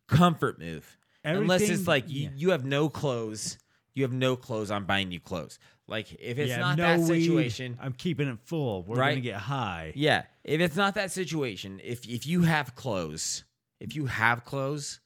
Comfort 0.09 0.59
move. 0.59 0.97
Unless 1.24 1.62
it's 1.62 1.87
like 1.89 2.09
you, 2.09 2.24
yeah. 2.24 2.31
you 2.37 2.51
have 2.51 2.65
no 2.65 2.89
clothes. 2.89 3.59
You 3.95 4.05
have 4.05 4.12
no 4.12 4.37
clothes. 4.37 4.70
I'm 4.70 4.85
buying 4.85 5.11
you 5.11 5.19
clothes. 5.20 5.59
Like 5.89 6.12
if 6.20 6.39
it's 6.39 6.51
Yeah, 6.51 6.59
not 6.59 6.78
no 6.78 6.85
that 6.85 7.01
weed, 7.09 7.23
situation, 7.24 7.78
I'm 7.81 7.93
keeping 7.93 8.28
it 8.28 8.39
full. 8.45 8.83
We're 8.85 8.97
Right? 8.97 9.11
gonna 9.12 9.20
get 9.23 9.37
high. 9.37 9.93
yeah. 9.97 10.24
If 10.45 10.61
it's 10.61 10.77
not 10.77 10.95
that 10.95 11.11
situation, 11.12 11.81
if 11.83 12.07
if 12.09 12.27
you 12.27 12.43
have 12.43 12.74
clothes, 12.74 13.45
if 13.81 13.95
you 13.97 14.07
have 14.07 14.45
clothes, 14.45 15.01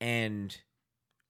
and 0.00 0.56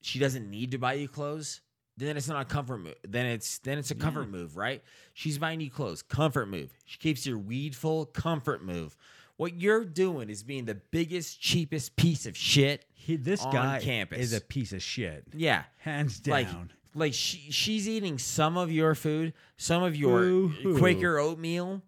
she 0.02 0.18
doesn't 0.18 0.48
need 0.48 0.70
to 0.72 0.78
buy 0.78 0.94
you 0.94 1.08
clothes, 1.08 1.60
then 2.00 2.16
it's 2.16 2.28
not 2.28 2.42
a 2.42 2.44
comfort 2.44 2.78
move. 2.78 2.94
Then 3.06 3.26
it's 3.26 3.58
then 3.58 3.78
it's 3.78 3.90
a 3.90 3.94
mm. 3.94 4.00
comfort 4.00 4.30
move, 4.30 4.56
right? 4.56 4.82
She's 5.12 5.38
buying 5.38 5.60
you 5.60 5.70
clothes, 5.70 6.02
comfort 6.02 6.46
move. 6.48 6.72
She 6.84 6.98
keeps 6.98 7.26
your 7.26 7.38
weed 7.38 7.76
full, 7.76 8.06
comfort 8.06 8.64
move. 8.64 8.96
What 9.36 9.60
you're 9.60 9.84
doing 9.84 10.28
is 10.28 10.42
being 10.42 10.66
the 10.66 10.74
biggest, 10.74 11.40
cheapest 11.40 11.96
piece 11.96 12.26
of 12.26 12.36
shit. 12.36 12.84
He, 12.92 13.16
this 13.16 13.42
on 13.42 13.52
guy 13.52 13.80
campus. 13.80 14.18
is 14.18 14.32
a 14.34 14.40
piece 14.40 14.72
of 14.72 14.82
shit. 14.82 15.24
Yeah, 15.34 15.62
Hands 15.78 16.20
down. 16.20 16.32
like 16.32 16.48
like 16.94 17.14
she 17.14 17.50
she's 17.50 17.88
eating 17.88 18.18
some 18.18 18.56
of 18.56 18.70
your 18.70 18.94
food, 18.94 19.32
some 19.56 19.82
of 19.82 19.96
your 19.96 20.20
Boo-hoo. 20.20 20.78
Quaker 20.78 21.18
oatmeal. 21.18 21.82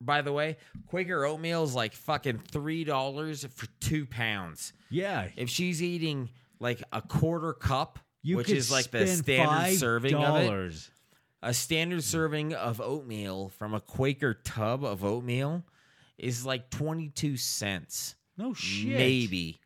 By 0.00 0.22
the 0.22 0.32
way, 0.32 0.56
Quaker 0.88 1.24
oatmeal 1.24 1.62
is 1.64 1.74
like 1.74 1.94
fucking 1.94 2.38
three 2.50 2.84
dollars 2.84 3.44
for 3.54 3.66
two 3.80 4.06
pounds. 4.06 4.72
yeah. 4.90 5.28
If 5.36 5.48
she's 5.48 5.82
eating 5.82 6.30
like 6.60 6.82
a 6.92 7.00
quarter 7.02 7.52
cup, 7.52 7.98
You 8.24 8.36
which 8.38 8.50
is 8.50 8.70
like 8.70 8.90
the 8.90 9.06
standard 9.06 9.76
serving 9.78 10.14
of 10.14 10.36
it, 10.42 10.90
a 11.42 11.52
standard 11.54 12.02
serving 12.02 12.54
of 12.54 12.80
oatmeal 12.80 13.50
from 13.50 13.74
a 13.74 13.80
Quaker 13.80 14.32
tub 14.34 14.82
of 14.82 15.04
oatmeal 15.04 15.62
is 16.16 16.46
like 16.46 16.70
twenty 16.70 17.08
two 17.10 17.36
cents, 17.36 18.14
No 18.38 18.54
shit. 18.54 18.96
maybe. 18.96 19.60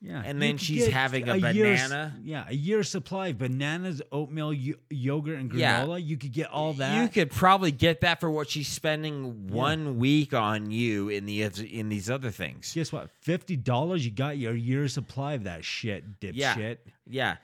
Yeah, 0.00 0.22
And 0.22 0.42
then 0.42 0.58
she's 0.58 0.86
having 0.88 1.28
a 1.30 1.36
year's- 1.52 1.80
banana. 1.88 2.14
yeah, 2.22 2.44
a 2.46 2.52
year's 2.54 2.90
supply 2.90 3.28
of 3.28 3.38
bananas, 3.38 4.02
oatmeal, 4.12 4.52
yo- 4.52 4.74
yogurt, 4.90 5.38
and 5.38 5.50
Yeah. 5.54 5.82
granola. 5.86 6.04
You 6.04 6.18
could 6.18 6.32
get 6.32 6.50
all 6.50 6.74
that. 6.74 7.00
You 7.00 7.08
could 7.08 7.30
probably 7.30 7.72
get 7.72 8.02
that 8.02 8.20
for 8.20 8.30
what 8.30 8.50
she's 8.50 8.68
spending 8.68 9.46
one 9.48 9.98
week 9.98 10.34
on 10.34 10.70
you 10.70 11.08
in 11.08 11.24
the 11.24 11.42
in 11.42 11.88
these 11.88 12.10
other 12.10 12.30
things. 12.30 12.72
Guess 12.74 12.92
what? 12.92 13.08
Fifty 13.20 13.56
dollars, 13.56 14.04
you 14.04 14.10
got 14.10 14.36
your 14.36 14.54
year's 14.54 14.92
supply 14.92 15.34
of 15.34 15.44
that 15.44 15.64
shit, 15.64 16.20
dipshit. 16.20 16.34
Yeah. 16.36 16.74
Yeah. 17.08 17.36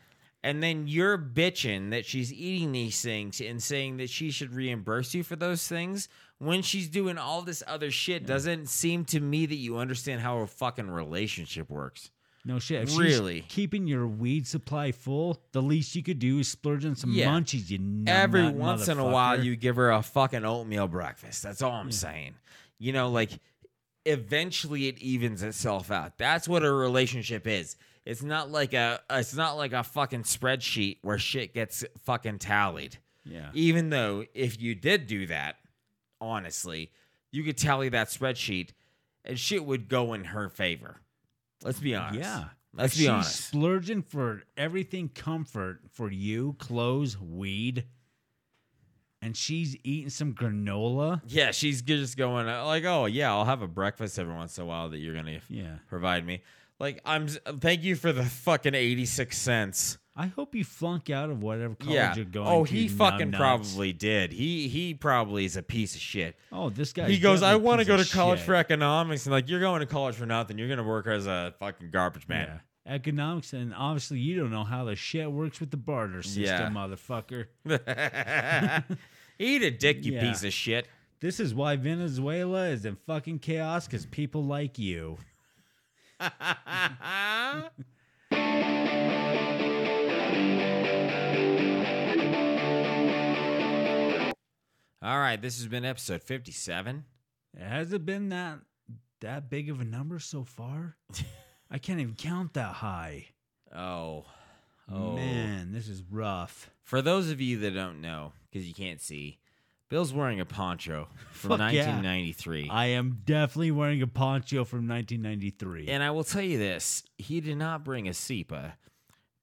And 0.43 0.63
then 0.63 0.87
you're 0.87 1.19
bitching 1.19 1.91
that 1.91 2.07
she's 2.07 2.33
eating 2.33 2.73
these 2.73 3.03
things 3.03 3.41
and 3.43 3.63
saying 3.63 3.99
that 3.99 4.09
she 4.09 4.31
should 4.31 4.55
reimburse 4.55 5.13
you 5.15 5.23
for 5.23 5.37
those 5.37 5.69
things 5.69 6.09
when 6.39 6.63
she's 6.63 6.89
doing 6.89 7.19
all 7.19 7.43
this 7.43 7.63
other 7.67 7.91
shit. 7.91 8.25
Doesn't 8.25 8.69
seem 8.71 9.05
to 9.07 9.21
me 9.21 9.45
that 9.45 9.57
you 9.57 9.77
understand 9.77 10.23
how 10.23 10.39
a 10.39 10.47
fucking 10.47 10.91
relationship 10.91 11.69
works. 11.69 12.11
No 12.43 12.59
shit. 12.59 12.85
If 12.85 12.89
she's 12.89 12.99
Really? 12.99 13.45
keeping 13.49 13.87
your 13.87 14.07
weed 14.09 14.47
supply 14.47 14.93
full, 14.93 15.43
the 15.53 15.61
least 15.61 15.95
you 15.95 16.03
could 16.03 16.19
do 16.19 16.39
is 16.39 16.49
splurge 16.49 16.87
on 16.87 16.97
some 16.97 17.13
Yeah. 17.13 17.27
munchies. 17.29 17.69
You 17.69 18.05
Every 18.07 18.49
once 18.49 18.89
in 18.89 18.99
a 18.99 19.05
while, 19.05 19.45
you 19.45 19.57
give 19.57 19.77
her 19.77 19.91
a 19.91 20.03
fucking 20.03 20.47
oatmeal 20.47 20.89
breakfast. 20.89 21.43
That's 21.43 21.61
all 21.61 21.73
I'm 21.73 21.93
saying. 21.93 22.37
You 22.79 22.95
know, 22.95 23.11
like 23.11 23.33
eventually 24.07 24.89
it 24.89 24.99
evens 24.99 25.43
itself 25.43 25.91
out. 25.91 26.17
That's 26.17 26.49
what 26.49 26.65
a 26.65 26.73
relationship 26.73 27.47
is. 27.47 27.77
It's 28.07 28.23
not 28.23 28.51
like 28.51 28.73
a 28.73 29.01
it's 29.11 29.35
not 29.35 29.57
like 29.57 29.73
a 29.73 29.83
fucking 29.85 30.23
spreadsheet 30.23 30.99
where 31.03 31.19
shit 31.19 31.55
gets 31.55 31.85
fucking 32.05 32.39
tallied. 32.39 32.99
Yeah. 33.25 33.51
Even 33.55 33.91
though 33.91 34.25
if 34.35 34.61
you 34.61 34.75
did 34.75 35.07
do 35.07 35.27
that, 35.27 35.57
honestly, 36.21 36.91
you 37.31 37.45
could 37.45 37.59
tally 37.59 37.89
that 37.91 38.09
spreadsheet 38.09 38.71
and 39.25 39.39
shit 39.39 39.65
would 39.65 39.89
go 39.89 40.15
in 40.15 40.25
her 40.25 40.49
favor. 40.49 41.01
Let's 41.63 41.79
be 41.79 41.95
honest. 41.95 42.21
Yeah. 42.21 42.45
Let's 42.73 42.95
be 42.95 43.01
she's 43.01 43.09
honest. 43.09 43.37
Splurging 43.49 44.03
for 44.03 44.43
everything 44.57 45.09
comfort 45.09 45.81
for 45.93 46.11
you, 46.11 46.55
clothes, 46.59 47.19
weed, 47.21 47.85
and 49.21 49.37
she's 49.37 49.77
eating 49.85 50.09
some 50.09 50.33
granola. 50.35 51.21
Yeah, 51.27 51.51
she's 51.51 51.83
just 51.83 52.17
going 52.17 52.49
uh, 52.49 52.65
like, 52.65 52.85
"Oh 52.85 53.07
yeah, 53.07 53.31
I'll 53.31 53.45
have 53.45 53.61
a 53.63 53.69
breakfast 53.69 54.19
every 54.19 54.35
once 54.35 54.57
in 54.57 54.63
a 54.65 54.67
while 54.67 54.89
that 54.91 54.99
you're 54.99 55.15
gonna 55.15 55.41
Yeah. 55.49 55.79
provide 55.89 56.25
me." 56.25 56.43
Like, 56.81 57.01
I'm. 57.05 57.29
Thank 57.29 57.83
you 57.85 57.95
for 57.95 58.13
the 58.13 58.25
fucking 58.25 58.75
eighty 58.75 59.05
six 59.07 59.37
cents. 59.39 59.99
I 60.17 60.27
hope 60.27 60.55
you 60.55 60.65
flunk 60.65 61.09
out 61.09 61.31
of 61.31 61.43
whatever 61.43 61.75
college 61.77 61.95
Yeah. 61.95 62.15
you're 62.17 62.25
going 62.25 62.47
Oh, 62.49 62.51
to. 62.51 62.57
Oh, 62.57 62.65
he 62.65 62.89
fucking 62.89 63.31
numbnuts. 63.33 63.37
probably 63.37 63.93
did. 63.93 64.33
He 64.33 64.67
he 64.69 64.93
probably 64.95 65.45
is 65.45 65.57
a 65.57 65.63
piece 65.63 65.95
of 65.95 66.01
shit. 66.01 66.37
Oh, 66.51 66.69
this 66.71 66.93
guy. 66.93 67.09
he 67.09 67.19
goes, 67.19 67.43
"I 67.43 67.55
want 67.57 67.81
to 67.81 67.85
go 67.87 67.97
to 67.97 68.11
college 68.11 68.41
for 68.41 68.55
economics," 68.55 69.27
and 69.27 69.33
like, 69.33 69.49
you're 69.49 69.61
going 69.61 69.81
to 69.81 69.87
college 69.87 70.17
for 70.17 70.27
nothing. 70.27 70.59
You're 70.59 70.69
gonna 70.69 70.83
work 70.83 71.07
as 71.07 71.27
a 71.27 71.55
fucking 71.61 71.91
garbage 71.91 72.27
man. 72.29 72.49
Yeah. 72.87 72.95
Economics, 72.95 73.53
and 73.53 73.73
obviously 73.75 74.19
you 74.19 74.37
don't 74.39 74.51
know 74.51 74.65
how 74.65 74.85
the 74.85 74.97
shit 74.97 75.31
works 75.31 75.61
with 75.61 75.71
the 75.71 75.77
barter 75.77 76.23
system, 76.23 76.45
Yeah. 76.45 76.71
motherfucker. 76.71 77.47
Eat 79.39 79.63
a 79.63 79.71
dick, 79.71 80.05
you 80.05 80.15
Yeah. 80.15 80.21
piece 80.23 80.43
of 80.45 80.53
shit. 80.53 80.87
This 81.21 81.39
is 81.41 81.55
why 81.55 81.77
Venezuela 81.77 82.67
is 82.69 82.85
in 82.87 82.97
fucking 83.07 83.41
chaos 83.41 83.87
because 83.87 84.07
people 84.07 84.45
like 84.45 84.79
you. 84.79 85.19
All 86.21 86.29
right, 95.19 95.41
this 95.41 95.59
has 95.59 95.67
been 95.67 95.87
episode 95.87 96.23
fifty 96.23 96.53
seven. 96.53 97.07
Has 97.59 97.95
it 97.95 98.05
been 98.05 98.29
that 98.29 98.59
that 99.21 99.49
big 99.49 99.71
of 99.71 99.81
a 99.81 99.85
number 99.85 100.19
so 100.19 100.45
far? 100.45 100.99
I 101.71 101.79
can't 101.79 102.01
even 102.01 102.17
count 102.17 102.53
that 102.53 102.75
high. 102.75 103.29
Oh, 103.75 104.27
oh 104.93 105.15
Man, 105.15 105.73
this 105.73 105.89
is 105.89 106.03
rough. 106.03 106.71
For 106.83 107.01
those 107.01 107.31
of 107.31 107.41
you 107.41 107.61
that 107.61 107.71
don't 107.71 108.03
know, 108.03 108.33
because 108.51 108.69
you 108.69 108.75
can't 108.75 109.01
see, 109.01 109.39
Bill's 109.91 110.15
wearing 110.15 110.41
a 110.41 110.47
poncho 110.47 111.09
from 111.33 111.59
Fuck 111.59 111.73
yeah. 111.73 111.87
1993. 111.87 112.69
I 112.71 112.87
am 112.87 113.19
definitely 113.25 113.73
wearing 113.73 114.01
a 114.03 114.07
poncho 114.07 114.65
from 114.65 114.89
1993. 114.89 115.89
and 115.89 116.03
I 116.03 116.13
will 116.13 116.25
tell 116.25 116.43
you 116.43 116.59
this 116.59 117.03
he 117.19 117.41
did 117.41 117.59
not 117.59 117.85
bring 117.85 118.07
a 118.09 118.13
SEPA 118.13 118.75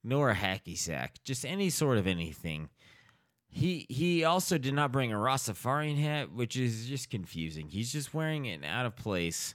nor 0.02 0.30
a 0.30 0.34
hacky 0.34 0.76
sack, 0.76 1.16
just 1.22 1.44
any 1.44 1.68
sort 1.70 1.98
of 1.98 2.06
anything. 2.06 2.70
He 3.50 3.86
he 3.88 4.24
also 4.24 4.58
did 4.58 4.74
not 4.74 4.90
bring 4.90 5.12
a 5.12 5.16
Rastafarian 5.16 5.98
hat, 5.98 6.32
which 6.32 6.56
is 6.56 6.86
just 6.86 7.10
confusing. 7.10 7.68
He's 7.68 7.92
just 7.92 8.14
wearing 8.14 8.46
an 8.46 8.64
out 8.64 8.86
of 8.86 8.96
place 8.96 9.54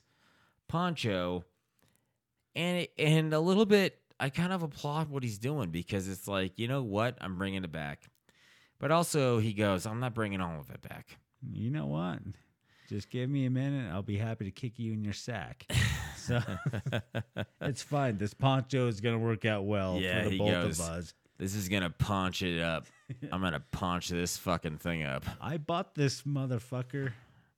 poncho, 0.68 1.44
and 2.56 2.80
it, 2.80 2.94
and 2.98 3.34
a 3.34 3.40
little 3.40 3.66
bit. 3.66 4.00
I 4.20 4.30
kind 4.30 4.54
of 4.54 4.64
applaud 4.64 5.10
what 5.10 5.24
he's 5.24 5.38
doing 5.38 5.70
because 5.70 6.08
it's 6.08 6.28
like 6.28 6.58
you 6.58 6.68
know 6.68 6.84
what 6.84 7.18
I'm 7.20 7.38
bringing 7.38 7.64
it 7.64 7.72
back, 7.72 8.10
but 8.84 8.92
also 8.92 9.40
he 9.40 9.54
goes 9.54 9.86
I'm 9.86 10.00
not 10.02 10.14
bringing 10.14 10.42
all 10.42 10.60
of 10.60 10.70
it 10.70 10.82
back. 10.82 11.18
you 11.52 11.72
know 11.72 11.86
what? 11.88 12.20
Just 12.90 13.10
give 13.10 13.30
me 13.30 13.46
a 13.46 13.50
minute. 13.50 13.92
I'll 13.92 14.04
be 14.04 14.18
happy 14.18 14.44
to 14.46 14.52
kick 14.52 14.78
you 14.78 14.92
in 14.94 15.04
your 15.04 15.14
sack. 15.14 15.66
So 16.16 16.42
it's 17.60 17.82
fine. 17.84 18.18
This 18.18 18.34
poncho 18.34 18.88
is 18.88 19.02
going 19.02 19.14
to 19.16 19.20
work 19.20 19.44
out 19.44 19.66
well 19.66 20.00
Yeah, 20.00 20.24
for 20.24 20.30
the 20.30 20.38
both 20.38 20.52
goes. 20.52 20.80
of 20.80 20.86
us. 20.86 21.14
This 21.38 21.54
is 21.54 21.68
gonna 21.68 21.90
punch 21.90 22.42
it 22.44 22.62
up. 22.62 22.86
I'm 23.30 23.42
gonna 23.42 23.64
punch 23.72 24.08
this 24.08 24.38
fucking 24.38 24.78
thing 24.78 25.04
up. 25.04 25.26
I 25.42 25.58
bought 25.58 25.96
this 25.96 26.22
motherfucker 26.22 27.12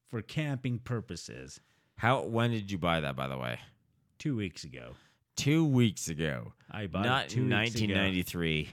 for 0.10 0.24
camping 0.24 0.80
purposes 0.80 1.60
How? 1.98 2.24
When 2.24 2.50
did 2.50 2.72
you 2.72 2.80
buy 2.80 3.02
that? 3.02 3.16
By 3.16 3.28
the 3.28 3.38
way, 3.38 3.60
two 4.18 4.36
weeks 4.36 4.64
ago. 4.64 4.94
two 5.36 5.64
weeks 5.66 6.08
ago. 6.08 6.54
I 6.72 6.88
bought 6.88 7.06
Not 7.06 7.26
it 7.26 7.30
two 7.30 7.44
weeks 7.44 7.76
ago. 7.76 7.94
1993. 7.94 8.70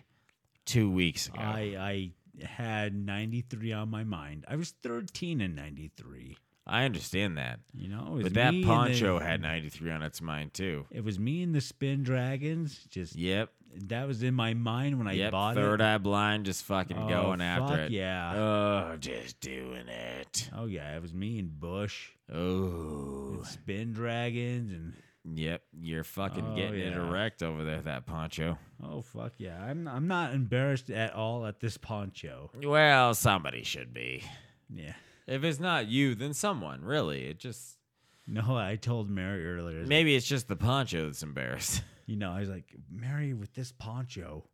Two 0.64 0.90
weeks 0.90 1.26
ago. 1.26 1.38
I 1.38 1.60
I 1.78 2.10
had 2.42 2.94
93 2.94 3.72
on 3.72 3.90
my 3.90 4.04
mind. 4.04 4.44
I 4.48 4.56
was 4.56 4.70
13 4.82 5.40
in 5.40 5.54
93. 5.54 6.36
I 6.66 6.84
understand 6.84 7.38
that, 7.38 7.58
You 7.74 7.88
know, 7.88 8.06
it 8.06 8.12
was 8.12 8.22
but 8.24 8.34
that 8.34 8.54
poncho 8.64 9.18
the- 9.18 9.24
had 9.24 9.42
93 9.42 9.90
on 9.90 10.02
its 10.02 10.20
mind 10.22 10.54
too. 10.54 10.86
It 10.90 11.02
was 11.04 11.18
me 11.18 11.42
and 11.42 11.52
the 11.54 11.60
Spin 11.60 12.04
Doctors. 12.04 12.84
Just 12.88 13.16
Yep. 13.16 13.50
that 13.88 14.06
was 14.06 14.22
in 14.22 14.34
my 14.34 14.54
mind 14.54 14.98
when 14.98 15.08
I 15.08 15.14
yep. 15.14 15.32
bought 15.32 15.56
Third 15.56 15.80
it. 15.80 15.84
eye 15.84 15.98
blind, 15.98 16.46
just 16.46 16.62
fucking 16.64 16.96
Oh, 16.96 17.08
going 17.08 17.40
after 17.40 17.66
fuck 17.66 17.78
it. 17.86 17.90
yeah. 17.90 18.32
Oh, 18.36 18.96
just 18.96 19.40
doing 19.40 19.88
it. 19.88 20.50
Oh 20.54 20.66
yeah, 20.66 20.94
it 20.94 21.02
was 21.02 21.12
me 21.12 21.38
and 21.40 21.58
Bush, 21.58 22.10
Oh. 22.32 23.32
and 23.38 23.46
Spin 23.46 23.92
Doctors, 23.94 24.70
and 24.70 24.94
Yep. 25.24 25.62
You're 25.80 26.04
fucking 26.04 26.44
Oh, 26.52 26.56
getting 26.56 26.80
it 26.80 26.92
yeah. 26.94 27.08
erect 27.08 27.42
over 27.42 27.62
there, 27.64 27.80
that 27.82 28.06
poncho. 28.06 28.58
oh 28.82 29.02
fuck 29.02 29.32
yeah, 29.38 29.62
I'm 29.62 29.86
I'm 29.86 30.08
not 30.08 30.34
embarrassed 30.34 30.90
at 30.90 31.14
all 31.14 31.46
at 31.46 31.60
this 31.60 31.76
poncho. 31.76 32.50
Well, 32.62 33.14
somebody 33.14 33.62
should 33.62 33.92
be. 33.94 34.24
Yeah. 34.68 34.94
If 35.28 35.44
it's 35.44 35.60
not 35.60 35.86
you, 35.86 36.14
then 36.16 36.34
someone. 36.34 36.82
Really, 36.84 37.26
it 37.26 37.38
just 37.38 37.78
No, 38.26 38.56
I 38.56 38.74
told 38.76 39.08
Mary 39.10 39.46
earlier. 39.46 39.84
Maybe 39.86 40.16
it's 40.16 40.26
just 40.26 40.48
the 40.48 40.56
poncho 40.56 41.06
that's 41.06 41.22
embarrassed. 41.22 41.82
You 42.04 42.16
know, 42.16 42.32
I 42.32 42.40
was 42.40 42.48
like, 42.48 42.74
Mary, 42.90 43.32
with 43.32 43.54
this 43.54 43.70
poncho, 43.70 44.44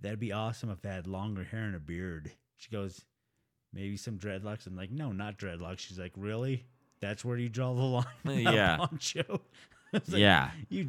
that'd 0.00 0.18
be 0.18 0.32
awesome 0.32 0.68
if 0.68 0.84
I 0.84 0.88
had 0.88 1.06
longer 1.06 1.44
hair 1.44 1.60
and 1.62 1.76
a 1.76 1.78
beard. 1.78 2.32
She 2.56 2.70
goes, 2.70 3.04
maybe 3.72 3.96
some 3.96 4.18
dreadlocks. 4.18 4.66
I'm 4.66 4.76
like, 4.76 4.90
no, 4.90 5.12
not 5.12 5.38
dreadlocks. 5.38 5.78
She's 5.78 5.98
like, 5.98 6.12
really? 6.16 6.66
That's 7.00 7.24
where 7.24 7.36
you 7.36 7.48
draw 7.48 7.72
the 7.72 7.80
line? 7.82 8.04
Yeah. 8.52 8.78
Poncho. 8.78 9.40
Like, 10.08 10.08
yeah, 10.08 10.50
You, 10.68 10.88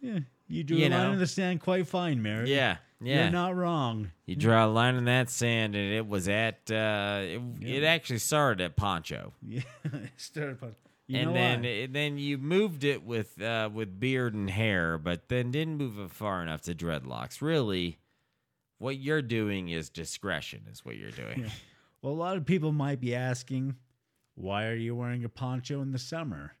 yeah, 0.00 0.18
you 0.48 0.62
drew 0.64 0.76
You 0.76 0.88
a 0.88 0.90
line 0.90 1.12
in 1.14 1.18
the 1.18 1.26
sand 1.26 1.60
quite 1.60 1.86
fine, 1.86 2.22
Mary. 2.22 2.52
yeah, 2.52 2.76
yeah. 3.00 3.22
You're 3.22 3.32
not 3.32 3.56
wrong. 3.56 4.10
you 4.26 4.36
draw 4.36 4.66
a 4.66 4.68
line 4.68 4.94
in 4.96 5.04
that 5.06 5.30
sand, 5.30 5.74
and 5.74 5.92
it 5.94 6.06
was 6.06 6.28
at. 6.28 6.70
Uh, 6.70 7.20
it, 7.22 7.40
it 7.62 7.84
actually 7.84 8.18
started 8.18 8.62
at 8.62 8.76
poncho, 8.76 9.32
Yeah. 9.42 9.62
Started 10.16 10.60
pon- 10.60 10.74
you 11.08 11.18
and 11.20 11.36
then 11.36 11.64
it, 11.64 11.92
then 11.92 12.18
you 12.18 12.36
moved 12.36 12.82
it 12.82 13.04
with 13.04 13.40
uh, 13.40 13.70
with 13.72 13.98
beard 14.00 14.34
and 14.34 14.50
hair, 14.50 14.98
but 14.98 15.28
then 15.28 15.50
didn't 15.52 15.76
move 15.76 15.98
it 15.98 16.10
far 16.10 16.42
enough 16.42 16.62
to 16.62 16.74
dreadlocks. 16.74 17.40
Really, 17.40 17.98
what 18.78 18.98
you're 18.98 19.22
doing 19.22 19.68
is 19.68 19.88
discretion. 19.88 20.62
Is 20.70 20.84
what 20.84 20.96
you're 20.96 21.10
doing. 21.12 21.50
Well, 22.02 22.12
a 22.12 22.14
lot 22.14 22.36
of 22.36 22.44
people 22.44 22.72
might 22.72 23.00
be 23.00 23.14
asking, 23.14 23.76
why 24.34 24.66
are 24.66 24.74
you 24.74 24.94
wearing 24.96 25.24
a 25.24 25.28
poncho 25.28 25.80
in 25.80 25.92
the 25.92 25.98
summer? 25.98 26.52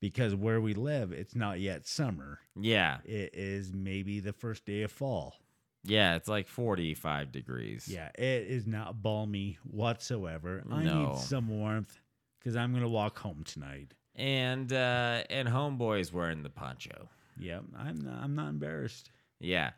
Because 0.00 0.34
where 0.34 0.60
we 0.60 0.74
live, 0.74 1.10
it's 1.12 1.34
not 1.34 1.58
yet 1.60 1.86
summer. 1.86 2.38
Yeah, 2.54 2.98
It 3.04 3.30
is 3.34 3.72
maybe 3.72 4.20
the 4.20 4.32
first 4.32 4.64
day 4.64 4.82
of 4.82 4.92
fall. 4.92 5.34
yeah. 5.82 6.14
It's 6.16 6.28
like 6.28 6.46
45 6.48 7.32
degrees. 7.32 7.88
Yeah, 7.88 8.10
it 8.16 8.46
is 8.48 8.66
not 8.66 9.02
balmy 9.02 9.58
whatsoever. 9.64 10.62
I 10.70 10.82
No. 10.84 11.08
need 11.12 11.18
some 11.18 11.48
warmth 11.48 11.98
because 12.38 12.54
I'm 12.56 12.70
going 12.72 12.82
to 12.84 12.88
walk 12.88 13.18
home 13.18 13.42
tonight. 13.44 13.94
and 14.14 14.72
uh, 14.72 15.22
and 15.30 15.46
homeboy's 15.48 16.12
wearing 16.12 16.42
the 16.42 16.50
poncho. 16.50 17.08
Yep, 17.38 17.64
I'm 17.76 17.98
not, 18.00 18.14
I'm 18.22 18.34
not 18.34 18.48
embarrassed 18.50 19.10
Yeah. 19.40 19.70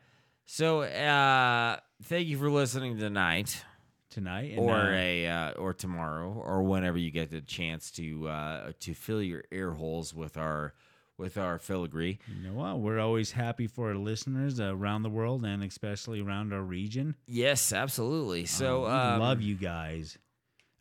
So 0.45 0.81
uh 0.81 1.77
thank 2.03 2.27
you 2.27 2.37
for 2.37 2.49
listening 2.49 2.97
tonight 2.97 3.63
tonight. 4.11 4.51
And, 4.51 4.59
or 4.59 4.75
uh, 4.75 4.91
a 4.91 5.27
uh, 5.27 5.51
or 5.53 5.73
tomorrow 5.73 6.31
or 6.33 6.61
whenever 6.63 6.97
you 6.97 7.09
get 7.09 7.31
the 7.31 7.41
chance 7.41 7.89
to 7.91 8.27
uh 8.27 8.71
to 8.81 8.93
fill 8.93 9.21
your 9.23 9.43
ear 9.51 9.71
holes 9.71 10.13
with 10.13 10.37
our 10.37 10.73
with 11.17 11.37
our 11.37 11.57
filigree. 11.59 12.19
You 12.27 12.49
know 12.49 12.53
what? 12.55 12.79
We're 12.79 12.99
always 12.99 13.31
happy 13.31 13.67
for 13.67 13.89
our 13.89 13.95
listeners 13.95 14.59
around 14.59 15.03
the 15.03 15.09
world 15.09 15.45
and 15.45 15.63
especially 15.63 16.19
around 16.21 16.51
our 16.53 16.63
region. 16.63 17.15
Yes, 17.27 17.71
absolutely. 17.73 18.45
So 18.45 18.85
Uh, 18.85 18.87
we 18.87 19.13
um, 19.13 19.19
love 19.19 19.41
you 19.41 19.55
guys. 19.55 20.17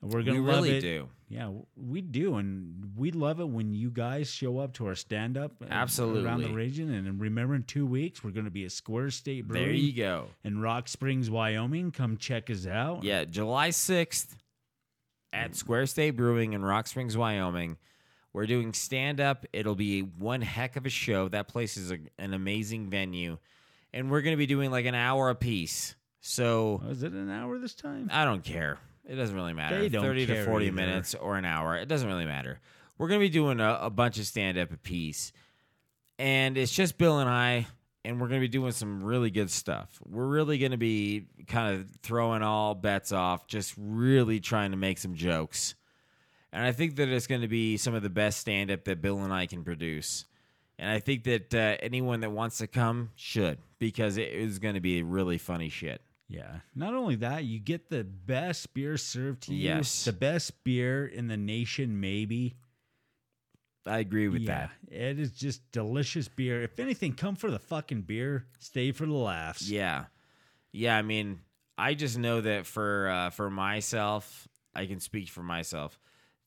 And 0.03 0.13
We're 0.13 0.23
gonna 0.23 0.41
love 0.41 0.65
really 0.65 0.79
it. 0.79 0.81
do. 0.81 1.09
Yeah, 1.29 1.51
we 1.77 2.01
do, 2.01 2.37
and 2.37 2.93
we 2.97 3.13
love 3.13 3.39
it 3.39 3.49
when 3.49 3.73
you 3.73 3.91
guys 3.91 4.29
show 4.29 4.59
up 4.59 4.73
to 4.75 4.87
our 4.89 4.97
stand 4.97 5.39
up 5.39 5.53
absolutely 5.71 6.23
uh, 6.23 6.25
around 6.25 6.43
the 6.43 6.53
region. 6.53 6.93
And 6.93 7.21
remember, 7.21 7.55
in 7.55 7.63
two 7.63 7.87
weeks 7.87 8.25
we're 8.25 8.33
going 8.33 8.47
to 8.47 8.51
be 8.51 8.65
at 8.65 8.73
Square 8.73 9.11
State 9.11 9.47
Brewing 9.47 9.65
There 9.67 9.73
you 9.73 9.93
go. 9.93 10.27
in 10.43 10.61
Rock 10.61 10.89
Springs, 10.89 11.31
Wyoming. 11.31 11.93
Come 11.93 12.17
check 12.17 12.51
us 12.51 12.67
out. 12.67 13.05
Yeah, 13.05 13.25
July 13.25 13.69
6th 13.69 14.27
at 15.33 15.55
Square 15.55 15.87
State 15.87 16.13
Brewing 16.13 16.53
in 16.55 16.65
Rock 16.65 16.89
Springs, 16.89 17.17
Wyoming. 17.17 17.77
We're 18.33 18.47
doing 18.47 18.73
stand 18.73 19.21
up. 19.21 19.47
It'll 19.53 19.77
be 19.77 20.01
one 20.01 20.41
heck 20.41 20.75
of 20.75 20.85
a 20.85 20.91
show. 20.91 21.29
That 21.29 21.47
place 21.47 21.77
is 21.77 21.93
a, 21.93 21.99
an 22.19 22.35
amazing 22.35 22.91
venue. 22.91 23.39
And 23.93 24.11
we're 24.11 24.23
going 24.23 24.35
to 24.35 24.39
be 24.39 24.47
doing 24.47 24.73
like 24.73 24.87
an 24.87 24.97
hour 24.97 25.31
apiece. 25.31 25.95
So 26.21 26.81
oh, 26.85 26.89
Was 26.89 27.05
it 27.05 27.13
an 27.13 27.31
hour 27.31 27.57
this 27.59 27.75
time? 27.75 28.09
I 28.13 28.25
don't 28.25 28.43
care. 28.43 28.79
It 29.11 29.17
doesn't 29.17 29.35
really 29.35 29.55
matter. 29.55 29.77
They 29.77 29.89
don't 29.89 30.05
30 30.05 30.27
to 30.27 30.45
40 30.45 30.67
either. 30.67 30.75
minutes 30.75 31.17
or 31.17 31.37
an 31.37 31.45
hour. 31.45 31.75
It 31.75 31.89
doesn't 31.89 32.07
really 32.07 32.27
matter. 32.27 32.61
We're 32.97 33.09
going 33.09 33.19
to 33.19 33.27
be 33.27 33.29
doing 33.29 33.59
a, 33.59 33.79
a 33.83 33.91
bunch 33.91 34.21
of 34.21 34.27
stand 34.27 34.57
up 34.57 34.71
apiece. 34.71 35.33
And 36.17 36.57
it's 36.57 36.73
just 36.73 36.97
Bill 36.97 37.19
and 37.19 37.29
I, 37.29 37.67
and 38.05 38.21
we're 38.21 38.29
going 38.29 38.41
to 38.41 38.45
be 38.45 38.49
doing 38.49 38.71
some 38.71 39.03
really 39.03 39.33
good 39.33 39.51
stuff. 39.51 39.99
We're 40.09 40.29
really 40.29 40.59
going 40.59 40.71
to 40.71 40.77
be 40.77 41.27
kind 41.49 41.75
of 41.75 41.89
throwing 42.03 42.43
all 42.45 42.77
bets 42.77 43.11
off, 43.11 43.49
just 43.49 43.75
really 43.77 44.39
trying 44.39 44.71
to 44.71 44.77
make 44.77 44.99
some 44.99 45.17
jokes. 45.17 45.75
And 46.53 46.65
I 46.65 46.71
think 46.71 46.95
that 46.97 47.09
it's 47.09 47.27
going 47.27 47.41
to 47.41 47.49
be 47.49 47.79
some 47.79 47.97
of 47.97 48.05
the 48.05 48.11
best 48.11 48.39
stand 48.39 48.71
up 48.71 48.85
that 48.85 49.03
Bill 49.03 49.19
and 49.19 49.33
I 49.33 49.47
can 49.47 49.65
produce. 49.65 50.25
And 50.79 50.89
I 50.89 51.01
think 51.01 51.25
that 51.25 51.53
uh, 51.53 51.77
anyone 51.83 52.21
that 52.21 52.31
wants 52.31 52.59
to 52.59 52.69
come 52.69 53.11
should, 53.17 53.59
because 53.81 54.19
it 54.19 54.29
is 54.29 54.61
going 54.61 54.77
to 54.77 54.81
be 54.81 55.03
really 55.03 55.39
funny 55.39 55.69
shit. 55.69 56.01
Yeah. 56.31 56.61
Not 56.77 56.95
only 56.95 57.17
that, 57.17 57.45
you 57.45 57.59
get 57.59 57.91
the 57.91 58.05
best 58.05 58.73
beer 58.73 58.97
served 58.97 59.43
to 59.45 59.55
you. 59.55 59.69
Yes. 59.69 60.05
The 60.05 60.13
best 60.13 60.63
beer 60.63 61.05
in 61.05 61.27
the 61.27 61.37
nation, 61.37 62.01
maybe. 62.01 62.57
I 63.85 63.99
agree 63.99 64.29
with 64.29 64.43
yeah. 64.43 64.69
that. 64.89 64.95
It 64.95 65.19
is 65.19 65.33
just 65.33 65.61
delicious 65.73 66.29
beer. 66.29 66.63
If 66.63 66.79
anything, 66.79 67.15
come 67.15 67.35
for 67.35 67.51
the 67.51 67.59
fucking 67.59 68.03
beer. 68.03 68.47
Stay 68.61 68.93
for 68.93 69.07
the 69.07 69.13
laughs. 69.13 69.69
Yeah, 69.69 70.05
yeah. 70.73 70.97
I 70.97 71.03
mean, 71.03 71.41
I 71.77 71.95
just 71.95 72.19
know 72.19 72.41
that 72.43 72.67
for 72.67 73.09
uh, 73.09 73.31
for 73.31 73.51
myself, 73.51 74.47
I 74.75 74.87
can 74.87 75.01
speak 75.01 75.31
for 75.31 75.43
myself 75.43 75.99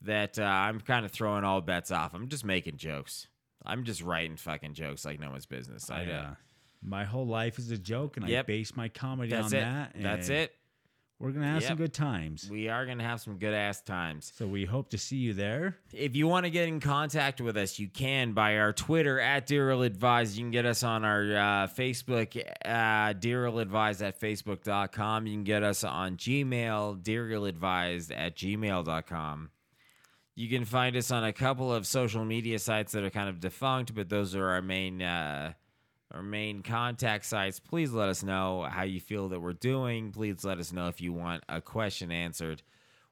that 0.01 0.38
uh, 0.38 0.43
I'm 0.43 0.80
kind 0.80 1.05
of 1.05 1.11
throwing 1.11 1.43
all 1.43 1.60
bets 1.60 1.91
off. 1.91 2.14
I'm 2.14 2.30
just 2.30 2.45
making 2.45 2.77
jokes. 2.77 3.27
I'm 3.65 3.84
just 3.84 4.01
writing 4.01 4.38
fucking 4.38 4.73
jokes 4.73 5.03
like 5.03 5.19
no 5.19 5.31
one's 5.31 5.45
business. 5.45 5.89
I, 5.89 6.05
uh, 6.05 6.11
uh, 6.11 6.34
my 6.84 7.03
whole 7.05 7.27
life 7.27 7.60
is 7.60 7.72
a 7.72 7.77
joke, 7.77 8.18
and 8.18 8.26
I 8.26 8.41
base 8.41 8.76
my 8.76 8.89
comedy 8.89 9.30
that's 9.30 9.53
on 9.53 9.60
it. 9.60 9.61
that. 9.61 9.93
That's 9.95 10.30
and 10.30 10.38
it. 10.39 10.55
We're 11.19 11.31
gonna 11.31 11.47
have 11.47 11.64
some 11.64 11.77
Yep. 11.77 11.77
good 11.77 11.93
times. 11.93 12.49
We 12.49 12.68
are 12.68 12.85
gonna 12.85 13.03
have 13.03 13.22
some 13.22 13.38
good 13.38 13.53
ass 13.53 13.81
times. 13.81 14.34
So 14.35 14.45
we 14.45 14.65
hope 14.65 14.89
to 14.89 14.97
see 14.97 15.15
you 15.18 15.34
there. 15.34 15.77
If 15.93 16.18
you 16.18 16.27
want 16.27 16.45
to 16.45 16.49
get 16.49 16.68
in 16.68 16.81
contact 16.81 17.39
with 17.39 17.55
us, 17.55 17.80
you 17.80 17.88
can 17.88 18.34
by 18.34 18.57
our 18.57 18.73
Twitter 18.73 19.22
at 19.22 19.47
Dear 19.47 19.69
Illadvised. 19.69 20.35
You 20.35 20.41
can 20.43 20.51
get 20.51 20.65
us 20.65 20.84
on 20.84 21.05
our 21.05 21.22
uh, 21.22 21.68
Facebook, 21.68 22.35
uh, 22.65 23.14
Dear 23.14 23.45
Illadvised 23.45 24.01
at 24.05 24.19
Facebook.com. 24.19 25.27
You 25.27 25.34
can 25.35 25.43
get 25.45 25.64
us 25.64 25.85
on 25.85 26.18
Gmail, 26.18 27.01
Dear 27.01 27.30
Illadvised 27.30 28.11
at 28.14 28.35
gmail.com. 28.35 29.49
You 30.35 30.49
can 30.49 30.65
find 30.65 30.97
us 30.97 31.10
on 31.11 31.23
a 31.23 31.31
couple 31.31 31.72
of 31.72 31.85
social 31.88 32.26
media 32.26 32.60
sites 32.60 32.91
that 32.93 33.03
are 33.03 33.10
kind 33.11 33.30
of 33.30 33.39
defunct, 33.39 33.93
but 33.93 34.10
those 34.10 34.35
are 34.35 34.49
our 34.49 34.61
main 34.64 35.01
uh, 35.01 35.53
our 36.14 36.22
main 36.23 36.61
contact 36.61 37.26
sites. 37.26 37.60
Please 37.60 37.91
let 37.91 38.10
us 38.10 38.23
know 38.23 38.64
how 38.69 38.84
you 38.84 38.99
feel 38.99 39.30
that 39.30 39.40
we're 39.40 39.53
doing. 39.53 40.11
Please 40.11 40.44
let 40.44 40.60
us 40.60 40.72
know 40.72 40.88
if 40.88 41.02
you 41.02 41.11
want 41.14 41.44
a 41.49 41.60
question 41.61 42.11
answered. 42.11 42.61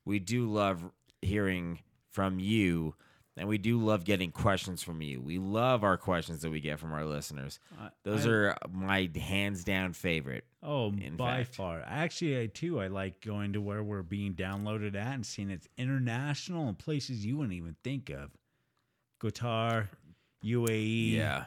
We 0.06 0.20
do 0.20 0.50
love 0.52 0.84
hearing 1.22 1.80
from 2.10 2.40
you, 2.40 2.94
and 3.38 3.48
we 3.48 3.58
do 3.58 3.80
love 3.80 4.04
getting 4.04 4.32
questions 4.32 4.84
from 4.84 5.02
you. 5.02 5.22
We 5.22 5.40
love 5.40 5.84
our 5.84 5.98
questions 5.98 6.42
that 6.42 6.52
we 6.52 6.60
get 6.60 6.80
from 6.80 6.92
our 6.94 7.06
listeners. 7.06 7.60
Those 8.04 8.26
I- 8.28 8.30
are 8.30 8.58
my 8.72 9.10
hands 9.16 9.64
down 9.64 9.94
favorite. 9.94 10.46
Oh, 10.62 10.92
In 10.92 11.16
by 11.18 11.44
fact. 11.44 11.56
far. 11.56 11.82
Actually, 11.86 12.40
I 12.42 12.48
too. 12.48 12.80
I 12.80 12.88
like 12.88 13.22
going 13.22 13.54
to 13.54 13.62
where 13.62 13.82
we're 13.84 14.04
being 14.04 14.34
downloaded 14.36 14.96
at 14.96 15.14
and 15.16 15.26
seeing 15.26 15.50
it's 15.50 15.68
international 15.78 16.68
and 16.68 16.78
places 16.78 17.26
you 17.26 17.38
wouldn't 17.38 17.54
even 17.54 17.76
think 17.84 18.10
of. 18.12 18.30
Qatar, 19.20 19.88
UAE, 20.44 21.12
Yeah. 21.12 21.46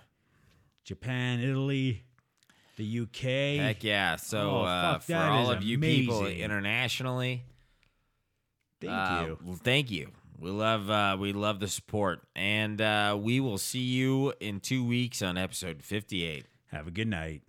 Japan, 0.84 1.40
Italy, 1.40 2.04
the 2.76 3.00
UK. 3.00 3.22
Heck 3.60 3.82
yeah. 3.84 4.16
So 4.16 4.50
Oh, 4.50 4.62
uh, 4.62 4.98
for 4.98 5.14
all 5.16 5.50
of 5.50 5.62
you 5.62 5.78
people 5.78 6.26
internationally, 6.26 7.44
Thank 8.80 8.92
uh, 8.92 9.24
you. 9.26 9.38
well, 9.44 9.58
thank 9.62 9.90
you. 9.90 10.10
We 10.38 10.50
love 10.50 10.90
uh, 10.90 11.16
we 11.18 11.32
love 11.32 11.60
the 11.60 11.68
support, 11.68 12.20
and 12.36 12.80
uh, 12.80 13.16
we 13.18 13.40
will 13.40 13.56
see 13.58 13.78
you 13.80 14.34
in 14.40 14.60
two 14.60 14.84
weeks 14.84 15.22
on 15.22 15.38
episode 15.38 15.82
fifty 15.82 16.24
eight. 16.24 16.46
Have 16.70 16.86
a 16.86 16.90
good 16.90 17.08
night. 17.08 17.42